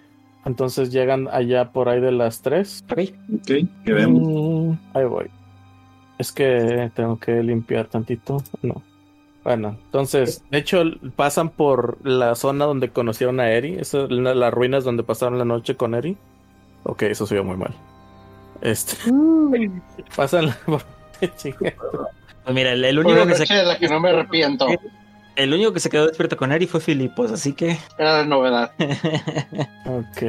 Entonces 0.45 0.91
llegan 0.91 1.29
allá 1.31 1.71
por 1.71 1.89
ahí 1.89 2.01
de 2.01 2.11
las 2.11 2.43
3. 2.43 2.85
Ok. 2.91 2.99
Ok, 3.37 3.47
que 3.85 3.93
vemos. 3.93 4.23
Mm, 4.23 4.97
ahí 4.97 5.05
voy. 5.05 5.31
Es 6.19 6.33
que 6.33 6.91
tengo 6.95 7.19
que 7.19 7.43
limpiar 7.43 7.87
tantito. 7.87 8.43
No. 8.63 8.83
Bueno, 9.45 9.77
entonces, 9.85 10.43
de 10.51 10.59
hecho, 10.59 10.83
pasan 11.17 11.51
por 11.51 11.99
la 12.07 12.35
zona 12.35 12.65
donde 12.65 12.91
conocieron 12.91 13.39
a 13.41 13.51
Eri. 13.51 13.75
Esa 13.75 14.05
es 14.05 14.11
la- 14.11 14.35
las 14.35 14.53
ruinas 14.53 14.85
donde 14.85 15.03
pasaron 15.05 15.39
la 15.39 15.45
noche 15.45 15.77
con 15.77 15.95
Eri. 15.95 16.17
Ok, 16.85 17.03
eso 17.03 17.27
se 17.27 17.35
vio 17.35 17.45
muy 17.45 17.57
mal. 17.57 17.75
Este. 18.63 18.97
Pasan 20.17 20.53
por. 20.67 20.83
Pues 22.45 22.57
mira, 22.57 22.73
el, 22.73 22.99
único 22.99 23.13
una 23.15 23.23
que 23.23 23.39
noche 23.39 23.47
se, 23.47 23.55
de 23.55 23.65
la 23.65 23.79
que 23.79 23.89
no 23.89 24.01
me 24.01 24.11
arrepiento. 24.11 24.67
El 25.37 25.53
único 25.55 25.73
que 25.73 25.81
se 25.81 25.91
quedó 25.91 26.07
despierto 26.07 26.37
con 26.37 26.53
Eri 26.53 26.67
fue 26.67 26.81
Filipos, 26.81 27.31
así 27.33 27.53
que. 27.53 27.79
Era 27.99 28.19
de 28.19 28.27
novedad. 28.27 28.73
Ok. 29.87 30.23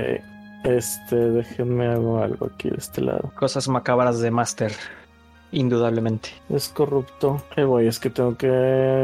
Este, 0.63 1.15
déjenme 1.15 1.87
hago 1.87 2.21
algo 2.23 2.45
aquí 2.53 2.69
de 2.69 2.77
este 2.77 3.01
lado. 3.01 3.31
Cosas 3.35 3.67
macabras 3.67 4.19
de 4.19 4.31
Master. 4.31 4.71
Indudablemente. 5.51 6.29
Es 6.49 6.69
corrupto. 6.69 7.43
Ahí 7.55 7.63
voy, 7.65 7.85
es 7.87 7.99
que 7.99 8.09
tengo 8.09 8.35
que 8.37 8.47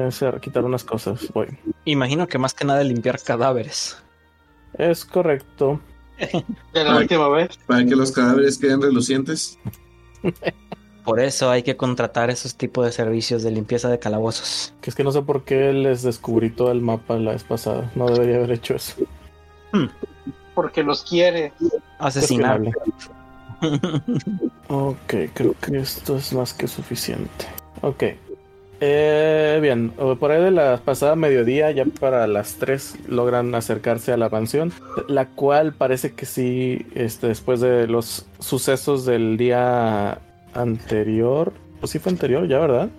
hacer- 0.07 0.39
quitar 0.39 0.63
unas 0.65 0.83
cosas. 0.83 1.27
Voy. 1.33 1.47
Imagino 1.85 2.27
que 2.27 2.37
más 2.37 2.53
que 2.53 2.65
nada 2.65 2.83
limpiar 2.83 3.21
cadáveres. 3.21 3.97
Es 4.73 5.03
correcto. 5.05 5.79
De 6.73 6.83
la 6.83 6.97
última 6.97 7.27
vez. 7.29 7.57
Para 7.67 7.85
que 7.85 7.95
los 7.95 8.11
cadáveres 8.11 8.57
queden 8.57 8.81
relucientes. 8.81 9.59
Por 11.09 11.19
eso 11.19 11.49
hay 11.49 11.63
que 11.63 11.75
contratar 11.75 12.29
esos 12.29 12.53
tipos 12.53 12.85
de 12.85 12.91
servicios 12.91 13.41
de 13.41 13.49
limpieza 13.49 13.89
de 13.89 13.97
calabozos. 13.97 14.75
Que 14.79 14.91
es 14.91 14.95
que 14.95 15.03
no 15.03 15.11
sé 15.11 15.23
por 15.23 15.43
qué 15.43 15.73
les 15.73 16.03
descubrí 16.03 16.51
todo 16.51 16.71
el 16.71 16.81
mapa 16.81 17.17
la 17.17 17.31
vez 17.31 17.43
pasada. 17.43 17.89
No 17.95 18.07
debería 18.07 18.35
haber 18.35 18.51
hecho 18.51 18.75
eso. 18.75 18.93
Porque 20.53 20.83
los 20.83 21.03
quiere. 21.03 21.51
Asesinar. 21.97 22.61
Ok, 24.71 25.13
creo 25.33 25.55
que 25.59 25.79
esto 25.79 26.15
es 26.15 26.31
más 26.31 26.53
que 26.53 26.67
suficiente. 26.67 27.45
Ok. 27.81 28.03
Eh, 28.79 29.57
bien, 29.61 29.89
por 29.89 30.31
ahí 30.31 30.41
de 30.43 30.51
la 30.51 30.77
pasada 30.77 31.15
mediodía, 31.15 31.71
ya 31.71 31.85
para 31.85 32.27
las 32.27 32.55
3 32.55 33.09
logran 33.09 33.53
acercarse 33.55 34.13
a 34.13 34.17
la 34.17 34.29
mansión, 34.29 34.71
la 35.07 35.25
cual 35.25 35.73
parece 35.73 36.13
que 36.13 36.27
sí, 36.27 36.85
este, 36.93 37.27
después 37.27 37.59
de 37.59 37.87
los 37.87 38.27
sucesos 38.39 39.05
del 39.05 39.37
día 39.37 40.19
anterior, 40.53 41.53
pues 41.79 41.91
sí 41.91 41.99
fue 41.99 42.11
anterior 42.11 42.47
ya, 42.47 42.59
¿verdad? 42.59 42.89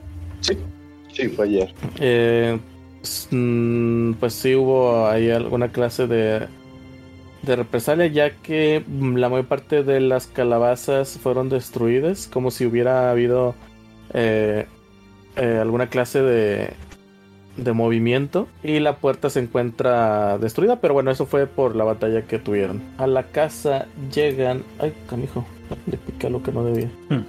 Sí, 1.12 1.28
fue 1.28 1.46
ayer. 1.46 1.74
Eh, 1.98 2.58
s- 3.02 3.28
mm, 3.34 4.14
pues 4.14 4.32
sí 4.34 4.54
hubo 4.54 5.06
ahí 5.08 5.30
alguna 5.30 5.68
clase 5.68 6.06
de, 6.06 6.46
de 7.42 7.56
represalia, 7.56 8.06
ya 8.06 8.30
que 8.30 8.84
la 8.88 9.28
mayor 9.28 9.46
parte 9.46 9.82
de 9.82 10.00
las 10.00 10.26
calabazas 10.26 11.18
fueron 11.22 11.48
destruidas, 11.48 12.26
como 12.32 12.50
si 12.50 12.64
hubiera 12.66 13.10
habido 13.10 13.54
eh, 14.14 14.66
eh, 15.36 15.58
alguna 15.60 15.88
clase 15.88 16.22
de, 16.22 16.70
de 17.56 17.72
movimiento. 17.72 18.46
Y 18.62 18.78
la 18.78 18.96
puerta 18.96 19.30
se 19.30 19.40
encuentra 19.40 20.38
destruida, 20.38 20.80
pero 20.80 20.94
bueno, 20.94 21.10
eso 21.10 21.26
fue 21.26 21.46
por 21.46 21.74
la 21.76 21.84
batalla 21.84 22.22
que 22.22 22.38
tuvieron. 22.38 22.80
A 22.98 23.06
la 23.06 23.24
casa 23.24 23.86
llegan. 24.14 24.62
Ay, 24.78 24.92
canijo, 25.08 25.44
le 25.86 25.96
piqué 25.98 26.28
a 26.28 26.30
lo 26.30 26.42
que 26.42 26.52
no 26.52 26.64
debía. 26.64 26.90
Hmm. 27.08 27.24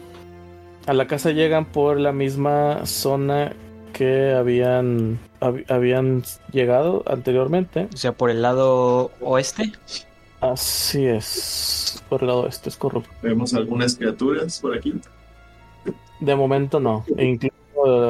A 0.87 0.93
la 0.93 1.07
casa 1.07 1.31
llegan 1.31 1.65
por 1.65 1.99
la 1.99 2.11
misma 2.11 2.85
zona 2.85 3.53
que 3.93 4.33
habían 4.33 5.19
hab- 5.39 5.65
habían 5.69 6.23
llegado 6.51 7.03
anteriormente. 7.07 7.87
O 7.93 7.97
sea, 7.97 8.13
por 8.13 8.29
el 8.29 8.41
lado 8.41 9.11
oeste. 9.21 9.71
Así 10.39 11.05
es. 11.05 12.03
Por 12.09 12.21
el 12.21 12.27
lado 12.27 12.47
este 12.47 12.69
es 12.69 12.77
corrupto. 12.77 13.09
Vemos 13.21 13.53
algunas 13.53 13.95
criaturas 13.95 14.59
por 14.59 14.75
aquí. 14.75 14.99
De 16.19 16.35
momento 16.35 16.79
no. 16.79 17.05
E 17.17 17.25
incluso 17.25 17.51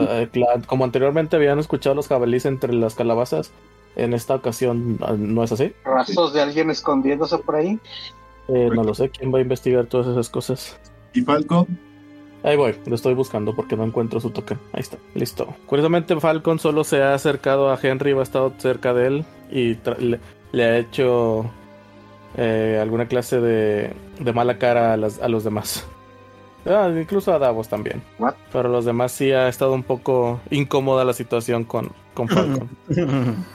eh, 0.10 0.30
como 0.66 0.86
anteriormente 0.86 1.36
habían 1.36 1.60
escuchado 1.60 1.96
los 1.96 2.08
jabalíes 2.08 2.46
entre 2.46 2.74
las 2.74 2.96
calabazas, 2.96 3.52
en 3.96 4.14
esta 4.14 4.36
ocasión 4.36 4.98
ah, 5.02 5.14
no 5.18 5.44
es 5.44 5.52
así. 5.52 5.74
Rastros 5.84 6.34
de 6.34 6.42
alguien 6.42 6.70
escondiéndose 6.70 7.38
por 7.38 7.56
ahí. 7.56 7.80
Eh, 8.48 8.70
no 8.74 8.84
lo 8.84 8.94
sé, 8.94 9.10
¿quién 9.10 9.34
va 9.34 9.38
a 9.40 9.42
investigar 9.42 9.86
todas 9.86 10.08
esas 10.08 10.30
cosas? 10.30 10.78
¿Y 11.14 11.22
Falco? 11.22 11.68
Ahí 12.44 12.58
voy, 12.58 12.76
lo 12.88 12.96
estoy 12.96 13.14
buscando 13.14 13.54
porque 13.56 13.78
no 13.78 13.84
encuentro 13.84 14.20
su 14.20 14.32
token. 14.32 14.58
Ahí 14.74 14.82
está, 14.82 14.98
listo. 15.14 15.54
Curiosamente, 15.68 16.20
Falcon 16.20 16.58
solo 16.58 16.84
se 16.84 17.02
ha 17.04 17.14
acercado 17.14 17.70
a 17.72 17.80
Henry, 17.82 18.14
ha 18.14 18.22
estado 18.24 18.52
cerca 18.58 18.94
de 18.94 19.08
él 19.08 19.26
y 19.52 19.78
le, 20.00 20.20
le 20.52 20.64
ha 20.64 20.78
hecho 20.78 21.46
eh, 22.38 22.80
alguna 22.82 23.08
clase 23.08 23.40
de, 23.40 23.94
de 24.20 24.34
mala 24.34 24.58
cara 24.58 24.94
a, 24.94 24.98
las- 24.98 25.22
a 25.22 25.28
los 25.28 25.44
demás. 25.44 25.86
Ah, 26.66 26.90
incluso 26.96 27.34
a 27.34 27.40
Davos 27.40 27.68
también. 27.70 28.02
What? 28.20 28.34
Pero 28.52 28.70
los 28.70 28.86
demás 28.86 29.12
sí 29.12 29.32
ha 29.32 29.48
estado 29.48 29.74
un 29.74 29.84
poco 29.84 30.40
incómoda 30.50 31.04
la 31.06 31.14
situación 31.14 31.64
con, 31.64 31.92
con 32.14 32.28
Falcon. 32.28 32.70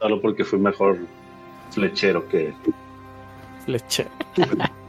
Solo 0.00 0.20
porque 0.20 0.44
fui 0.44 0.58
mejor 0.58 0.98
flechero 1.70 2.26
que 2.28 2.48
él. 2.48 2.54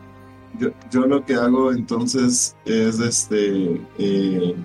Yo, 0.59 0.69
yo 0.91 1.07
lo 1.07 1.25
que 1.25 1.33
hago 1.33 1.71
entonces 1.71 2.55
es 2.65 2.99
este 2.99 3.81
eh, 3.97 4.55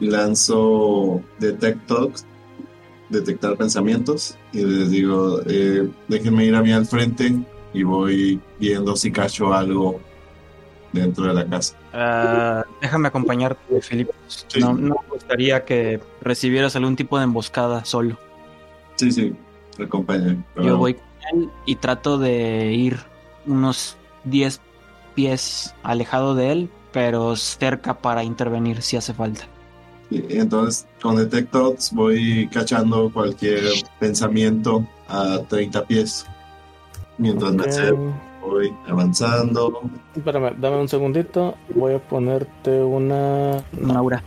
lanzo 0.00 1.20
Detect 1.38 1.86
Thoughts, 1.86 2.26
detectar 3.08 3.56
pensamientos, 3.56 4.36
y 4.52 4.64
les 4.64 4.90
digo, 4.90 5.40
eh, 5.46 5.88
déjenme 6.08 6.44
ir 6.44 6.54
a 6.54 6.62
mí 6.62 6.72
al 6.72 6.86
frente 6.86 7.34
y 7.72 7.82
voy 7.82 8.40
viendo 8.58 8.96
si 8.96 9.10
cacho 9.10 9.52
algo 9.52 10.00
dentro 10.92 11.26
de 11.26 11.34
la 11.34 11.46
casa. 11.46 11.76
Ah, 11.92 12.64
déjame 12.80 13.08
acompañarte, 13.08 13.80
Felipe. 13.80 14.12
Sí. 14.26 14.60
No, 14.60 14.74
no 14.74 14.96
me 15.02 15.08
gustaría 15.10 15.64
que 15.64 16.00
recibieras 16.20 16.76
algún 16.76 16.96
tipo 16.96 17.18
de 17.18 17.24
emboscada 17.24 17.84
solo. 17.84 18.18
Sí, 18.96 19.10
sí, 19.10 19.34
me 19.78 19.86
acompañan. 19.86 20.44
Yo 20.56 20.76
voy 20.76 20.94
con 20.94 21.04
él 21.32 21.50
y 21.66 21.76
trato 21.76 22.18
de 22.18 22.72
ir 22.72 22.98
unos 23.46 23.96
10 24.24 24.60
pies 25.14 25.74
alejado 25.82 26.34
de 26.34 26.52
él, 26.52 26.70
pero 26.92 27.36
cerca 27.36 27.98
para 27.98 28.24
intervenir 28.24 28.82
si 28.82 28.96
hace 28.96 29.14
falta. 29.14 29.46
Entonces, 30.10 30.86
con 31.00 31.16
Detect 31.16 31.50
Thoughts 31.50 31.92
voy 31.92 32.48
cachando 32.52 33.10
cualquier 33.10 33.64
pensamiento 33.98 34.86
a 35.08 35.38
30 35.48 35.84
pies. 35.86 36.26
Mientras 37.18 37.52
me 37.54 37.64
acerco, 37.64 38.12
voy 38.42 38.74
avanzando. 38.86 39.80
Espérame, 40.14 40.54
dame 40.58 40.80
un 40.80 40.88
segundito. 40.88 41.56
Voy 41.74 41.94
a 41.94 41.98
ponerte 41.98 42.82
una. 42.82 43.62
Un 43.80 43.90
aura. 43.96 44.22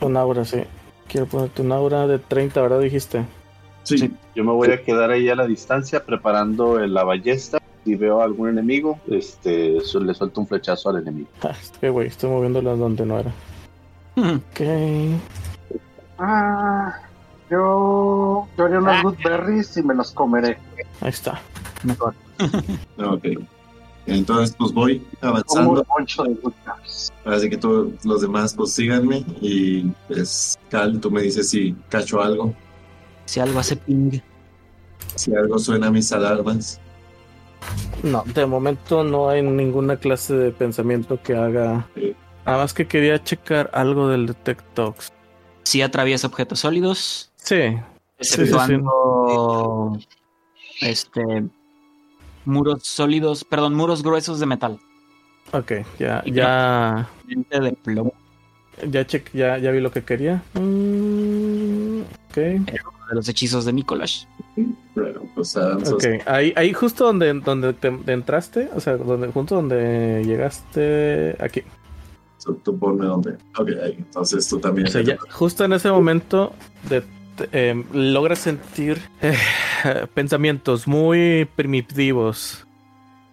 Un 0.00 0.16
aura, 0.16 0.44
sí. 0.44 0.62
Quiero 1.08 1.26
ponerte 1.26 1.62
un 1.62 1.72
aura 1.72 2.06
de 2.06 2.18
30, 2.18 2.60
¿verdad? 2.60 2.80
Dijiste. 2.80 3.24
Sí, 3.84 4.12
Yo 4.34 4.44
me 4.44 4.52
voy 4.52 4.70
a 4.70 4.82
quedar 4.82 5.10
ahí 5.10 5.28
a 5.28 5.34
la 5.34 5.46
distancia 5.46 6.04
preparando 6.04 6.78
la 6.78 7.04
ballesta. 7.04 7.58
Si 7.84 7.94
veo 7.96 8.20
a 8.20 8.24
algún 8.24 8.48
enemigo, 8.48 8.98
este, 9.08 9.80
su- 9.80 10.00
le 10.00 10.14
suelto 10.14 10.40
un 10.40 10.46
flechazo 10.46 10.90
al 10.90 10.98
enemigo. 10.98 11.28
Ah, 11.42 11.52
qué 11.80 11.90
güey, 11.90 12.08
estoy 12.08 12.30
moviéndolas 12.30 12.78
donde 12.78 13.04
no 13.06 13.18
era. 13.18 13.32
Ok. 14.16 14.60
Ah, 16.18 16.94
yo, 17.50 18.46
yo 18.56 18.64
haré 18.64 18.78
unos 18.78 19.02
good 19.02 19.16
berries 19.24 19.76
y 19.76 19.82
me 19.82 19.94
los 19.94 20.12
comeré. 20.12 20.58
Ahí 21.00 21.08
está. 21.10 21.40
Mejor. 21.82 22.14
ok. 22.98 23.24
Entonces, 24.06 24.54
pues 24.58 24.72
voy 24.72 25.04
avanzando. 25.20 25.70
un 25.80 25.84
poncho 25.84 26.24
de 26.24 26.34
good 26.34 26.52
berries. 26.64 27.12
Así 27.24 27.48
que 27.50 27.56
todos 27.56 27.92
los 28.04 28.20
demás, 28.22 28.54
pues 28.54 28.72
síganme. 28.72 29.24
Y 29.40 29.84
pues, 30.08 30.58
Cal, 30.70 31.00
tú 31.00 31.10
me 31.10 31.22
dices 31.22 31.48
si 31.50 31.74
cacho 31.88 32.20
algo. 32.20 32.54
Si 33.24 33.40
algo 33.40 33.58
hace 33.58 33.76
ping. 33.76 34.18
Si 35.14 35.34
algo 35.34 35.58
suena 35.58 35.88
a 35.88 35.90
mis 35.90 36.12
alarmas. 36.12 36.80
No, 38.02 38.24
de 38.26 38.46
momento 38.46 39.04
no 39.04 39.28
hay 39.28 39.42
ninguna 39.42 39.96
clase 39.96 40.34
de 40.34 40.50
pensamiento 40.50 41.20
que 41.22 41.36
haga. 41.36 41.86
Sí. 41.94 42.14
Nada 42.44 42.58
más 42.58 42.74
que 42.74 42.86
quería 42.86 43.22
checar 43.22 43.70
algo 43.72 44.08
del 44.08 44.26
Detect 44.26 44.64
Talks. 44.74 45.12
Si 45.62 45.80
atraviesa 45.82 46.26
objetos 46.26 46.60
sólidos, 46.60 47.30
Sí, 47.36 47.54
sí, 47.54 47.76
sí. 48.18 48.40
exceptuando 48.42 49.98
este 50.80 51.44
muros 52.44 52.82
sólidos, 52.82 53.44
perdón, 53.44 53.74
muros 53.74 54.02
gruesos 54.02 54.40
de 54.40 54.46
metal. 54.46 54.80
ok, 55.52 55.72
ya, 55.98 56.22
ya, 56.26 57.08
de 57.28 57.72
plomo 57.84 58.12
ya, 58.90 59.06
ya, 59.06 59.58
ya 59.58 59.70
vi 59.70 59.80
lo 59.80 59.92
que 59.92 60.02
quería. 60.02 60.42
Mm, 60.54 62.00
ok, 62.30 62.38
de 63.12 63.16
los 63.16 63.28
hechizos 63.28 63.66
de 63.66 63.74
Nicolás. 63.74 64.26
Bueno, 64.94 65.22
pues 65.34 65.54
avanzo. 65.54 65.96
ok. 65.96 66.04
Ahí, 66.26 66.54
ahí 66.56 66.72
justo 66.72 67.04
donde, 67.04 67.34
donde 67.34 67.74
te, 67.74 67.90
te 67.90 68.12
entraste, 68.12 68.70
o 68.74 68.80
sea, 68.80 68.96
donde, 68.96 69.28
justo 69.28 69.56
donde 69.56 70.22
llegaste 70.24 71.36
aquí. 71.38 71.62
Tú, 72.42 72.54
tú 72.54 72.78
ponme 72.78 73.04
donde. 73.04 73.34
Ok, 73.58 73.68
ahí. 73.84 73.96
Entonces 73.98 74.48
tú 74.48 74.58
también. 74.58 74.88
O 74.88 74.90
sea, 74.90 75.02
ya, 75.02 75.18
justo 75.30 75.62
en 75.66 75.74
ese 75.74 75.90
momento 75.90 76.54
de, 76.88 77.02
eh, 77.52 77.84
logras 77.92 78.38
sentir 78.38 78.98
eh, 79.20 79.36
pensamientos 80.14 80.88
muy 80.88 81.46
primitivos, 81.54 82.66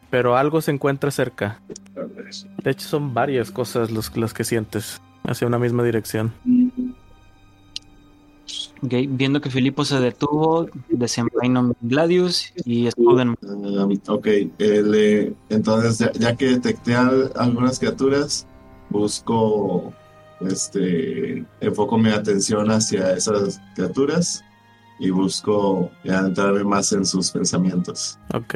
pero 0.10 0.36
algo 0.36 0.60
se 0.60 0.72
encuentra 0.72 1.10
cerca. 1.10 1.62
De 2.64 2.72
hecho, 2.72 2.86
son 2.86 3.14
varias 3.14 3.50
cosas 3.50 3.92
los, 3.92 4.16
las 4.18 4.34
que 4.34 4.44
sientes 4.44 5.02
hacia 5.24 5.48
una 5.48 5.58
misma 5.58 5.84
dirección. 5.84 6.34
Ok, 8.82 8.94
Viendo 9.10 9.42
que 9.42 9.50
Filipo 9.50 9.84
se 9.86 10.00
detuvo, 10.00 10.68
desenvaino 10.90 11.64
mi 11.64 11.74
Gladius 11.82 12.54
y 12.66 12.90
Spuden. 12.92 13.36
Um, 13.42 14.00
ok, 14.08 14.28
el, 14.58 14.96
eh, 14.96 15.34
entonces 15.50 15.98
ya, 16.00 16.12
ya 16.14 16.36
que 16.36 16.46
detecté 16.48 16.96
al- 16.96 17.32
algunas 17.36 17.78
criaturas, 17.80 18.48
busco, 18.90 19.94
este, 20.42 21.44
enfoco 21.62 21.98
mi 21.98 22.10
atención 22.10 22.72
hacia 22.72 23.14
esas 23.14 23.62
criaturas 23.76 24.44
y 25.00 25.10
busco 25.10 25.92
ya 26.04 26.20
entrarme 26.20 26.64
más 26.64 26.92
en 26.94 27.06
sus 27.06 27.32
pensamientos. 27.32 28.18
Ok, 28.34 28.56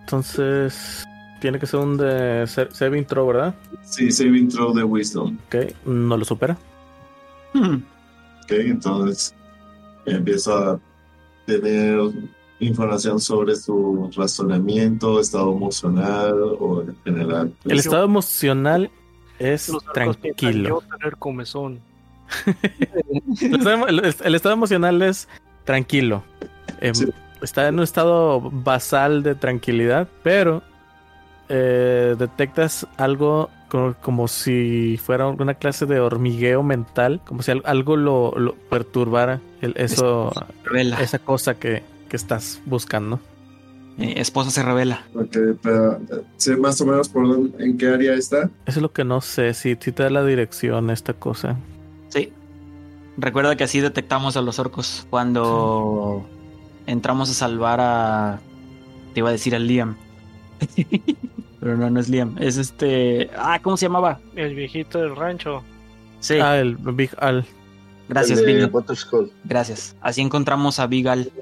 entonces 0.00 1.04
tiene 1.40 1.58
que 1.58 1.66
ser 1.66 1.80
un 1.80 1.96
de 1.96 2.46
saving 2.72 3.04
throw, 3.06 3.26
¿verdad? 3.26 3.54
Sí, 3.84 4.10
saving 4.10 4.48
throw 4.48 4.72
de 4.74 4.84
wisdom. 4.84 5.36
Ok, 5.48 5.56
no 5.84 6.16
lo 6.16 6.24
supera. 6.24 6.56
Hmm, 7.52 7.76
Ok, 8.46 8.52
entonces 8.52 9.34
empiezo 10.04 10.56
a 10.56 10.80
tener 11.46 11.98
información 12.60 13.18
sobre 13.20 13.56
su 13.56 14.08
razonamiento, 14.16 15.18
estado 15.20 15.52
emocional 15.52 16.32
o 16.60 16.82
en 16.82 16.96
general. 17.04 17.52
El 17.64 17.78
estado 17.78 18.04
emocional 18.04 18.88
es 19.40 19.70
tranquilo. 19.92 20.68
Yo 20.68 20.96
tener 20.96 21.16
comezón. 21.16 21.80
El 23.40 23.54
estado, 23.56 23.86
el- 23.88 24.14
el 24.24 24.34
estado 24.34 24.52
emocional 24.54 25.02
es 25.02 25.28
tranquilo. 25.64 26.22
Em, 26.80 26.94
Sí. 26.94 27.06
Está 27.42 27.68
en 27.68 27.74
un 27.76 27.82
estado 27.82 28.40
basal 28.40 29.22
de 29.22 29.34
tranquilidad, 29.34 30.08
pero 30.22 30.62
eh, 31.50 32.16
detectas 32.18 32.86
algo 32.96 33.50
como, 33.68 33.94
como 33.94 34.28
si 34.28 34.98
fuera 35.02 35.26
una 35.28 35.54
clase 35.54 35.86
de 35.86 36.00
hormigueo 36.00 36.62
mental, 36.62 37.20
como 37.26 37.42
si 37.42 37.50
al- 37.50 37.62
algo 37.64 37.96
lo, 37.96 38.32
lo 38.38 38.54
perturbara 38.54 39.40
el- 39.60 39.74
eso, 39.76 40.32
revela. 40.64 41.00
esa 41.00 41.18
cosa 41.18 41.54
que, 41.58 41.82
que 42.08 42.16
estás 42.16 42.60
buscando. 42.66 43.20
Eh, 43.98 44.14
esposa 44.20 44.50
se 44.50 44.62
revela. 44.62 45.04
Ok, 45.14 45.36
pero 45.62 45.98
sé 46.36 46.56
más 46.56 46.78
o 46.82 46.86
menos 46.86 47.08
por 47.08 47.26
dónde- 47.26 47.64
en 47.64 47.78
qué 47.78 47.88
área 47.88 48.14
está. 48.14 48.42
Eso 48.66 48.78
es 48.78 48.82
lo 48.82 48.92
que 48.92 49.04
no 49.04 49.20
sé, 49.22 49.54
si, 49.54 49.74
si 49.80 49.90
te 49.92 50.02
da 50.02 50.10
la 50.10 50.24
dirección 50.24 50.90
esta 50.90 51.14
cosa. 51.14 51.56
Sí. 52.10 52.32
Recuerda 53.16 53.56
que 53.56 53.64
así 53.64 53.80
detectamos 53.80 54.36
a 54.36 54.42
los 54.42 54.58
orcos 54.58 55.06
cuando 55.08 56.26
entramos 56.86 57.30
a 57.30 57.34
salvar 57.34 57.80
a. 57.80 58.40
Te 59.14 59.20
iba 59.20 59.30
a 59.30 59.32
decir 59.32 59.54
a 59.54 59.58
Liam. 59.58 59.96
Pero 61.60 61.76
no, 61.76 61.88
no 61.90 62.00
es 62.00 62.08
Liam. 62.08 62.36
Es 62.38 62.56
este. 62.58 63.30
Ah, 63.36 63.60
¿cómo 63.62 63.76
se 63.76 63.86
llamaba? 63.86 64.20
El 64.34 64.54
viejito 64.54 64.98
del 65.00 65.16
rancho. 65.16 65.62
Sí. 66.20 66.38
Ah, 66.40 66.58
el 66.58 66.76
Big 66.76 67.10
Al. 67.18 67.44
Gracias, 68.08 68.44
Big. 68.44 68.70
Gracias. 69.44 69.96
Así 70.00 70.20
encontramos 70.20 70.78
a 70.78 70.86
Bigal. 70.86 71.32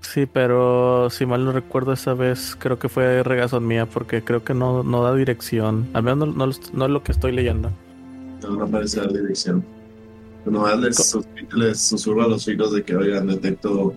Sí, 0.00 0.26
pero 0.30 1.08
si 1.08 1.24
mal 1.24 1.44
no 1.44 1.52
recuerdo 1.52 1.94
esa 1.94 2.12
vez, 2.12 2.54
creo 2.58 2.78
que 2.78 2.90
fue 2.90 3.22
regazón 3.22 3.66
mía 3.66 3.86
porque 3.86 4.22
creo 4.22 4.44
que 4.44 4.52
no, 4.52 4.82
no 4.82 5.02
da 5.02 5.14
dirección. 5.14 5.88
Al 5.94 6.02
menos 6.02 6.18
no, 6.18 6.26
no, 6.34 6.46
lo- 6.46 6.52
no 6.74 6.84
es 6.84 6.90
lo 6.90 7.02
que 7.02 7.12
estoy 7.12 7.32
leyendo. 7.32 7.70
No, 8.42 8.50
no 8.50 8.64
aparece 8.64 9.00
la 9.00 9.06
dirección. 9.10 9.64
Nomás 10.44 10.78
les, 10.80 11.16
les 11.54 11.80
susurro 11.80 12.24
a 12.24 12.28
los 12.28 12.44
chicos 12.44 12.72
de 12.72 12.82
que, 12.82 12.94
oigan, 12.94 13.26
detecto 13.28 13.94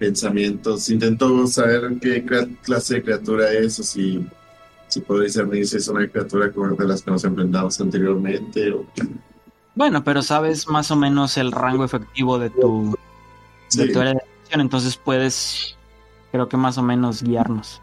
pensamientos. 0.00 0.88
Intento 0.90 1.46
saber 1.46 1.98
qué 2.00 2.24
cla- 2.26 2.48
clase 2.62 2.94
de 2.94 3.02
criatura 3.04 3.52
es 3.52 3.78
o 3.78 3.82
si, 3.84 4.26
si 4.88 5.00
puedo 5.00 5.20
discernir 5.20 5.66
si 5.68 5.76
es 5.76 5.86
una 5.86 6.08
criatura 6.08 6.50
como 6.50 6.74
de 6.74 6.88
las 6.88 7.02
que 7.02 7.10
nos 7.12 7.22
enfrentamos 7.22 7.80
anteriormente 7.80 8.72
o 8.72 8.84
Bueno, 9.76 10.02
pero 10.02 10.22
sabes 10.22 10.66
más 10.66 10.90
o 10.90 10.96
menos 10.96 11.36
el 11.36 11.52
rango 11.52 11.84
efectivo 11.84 12.38
de 12.38 12.50
tu, 12.50 12.96
de 13.76 13.88
tu 13.92 14.00
área 14.00 14.14
de 14.14 14.20
acción, 14.42 14.60
entonces 14.62 14.96
puedes, 14.96 15.76
creo 16.32 16.48
que 16.48 16.56
más 16.56 16.78
o 16.78 16.82
menos 16.82 17.22
guiarnos. 17.22 17.80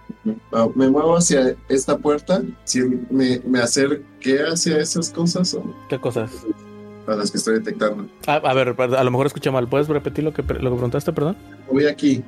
Ah, 0.52 0.68
me 0.76 0.90
muevo 0.90 1.16
hacia 1.16 1.56
esta 1.70 1.98
puerta. 1.98 2.42
Si 2.66 2.82
me, 3.10 3.40
me 3.46 3.60
acerqué 3.60 4.42
hacia 4.44 4.80
esas 4.80 5.10
cosas 5.12 5.54
o 5.54 5.64
¿Qué 5.88 5.98
cosas? 6.00 6.32
A 7.08 7.16
las 7.16 7.32
que 7.32 7.38
estoy 7.38 7.56
detectando. 7.56 8.08
Ah, 8.28 8.42
a 8.44 8.54
ver, 8.54 8.76
a 8.80 9.04
lo 9.04 9.12
mejor 9.12 9.28
escuché 9.28 9.50
mal. 9.52 9.68
¿Puedes 9.68 9.88
repetir 9.88 10.24
lo 10.24 10.34
que, 10.34 10.42
lo 10.42 10.48
que 10.48 10.60
preguntaste, 10.76 11.14
perdón? 11.14 11.38
Voy 11.72 11.86
aquí. 11.86 12.24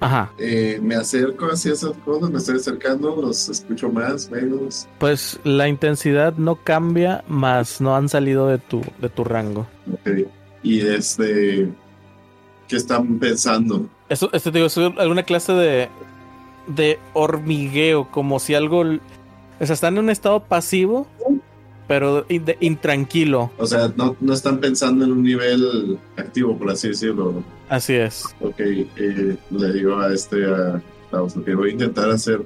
Ajá. 0.00 0.32
eh, 0.36 0.80
me 0.82 0.96
acerco 0.96 1.46
hacia 1.46 1.72
esas 1.74 1.92
cosas, 2.04 2.28
me 2.28 2.38
estoy 2.38 2.56
acercando, 2.56 3.14
los 3.22 3.48
escucho 3.48 3.88
más, 3.88 4.28
menos. 4.32 4.88
Pues 4.98 5.38
la 5.44 5.68
intensidad 5.68 6.34
no 6.36 6.56
cambia, 6.56 7.22
más 7.28 7.80
no 7.80 7.94
han 7.94 8.08
salido 8.08 8.48
de 8.48 8.58
tu, 8.58 8.82
de 9.00 9.08
tu 9.08 9.22
rango. 9.22 9.68
Ok. 9.92 10.26
Y 10.64 10.80
este. 10.80 11.68
¿Qué 12.66 12.76
están 12.76 13.18
pensando? 13.20 13.86
Eso, 14.08 14.28
esto 14.32 14.50
te 14.50 14.58
digo, 14.58 14.66
es 14.66 14.76
alguna 14.76 15.22
clase 15.22 15.52
de, 15.52 15.88
de 16.66 16.98
hormigueo, 17.12 18.10
como 18.10 18.40
si 18.40 18.54
algo. 18.56 18.80
O 18.80 19.66
sea, 19.66 19.74
están 19.74 19.94
en 19.94 20.04
un 20.04 20.10
estado 20.10 20.40
pasivo, 20.42 21.06
pero 21.88 22.24
in- 22.28 22.44
de- 22.44 22.56
intranquilo. 22.60 23.50
O 23.58 23.66
sea, 23.66 23.92
no, 23.96 24.16
no 24.20 24.32
están 24.32 24.58
pensando 24.58 25.04
en 25.04 25.12
un 25.12 25.22
nivel 25.22 25.98
activo, 26.16 26.56
por 26.58 26.70
así 26.70 26.88
decirlo. 26.88 27.42
Así 27.68 27.94
es. 27.94 28.24
Ok, 28.40 28.60
eh, 28.60 29.36
le 29.50 29.72
digo 29.72 29.98
a 29.98 30.12
este, 30.12 30.44
a 30.46 30.80
que 31.44 31.54
voy 31.54 31.70
a 31.70 31.72
intentar 31.72 32.08
hacer 32.10 32.40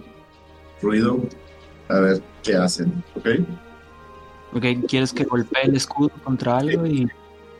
ruido, 0.83 1.21
a 1.89 2.01
ver 2.01 2.23
qué 2.43 2.55
hacen, 2.57 3.03
¿ok? 3.15 3.29
Ok, 4.55 4.65
¿quieres 4.89 5.13
que 5.13 5.25
golpee 5.25 5.63
el 5.65 5.77
escudo 5.77 6.11
contra 6.25 6.59
algo? 6.59 6.87
Y 6.87 7.09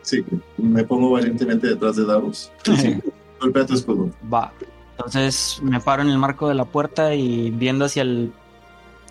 Sí, 0.01 0.23
me 0.57 0.83
pongo 0.85 1.11
valientemente 1.11 1.67
detrás 1.67 1.97
de 1.97 2.05
Davos. 2.05 2.51
Sí, 2.63 2.75
sí, 2.77 2.99
golpea 3.41 3.65
tu 3.65 3.73
escudo. 3.73 4.09
va. 4.33 4.53
Entonces 4.97 5.59
me 5.61 5.79
paro 5.79 6.01
en 6.01 6.09
el 6.09 6.17
marco 6.17 6.47
de 6.49 6.55
la 6.55 6.65
puerta 6.65 7.13
y 7.13 7.51
viendo 7.51 7.85
hacia 7.85 8.01
el. 8.03 8.31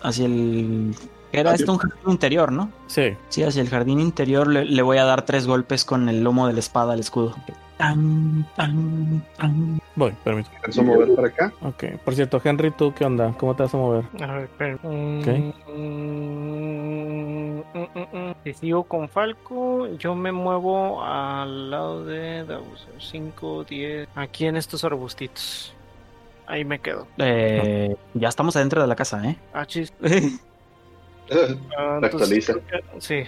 hacia 0.01 0.25
el. 0.25 0.93
Era 1.31 1.53
esto 1.53 1.73
un 1.73 1.77
jardín 1.77 2.11
interior, 2.11 2.51
¿no? 2.51 2.71
Sí. 2.87 3.15
Sí, 3.29 3.43
hacia 3.43 3.61
el 3.61 3.69
jardín 3.69 3.99
interior 3.99 4.47
le, 4.47 4.65
le 4.65 4.81
voy 4.81 4.97
a 4.97 5.03
dar 5.03 5.23
tres 5.23 5.45
golpes 5.45 5.85
con 5.85 6.09
el 6.09 6.23
lomo 6.23 6.47
de 6.47 6.53
la 6.53 6.59
espada 6.59 6.93
al 6.93 6.99
escudo. 6.99 7.35
Tan, 7.77 8.47
tan, 8.55 9.23
tan. 9.37 9.79
Voy, 9.95 10.11
permíteme. 10.23 10.55
¿Alcanzo 10.57 10.81
a 10.81 10.83
mover 10.83 11.15
para 11.15 11.27
acá? 11.27 11.53
Ok. 11.61 11.83
Por 12.03 12.15
cierto, 12.15 12.41
Henry, 12.43 12.71
¿tú 12.71 12.91
qué 12.93 13.05
onda? 13.05 13.35
¿Cómo 13.37 13.55
te 13.55 13.63
vas 13.63 13.73
a 13.73 13.77
mover? 13.77 14.05
A 14.19 14.33
ver, 14.33 14.43
espera. 14.45 14.75
Ok. 14.75 15.27
Mm, 15.67 17.59
mm, 17.73 17.87
mm, 17.93 18.17
mm. 18.17 18.35
Si 18.43 18.53
sigo 18.53 18.83
con 18.83 19.07
Falco, 19.09 19.87
yo 19.97 20.15
me 20.15 20.31
muevo 20.31 21.03
al 21.03 21.69
lado 21.69 22.03
de 22.03 22.45
5, 22.99 23.63
10. 23.65 24.09
Aquí 24.15 24.47
en 24.47 24.57
estos 24.57 24.83
arbustitos. 24.83 25.71
Ahí 26.47 26.65
me 26.65 26.79
quedo. 26.79 27.05
Eh, 27.19 27.95
ya 28.15 28.29
estamos 28.29 28.55
adentro 28.55 28.81
de 28.81 28.87
la 28.87 28.95
casa, 28.95 29.23
¿eh? 29.23 29.37
Ah, 29.53 29.67
chis. 29.67 29.93
Ah, 31.77 31.99
entonces 32.01 32.49
Actualiza. 32.49 32.53
Sí. 32.99 33.23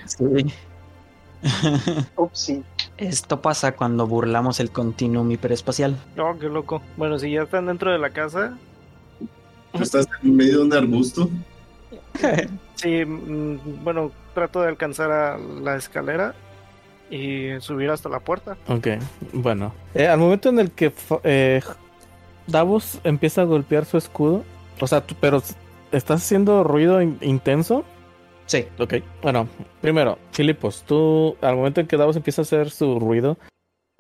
Sí. 2.34 2.64
Esto 2.98 3.42
pasa 3.42 3.72
cuando 3.72 4.06
burlamos 4.06 4.60
el 4.60 4.72
continuum 4.72 5.32
hiperespacial. 5.32 5.96
Oh, 6.18 6.36
qué 6.38 6.50
loco. 6.50 6.82
Bueno, 6.98 7.18
si 7.18 7.32
ya 7.32 7.44
están 7.44 7.68
dentro 7.68 7.94
de 7.94 7.98
la 7.98 8.10
casa, 8.10 8.58
¿Tú 9.72 9.84
estás 9.84 10.08
en 10.24 10.36
medio 10.36 10.60
de 10.60 10.64
un 10.66 10.74
arbusto? 10.74 11.30
sí, 12.76 13.06
mm, 13.06 13.84
bueno, 13.84 14.12
trato 14.34 14.62
de 14.62 14.70
alcanzar 14.70 15.12
a 15.12 15.38
la 15.38 15.76
escalera 15.76 16.34
y 17.10 17.60
subir 17.60 17.90
hasta 17.90 18.10
la 18.10 18.20
puerta. 18.20 18.58
Ok, 18.68 18.88
bueno. 19.34 19.74
Eh, 19.94 20.08
al 20.08 20.20
momento 20.20 20.50
en 20.50 20.60
el 20.60 20.72
que 20.72 20.92
eh, 21.24 21.62
Davos 22.48 23.00
empieza 23.04 23.42
a 23.42 23.46
golpear 23.46 23.86
su 23.86 23.98
escudo, 23.98 24.44
o 24.80 24.88
sea, 24.88 25.04
pero 25.20 25.42
estás 25.92 26.24
haciendo 26.24 26.64
ruido 26.64 27.02
in- 27.02 27.18
intenso. 27.22 27.84
Sí. 28.46 28.66
Ok, 28.80 28.96
bueno, 29.22 29.48
primero, 29.82 30.18
Filipos, 30.32 30.84
tú 30.88 31.36
al 31.42 31.56
momento 31.56 31.82
en 31.82 31.88
que 31.88 31.98
Davos 31.98 32.16
empieza 32.16 32.42
a 32.42 32.44
hacer 32.44 32.72
su 32.72 33.00
ruido, 33.00 33.38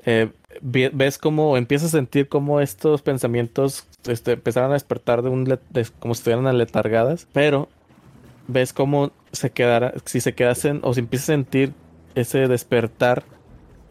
eh, 0.05 0.31
ves 0.61 1.17
cómo 1.17 1.57
empiezas 1.57 1.93
a 1.93 1.97
sentir 1.97 2.29
cómo 2.29 2.61
estos 2.61 3.01
pensamientos 3.01 3.87
este, 4.07 4.31
empezaron 4.33 4.71
a 4.71 4.73
despertar 4.73 5.21
de 5.21 5.29
un 5.29 5.43
de- 5.43 5.59
como 5.99 6.13
si 6.15 6.19
estuvieran 6.21 6.47
aletargadas, 6.47 7.27
pero 7.33 7.67
ves 8.47 8.73
cómo 8.73 9.11
se 9.31 9.51
quedara, 9.51 9.93
si 10.05 10.21
se 10.21 10.33
quedasen 10.33 10.79
o 10.83 10.93
si 10.93 11.01
empiezas 11.01 11.29
a 11.29 11.33
sentir 11.33 11.73
ese 12.15 12.47
despertar, 12.47 13.23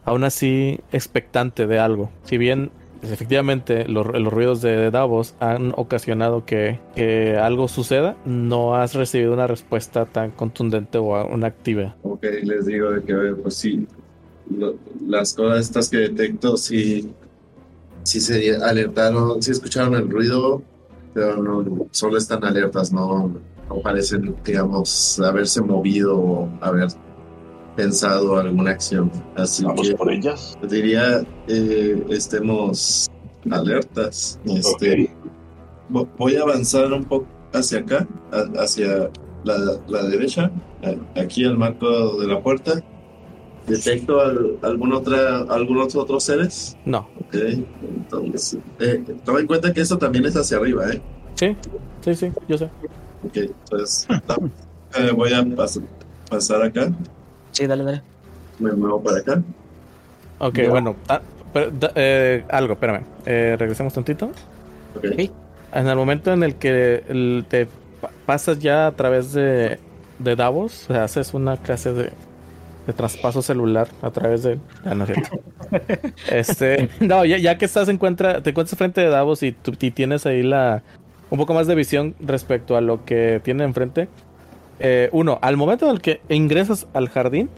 aún 0.05 0.25
así 0.25 0.81
expectante 0.91 1.67
de 1.69 1.79
algo. 1.79 2.11
Si 2.25 2.39
bien 2.39 2.71
efectivamente 3.03 3.87
los, 3.87 4.07
ruidos 4.07 4.61
de 4.61 4.91
Davos 4.91 5.35
han 5.41 5.73
ocasionado 5.77 6.45
que, 6.45 6.81
que 6.95 7.37
algo 7.37 7.69
suceda, 7.69 8.17
no 8.25 8.75
has 8.75 8.95
recibido 8.95 9.33
una 9.33 9.47
respuesta 9.47 10.07
tan 10.07 10.31
contundente 10.31 10.99
o 10.99 11.27
una 11.27 11.47
activa. 11.47 11.97
Ok, 12.03 12.25
les 12.43 12.67
digo 12.67 12.91
de 12.91 13.03
que, 13.03 13.15
pues 13.43 13.55
sí, 13.55 13.87
las 15.07 15.35
cosas 15.35 15.61
estas 15.61 15.89
que 15.89 15.99
detecto, 15.99 16.57
sí, 16.57 17.13
sí 18.03 18.21
se 18.21 18.57
alertaron, 18.57 19.43
sí 19.43 19.51
escucharon 19.51 19.95
el 19.95 20.09
ruido, 20.09 20.63
pero 21.15 21.43
no, 21.43 21.87
solo 21.91 22.19
están 22.19 22.45
alertas, 22.45 22.93
no, 22.93 23.35
no 23.69 23.81
parecen, 23.81 24.35
digamos, 24.45 25.21
haberse 25.21 25.61
movido 25.61 26.19
o 26.19 26.49
haber 26.61 26.89
pensado 27.89 28.37
alguna 28.37 28.73
acción. 28.73 29.09
Así 29.37 29.63
Vamos 29.65 29.89
que 29.89 29.95
por 29.95 30.11
ellas. 30.13 30.59
diría, 30.69 31.23
eh, 31.47 32.05
estemos 32.11 33.07
alertas. 33.49 34.39
Este, 34.45 35.09
vo- 35.89 36.09
Voy 36.19 36.35
a 36.35 36.43
avanzar 36.43 36.93
un 36.93 37.05
poco 37.05 37.27
hacia 37.53 37.79
acá, 37.79 38.05
a- 38.33 38.63
hacia 38.65 39.11
la, 39.45 39.57
la 39.87 40.03
derecha, 40.09 40.51
aquí 41.15 41.45
al 41.45 41.57
marco 41.57 42.19
de 42.21 42.27
la 42.27 42.41
puerta. 42.43 42.83
¿Detecto 43.69 44.21
al- 44.21 44.59
algún, 44.63 44.93
otra, 44.93 45.43
algunos 45.43 45.95
otros 45.95 46.25
seres? 46.25 46.77
No, 46.85 47.09
Ok, 47.29 47.35
entonces, 47.83 48.59
eh, 48.81 49.05
toma 49.25 49.39
en 49.41 49.47
cuenta 49.47 49.73
que 49.73 49.83
esto 49.83 49.97
también 49.99 50.25
es 50.25 50.35
hacia 50.37 50.57
arriba, 50.57 50.91
¿eh? 50.91 51.01
sí, 51.35 51.57
sí, 52.01 52.15
sí, 52.17 52.33
yo 52.49 52.59
sé. 52.59 52.65
Ok, 53.25 53.37
entonces, 53.37 54.09
eh, 54.99 55.13
voy 55.15 55.33
a 55.33 55.43
pas- 55.45 55.81
pasar 56.31 56.63
acá, 56.63 56.91
Sí, 57.53 57.67
dale, 57.67 57.85
dale. 57.85 58.03
me 58.59 58.73
muevo 58.73 59.03
para 59.03 59.19
acá. 59.19 59.43
Ok, 60.39 60.55
Ya. 60.59 60.71
bueno, 60.71 60.97
ah, 61.09 61.21
pero, 61.53 61.71
da- 61.71 61.93
eh, 61.95 62.45
algo, 62.51 62.75
espérame. 62.75 63.03
Eh, 63.27 63.57
regresemos 63.59 63.93
tantito. 63.95 64.31
Ok, 64.97 65.05
En 65.73 65.87
el 65.87 65.97
momento 65.97 66.33
en 66.33 66.43
el 66.43 66.55
que 66.57 67.05
el- 67.09 67.45
te 67.49 67.67
pa- 68.01 68.11
pasas 68.27 68.59
ya 68.59 68.87
a 68.87 68.93
través 68.93 69.33
de, 69.33 69.79
de 70.19 70.37
Davos, 70.37 70.85
o 70.91 70.95
sea, 70.95 71.05
haces 71.05 71.35
una 71.35 71.57
clase 71.57 71.93
de, 71.93 72.11
de 72.87 72.93
traspaso 72.95 73.43
celular 73.43 73.89
a 74.03 74.11
través 74.11 74.43
de... 74.45 74.59
Ah, 74.85 74.95
no 74.95 75.05
es 75.05 75.11
cierto. 75.13 75.41
este, 76.31 76.89
no, 77.01 77.25
ya, 77.25 77.37
ya 77.39 77.59
que 77.59 77.65
estás 77.67 77.89
encuentra, 77.89 78.41
te 78.43 78.51
encuentras 78.51 78.79
frente 78.79 79.01
de 79.01 79.09
Davos 79.09 79.43
y, 79.43 79.53
tú, 79.53 79.73
y 79.81 79.91
tienes 79.91 80.25
ahí 80.27 80.43
la 80.43 80.83
un 81.31 81.39
poco 81.39 81.53
más 81.53 81.67
de 81.67 81.75
visión 81.75 82.15
respecto 82.21 82.77
a 82.77 82.81
lo 82.81 83.05
que 83.05 83.41
tiene 83.45 83.65
enfrente. 83.65 84.09
Eh, 84.79 85.09
uno, 85.13 85.39
al 85.43 85.57
momento 85.57 85.87
en 85.87 85.93
el 85.93 86.01
que 86.01 86.21
ingresas 86.29 86.87
al 86.93 87.09
jardín, 87.09 87.51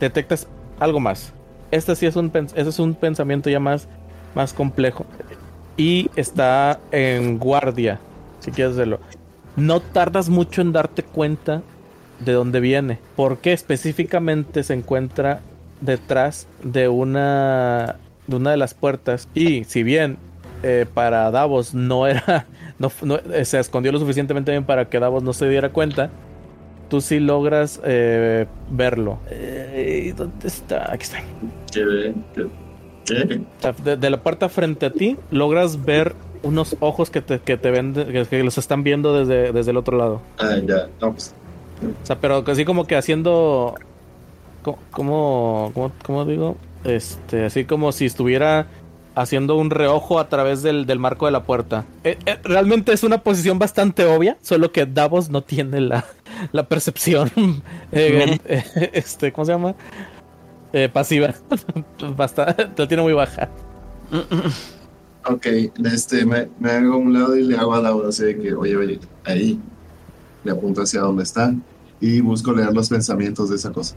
detectas 0.00 0.48
algo 0.80 1.00
más. 1.00 1.32
Este 1.70 1.94
sí 1.96 2.06
es 2.06 2.16
un, 2.16 2.30
ese 2.34 2.68
es 2.68 2.78
un 2.78 2.94
pensamiento 2.94 3.48
ya 3.50 3.60
más, 3.60 3.88
más 4.34 4.52
complejo 4.52 5.06
y 5.76 6.10
está 6.16 6.80
en 6.90 7.38
guardia, 7.38 8.00
si 8.40 8.50
quieres 8.50 8.76
verlo. 8.76 9.00
No 9.56 9.80
tardas 9.80 10.28
mucho 10.28 10.62
en 10.62 10.72
darte 10.72 11.02
cuenta 11.02 11.62
de 12.20 12.32
dónde 12.32 12.60
viene, 12.60 12.98
porque 13.16 13.52
específicamente 13.52 14.62
se 14.62 14.74
encuentra 14.74 15.40
detrás 15.80 16.46
de 16.62 16.88
una 16.88 17.96
de 18.26 18.36
una 18.36 18.52
de 18.52 18.56
las 18.56 18.74
puertas 18.74 19.28
y 19.34 19.64
si 19.64 19.82
bien 19.82 20.16
eh, 20.62 20.86
para 20.94 21.30
Davos 21.32 21.74
no 21.74 22.06
era 22.06 22.46
no, 22.82 22.90
no- 23.02 23.32
eh, 23.34 23.44
se 23.44 23.58
escondió 23.60 23.92
lo 23.92 23.98
suficientemente 23.98 24.50
bien 24.50 24.64
para 24.64 24.88
que 24.88 24.98
Davos 24.98 25.22
no 25.22 25.32
se 25.32 25.48
diera 25.48 25.70
cuenta, 25.70 26.10
tú 26.88 27.00
sí 27.00 27.20
logras 27.20 27.80
eh, 27.84 28.46
verlo. 28.70 29.18
Eh, 29.30 30.12
¿Dónde 30.16 30.48
está? 30.48 30.92
Aquí 30.92 31.04
está. 31.04 31.18
¿qué? 31.72 32.12
¿Qué? 32.34 32.46
¿Qué? 33.06 33.40
O 33.58 33.62
sea, 33.62 33.72
de, 33.72 33.96
de 33.96 34.10
la 34.10 34.22
puerta 34.22 34.48
frente 34.48 34.86
a 34.86 34.90
ti 34.92 35.16
logras 35.30 35.84
ver 35.84 36.14
unos 36.42 36.76
ojos 36.80 37.08
que 37.10 37.20
te, 37.22 37.38
que 37.38 37.56
te 37.56 37.70
ven, 37.70 37.94
que, 37.94 38.26
que 38.28 38.42
los 38.42 38.58
están 38.58 38.82
viendo 38.82 39.16
desde, 39.16 39.52
desde 39.52 39.70
el 39.70 39.76
otro 39.76 39.96
lado. 39.96 40.20
Ah, 40.38 40.56
ya, 40.66 40.88
no, 41.00 41.12
pues, 41.12 41.34
O 42.02 42.06
sea, 42.06 42.18
pero 42.18 42.44
así 42.46 42.64
como 42.64 42.84
que 42.86 42.96
haciendo. 42.96 43.74
¿Cómo, 44.62 45.70
cómo, 45.74 45.92
cómo 46.04 46.24
digo? 46.24 46.56
Este, 46.84 47.44
así 47.44 47.64
como 47.64 47.90
si 47.92 48.06
estuviera 48.06 48.66
haciendo 49.14 49.56
un 49.56 49.70
reojo 49.70 50.18
a 50.18 50.28
través 50.28 50.62
del, 50.62 50.86
del 50.86 50.98
marco 50.98 51.26
de 51.26 51.32
la 51.32 51.44
puerta. 51.44 51.84
Eh, 52.04 52.18
eh, 52.26 52.38
realmente 52.42 52.92
es 52.92 53.02
una 53.04 53.18
posición 53.22 53.58
bastante 53.58 54.04
obvia, 54.04 54.36
solo 54.42 54.72
que 54.72 54.86
Davos 54.86 55.30
no 55.30 55.42
tiene 55.42 55.80
la, 55.80 56.04
la 56.52 56.68
percepción, 56.68 57.30
eh, 57.92 58.38
eh, 58.44 58.90
este, 58.92 59.32
¿cómo 59.32 59.44
se 59.44 59.52
llama? 59.52 59.74
Eh, 60.72 60.88
pasiva. 60.88 61.34
Basta, 62.16 62.56
la 62.76 62.88
tiene 62.88 63.02
muy 63.02 63.12
baja. 63.12 63.50
Ok, 65.26 65.46
este, 65.84 66.24
me, 66.24 66.48
me 66.58 66.70
hago 66.70 66.94
a 66.94 66.96
un 66.96 67.12
lado 67.12 67.36
y 67.36 67.42
le 67.42 67.56
hago 67.56 67.74
a 67.74 67.80
Laura 67.82 68.08
así 68.08 68.24
de 68.24 68.38
que, 68.38 68.54
oye, 68.54 68.76
oye, 68.76 69.00
ahí. 69.24 69.60
Le 70.44 70.50
apunto 70.50 70.82
hacia 70.82 71.02
donde 71.02 71.22
están 71.22 71.62
y 72.00 72.20
busco 72.20 72.52
leer 72.52 72.74
los 72.74 72.88
pensamientos 72.88 73.48
de 73.48 73.56
esa 73.56 73.70
cosa. 73.70 73.94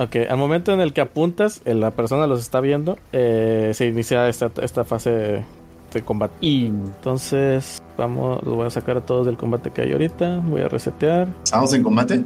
Ok, 0.00 0.16
al 0.30 0.36
momento 0.36 0.72
en 0.72 0.80
el 0.80 0.92
que 0.92 1.00
apuntas, 1.00 1.60
eh, 1.64 1.74
la 1.74 1.90
persona 1.90 2.26
los 2.26 2.40
está 2.40 2.60
viendo, 2.60 2.98
eh, 3.12 3.72
se 3.74 3.86
inicia 3.86 4.28
esta, 4.28 4.50
esta 4.62 4.84
fase 4.84 5.10
de, 5.10 5.44
de 5.92 6.02
combate. 6.02 6.34
Y 6.40 6.66
Entonces, 6.66 7.82
vamos, 7.96 8.42
los 8.44 8.54
voy 8.54 8.66
a 8.66 8.70
sacar 8.70 8.98
a 8.98 9.00
todos 9.00 9.26
del 9.26 9.36
combate 9.36 9.70
que 9.70 9.82
hay 9.82 9.92
ahorita. 9.92 10.40
Voy 10.44 10.60
a 10.62 10.68
resetear. 10.68 11.26
¿Estamos 11.42 11.72
en 11.74 11.82
combate? 11.82 12.24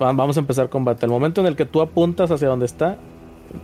Va- 0.00 0.12
Vamos 0.12 0.36
a 0.36 0.40
empezar 0.40 0.68
combate. 0.68 1.04
Al 1.06 1.10
momento 1.10 1.40
en 1.40 1.48
el 1.48 1.56
que 1.56 1.64
tú 1.64 1.80
apuntas 1.80 2.30
hacia 2.30 2.46
donde 2.48 2.66
está, 2.66 2.96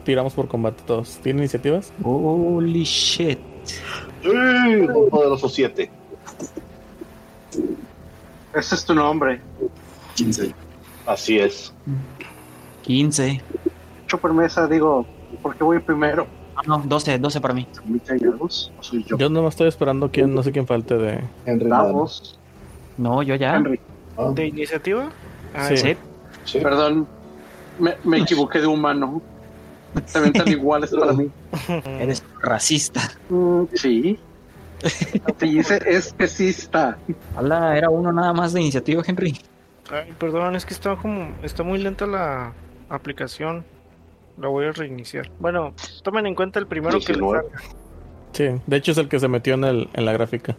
tiramos 0.05 0.33
por 0.35 0.49
combate 0.49 0.83
todos. 0.87 1.19
¿Tienen 1.23 1.43
iniciativas? 1.43 1.93
Holy 2.03 2.83
shit. 2.83 3.39
Poderoso 5.11 5.49
7. 5.49 5.89
Ese 8.55 8.75
es 8.75 8.85
tu 8.85 8.95
nombre. 8.95 9.41
15. 10.17 10.53
Así 11.07 11.39
es. 11.39 11.73
15. 12.83 13.41
Hecho 14.05 14.19
por 14.19 14.33
mesa, 14.33 14.67
digo, 14.67 15.07
¿por 15.43 15.55
qué 15.57 15.65
voy 15.65 15.79
primero? 15.79 16.27
Ah, 16.57 16.63
no, 16.67 16.79
12, 16.85 17.19
12 17.19 17.41
para 17.41 17.55
mí. 17.55 17.67
¿Son 17.73 17.89
muy 17.91 18.01
callados? 18.01 18.73
¿O 18.79 18.83
soy 18.83 19.05
yo? 19.05 19.17
Yo 19.17 19.29
no 19.29 19.43
me 19.43 19.49
estoy 19.49 19.69
esperando 19.69 20.11
quién, 20.11 20.35
no 20.35 20.43
sé 20.43 20.53
quién 20.53 20.67
falte 20.67 20.97
de. 20.97 21.21
Henry. 21.47 21.69
Davos, 21.69 22.39
No, 22.97 23.23
yo 23.23 23.35
ya. 23.37 23.57
Henry. 23.57 23.81
Ah, 24.17 24.31
¿De 24.35 24.47
iniciativa? 24.49 25.09
Ah, 25.55 25.69
Sí. 25.69 25.77
Sí. 25.77 25.97
sí. 26.45 26.59
Perdón, 26.61 27.07
me, 27.79 27.95
me 28.05 28.19
equivoqué 28.19 28.61
de 28.61 28.67
humano. 28.67 29.23
También 30.13 30.33
tan 30.35 30.49
iguales 30.53 30.91
para 30.91 31.13
mí. 31.13 31.31
Eres 32.01 32.23
racista. 32.43 33.01
Mm, 33.29 33.63
sí. 33.75 34.19
Te 35.39 35.47
dice 35.47 35.79
especista. 35.87 36.97
Habla, 37.37 37.77
era 37.77 37.91
uno 37.91 38.13
nada 38.13 38.33
más 38.33 38.53
de 38.53 38.61
iniciativa, 38.61 39.03
Henry. 39.07 39.39
Ay, 39.91 40.13
perdón, 40.19 40.57
es 40.57 40.65
que 40.67 40.75
está 40.75 40.97
como. 40.97 41.31
Está 41.43 41.63
muy 41.63 41.79
lenta 41.79 42.07
la 42.07 42.53
aplicación. 42.91 43.65
La 44.39 44.49
voy 44.49 44.67
a 44.67 44.73
reiniciar. 44.73 45.31
Bueno, 45.39 45.73
tomen 46.03 46.27
en 46.27 46.35
cuenta 46.35 46.59
el 46.59 46.67
primero 46.67 46.93
que 46.99 47.13
les 47.13 47.19
19. 47.19 47.43
salga. 47.51 47.61
Sí, 48.33 48.63
de 48.67 48.77
hecho 48.77 48.93
es 48.93 48.99
el 48.99 49.09
que 49.09 49.19
se 49.21 49.29
metió 49.29 49.55
en, 49.55 49.65
el, 49.65 49.89
en 49.93 50.05
la 50.05 50.13
gráfica. 50.13 50.57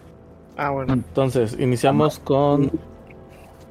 Ah, 0.57 0.69
bueno. 0.71 0.93
Entonces, 0.93 1.55
iniciamos 1.59 2.19
con, 2.19 2.69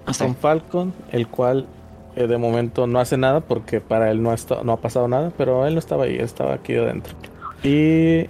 Hasta 0.06 0.24
con 0.24 0.34
Falcon, 0.34 0.92
el 1.12 1.28
cual 1.28 1.66
eh, 2.16 2.26
de 2.26 2.38
momento 2.38 2.86
no 2.86 2.98
hace 2.98 3.16
nada 3.18 3.40
porque 3.40 3.80
para 3.80 4.10
él 4.10 4.22
no 4.22 4.30
ha, 4.32 4.36
no 4.64 4.72
ha 4.72 4.76
pasado 4.80 5.06
nada, 5.06 5.32
pero 5.36 5.66
él 5.66 5.74
no 5.74 5.78
estaba 5.78 6.04
ahí, 6.04 6.14
él 6.16 6.22
estaba 6.24 6.54
aquí 6.54 6.74
adentro. 6.74 7.14
Y 7.62 8.26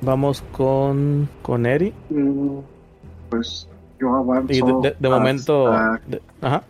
vamos 0.00 0.42
con, 0.52 1.28
con 1.42 1.66
Eri. 1.66 1.92
Mm, 2.08 2.58
Pues 3.28 3.68
yo 4.00 4.14
avanzo. 4.14 4.52
Y 4.52 4.62
de, 4.62 4.90
de- 4.90 4.96
de 4.98 5.08
momento. 5.08 5.66
hasta- 5.68 6.00
de- 6.06 6.22
ajá. 6.40 6.62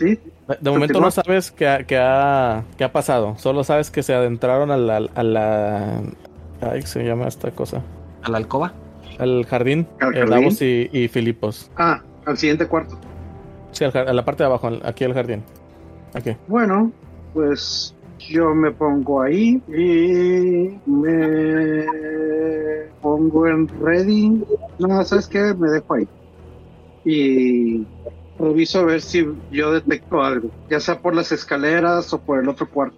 Sí, 0.00 0.18
De, 0.48 0.58
de 0.60 0.70
momento 0.70 1.00
no 1.00 1.10
sabes 1.10 1.50
qué 1.50 1.68
ha, 1.68 1.84
qué 1.84 1.98
ha, 1.98 2.64
qué 2.76 2.84
ha 2.84 2.92
pasado. 2.92 3.36
Solo 3.38 3.64
sabes 3.64 3.90
que 3.90 4.02
se 4.02 4.14
adentraron 4.14 4.70
a 4.70 4.76
la, 4.76 4.96
a 5.14 5.22
la. 5.22 6.00
Ay, 6.60 6.80
¿qué 6.80 6.86
se 6.86 7.04
llama 7.04 7.28
esta 7.28 7.50
cosa? 7.50 7.82
a 8.24 8.30
la 8.30 8.38
alcoba. 8.38 8.72
Al 9.18 9.44
jardín. 9.46 9.86
¿Al 10.00 10.14
eh, 10.14 10.18
jardín? 10.20 10.30
Davos 10.30 10.62
y, 10.62 10.88
y 10.92 11.08
Filipos. 11.08 11.70
Ah, 11.76 12.02
al 12.26 12.36
siguiente 12.36 12.66
cuarto. 12.66 12.98
Sí, 13.70 13.84
al 13.84 13.96
a 13.96 14.12
la 14.12 14.24
parte 14.24 14.42
de 14.42 14.46
abajo, 14.46 14.70
aquí 14.82 15.04
al 15.04 15.14
jardín. 15.14 15.42
Aquí. 16.14 16.36
Bueno, 16.48 16.90
pues 17.32 17.94
yo 18.18 18.54
me 18.54 18.70
pongo 18.70 19.22
ahí 19.22 19.60
y 19.68 20.78
me 20.86 21.86
pongo 23.00 23.46
en 23.46 23.68
ready. 23.80 24.44
No, 24.78 25.04
¿sabes 25.04 25.28
qué? 25.28 25.54
Me 25.54 25.68
dejo 25.70 25.94
ahí. 25.94 26.08
Y 27.04 27.86
reviso 28.38 28.80
a 28.80 28.84
ver 28.84 29.00
si 29.00 29.26
yo 29.50 29.72
detecto 29.72 30.22
algo, 30.22 30.50
ya 30.70 30.80
sea 30.80 31.00
por 31.00 31.14
las 31.14 31.32
escaleras 31.32 32.12
o 32.12 32.20
por 32.20 32.40
el 32.40 32.48
otro 32.48 32.68
cuarto. 32.68 32.96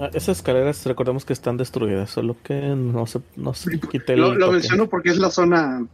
Ah, 0.00 0.10
Esas 0.12 0.38
escaleras, 0.38 0.84
recordemos 0.86 1.24
que 1.24 1.32
están 1.32 1.56
destruidas, 1.56 2.10
solo 2.10 2.36
que 2.42 2.60
no 2.60 3.06
se, 3.06 3.20
no 3.36 3.54
se 3.54 3.78
quite 3.78 4.14
el. 4.14 4.20
Lo, 4.20 4.34
lo 4.34 4.52
menciono 4.52 4.88
porque 4.88 5.10
es 5.10 5.18
la 5.18 5.30
zona, 5.30 5.86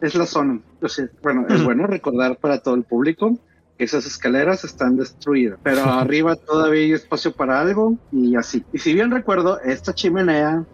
es 0.00 0.14
la 0.14 0.26
zona. 0.26 0.60
O 0.82 0.88
sea, 0.88 1.08
bueno, 1.22 1.46
es 1.48 1.62
bueno 1.64 1.86
recordar 1.86 2.36
para 2.36 2.58
todo 2.58 2.74
el 2.74 2.84
público 2.84 3.38
que 3.78 3.84
esas 3.84 4.06
escaleras 4.06 4.64
están 4.64 4.96
destruidas, 4.96 5.58
pero 5.62 5.84
arriba 5.84 6.36
todavía 6.36 6.82
hay 6.82 6.92
espacio 6.92 7.32
para 7.32 7.60
algo 7.60 7.96
y 8.12 8.36
así. 8.36 8.64
Y 8.72 8.78
si 8.78 8.92
bien 8.92 9.10
recuerdo, 9.10 9.60
esta 9.60 9.94
chimenea 9.94 10.64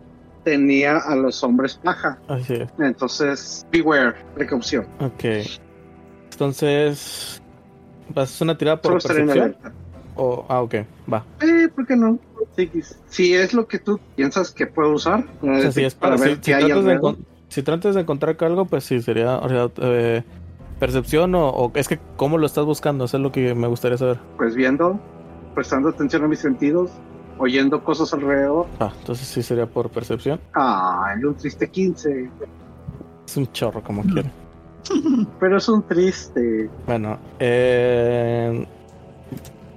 tenía 0.43 0.99
a 0.99 1.15
los 1.15 1.43
hombres 1.43 1.77
paja, 1.83 2.19
Ay, 2.29 2.45
sí. 2.45 2.59
entonces 2.79 3.67
beware, 3.71 4.15
precaución. 4.35 4.87
Ok. 5.01 5.25
Entonces. 6.35 7.41
¿Vas 8.09 8.31
a 8.31 8.35
hacer 8.35 8.45
una 8.45 8.59
tirada 8.59 8.81
por 8.81 8.93
en 8.93 8.99
percepción? 8.99 9.57
O, 10.17 10.45
ah, 10.49 10.61
ok, 10.63 10.75
va. 11.13 11.25
Eh, 11.41 11.69
¿por 11.75 11.87
qué 11.87 11.97
no? 11.97 12.19
Si, 12.57 12.71
si 13.09 13.35
es 13.35 13.55
lo 13.55 13.67
que 13.67 13.79
tú 13.79 13.99
piensas 14.15 14.53
que 14.53 14.67
puedo 14.67 14.93
usar 14.93 15.25
O 15.43 15.61
sea, 15.61 15.73
si, 15.73 15.83
es 15.83 15.95
para, 15.95 16.17
para 16.17 16.23
si, 16.23 16.35
ver 16.35 16.45
si 16.45 16.53
tratas 16.53 16.85
de 16.85 17.17
si 17.49 17.63
tratas 17.63 17.95
de 17.95 18.01
encontrar 18.03 18.37
algo, 18.41 18.65
pues 18.67 18.85
sí, 18.85 19.01
sería 19.01 19.39
o 19.39 19.49
sea, 19.49 19.71
eh, 19.79 20.23
percepción 20.79 21.35
o, 21.35 21.49
o 21.49 21.73
es 21.75 21.89
que 21.89 21.99
cómo 22.17 22.39
lo 22.39 22.47
estás 22.47 22.65
buscando, 22.65 23.07
eso 23.07 23.17
es 23.17 23.23
lo 23.23 23.33
que 23.33 23.55
me 23.55 23.67
gustaría 23.67 23.97
saber. 23.97 24.19
Pues 24.37 24.55
viendo, 24.55 25.01
prestando 25.55 25.89
atención 25.89 26.25
a 26.25 26.29
mis 26.29 26.41
sentidos, 26.41 26.91
oyendo 27.39 27.83
cosas 27.83 28.13
alrededor. 28.13 28.67
Ah, 28.79 28.93
entonces 28.99 29.27
sí 29.27 29.43
sería 29.43 29.67
por 29.67 29.91
percepción. 29.91 30.41
Ay, 30.53 31.25
un 31.25 31.35
triste 31.35 31.69
15. 31.69 32.31
Es 33.27 33.37
un 33.37 33.51
chorro 33.53 33.83
como 33.83 34.03
quiera. 34.03 34.31
Pero 35.41 35.57
es 35.59 35.69
un 35.69 35.83
triste. 35.83 36.69
Bueno, 36.87 37.19
eh, 37.39 38.67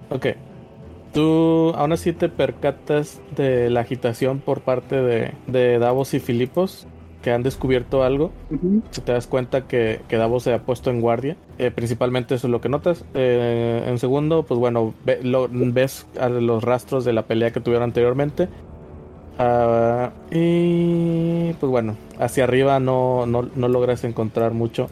ok. 0.10 0.26
Tú 1.14 1.72
aún 1.76 1.94
así 1.94 2.14
te 2.14 2.30
percatas 2.30 3.22
de 3.36 3.70
la 3.70 3.80
agitación 3.82 4.40
por 4.40 4.62
parte 4.62 5.02
de, 5.02 5.32
de 5.48 5.80
Davos 5.80 6.14
y 6.14 6.20
Filipos, 6.20 6.86
que 7.24 7.32
han 7.32 7.44
descubierto 7.44 8.04
algo. 8.04 8.32
Si 8.92 9.02
te 9.02 9.12
das 9.14 9.26
cuenta 9.26 9.68
que, 9.68 10.02
que 10.08 10.18
Davos 10.18 10.44
se 10.44 10.54
ha 10.54 10.60
puesto 10.62 10.92
en 10.92 11.02
guardia, 11.02 11.36
eh, 11.58 11.72
principalmente 11.72 12.36
eso 12.36 12.48
es 12.48 12.52
lo 12.52 12.62
que 12.62 12.70
notas. 12.70 13.04
Eh, 13.16 13.84
en 13.88 13.98
segundo, 14.00 14.44
pues 14.44 14.60
bueno, 14.60 14.94
ve- 15.06 15.20
lo- 15.24 15.48
ves 15.52 16.06
a 16.20 16.30
los 16.30 16.64
rastros 16.64 17.04
de 17.04 17.14
la 17.14 17.24
pelea 17.24 17.52
que 17.52 17.62
tuvieron 17.62 17.84
anteriormente. 17.84 18.48
Ah, 19.40 20.12
y 20.32 21.54
pues 21.54 21.70
bueno, 21.70 21.96
hacia 22.20 22.44
arriba 22.46 22.80
no, 22.80 23.26
no, 23.26 23.48
no 23.56 23.68
logras 23.68 24.04
encontrar 24.04 24.54
mucho 24.54 24.90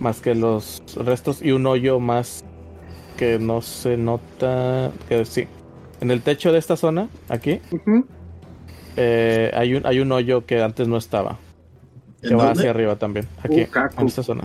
más 0.00 0.20
que 0.20 0.34
los 0.34 0.82
restos 0.96 1.40
y 1.40 1.52
un 1.52 1.66
hoyo 1.66 1.98
más 2.00 2.44
que 3.16 3.38
no 3.38 3.62
se 3.62 3.96
nota. 3.96 4.90
Que 5.08 5.24
sí, 5.24 5.46
en 6.00 6.10
el 6.10 6.20
techo 6.20 6.52
de 6.52 6.58
esta 6.58 6.76
zona, 6.76 7.08
aquí, 7.28 7.60
eh, 8.96 9.50
hay, 9.54 9.74
un, 9.74 9.86
hay 9.86 10.00
un 10.00 10.12
hoyo 10.12 10.44
que 10.44 10.62
antes 10.62 10.86
no 10.88 10.96
estaba, 10.98 11.38
¿En 12.22 12.30
que 12.30 12.34
va 12.34 12.50
hacia 12.50 12.70
arriba 12.70 12.96
también, 12.96 13.26
aquí, 13.42 13.62
Uh, 13.62 14.00
en 14.00 14.06
esta 14.06 14.22
zona. 14.22 14.44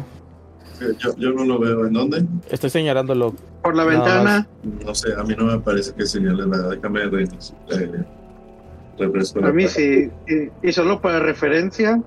Yo, 0.97 1.13
yo 1.17 1.31
no 1.33 1.43
lo 1.43 1.59
veo. 1.59 1.87
¿En 1.87 1.91
dónde? 1.93 2.25
Estoy 2.49 2.69
señalándolo. 2.69 3.33
Por 3.63 3.75
la 3.75 3.83
ventana. 3.83 4.47
No 4.85 4.95
sé, 4.95 5.09
a 5.13 5.23
mí 5.23 5.35
no 5.37 5.43
me 5.45 5.59
parece 5.59 5.93
que 5.93 6.05
señale 6.05 6.47
nada. 6.47 6.69
Déjame 6.69 7.03
re- 7.03 7.27
refresco 8.99 9.39
la 9.39 9.47
A 9.49 9.53
mí 9.53 9.67
sí. 9.67 10.09
Y, 10.27 10.67
y 10.67 10.71
solo 10.71 11.01
para 11.01 11.19
referencia, 11.19 12.01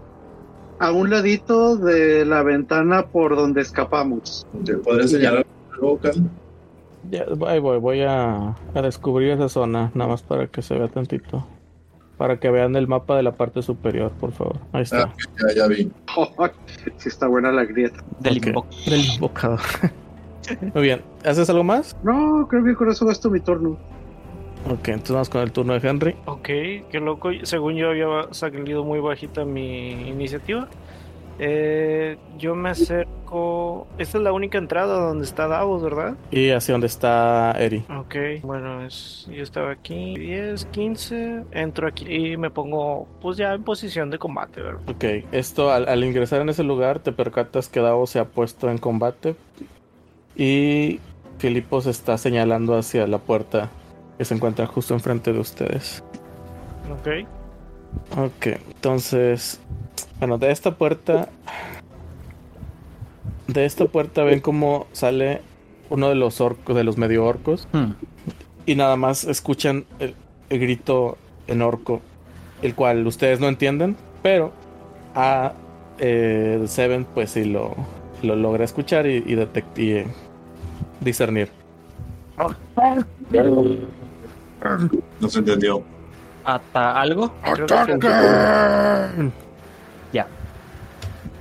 a 0.79 0.93
un 0.93 1.11
ladito 1.11 1.77
de 1.77 2.25
la 2.25 2.43
ventana 2.43 3.07
por 3.07 3.37
donde 3.37 3.61
escapamos. 3.63 4.47
¿Te 4.65 4.75
podría 4.79 5.07
señalar 5.09 5.47
algo, 5.73 5.99
Cal? 5.99 6.15
Ya, 7.11 7.25
ahí 7.47 7.59
voy, 7.59 7.79
voy 7.79 8.01
a, 8.03 8.57
a 8.75 8.83
descubrir 8.83 9.31
esa 9.31 9.49
zona, 9.49 9.91
nada 9.95 10.11
más 10.11 10.23
para 10.23 10.47
que 10.47 10.63
se 10.63 10.75
vea 10.79 10.89
tantito. 10.89 11.47
Para 12.17 12.39
que 12.39 12.51
vean 12.51 12.77
el 12.77 12.87
mapa 12.87 13.17
de 13.17 13.25
la 13.25 13.33
parte 13.33 13.63
superior, 13.63 14.13
por 14.13 14.31
favor. 14.33 14.57
Ahí 14.73 14.83
está. 14.83 15.05
Ah, 15.05 15.15
ya, 15.49 15.55
ya 15.57 15.67
vi. 15.67 15.91
si 16.99 17.09
está 17.09 17.27
buena 17.27 17.51
la 17.51 17.65
grieta. 17.65 17.99
Del 18.21 18.39
Ok. 18.39 18.47
invoco. 18.47 18.69
Del 18.89 19.05
invocador. 19.05 19.61
Muy 20.75 20.83
bien. 20.83 21.03
¿Haces 21.25 21.49
algo 21.51 21.65
más? 21.65 21.97
No, 22.05 22.47
creo 22.49 22.65
que 22.65 22.75
con 22.75 22.91
eso 22.91 23.07
gasto 23.07 23.31
mi 23.31 23.41
turno. 23.41 23.77
Ok, 24.71 24.89
entonces 24.89 25.13
vamos 25.13 25.29
con 25.29 25.43
el 25.43 25.53
turno 25.53 25.79
de 25.79 25.89
Henry. 25.89 26.17
Ok, 26.27 26.45
qué 26.45 27.01
loco. 27.01 27.31
Según 27.43 27.75
yo 27.77 27.91
había 27.91 28.33
salido 28.33 28.85
muy 28.85 29.01
bajita 29.01 29.45
mi 29.45 29.91
iniciativa. 30.09 30.69
Eh, 31.39 32.17
yo 32.39 32.55
me 32.55 32.71
acerco. 32.71 33.87
Esta 33.99 34.19
es 34.19 34.25
la 34.25 34.33
única 34.33 34.59
entrada 34.59 35.01
donde 35.01 35.25
está 35.25 35.49
Davos, 35.49 35.83
¿verdad? 35.83 36.15
Y 36.31 36.51
hacia 36.51 36.73
donde 36.73 36.87
está 36.87 37.53
Eri. 37.59 37.85
Ok, 37.99 38.15
bueno, 38.43 38.85
es, 38.85 39.27
yo 39.31 39.43
estaba 39.43 39.73
aquí 39.73 40.15
10, 40.17 40.67
15, 40.67 41.45
entro 41.51 41.89
aquí 41.89 42.05
y 42.07 42.37
me 42.37 42.51
pongo 42.51 43.09
pues 43.21 43.39
ya 43.39 43.55
en 43.55 43.65
posición 43.65 44.11
de 44.11 44.19
combate, 44.19 44.61
¿verdad? 44.61 44.83
Ok, 44.89 45.05
esto 45.33 45.73
al, 45.73 45.89
al 45.89 46.05
ingresar 46.05 46.43
en 46.43 46.51
ese 46.51 46.63
lugar 46.63 47.01
te 47.01 47.11
percatas 47.13 47.69
que 47.69 47.81
Davos 47.81 48.11
se 48.11 48.19
ha 48.19 48.27
puesto 48.27 48.71
en 48.71 48.79
combate 48.79 49.35
y 50.37 51.01
Filipos 51.39 51.87
está 51.87 52.19
señalando 52.19 52.77
hacia 52.77 53.07
la 53.07 53.19
puerta 53.19 53.71
que 54.19 54.25
se 54.25 54.35
encuentra 54.35 54.67
justo 54.67 54.95
enfrente 54.95 55.33
de 55.33 55.39
ustedes. 55.39 56.03
Ok. 56.91 57.27
Ok, 58.19 58.47
entonces, 58.75 59.61
bueno, 60.19 60.39
de 60.39 60.51
esta 60.51 60.77
puerta, 60.77 61.29
de 63.49 63.65
esta 63.65 63.85
puerta 63.87 64.23
ven 64.25 64.41
cómo 64.41 64.87
sale 64.93 65.43
uno 65.91 66.09
de 66.09 66.15
los 66.15 66.41
orcos, 66.41 66.75
de 66.75 66.85
los 66.85 66.97
medio 66.97 67.25
orcos, 67.27 67.69
Hmm. 67.73 67.93
y 68.65 68.77
nada 68.77 68.97
más 68.97 69.25
escuchan 69.25 69.85
el, 69.99 70.15
el 70.49 70.59
grito 70.61 71.19
en 71.49 71.61
orco, 71.61 72.01
el 72.63 72.75
cual 72.75 73.07
ustedes 73.07 73.41
no 73.41 73.49
entienden, 73.49 73.97
pero 74.23 74.53
a 75.15 75.53
eh, 75.99 76.63
Seven 76.67 77.05
pues 77.05 77.31
sí 77.33 77.45
lo, 77.45 77.75
lo 78.23 78.37
logra 78.37 78.65
escuchar 78.65 79.07
y, 79.07 79.17
y 79.17 79.35
detect- 79.37 79.77
y, 79.79 79.91
eh, 79.93 80.07
discernir. 81.01 81.51
No 85.21 85.29
se 85.29 85.39
entendió. 85.41 85.83
¿Ata 86.45 87.01
algo? 87.01 87.33
Que- 88.01 89.31
Ya. 90.13 90.27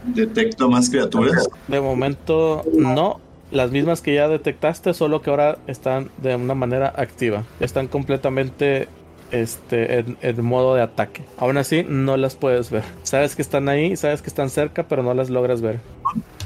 Detecto 0.06 0.70
más 0.70 0.90
criaturas. 0.90 1.48
De 1.68 1.82
momento 1.82 2.64
no. 2.74 3.20
Las 3.52 3.70
mismas 3.72 4.00
que 4.02 4.16
ya 4.16 4.30
detectaste, 4.30 4.94
solo 4.94 5.22
que 5.22 5.30
ahora 5.30 5.58
están 5.68 6.10
de 6.18 6.36
una 6.36 6.56
manera 6.56 6.94
activa. 6.96 7.44
Están 7.60 7.88
completamente 7.90 8.88
este, 9.32 10.00
en, 10.00 10.18
en 10.22 10.46
modo 10.46 10.74
de 10.76 10.82
ataque. 10.82 11.26
Aún 11.38 11.58
así, 11.58 11.86
no 11.88 12.16
las 12.16 12.36
puedes 12.36 12.72
ver. 12.72 12.84
Sabes 13.04 13.36
que 13.36 13.42
están 13.42 13.68
ahí, 13.68 13.98
sabes 13.98 14.22
que 14.22 14.30
están 14.30 14.50
cerca, 14.50 14.84
pero 14.84 15.04
no 15.04 15.14
las 15.14 15.30
logras 15.30 15.60
ver. 15.60 15.80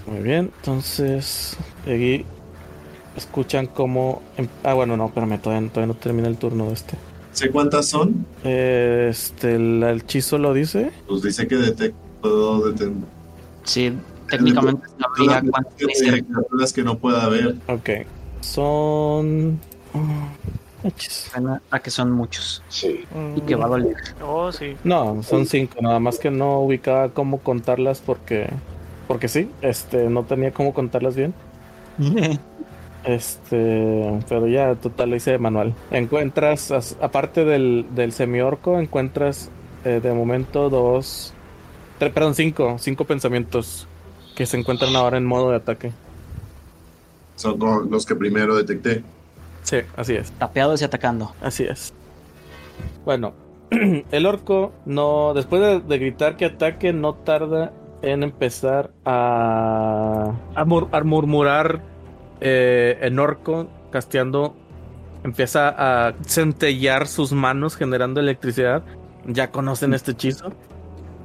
Muy 0.08 0.20
bien, 0.22 0.52
entonces 0.58 1.58
aquí 1.84 2.26
escuchan 3.16 3.68
como... 3.68 4.22
em- 4.38 4.48
Ah, 4.64 4.74
bueno, 4.74 4.96
no, 4.98 5.06
espérame, 5.08 5.40
todavía, 5.40 5.70
todavía 5.70 5.94
no 5.94 6.00
termina 6.00 6.28
el 6.28 6.38
turno 6.38 6.68
de 6.68 6.74
este. 6.74 6.96
¿Sé 7.34 7.50
cuántas 7.50 7.88
son? 7.88 8.26
Este, 8.44 9.56
el 9.56 9.84
hechizo 9.84 10.38
lo 10.38 10.54
dice. 10.54 10.92
Pues 11.08 11.22
dice 11.22 11.48
que 11.48 11.56
detecto. 11.58 11.98
Puedo 12.22 12.72
detectar. 12.72 13.08
Sí, 13.66 13.94
técnicamente 14.30 14.88
sabría 15.00 15.42
cuántas 15.50 15.74
criaturas 15.76 16.74
que 16.74 16.84
no 16.84 16.98
pueda 16.98 17.28
ver. 17.30 17.56
Ok. 17.68 17.90
Son... 18.42 19.60
ah, 19.94 20.30
a 21.72 21.80
que 21.80 21.90
son 21.92 22.12
muchos 22.12 22.64
Sí. 22.70 23.04
y 23.36 23.42
que 23.42 23.56
va 23.56 23.66
a 23.66 23.70
doler. 23.70 23.96
Oh, 24.26 24.52
sí. 24.52 24.76
No, 24.84 25.22
son 25.24 25.46
cinco, 25.46 25.80
nada 25.82 26.00
más 26.00 26.20
que 26.20 26.32
no 26.32 26.60
ubicaba 26.62 27.10
cómo 27.10 27.40
contarlas 27.40 28.02
porque. 28.06 28.48
Porque 29.08 29.28
sí, 29.28 29.50
este, 29.62 30.10
no 30.10 30.24
tenía 30.24 30.52
cómo 30.52 30.74
contarlas 30.74 31.16
bien. 31.16 31.34
Este, 33.06 34.20
pero 34.28 34.48
ya, 34.48 34.76
total, 34.76 35.12
lo 35.12 35.16
hice 35.16 35.32
de 35.32 35.38
manual. 35.38 35.74
Encuentras, 35.92 36.72
as- 36.72 36.98
aparte 37.02 37.46
del, 37.46 37.86
del 37.92 38.12
semiorco, 38.12 38.80
encuentras 38.80 39.50
eh, 39.84 40.00
de 40.02 40.12
momento 40.14 40.70
dos. 40.70 41.34
perdón, 42.00 42.34
cinco, 42.36 42.78
cinco 42.80 43.06
pensamientos 43.06 43.88
que 44.36 44.46
se 44.46 44.58
encuentran 44.58 44.96
ahora 44.96 45.18
en 45.18 45.26
modo 45.26 45.52
de 45.52 45.58
ataque. 45.58 45.92
Son 47.36 47.60
los 47.92 48.06
que 48.06 48.16
primero 48.16 48.56
detecté. 48.56 49.04
Sí, 49.64 49.78
así 49.98 50.14
es. 50.16 50.32
Tapeados 50.32 50.82
y 50.82 50.86
atacando. 50.86 51.34
Así 51.42 51.64
es. 51.64 51.94
Bueno, 53.04 53.34
el 54.12 54.26
orco 54.26 54.72
no. 54.86 55.34
Después 55.34 55.62
de, 55.62 55.80
de 55.80 55.98
gritar 56.00 56.38
que 56.38 56.46
ataque, 56.46 56.92
no 56.94 57.14
tarda 57.14 57.72
en 58.02 58.24
empezar 58.24 58.92
a. 59.06 60.32
a, 60.56 60.66
mur- 60.66 60.88
a 60.92 61.02
murmurar 61.04 61.82
eh, 62.42 62.98
en 63.02 63.20
orco, 63.20 63.70
casteando. 63.92 64.56
Empieza 65.24 65.70
a 65.78 66.14
centellar 66.26 67.08
sus 67.08 67.32
manos 67.34 67.76
generando 67.76 68.20
electricidad. 68.20 68.84
Ya 69.26 69.50
conocen 69.52 69.94
este 69.94 70.12
hechizo. 70.12 70.50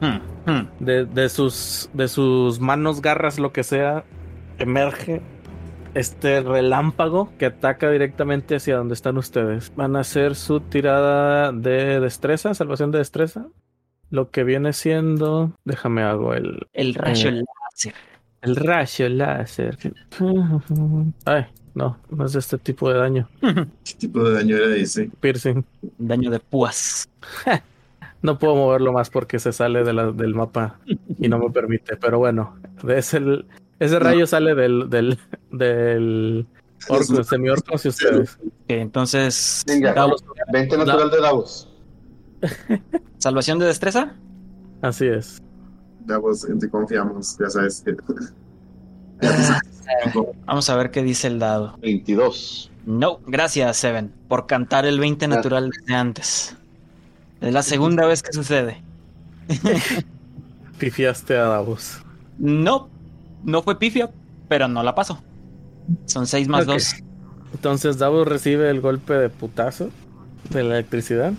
Hmm, 0.01 0.51
hmm. 0.51 0.69
De, 0.79 1.05
de 1.05 1.29
sus, 1.29 1.91
de 1.93 2.09
sus 2.09 2.61
manos, 2.61 3.03
garras, 3.03 3.39
lo 3.39 3.53
que 3.53 3.63
sea, 3.63 4.05
emerge 4.59 5.21
este 5.93 6.41
relámpago 6.41 7.31
que 7.39 7.47
ataca 7.47 7.91
directamente 7.91 8.57
hacia 8.57 8.77
donde 8.79 8.95
están 8.95 9.19
ustedes. 9.19 9.73
Van 9.77 9.97
a 9.97 10.01
hacer 10.01 10.35
su 10.37 10.61
tirada 10.61 11.53
de 11.53 12.01
destreza, 12.01 12.55
salvación 12.55 12.91
de 12.93 12.99
destreza. 12.99 13.49
Lo 14.09 14.31
que 14.31 14.43
viene 14.45 14.73
siendo. 14.73 15.53
Déjame 15.65 16.03
hago 16.03 16.33
el, 16.35 16.67
El 16.73 16.95
rayo 16.95 17.29
Eh. 17.29 17.43
láser. 17.73 17.95
El 18.43 18.57
rayo 18.57 19.09
láser. 19.09 19.77
Ay, 21.25 21.47
no, 21.75 21.99
no 22.11 22.25
es 22.27 22.33
de 22.33 22.39
este 22.39 22.59
tipo 22.59 22.91
de 22.93 22.99
daño. 22.99 23.29
¿Qué 23.41 23.95
tipo 23.99 24.23
de 24.25 24.35
daño 24.35 24.57
era 24.57 24.75
ese? 24.77 25.11
Piercing. 25.21 25.65
Daño 25.99 26.31
de 26.31 26.41
púas. 26.41 27.09
No 28.23 28.39
puedo 28.39 28.55
moverlo 28.55 28.93
más 28.93 29.09
porque 29.09 29.39
se 29.39 29.51
sale 29.51 29.83
de 29.83 29.95
la- 29.95 30.13
del 30.13 30.35
mapa 30.35 30.79
y 31.19 31.27
no 31.27 31.39
me 31.39 31.49
permite. 31.49 31.97
Pero 31.97 32.19
bueno, 32.19 32.55
es 32.87 33.15
el, 33.15 33.47
ese 33.79 33.99
rayo 33.99 34.27
sale 34.27 34.55
del, 34.55 34.91
del, 34.91 35.19
del 35.51 36.47
orco, 36.91 37.25
semi-orco 37.25 37.77
ustedes. 37.77 38.39
Entonces, 38.69 39.63
Venga, 39.67 39.95
Davos, 39.95 40.23
20 40.53 40.77
natural 40.77 41.11
de 41.11 41.19
Davos. 41.23 41.67
salvación 43.17 43.59
de 43.59 43.65
destreza. 43.65 44.15
Así 44.83 45.07
es. 45.07 45.41
Davos, 46.07 46.45
en 46.49 46.59
ti 46.59 46.69
confiamos, 46.69 47.37
ya 47.39 47.51
sabes. 47.51 47.83
que- 47.85 47.93
Ya 49.23 49.37
tú 49.37 49.43
sabes. 49.43 50.37
Vamos 50.47 50.71
a 50.71 50.77
ver 50.77 50.91
qué 50.91 51.03
dice 51.03 51.27
el 51.27 51.39
dado. 51.39 51.77
22. 51.83 52.71
No, 52.87 53.21
gracias, 53.27 53.77
Seven, 53.77 54.13
por 54.29 54.47
cantar 54.47 54.87
el 54.87 54.99
20 54.99 55.29
natural 55.29 55.71
desde 55.71 55.95
antes. 55.95 56.57
Es 57.41 57.53
la 57.53 57.63
segunda 57.63 58.07
vez 58.07 58.23
que 58.23 58.33
sucede. 58.33 58.83
Pifiaste 60.79 61.37
a 61.37 61.45
Davos. 61.45 62.01
No, 62.39 62.89
no 63.45 63.63
fue 63.63 63.79
pifia, 63.79 64.11
pero 64.49 64.69
no 64.69 64.83
la 64.83 64.95
paso. 64.95 65.23
Son 66.07 66.27
6 66.27 66.49
más 66.49 66.63
Ok. 66.63 66.69
2. 66.75 66.95
Entonces 67.55 67.99
Davos 67.99 68.27
recibe 68.27 68.71
el 68.71 68.81
golpe 68.81 69.13
de 69.15 69.29
putazo 69.29 69.91
de 70.51 70.63
la 70.63 70.75
electricidad 70.79 71.33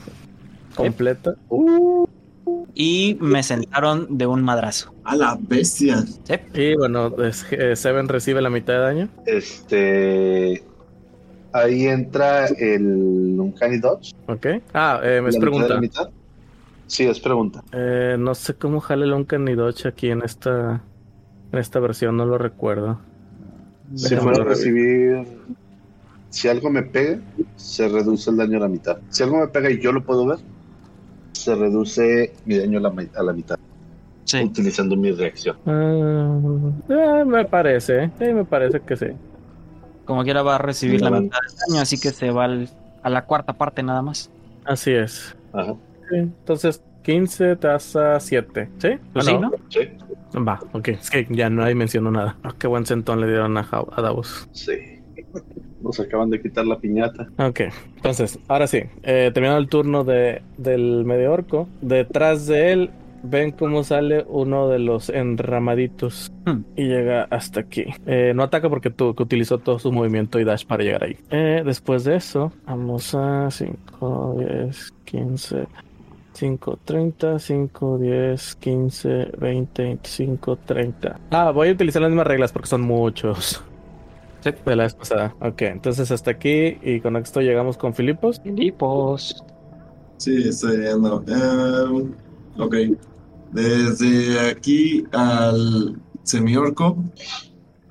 completa. 0.75 1.35
Y 2.73 3.17
me 3.19 3.43
sentaron 3.43 4.17
de 4.17 4.27
un 4.27 4.41
madrazo. 4.43 4.93
A 5.03 5.15
la 5.15 5.37
bestia. 5.39 6.01
¿Sí? 6.01 6.33
Y 6.53 6.75
bueno, 6.75 7.13
es- 7.23 7.45
eh, 7.51 7.75
Seven 7.75 8.07
recibe 8.07 8.41
la 8.41 8.49
mitad 8.49 8.73
de 8.73 8.79
daño. 8.79 9.09
Este. 9.25 10.63
Ahí 11.53 11.87
entra 11.87 12.45
el 12.47 13.35
Uncanny 13.37 13.77
Dodge. 13.79 14.13
Ok. 14.27 14.47
Ah, 14.73 15.01
eh, 15.03 15.19
me 15.21 15.29
es 15.29 15.35
mitad 15.35 15.41
pregunta. 15.41 15.73
la 15.75 15.81
mitad. 15.81 16.09
Sí, 16.87 17.05
es 17.05 17.19
pregunta. 17.19 17.63
Eh, 17.73 18.15
no 18.17 18.33
sé 18.35 18.53
cómo 18.55 18.79
jale 18.79 19.05
el 19.05 19.13
Uncanny 19.13 19.55
Dodge 19.55 19.87
aquí 19.87 20.09
en 20.09 20.21
esta, 20.23 20.81
en 21.51 21.59
esta 21.59 21.79
versión, 21.79 22.15
no 22.15 22.25
lo 22.25 22.37
recuerdo. 22.37 22.99
Si 23.95 24.15
fuera 24.15 24.43
a 24.43 24.45
recibir. 24.45 25.25
Si 26.29 26.47
algo 26.47 26.69
me 26.69 26.83
pega, 26.83 27.19
se 27.57 27.89
reduce 27.89 28.29
el 28.29 28.37
daño 28.37 28.57
a 28.57 28.61
la 28.61 28.67
mitad. 28.69 28.97
Si 29.09 29.21
algo 29.23 29.37
me 29.39 29.47
pega 29.47 29.69
y 29.69 29.81
yo 29.81 29.91
lo 29.91 30.01
puedo 30.05 30.25
ver, 30.25 30.39
se 31.33 31.55
reduce 31.55 32.33
mi 32.45 32.57
daño 32.57 32.79
a 32.79 32.81
la, 32.81 32.93
a 33.15 33.23
la 33.23 33.33
mitad. 33.33 33.57
Sí. 34.25 34.43
Utilizando 34.43 34.95
mi 34.95 35.11
reacción. 35.11 35.57
Ah, 35.65 36.39
eh, 36.89 37.25
me 37.25 37.45
parece, 37.45 38.11
¿eh? 38.19 38.33
me 38.33 38.45
parece 38.45 38.79
que 38.81 38.95
sí. 38.95 39.07
Como 40.05 40.23
quiera 40.23 40.41
va 40.43 40.55
a 40.55 40.57
recibir 40.57 41.01
la 41.01 41.11
mitad 41.11 41.39
del 41.47 41.57
daño, 41.67 41.81
así 41.81 41.99
que 41.99 42.09
se 42.11 42.31
va 42.31 42.45
al- 42.45 42.69
a 43.03 43.09
la 43.09 43.25
cuarta 43.25 43.53
parte 43.53 43.81
nada 43.83 44.01
más. 44.01 44.29
Así 44.65 44.91
es. 44.91 45.35
Ajá. 45.53 45.73
Sí, 46.09 46.17
Entonces, 46.17 46.81
15 47.03 47.55
te 47.55 47.67
das 47.67 47.95
a 47.95 48.19
7, 48.19 48.69
¿sí? 48.77 48.89
Pues 49.13 49.27
Ah, 49.27 49.31
sí, 49.31 49.37
no. 49.37 49.51
Sí. 49.69 49.79
Va, 50.37 50.59
ok. 50.73 50.87
Es 50.89 51.09
que 51.09 51.27
ya 51.29 51.49
no 51.49 51.63
hay 51.63 51.73
mencionó 51.75 52.11
nada. 52.11 52.37
Ah, 52.43 52.53
qué 52.57 52.67
buen 52.67 52.85
sentón 52.85 53.19
le 53.21 53.27
dieron 53.27 53.57
a, 53.57 53.67
a 53.71 54.01
Davos. 54.01 54.47
Sí. 54.51 54.73
Nos 55.83 55.99
acaban 55.99 56.29
de 56.29 56.41
quitar 56.41 56.65
la 56.65 56.77
piñata. 56.79 57.27
Ok, 57.37 57.61
entonces, 57.95 58.39
ahora 58.47 58.67
sí, 58.67 58.83
eh, 59.03 59.31
terminando 59.33 59.59
el 59.59 59.67
turno 59.67 60.03
de, 60.03 60.41
del 60.57 61.03
medio 61.05 61.31
orco, 61.33 61.67
detrás 61.81 62.45
de 62.47 62.71
él 62.71 62.89
ven 63.23 63.51
cómo 63.51 63.83
sale 63.83 64.25
uno 64.27 64.67
de 64.67 64.79
los 64.79 65.09
enramaditos 65.09 66.31
Hmm. 66.45 66.61
y 66.75 66.85
llega 66.87 67.27
hasta 67.29 67.59
aquí. 67.59 67.85
Eh, 68.07 68.33
no 68.35 68.41
ataca 68.43 68.67
porque 68.69 68.89
tu- 68.89 69.13
que 69.13 69.21
utilizó 69.23 69.59
todo 69.59 69.77
su 69.77 69.91
movimiento 69.91 70.39
y 70.39 70.43
dash 70.43 70.65
para 70.65 70.83
llegar 70.83 71.03
ahí. 71.03 71.17
Eh, 71.29 71.61
después 71.63 72.03
de 72.03 72.15
eso, 72.15 72.51
vamos 72.65 73.13
a 73.13 73.49
5, 73.51 74.35
10, 74.39 74.91
15. 75.05 75.67
5, 76.33 76.79
30, 76.85 77.37
5, 77.39 77.97
10, 77.99 78.55
15, 78.55 79.27
20, 79.37 79.83
25, 79.83 80.55
30. 80.55 81.19
Ah, 81.29 81.51
voy 81.51 81.69
a 81.69 81.71
utilizar 81.73 82.01
las 82.01 82.09
mismas 82.09 82.25
reglas 82.25 82.51
porque 82.51 82.69
son 82.69 82.81
muchos. 82.81 83.61
Sí. 84.41 84.51
De 84.65 84.75
la 84.75 84.83
vez 84.83 84.95
pasada. 84.95 85.35
Ok, 85.39 85.61
entonces 85.63 86.11
hasta 86.11 86.31
aquí 86.31 86.77
y 86.81 86.99
con 86.99 87.15
esto 87.15 87.41
llegamos 87.41 87.77
con 87.77 87.93
Filipos. 87.93 88.41
Filipos. 88.41 89.43
Sí, 90.17 90.49
estoy 90.49 90.77
viendo. 90.77 91.23
Em, 91.27 92.13
ok. 92.57 92.75
Desde 93.51 94.49
aquí 94.49 95.03
al 95.11 95.99
semiorco 96.23 96.97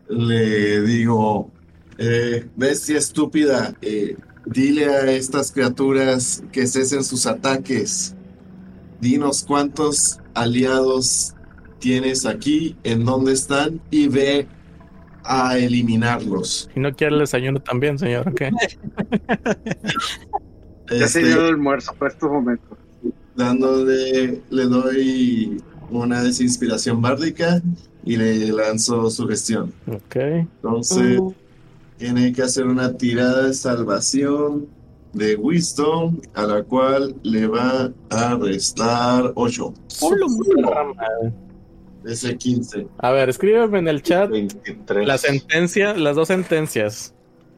le 0.08 0.80
digo, 0.82 1.50
eh, 1.98 2.48
bestia 2.56 2.98
estúpida, 2.98 3.74
eh, 3.82 4.16
dile 4.46 4.86
a 4.86 5.12
estas 5.12 5.52
criaturas 5.52 6.42
que 6.50 6.66
cesen 6.66 7.04
sus 7.04 7.26
ataques. 7.26 8.14
Dinos 9.00 9.44
cuántos 9.44 10.18
aliados 10.34 11.34
tienes 11.78 12.26
aquí, 12.26 12.76
en 12.82 13.04
dónde 13.04 13.32
están 13.32 13.80
y 13.90 14.08
ve 14.08 14.48
a 15.24 15.58
eliminarlos. 15.58 16.68
Y 16.74 16.80
no 16.80 16.92
quiere 16.94 17.14
el 17.14 17.20
desayuno 17.20 17.60
también, 17.60 17.98
señor. 17.98 18.28
Ok. 18.28 18.42
Ya 20.90 21.06
se 21.06 21.20
Este, 21.20 21.24
dio 21.24 21.40
el 21.46 21.54
almuerzo 21.54 21.94
para 21.96 22.10
estos 22.10 22.28
momentos. 22.30 22.76
dándole, 23.36 24.42
le 24.50 24.64
doy 24.64 25.62
una 25.88 26.22
desinspiración 26.22 27.00
bárdica 27.00 27.62
y 28.04 28.16
le 28.16 28.48
lanzo 28.52 29.08
su 29.10 29.28
gestión. 29.28 29.72
Ok. 29.86 30.16
Entonces, 30.16 31.20
tiene 31.96 32.32
que 32.32 32.42
hacer 32.42 32.66
una 32.66 32.96
tirada 32.96 33.46
de 33.46 33.54
salvación 33.54 34.66
de 35.12 35.36
Wisdom, 35.36 36.20
a 36.34 36.42
la 36.42 36.62
cual 36.64 37.14
le 37.22 37.46
va 37.46 37.92
a 38.10 38.34
restar 38.36 39.32
8. 39.36 39.74
Ese 42.04 42.36
15. 42.36 42.86
A 42.98 43.10
ver, 43.10 43.28
escríbeme 43.28 43.78
en 43.78 43.88
el 43.88 44.02
chat 44.02 44.30
23. 44.30 45.06
la 45.06 45.18
sentencia, 45.18 45.94
las 45.94 46.16
dos 46.16 46.28
sentencias. 46.28 47.14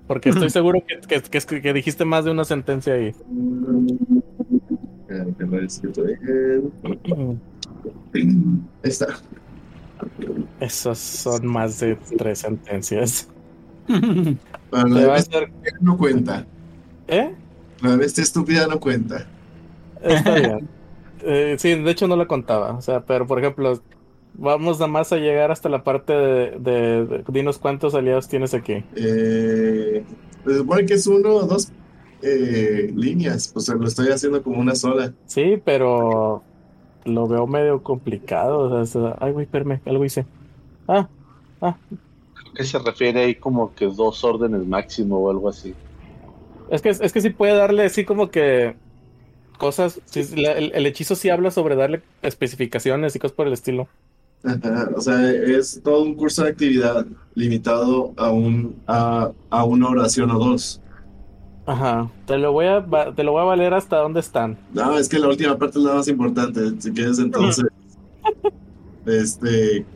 Porque 0.06 0.30
estoy 0.30 0.50
seguro 0.50 0.82
que, 0.86 1.00
que- 1.20 1.22
que- 1.40 1.60
que 1.62 1.72
dijiste 1.72 2.04
más 2.04 2.24
de 2.24 2.32
una 2.32 2.44
sentencia 2.44 2.94
ahí. 2.94 3.14
Ahí 8.14 8.28
está. 8.82 9.06
Esas 10.60 10.98
son 10.98 11.46
más 11.46 11.78
de 11.80 11.96
tres 12.18 12.40
sentencias. 12.40 13.28
La 14.72 14.80
a 14.80 14.84
bestia 15.12 15.38
hacer- 15.40 15.52
no 15.80 15.96
cuenta. 15.98 16.46
¿Eh? 17.08 17.34
La 17.82 17.96
bestia 17.96 18.22
estúpida 18.22 18.66
no 18.66 18.80
cuenta. 18.80 19.26
Está 20.02 20.34
bien. 20.34 20.68
Eh, 21.24 21.54
sí, 21.56 21.76
de 21.76 21.88
hecho 21.88 22.08
no 22.08 22.16
la 22.16 22.26
contaba. 22.26 22.72
O 22.72 22.82
sea, 22.82 23.06
pero 23.06 23.28
por 23.28 23.38
ejemplo, 23.38 23.80
vamos 24.34 24.78
nada 24.78 24.88
más 24.90 25.12
a 25.12 25.16
llegar 25.16 25.50
hasta 25.50 25.68
la 25.68 25.84
parte 25.84 26.12
de, 26.12 26.50
de- 26.58 27.06
de- 27.06 27.24
dinos 27.28 27.58
cuántos 27.58 27.94
aliados 27.94 28.28
tienes 28.28 28.54
aquí. 28.54 28.84
Eh, 28.96 30.04
se 30.44 30.58
supone 30.58 30.86
que 30.86 30.94
es 30.94 31.06
uno 31.06 31.30
o 31.36 31.42
dos 31.46 31.70
eh, 32.22 32.92
líneas, 32.94 33.48
pues 33.52 33.68
lo 33.68 33.86
estoy 33.86 34.08
haciendo 34.08 34.42
como 34.42 34.60
una 34.60 34.74
sola. 34.74 35.12
Sí, 35.26 35.60
pero 35.64 36.42
lo 37.04 37.26
veo 37.28 37.46
medio 37.46 37.82
complicado. 37.82 38.60
O 38.60 38.84
sea, 38.86 39.10
es- 39.10 39.14
ay, 39.20 39.32
güey, 39.32 39.44
espérame, 39.44 39.80
algo 39.86 40.04
hice. 40.04 40.26
Ah, 40.88 41.08
ah, 41.60 41.76
Creo 42.34 42.52
que 42.54 42.64
se 42.64 42.78
refiere 42.78 43.20
ahí 43.24 43.34
como 43.36 43.74
que 43.74 43.86
dos 43.86 44.24
órdenes 44.24 44.66
máximo 44.66 45.18
o 45.18 45.30
algo 45.30 45.48
así. 45.48 45.74
es 46.70 46.82
que, 46.82 46.90
es 46.90 47.12
que 47.12 47.20
sí 47.20 47.30
puede 47.30 47.54
darle 47.54 47.84
así 47.84 48.04
como 48.04 48.30
que 48.30 48.76
cosas. 49.58 50.00
sí, 50.06 50.24
la- 50.36 50.52
el, 50.52 50.72
el 50.74 50.86
hechizo 50.86 51.14
sí 51.16 51.30
habla 51.30 51.50
sobre 51.50 51.76
darle 51.76 52.02
especificaciones 52.22 53.14
y 53.16 53.18
cosas 53.18 53.34
por 53.36 53.46
el 53.46 53.52
estilo. 53.52 53.88
Ajá, 54.44 54.90
O 54.96 55.00
sea, 55.00 55.30
es 55.30 55.80
todo 55.82 56.02
un 56.02 56.14
curso 56.14 56.42
de 56.44 56.50
actividad 56.50 57.06
limitado 57.34 58.12
a 58.16 58.30
un 58.30 58.82
a, 58.86 59.30
a 59.50 59.64
una 59.64 59.88
oración 59.88 60.30
o 60.30 60.38
dos. 60.38 60.80
Ajá, 61.64 62.10
te 62.26 62.38
lo 62.38 62.52
voy 62.52 62.66
a, 62.66 62.84
te 63.14 63.22
lo 63.22 63.32
voy 63.32 63.42
a 63.42 63.44
valer 63.44 63.72
hasta 63.74 63.96
dónde 63.98 64.20
están. 64.20 64.58
No, 64.72 64.98
es 64.98 65.08
que 65.08 65.18
la 65.18 65.28
última 65.28 65.56
parte 65.56 65.78
es 65.78 65.84
la 65.84 65.94
más 65.94 66.08
importante. 66.08 66.60
Si 66.80 66.92
quieres, 66.92 67.18
entonces, 67.20 67.64
este, 69.06 69.86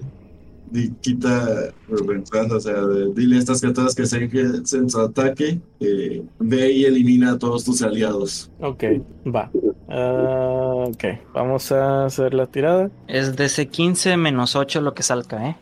di- 0.70 0.93
quita, 1.01 1.72
reemplaza, 1.88 2.56
o 2.56 2.60
sea, 2.60 2.74
de- 2.82 3.12
dile 3.14 3.36
a 3.36 3.38
estas 3.40 3.60
criaturas 3.60 3.94
que 3.94 4.06
se 4.06 4.16
en 4.18 4.90
su 4.90 5.01
ataque, 5.01 5.60
eh, 5.80 6.22
ve 6.38 6.72
y 6.72 6.84
elimina 6.84 7.32
a 7.32 7.38
todos 7.38 7.64
tus 7.64 7.82
aliados. 7.82 8.51
Ok, 8.60 8.84
va. 9.26 9.51
Ah, 9.88 10.84
ok, 10.88 11.05
vamos 11.32 11.70
a 11.72 12.06
hacer 12.06 12.34
la 12.34 12.47
tirada. 12.47 12.90
Es 13.09 13.36
DC 13.36 13.68
15 13.68 14.16
menos 14.16 14.56
8 14.56 14.80
lo 14.80 14.94
que 14.94 15.02
salga, 15.02 15.51
¿eh? 15.51 15.56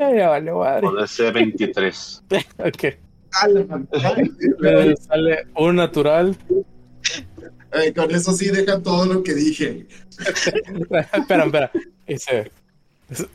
Eh, 0.00 0.14
ya 0.18 0.28
vale, 0.30 0.52
madre. 0.52 0.82
Con 0.86 0.98
ese 0.98 1.30
23. 1.30 2.24
Ok. 2.58 2.84
Sale 5.08 5.46
un 5.56 5.76
natural. 5.76 6.36
Eh, 7.72 7.92
con 7.92 8.10
eso 8.14 8.32
sí 8.32 8.50
deja 8.50 8.80
todo 8.80 9.06
lo 9.06 9.22
que 9.22 9.34
dije. 9.34 9.86
espera, 11.12 11.44
espera. 11.44 11.70
Dice, 12.06 12.50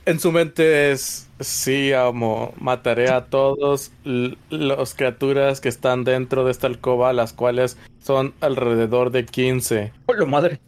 en 0.05 0.19
su 0.19 0.31
mente 0.31 0.91
es, 0.91 1.27
sí, 1.39 1.93
amo, 1.93 2.53
mataré 2.59 3.09
a 3.09 3.25
todos 3.25 3.91
l- 4.05 4.37
los 4.49 4.93
criaturas 4.93 5.61
que 5.61 5.69
están 5.69 6.03
dentro 6.03 6.45
de 6.45 6.51
esta 6.51 6.67
alcoba, 6.67 7.13
las 7.13 7.33
cuales 7.33 7.77
son 8.03 8.33
alrededor 8.41 9.11
de 9.11 9.25
15. 9.25 9.93
¡Hola 10.05 10.25
madre! 10.25 10.59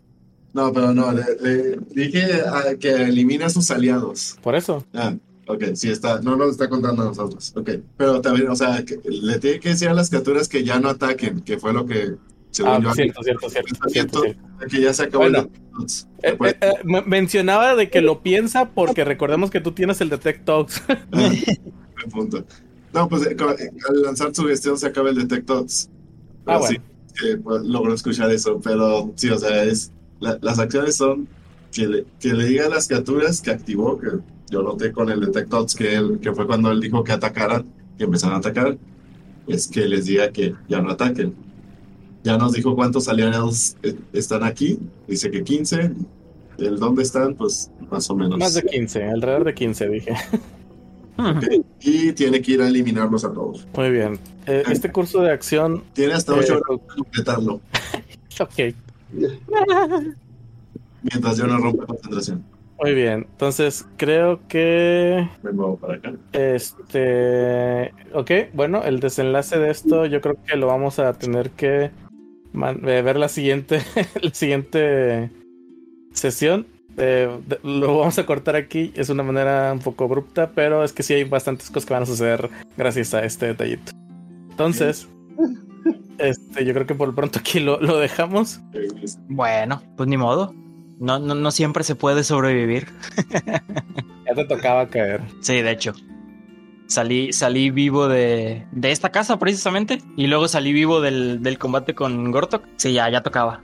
No, 0.54 0.72
pero 0.74 0.94
no, 0.94 1.12
le, 1.14 1.24
le 1.42 1.78
dije 1.92 2.28
que 2.80 2.90
elimina 2.92 3.46
a 3.46 3.50
sus 3.50 3.72
aliados. 3.72 4.38
Por 4.44 4.56
eso. 4.56 4.86
Ah, 4.94 5.14
ok, 5.48 5.64
sí 5.76 5.90
está, 5.90 6.20
no 6.22 6.36
nos 6.36 6.52
está 6.52 6.68
contando 6.68 7.04
a 7.04 7.06
nosotros. 7.06 7.54
Ok, 7.56 7.70
pero 7.96 8.20
también, 8.22 8.50
o 8.50 8.56
sea, 8.56 8.84
que 8.84 9.00
le 9.04 9.40
tiene 9.40 9.60
que 9.62 9.70
decir 9.70 9.88
a 9.88 9.94
las 9.94 10.10
criaturas 10.10 10.50
que 10.50 10.64
ya 10.66 10.80
no 10.80 10.90
ataquen, 10.90 11.40
que 11.42 11.58
fue 11.58 11.72
lo 11.72 11.86
que, 11.86 12.16
según 12.52 12.72
Ah, 12.74 12.80
yo, 12.82 12.94
cierto, 12.94 13.24
cierto, 13.24 13.50
cierto, 13.50 13.90
cierto, 13.90 14.22
que 14.70 14.82
ya 14.82 14.94
se 14.94 15.04
acabó 15.04 15.24
Bueno. 15.24 15.40
el. 15.40 15.86
Eh, 16.24 16.38
eh, 16.46 16.56
eh, 16.62 16.72
me- 16.84 17.02
mencionaba 17.02 17.76
de 17.76 17.90
que 17.90 18.02
lo 18.02 18.22
piensa 18.22 18.70
porque 18.70 19.04
recordemos 19.04 19.50
que 19.50 19.62
tú 19.62 19.72
tienes 19.72 20.00
el 20.02 20.10
Detect 20.10 20.46
Talks. 20.46 20.84
Ah, 22.04 22.10
punto. 22.12 22.44
No, 22.94 23.08
pues 23.08 23.26
eh, 23.28 23.36
eh, 23.40 23.70
al 23.90 24.02
lanzar 24.02 24.34
su 24.34 24.46
gestión 24.48 24.78
se 24.78 24.88
acaba 24.88 25.10
el 25.12 25.16
Detectox. 25.16 25.88
Ah, 26.48 26.60
sí, 26.68 26.78
que, 27.16 27.38
pues, 27.38 27.62
logró 27.64 27.94
escuchar 27.94 28.32
eso, 28.32 28.60
pero 28.64 29.12
sí, 29.16 29.30
o 29.30 29.38
sea, 29.38 29.64
es 29.64 29.92
la- 30.20 30.38
las 30.42 30.58
acciones 30.60 30.98
son 30.98 31.28
que 31.72 31.88
le, 31.88 32.06
que 32.20 32.34
le 32.34 32.46
diga 32.46 32.66
a 32.66 32.70
las 32.70 32.88
criaturas 32.88 33.40
que 33.42 33.52
activó, 33.52 34.00
que 34.00 34.08
yo 34.50 34.64
noté 34.64 34.92
con 34.92 35.10
el 35.12 35.22
Detectox 35.22 35.76
que, 35.76 35.94
él, 35.96 36.20
que 36.22 36.34
fue 36.34 36.48
cuando 36.48 36.72
él 36.72 36.82
dijo 36.82 37.04
que 37.04 37.12
atacaran, 37.14 37.66
que 37.98 38.04
empezaron 38.06 38.36
a 38.36 38.40
atacar, 38.40 38.78
es 39.48 39.68
que 39.68 39.86
les 39.88 40.06
diga 40.06 40.32
que 40.32 40.56
ya 40.68 40.82
no 40.82 40.90
ataquen. 40.92 41.34
Ya 42.24 42.38
nos 42.38 42.54
dijo 42.54 42.76
cuántos 42.76 43.08
aliados 43.08 43.76
eh, 43.84 43.96
están 44.14 44.44
aquí, 44.44 44.80
dice 45.08 45.32
que 45.32 45.44
15. 45.44 45.92
El 46.60 46.78
dónde 46.80 47.02
están, 47.04 47.34
pues 47.36 47.72
más 47.90 48.08
o 48.10 48.16
menos. 48.16 48.38
Más 48.38 48.54
de 48.54 48.62
15, 48.62 49.04
alrededor 49.06 49.44
de 49.46 49.54
15, 49.56 49.90
dije. 49.90 50.14
Y 51.80 52.14
tiene 52.14 52.42
que 52.42 52.52
ir 52.54 52.62
a 52.62 52.68
eliminarlos 52.68 53.26
a 53.26 53.34
todos. 53.34 53.68
Muy 53.76 53.92
bien. 53.92 54.20
Eh, 54.46 54.64
este 54.70 54.92
curso 54.92 55.22
de 55.22 55.32
acción. 55.32 55.84
Tiene 55.94 56.14
hasta 56.14 56.34
Eh, 56.34 56.40
8 56.40 56.54
horas 56.54 56.64
para 56.68 56.96
completarlo, 56.96 57.62
Ok. 58.40 58.76
mientras 61.04 61.38
yo 61.38 61.48
no 61.48 61.58
rompa 61.58 61.86
concentración. 61.86 62.44
Muy 62.82 62.94
bien. 62.96 63.28
Entonces, 63.32 63.86
creo 63.98 64.40
que. 64.48 65.28
Me 65.44 65.52
muevo 65.52 65.78
para 65.78 65.96
acá. 65.96 66.14
Este. 66.34 67.94
Ok, 68.14 68.32
bueno, 68.54 68.84
el 68.84 69.00
desenlace 69.00 69.60
de 69.60 69.70
esto 69.70 70.06
yo 70.08 70.22
creo 70.22 70.38
que 70.46 70.56
lo 70.56 70.68
vamos 70.68 70.98
a 70.98 71.14
tener 71.14 71.52
que 71.52 71.86
eh, 71.86 71.92
ver 72.54 73.18
la 73.18 73.30
siguiente, 73.30 73.82
la 74.22 74.34
siguiente 74.34 75.30
sesión. 76.14 76.68
Eh, 76.98 77.30
lo 77.64 78.00
vamos 78.00 78.20
a 78.20 78.26
cortar 78.26 78.56
aquí. 78.56 78.92
Es 78.96 79.10
una 79.10 79.24
manera 79.24 79.72
un 79.74 79.80
poco 79.80 80.04
abrupta, 80.06 80.52
pero 80.54 80.84
es 80.84 80.94
que 80.94 81.04
sí 81.04 81.14
hay 81.14 81.24
bastantes 81.24 81.70
cosas 81.70 81.86
que 81.86 81.94
van 81.94 82.04
a 82.04 82.06
suceder 82.06 82.50
gracias 82.78 83.14
a 83.14 83.24
este 83.24 83.48
detallito. 83.48 83.92
Entonces, 84.50 85.08
este, 86.18 86.66
yo 86.66 86.74
creo 86.74 86.86
que 86.86 86.96
por 86.96 87.08
lo 87.08 87.16
pronto 87.16 87.40
aquí 87.40 87.60
lo, 87.60 87.80
lo 87.80 87.98
dejamos. 87.98 88.60
Eh, 88.74 88.88
Bueno, 89.30 89.82
pues 89.96 90.10
ni 90.10 90.18
modo. 90.18 90.54
No, 91.00 91.18
no, 91.18 91.34
no 91.34 91.50
siempre 91.52 91.84
se 91.84 91.96
puede 91.96 92.24
sobrevivir. 92.24 92.88
Ya 94.24 94.36
te 94.36 94.46
tocaba 94.46 94.88
caer. 94.88 95.20
Sí, 95.42 95.62
de 95.62 95.72
hecho. 95.72 95.94
Salí, 96.92 97.32
salí 97.32 97.70
vivo 97.70 98.10
de, 98.10 98.66
de 98.74 98.92
esta 98.92 99.12
casa 99.12 99.40
precisamente. 99.40 100.02
Y 100.18 100.28
luego 100.28 100.50
salí 100.50 100.74
vivo 100.74 101.00
del, 101.00 101.42
del 101.42 101.58
combate 101.58 101.96
con 101.96 102.32
Gortok. 102.32 102.66
Sí, 102.76 102.92
ya, 102.92 103.10
ya 103.10 103.24
tocaba. 103.24 103.62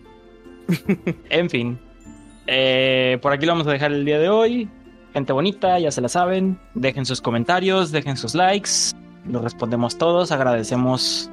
en 1.29 1.49
fin. 1.49 1.77
Eh, 2.47 3.19
por 3.21 3.33
aquí 3.33 3.45
lo 3.45 3.51
vamos 3.51 3.67
a 3.67 3.71
dejar 3.71 3.91
el 3.91 4.05
día 4.05 4.17
de 4.17 4.29
hoy. 4.29 4.69
Gente 5.11 5.33
bonita, 5.33 5.77
ya 5.77 5.91
se 5.91 5.99
la 5.99 6.07
saben. 6.07 6.57
Dejen 6.73 7.05
sus 7.05 7.19
comentarios, 7.19 7.91
dejen 7.91 8.15
sus 8.15 8.33
likes. 8.33 8.71
Los 9.29 9.43
respondemos 9.43 9.97
todos. 9.97 10.31
Agradecemos 10.31 11.29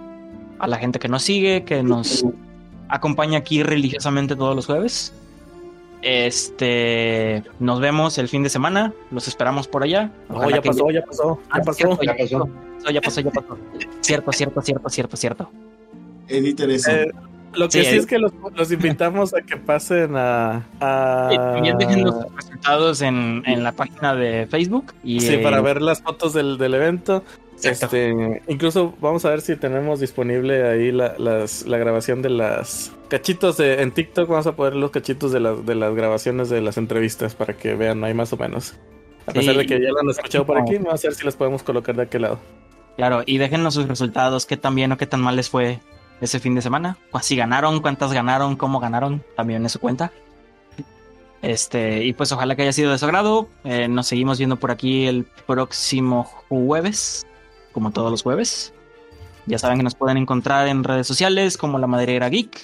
a 0.58 0.66
la 0.66 0.78
gente 0.78 0.98
que 0.98 1.08
nos 1.08 1.22
sigue, 1.22 1.62
que 1.62 1.84
nos 1.84 2.24
acompaña 2.88 3.38
aquí 3.38 3.62
religiosamente 3.62 4.34
todos 4.34 4.56
los 4.56 4.66
jueves. 4.66 5.14
Este, 6.04 7.42
nos 7.58 7.80
vemos 7.80 8.18
el 8.18 8.28
fin 8.28 8.42
de 8.42 8.50
semana. 8.50 8.92
Los 9.10 9.26
esperamos 9.26 9.66
por 9.66 9.82
allá. 9.82 10.10
Ojalá 10.28 10.56
ya 10.56 10.62
que- 10.62 10.68
pasó, 10.68 10.90
ya 10.90 11.02
pasó, 11.04 11.40
Ah, 11.50 11.58
ya 11.58 11.64
pasó. 11.64 11.76
cierto, 11.78 12.02
Ya 12.02 12.14
pasó. 12.16 12.38
pasó, 12.38 12.90
ya 12.90 13.00
pasó, 13.00 13.20
ya 13.20 13.30
pasó. 13.30 13.58
Cierto, 14.00 14.32
cierto, 14.32 14.60
cierto, 14.62 14.88
cierto, 14.90 15.16
cierto. 15.16 15.50
Editer 16.28 16.70
eso. 16.70 16.90
Eh, 16.90 17.10
Lo 17.56 17.66
que 17.68 17.84
Sí, 17.84 17.84
sí, 17.84 17.94
eh. 17.94 17.98
es 17.98 18.06
que 18.06 18.18
los, 18.18 18.32
los 18.56 18.72
invitamos 18.72 19.32
a 19.32 19.40
que 19.40 19.56
pasen 19.56 20.16
a. 20.16 20.64
a- 20.80 21.28
Y 21.32 21.36
también 21.36 21.78
dejen 21.78 22.02
los 22.04 22.16
resultados 22.34 23.00
en, 23.00 23.44
en 23.46 23.62
la 23.62 23.70
página 23.70 24.12
de 24.16 24.48
Facebook. 24.50 24.92
Y, 25.04 25.20
Sí, 25.20 25.34
eh, 25.34 25.38
para 25.38 25.60
ver 25.60 25.80
las 25.80 26.02
fotos 26.02 26.32
del, 26.32 26.58
del 26.58 26.74
evento. 26.74 27.22
Exacto. 27.64 27.96
Este, 27.96 28.42
incluso 28.48 28.94
vamos 29.00 29.24
a 29.24 29.30
ver 29.30 29.40
si 29.40 29.56
tenemos 29.56 30.00
disponible 30.00 30.68
ahí 30.68 30.92
la, 30.92 31.14
las, 31.18 31.66
la 31.66 31.78
grabación 31.78 32.22
de 32.22 32.30
las 32.30 32.92
cachitos 33.08 33.56
de, 33.56 33.82
en 33.82 33.92
TikTok. 33.92 34.28
Vamos 34.28 34.46
a 34.46 34.56
poner 34.56 34.74
los 34.76 34.90
cachitos 34.90 35.32
de, 35.32 35.40
las 35.40 35.64
de 35.64 35.74
las 35.74 35.94
grabaciones 35.94 36.48
de 36.50 36.60
las 36.60 36.76
entrevistas 36.78 37.34
para 37.34 37.54
que 37.56 37.74
vean 37.74 38.02
ahí 38.04 38.14
más 38.14 38.32
o 38.32 38.36
menos. 38.36 38.74
A 39.26 39.32
Sí. 39.32 39.38
pesar 39.38 39.56
de 39.56 39.66
que 39.66 39.80
ya 39.80 39.88
lo 39.90 40.00
han 40.00 40.10
escuchado 40.10 40.44
por 40.44 40.58
aquí, 40.58 40.76
vamos 40.76 41.02
a 41.04 41.08
ver 41.08 41.14
si 41.14 41.24
las 41.24 41.34
podemos 41.36 41.62
colocar 41.62 41.96
de 41.96 42.02
aquel 42.02 42.22
lado. 42.22 42.38
Claro, 42.96 43.22
y 43.24 43.38
déjenos 43.38 43.74
sus 43.74 43.88
resultados, 43.88 44.46
qué 44.46 44.56
tan 44.56 44.74
bien 44.74 44.92
o 44.92 44.96
qué 44.96 45.06
tan 45.06 45.20
mal 45.20 45.34
les 45.36 45.48
fue 45.48 45.80
ese 46.20 46.38
fin 46.40 46.54
de 46.54 46.62
semana. 46.62 46.98
Si 47.22 47.34
ganaron, 47.34 47.80
cuántas 47.80 48.12
ganaron, 48.12 48.54
cómo 48.56 48.80
ganaron, 48.80 49.24
también 49.34 49.64
eso 49.66 49.80
cuenta. 49.80 50.12
Este, 51.42 52.04
y 52.04 52.12
pues 52.14 52.32
ojalá 52.32 52.56
que 52.56 52.62
haya 52.62 52.72
sido 52.72 52.90
de 52.92 52.98
su 52.98 53.04
agrado. 53.04 53.48
Eh, 53.64 53.88
nos 53.88 54.06
seguimos 54.06 54.38
viendo 54.38 54.56
por 54.56 54.70
aquí 54.70 55.06
el 55.06 55.24
próximo 55.46 56.24
jueves, 56.24 57.26
como 57.74 57.90
todos 57.90 58.10
los 58.10 58.22
jueves. 58.22 58.72
Ya 59.46 59.58
saben 59.58 59.76
que 59.76 59.84
nos 59.84 59.94
pueden 59.94 60.16
encontrar 60.16 60.68
en 60.68 60.84
redes 60.84 61.06
sociales 61.06 61.58
como 61.58 61.78
La 61.78 61.86
Madriguera 61.86 62.30
Geek, 62.30 62.58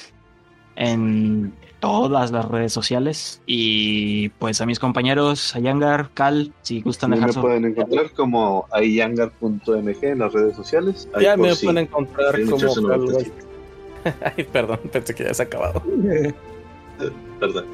en 0.76 1.52
todas 1.80 2.30
las 2.30 2.44
redes 2.46 2.72
sociales. 2.72 3.42
Y 3.44 4.30
pues 4.30 4.60
a 4.60 4.66
mis 4.66 4.78
compañeros, 4.78 5.54
a 5.54 5.58
Yangar, 5.58 6.10
Cal, 6.14 6.52
si 6.62 6.80
gustan 6.80 7.10
dejar 7.10 7.28
me 7.28 7.32
su... 7.34 7.40
pueden 7.42 7.66
encontrar 7.66 8.10
como 8.12 8.66
ayangar.mg 8.70 10.04
en 10.04 10.18
las 10.20 10.32
redes 10.32 10.56
sociales. 10.56 11.08
Ahí 11.12 11.24
Ya 11.24 11.36
me 11.36 11.54
pueden 11.54 11.78
encontrar 11.78 12.40
como. 12.48 12.88
Cal-. 12.88 13.32
Ay, 14.36 14.44
perdón, 14.44 14.80
pensé 14.90 15.14
que 15.14 15.24
ya 15.24 15.34
se 15.34 15.42
ha 15.42 15.46
acabado. 15.46 15.82
Perdón. 17.40 17.64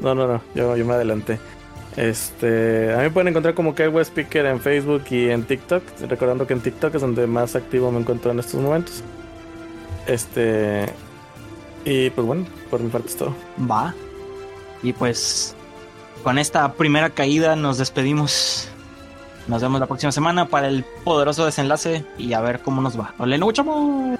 No, 0.00 0.14
no, 0.14 0.26
no, 0.26 0.40
yo, 0.54 0.76
yo 0.76 0.84
me 0.84 0.94
adelanté. 0.94 1.38
Este, 1.98 2.92
a 2.94 2.98
mí 2.98 3.02
me 3.02 3.10
pueden 3.10 3.26
encontrar 3.26 3.54
como 3.54 3.74
Kaiwa 3.74 4.00
Speaker 4.02 4.46
en 4.46 4.60
Facebook 4.60 5.02
y 5.10 5.30
en 5.30 5.42
TikTok. 5.42 5.82
Recordando 6.08 6.46
que 6.46 6.52
en 6.54 6.60
TikTok 6.60 6.94
es 6.94 7.00
donde 7.00 7.26
más 7.26 7.56
activo 7.56 7.90
me 7.90 7.98
encuentro 7.98 8.30
en 8.30 8.38
estos 8.38 8.60
momentos. 8.60 9.02
Este, 10.06 10.86
y 11.84 12.10
pues 12.10 12.24
bueno, 12.24 12.46
por 12.70 12.78
mi 12.80 12.88
parte 12.88 13.08
es 13.08 13.16
todo. 13.16 13.34
Va. 13.68 13.94
Y 14.80 14.92
pues 14.92 15.56
con 16.22 16.38
esta 16.38 16.72
primera 16.74 17.10
caída 17.10 17.56
nos 17.56 17.78
despedimos. 17.78 18.68
Nos 19.48 19.60
vemos 19.60 19.80
la 19.80 19.86
próxima 19.86 20.12
semana 20.12 20.46
para 20.46 20.68
el 20.68 20.84
poderoso 21.02 21.44
desenlace 21.46 22.04
y 22.16 22.32
a 22.32 22.40
ver 22.40 22.60
cómo 22.60 22.80
nos 22.80 22.98
va. 22.98 23.12
¡Ole, 23.18 23.38
no, 23.38 23.50
chamo! 23.50 24.16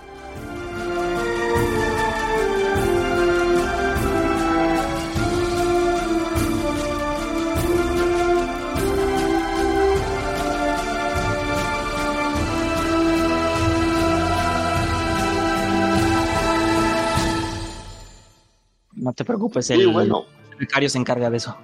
Te 19.18 19.24
preocupes, 19.24 19.66
Sí, 19.66 19.72
el 19.74 19.88
bueno. 19.88 20.26
becario 20.60 20.88
se 20.88 20.96
encarga 20.96 21.28
de 21.28 21.36
eso. 21.38 21.56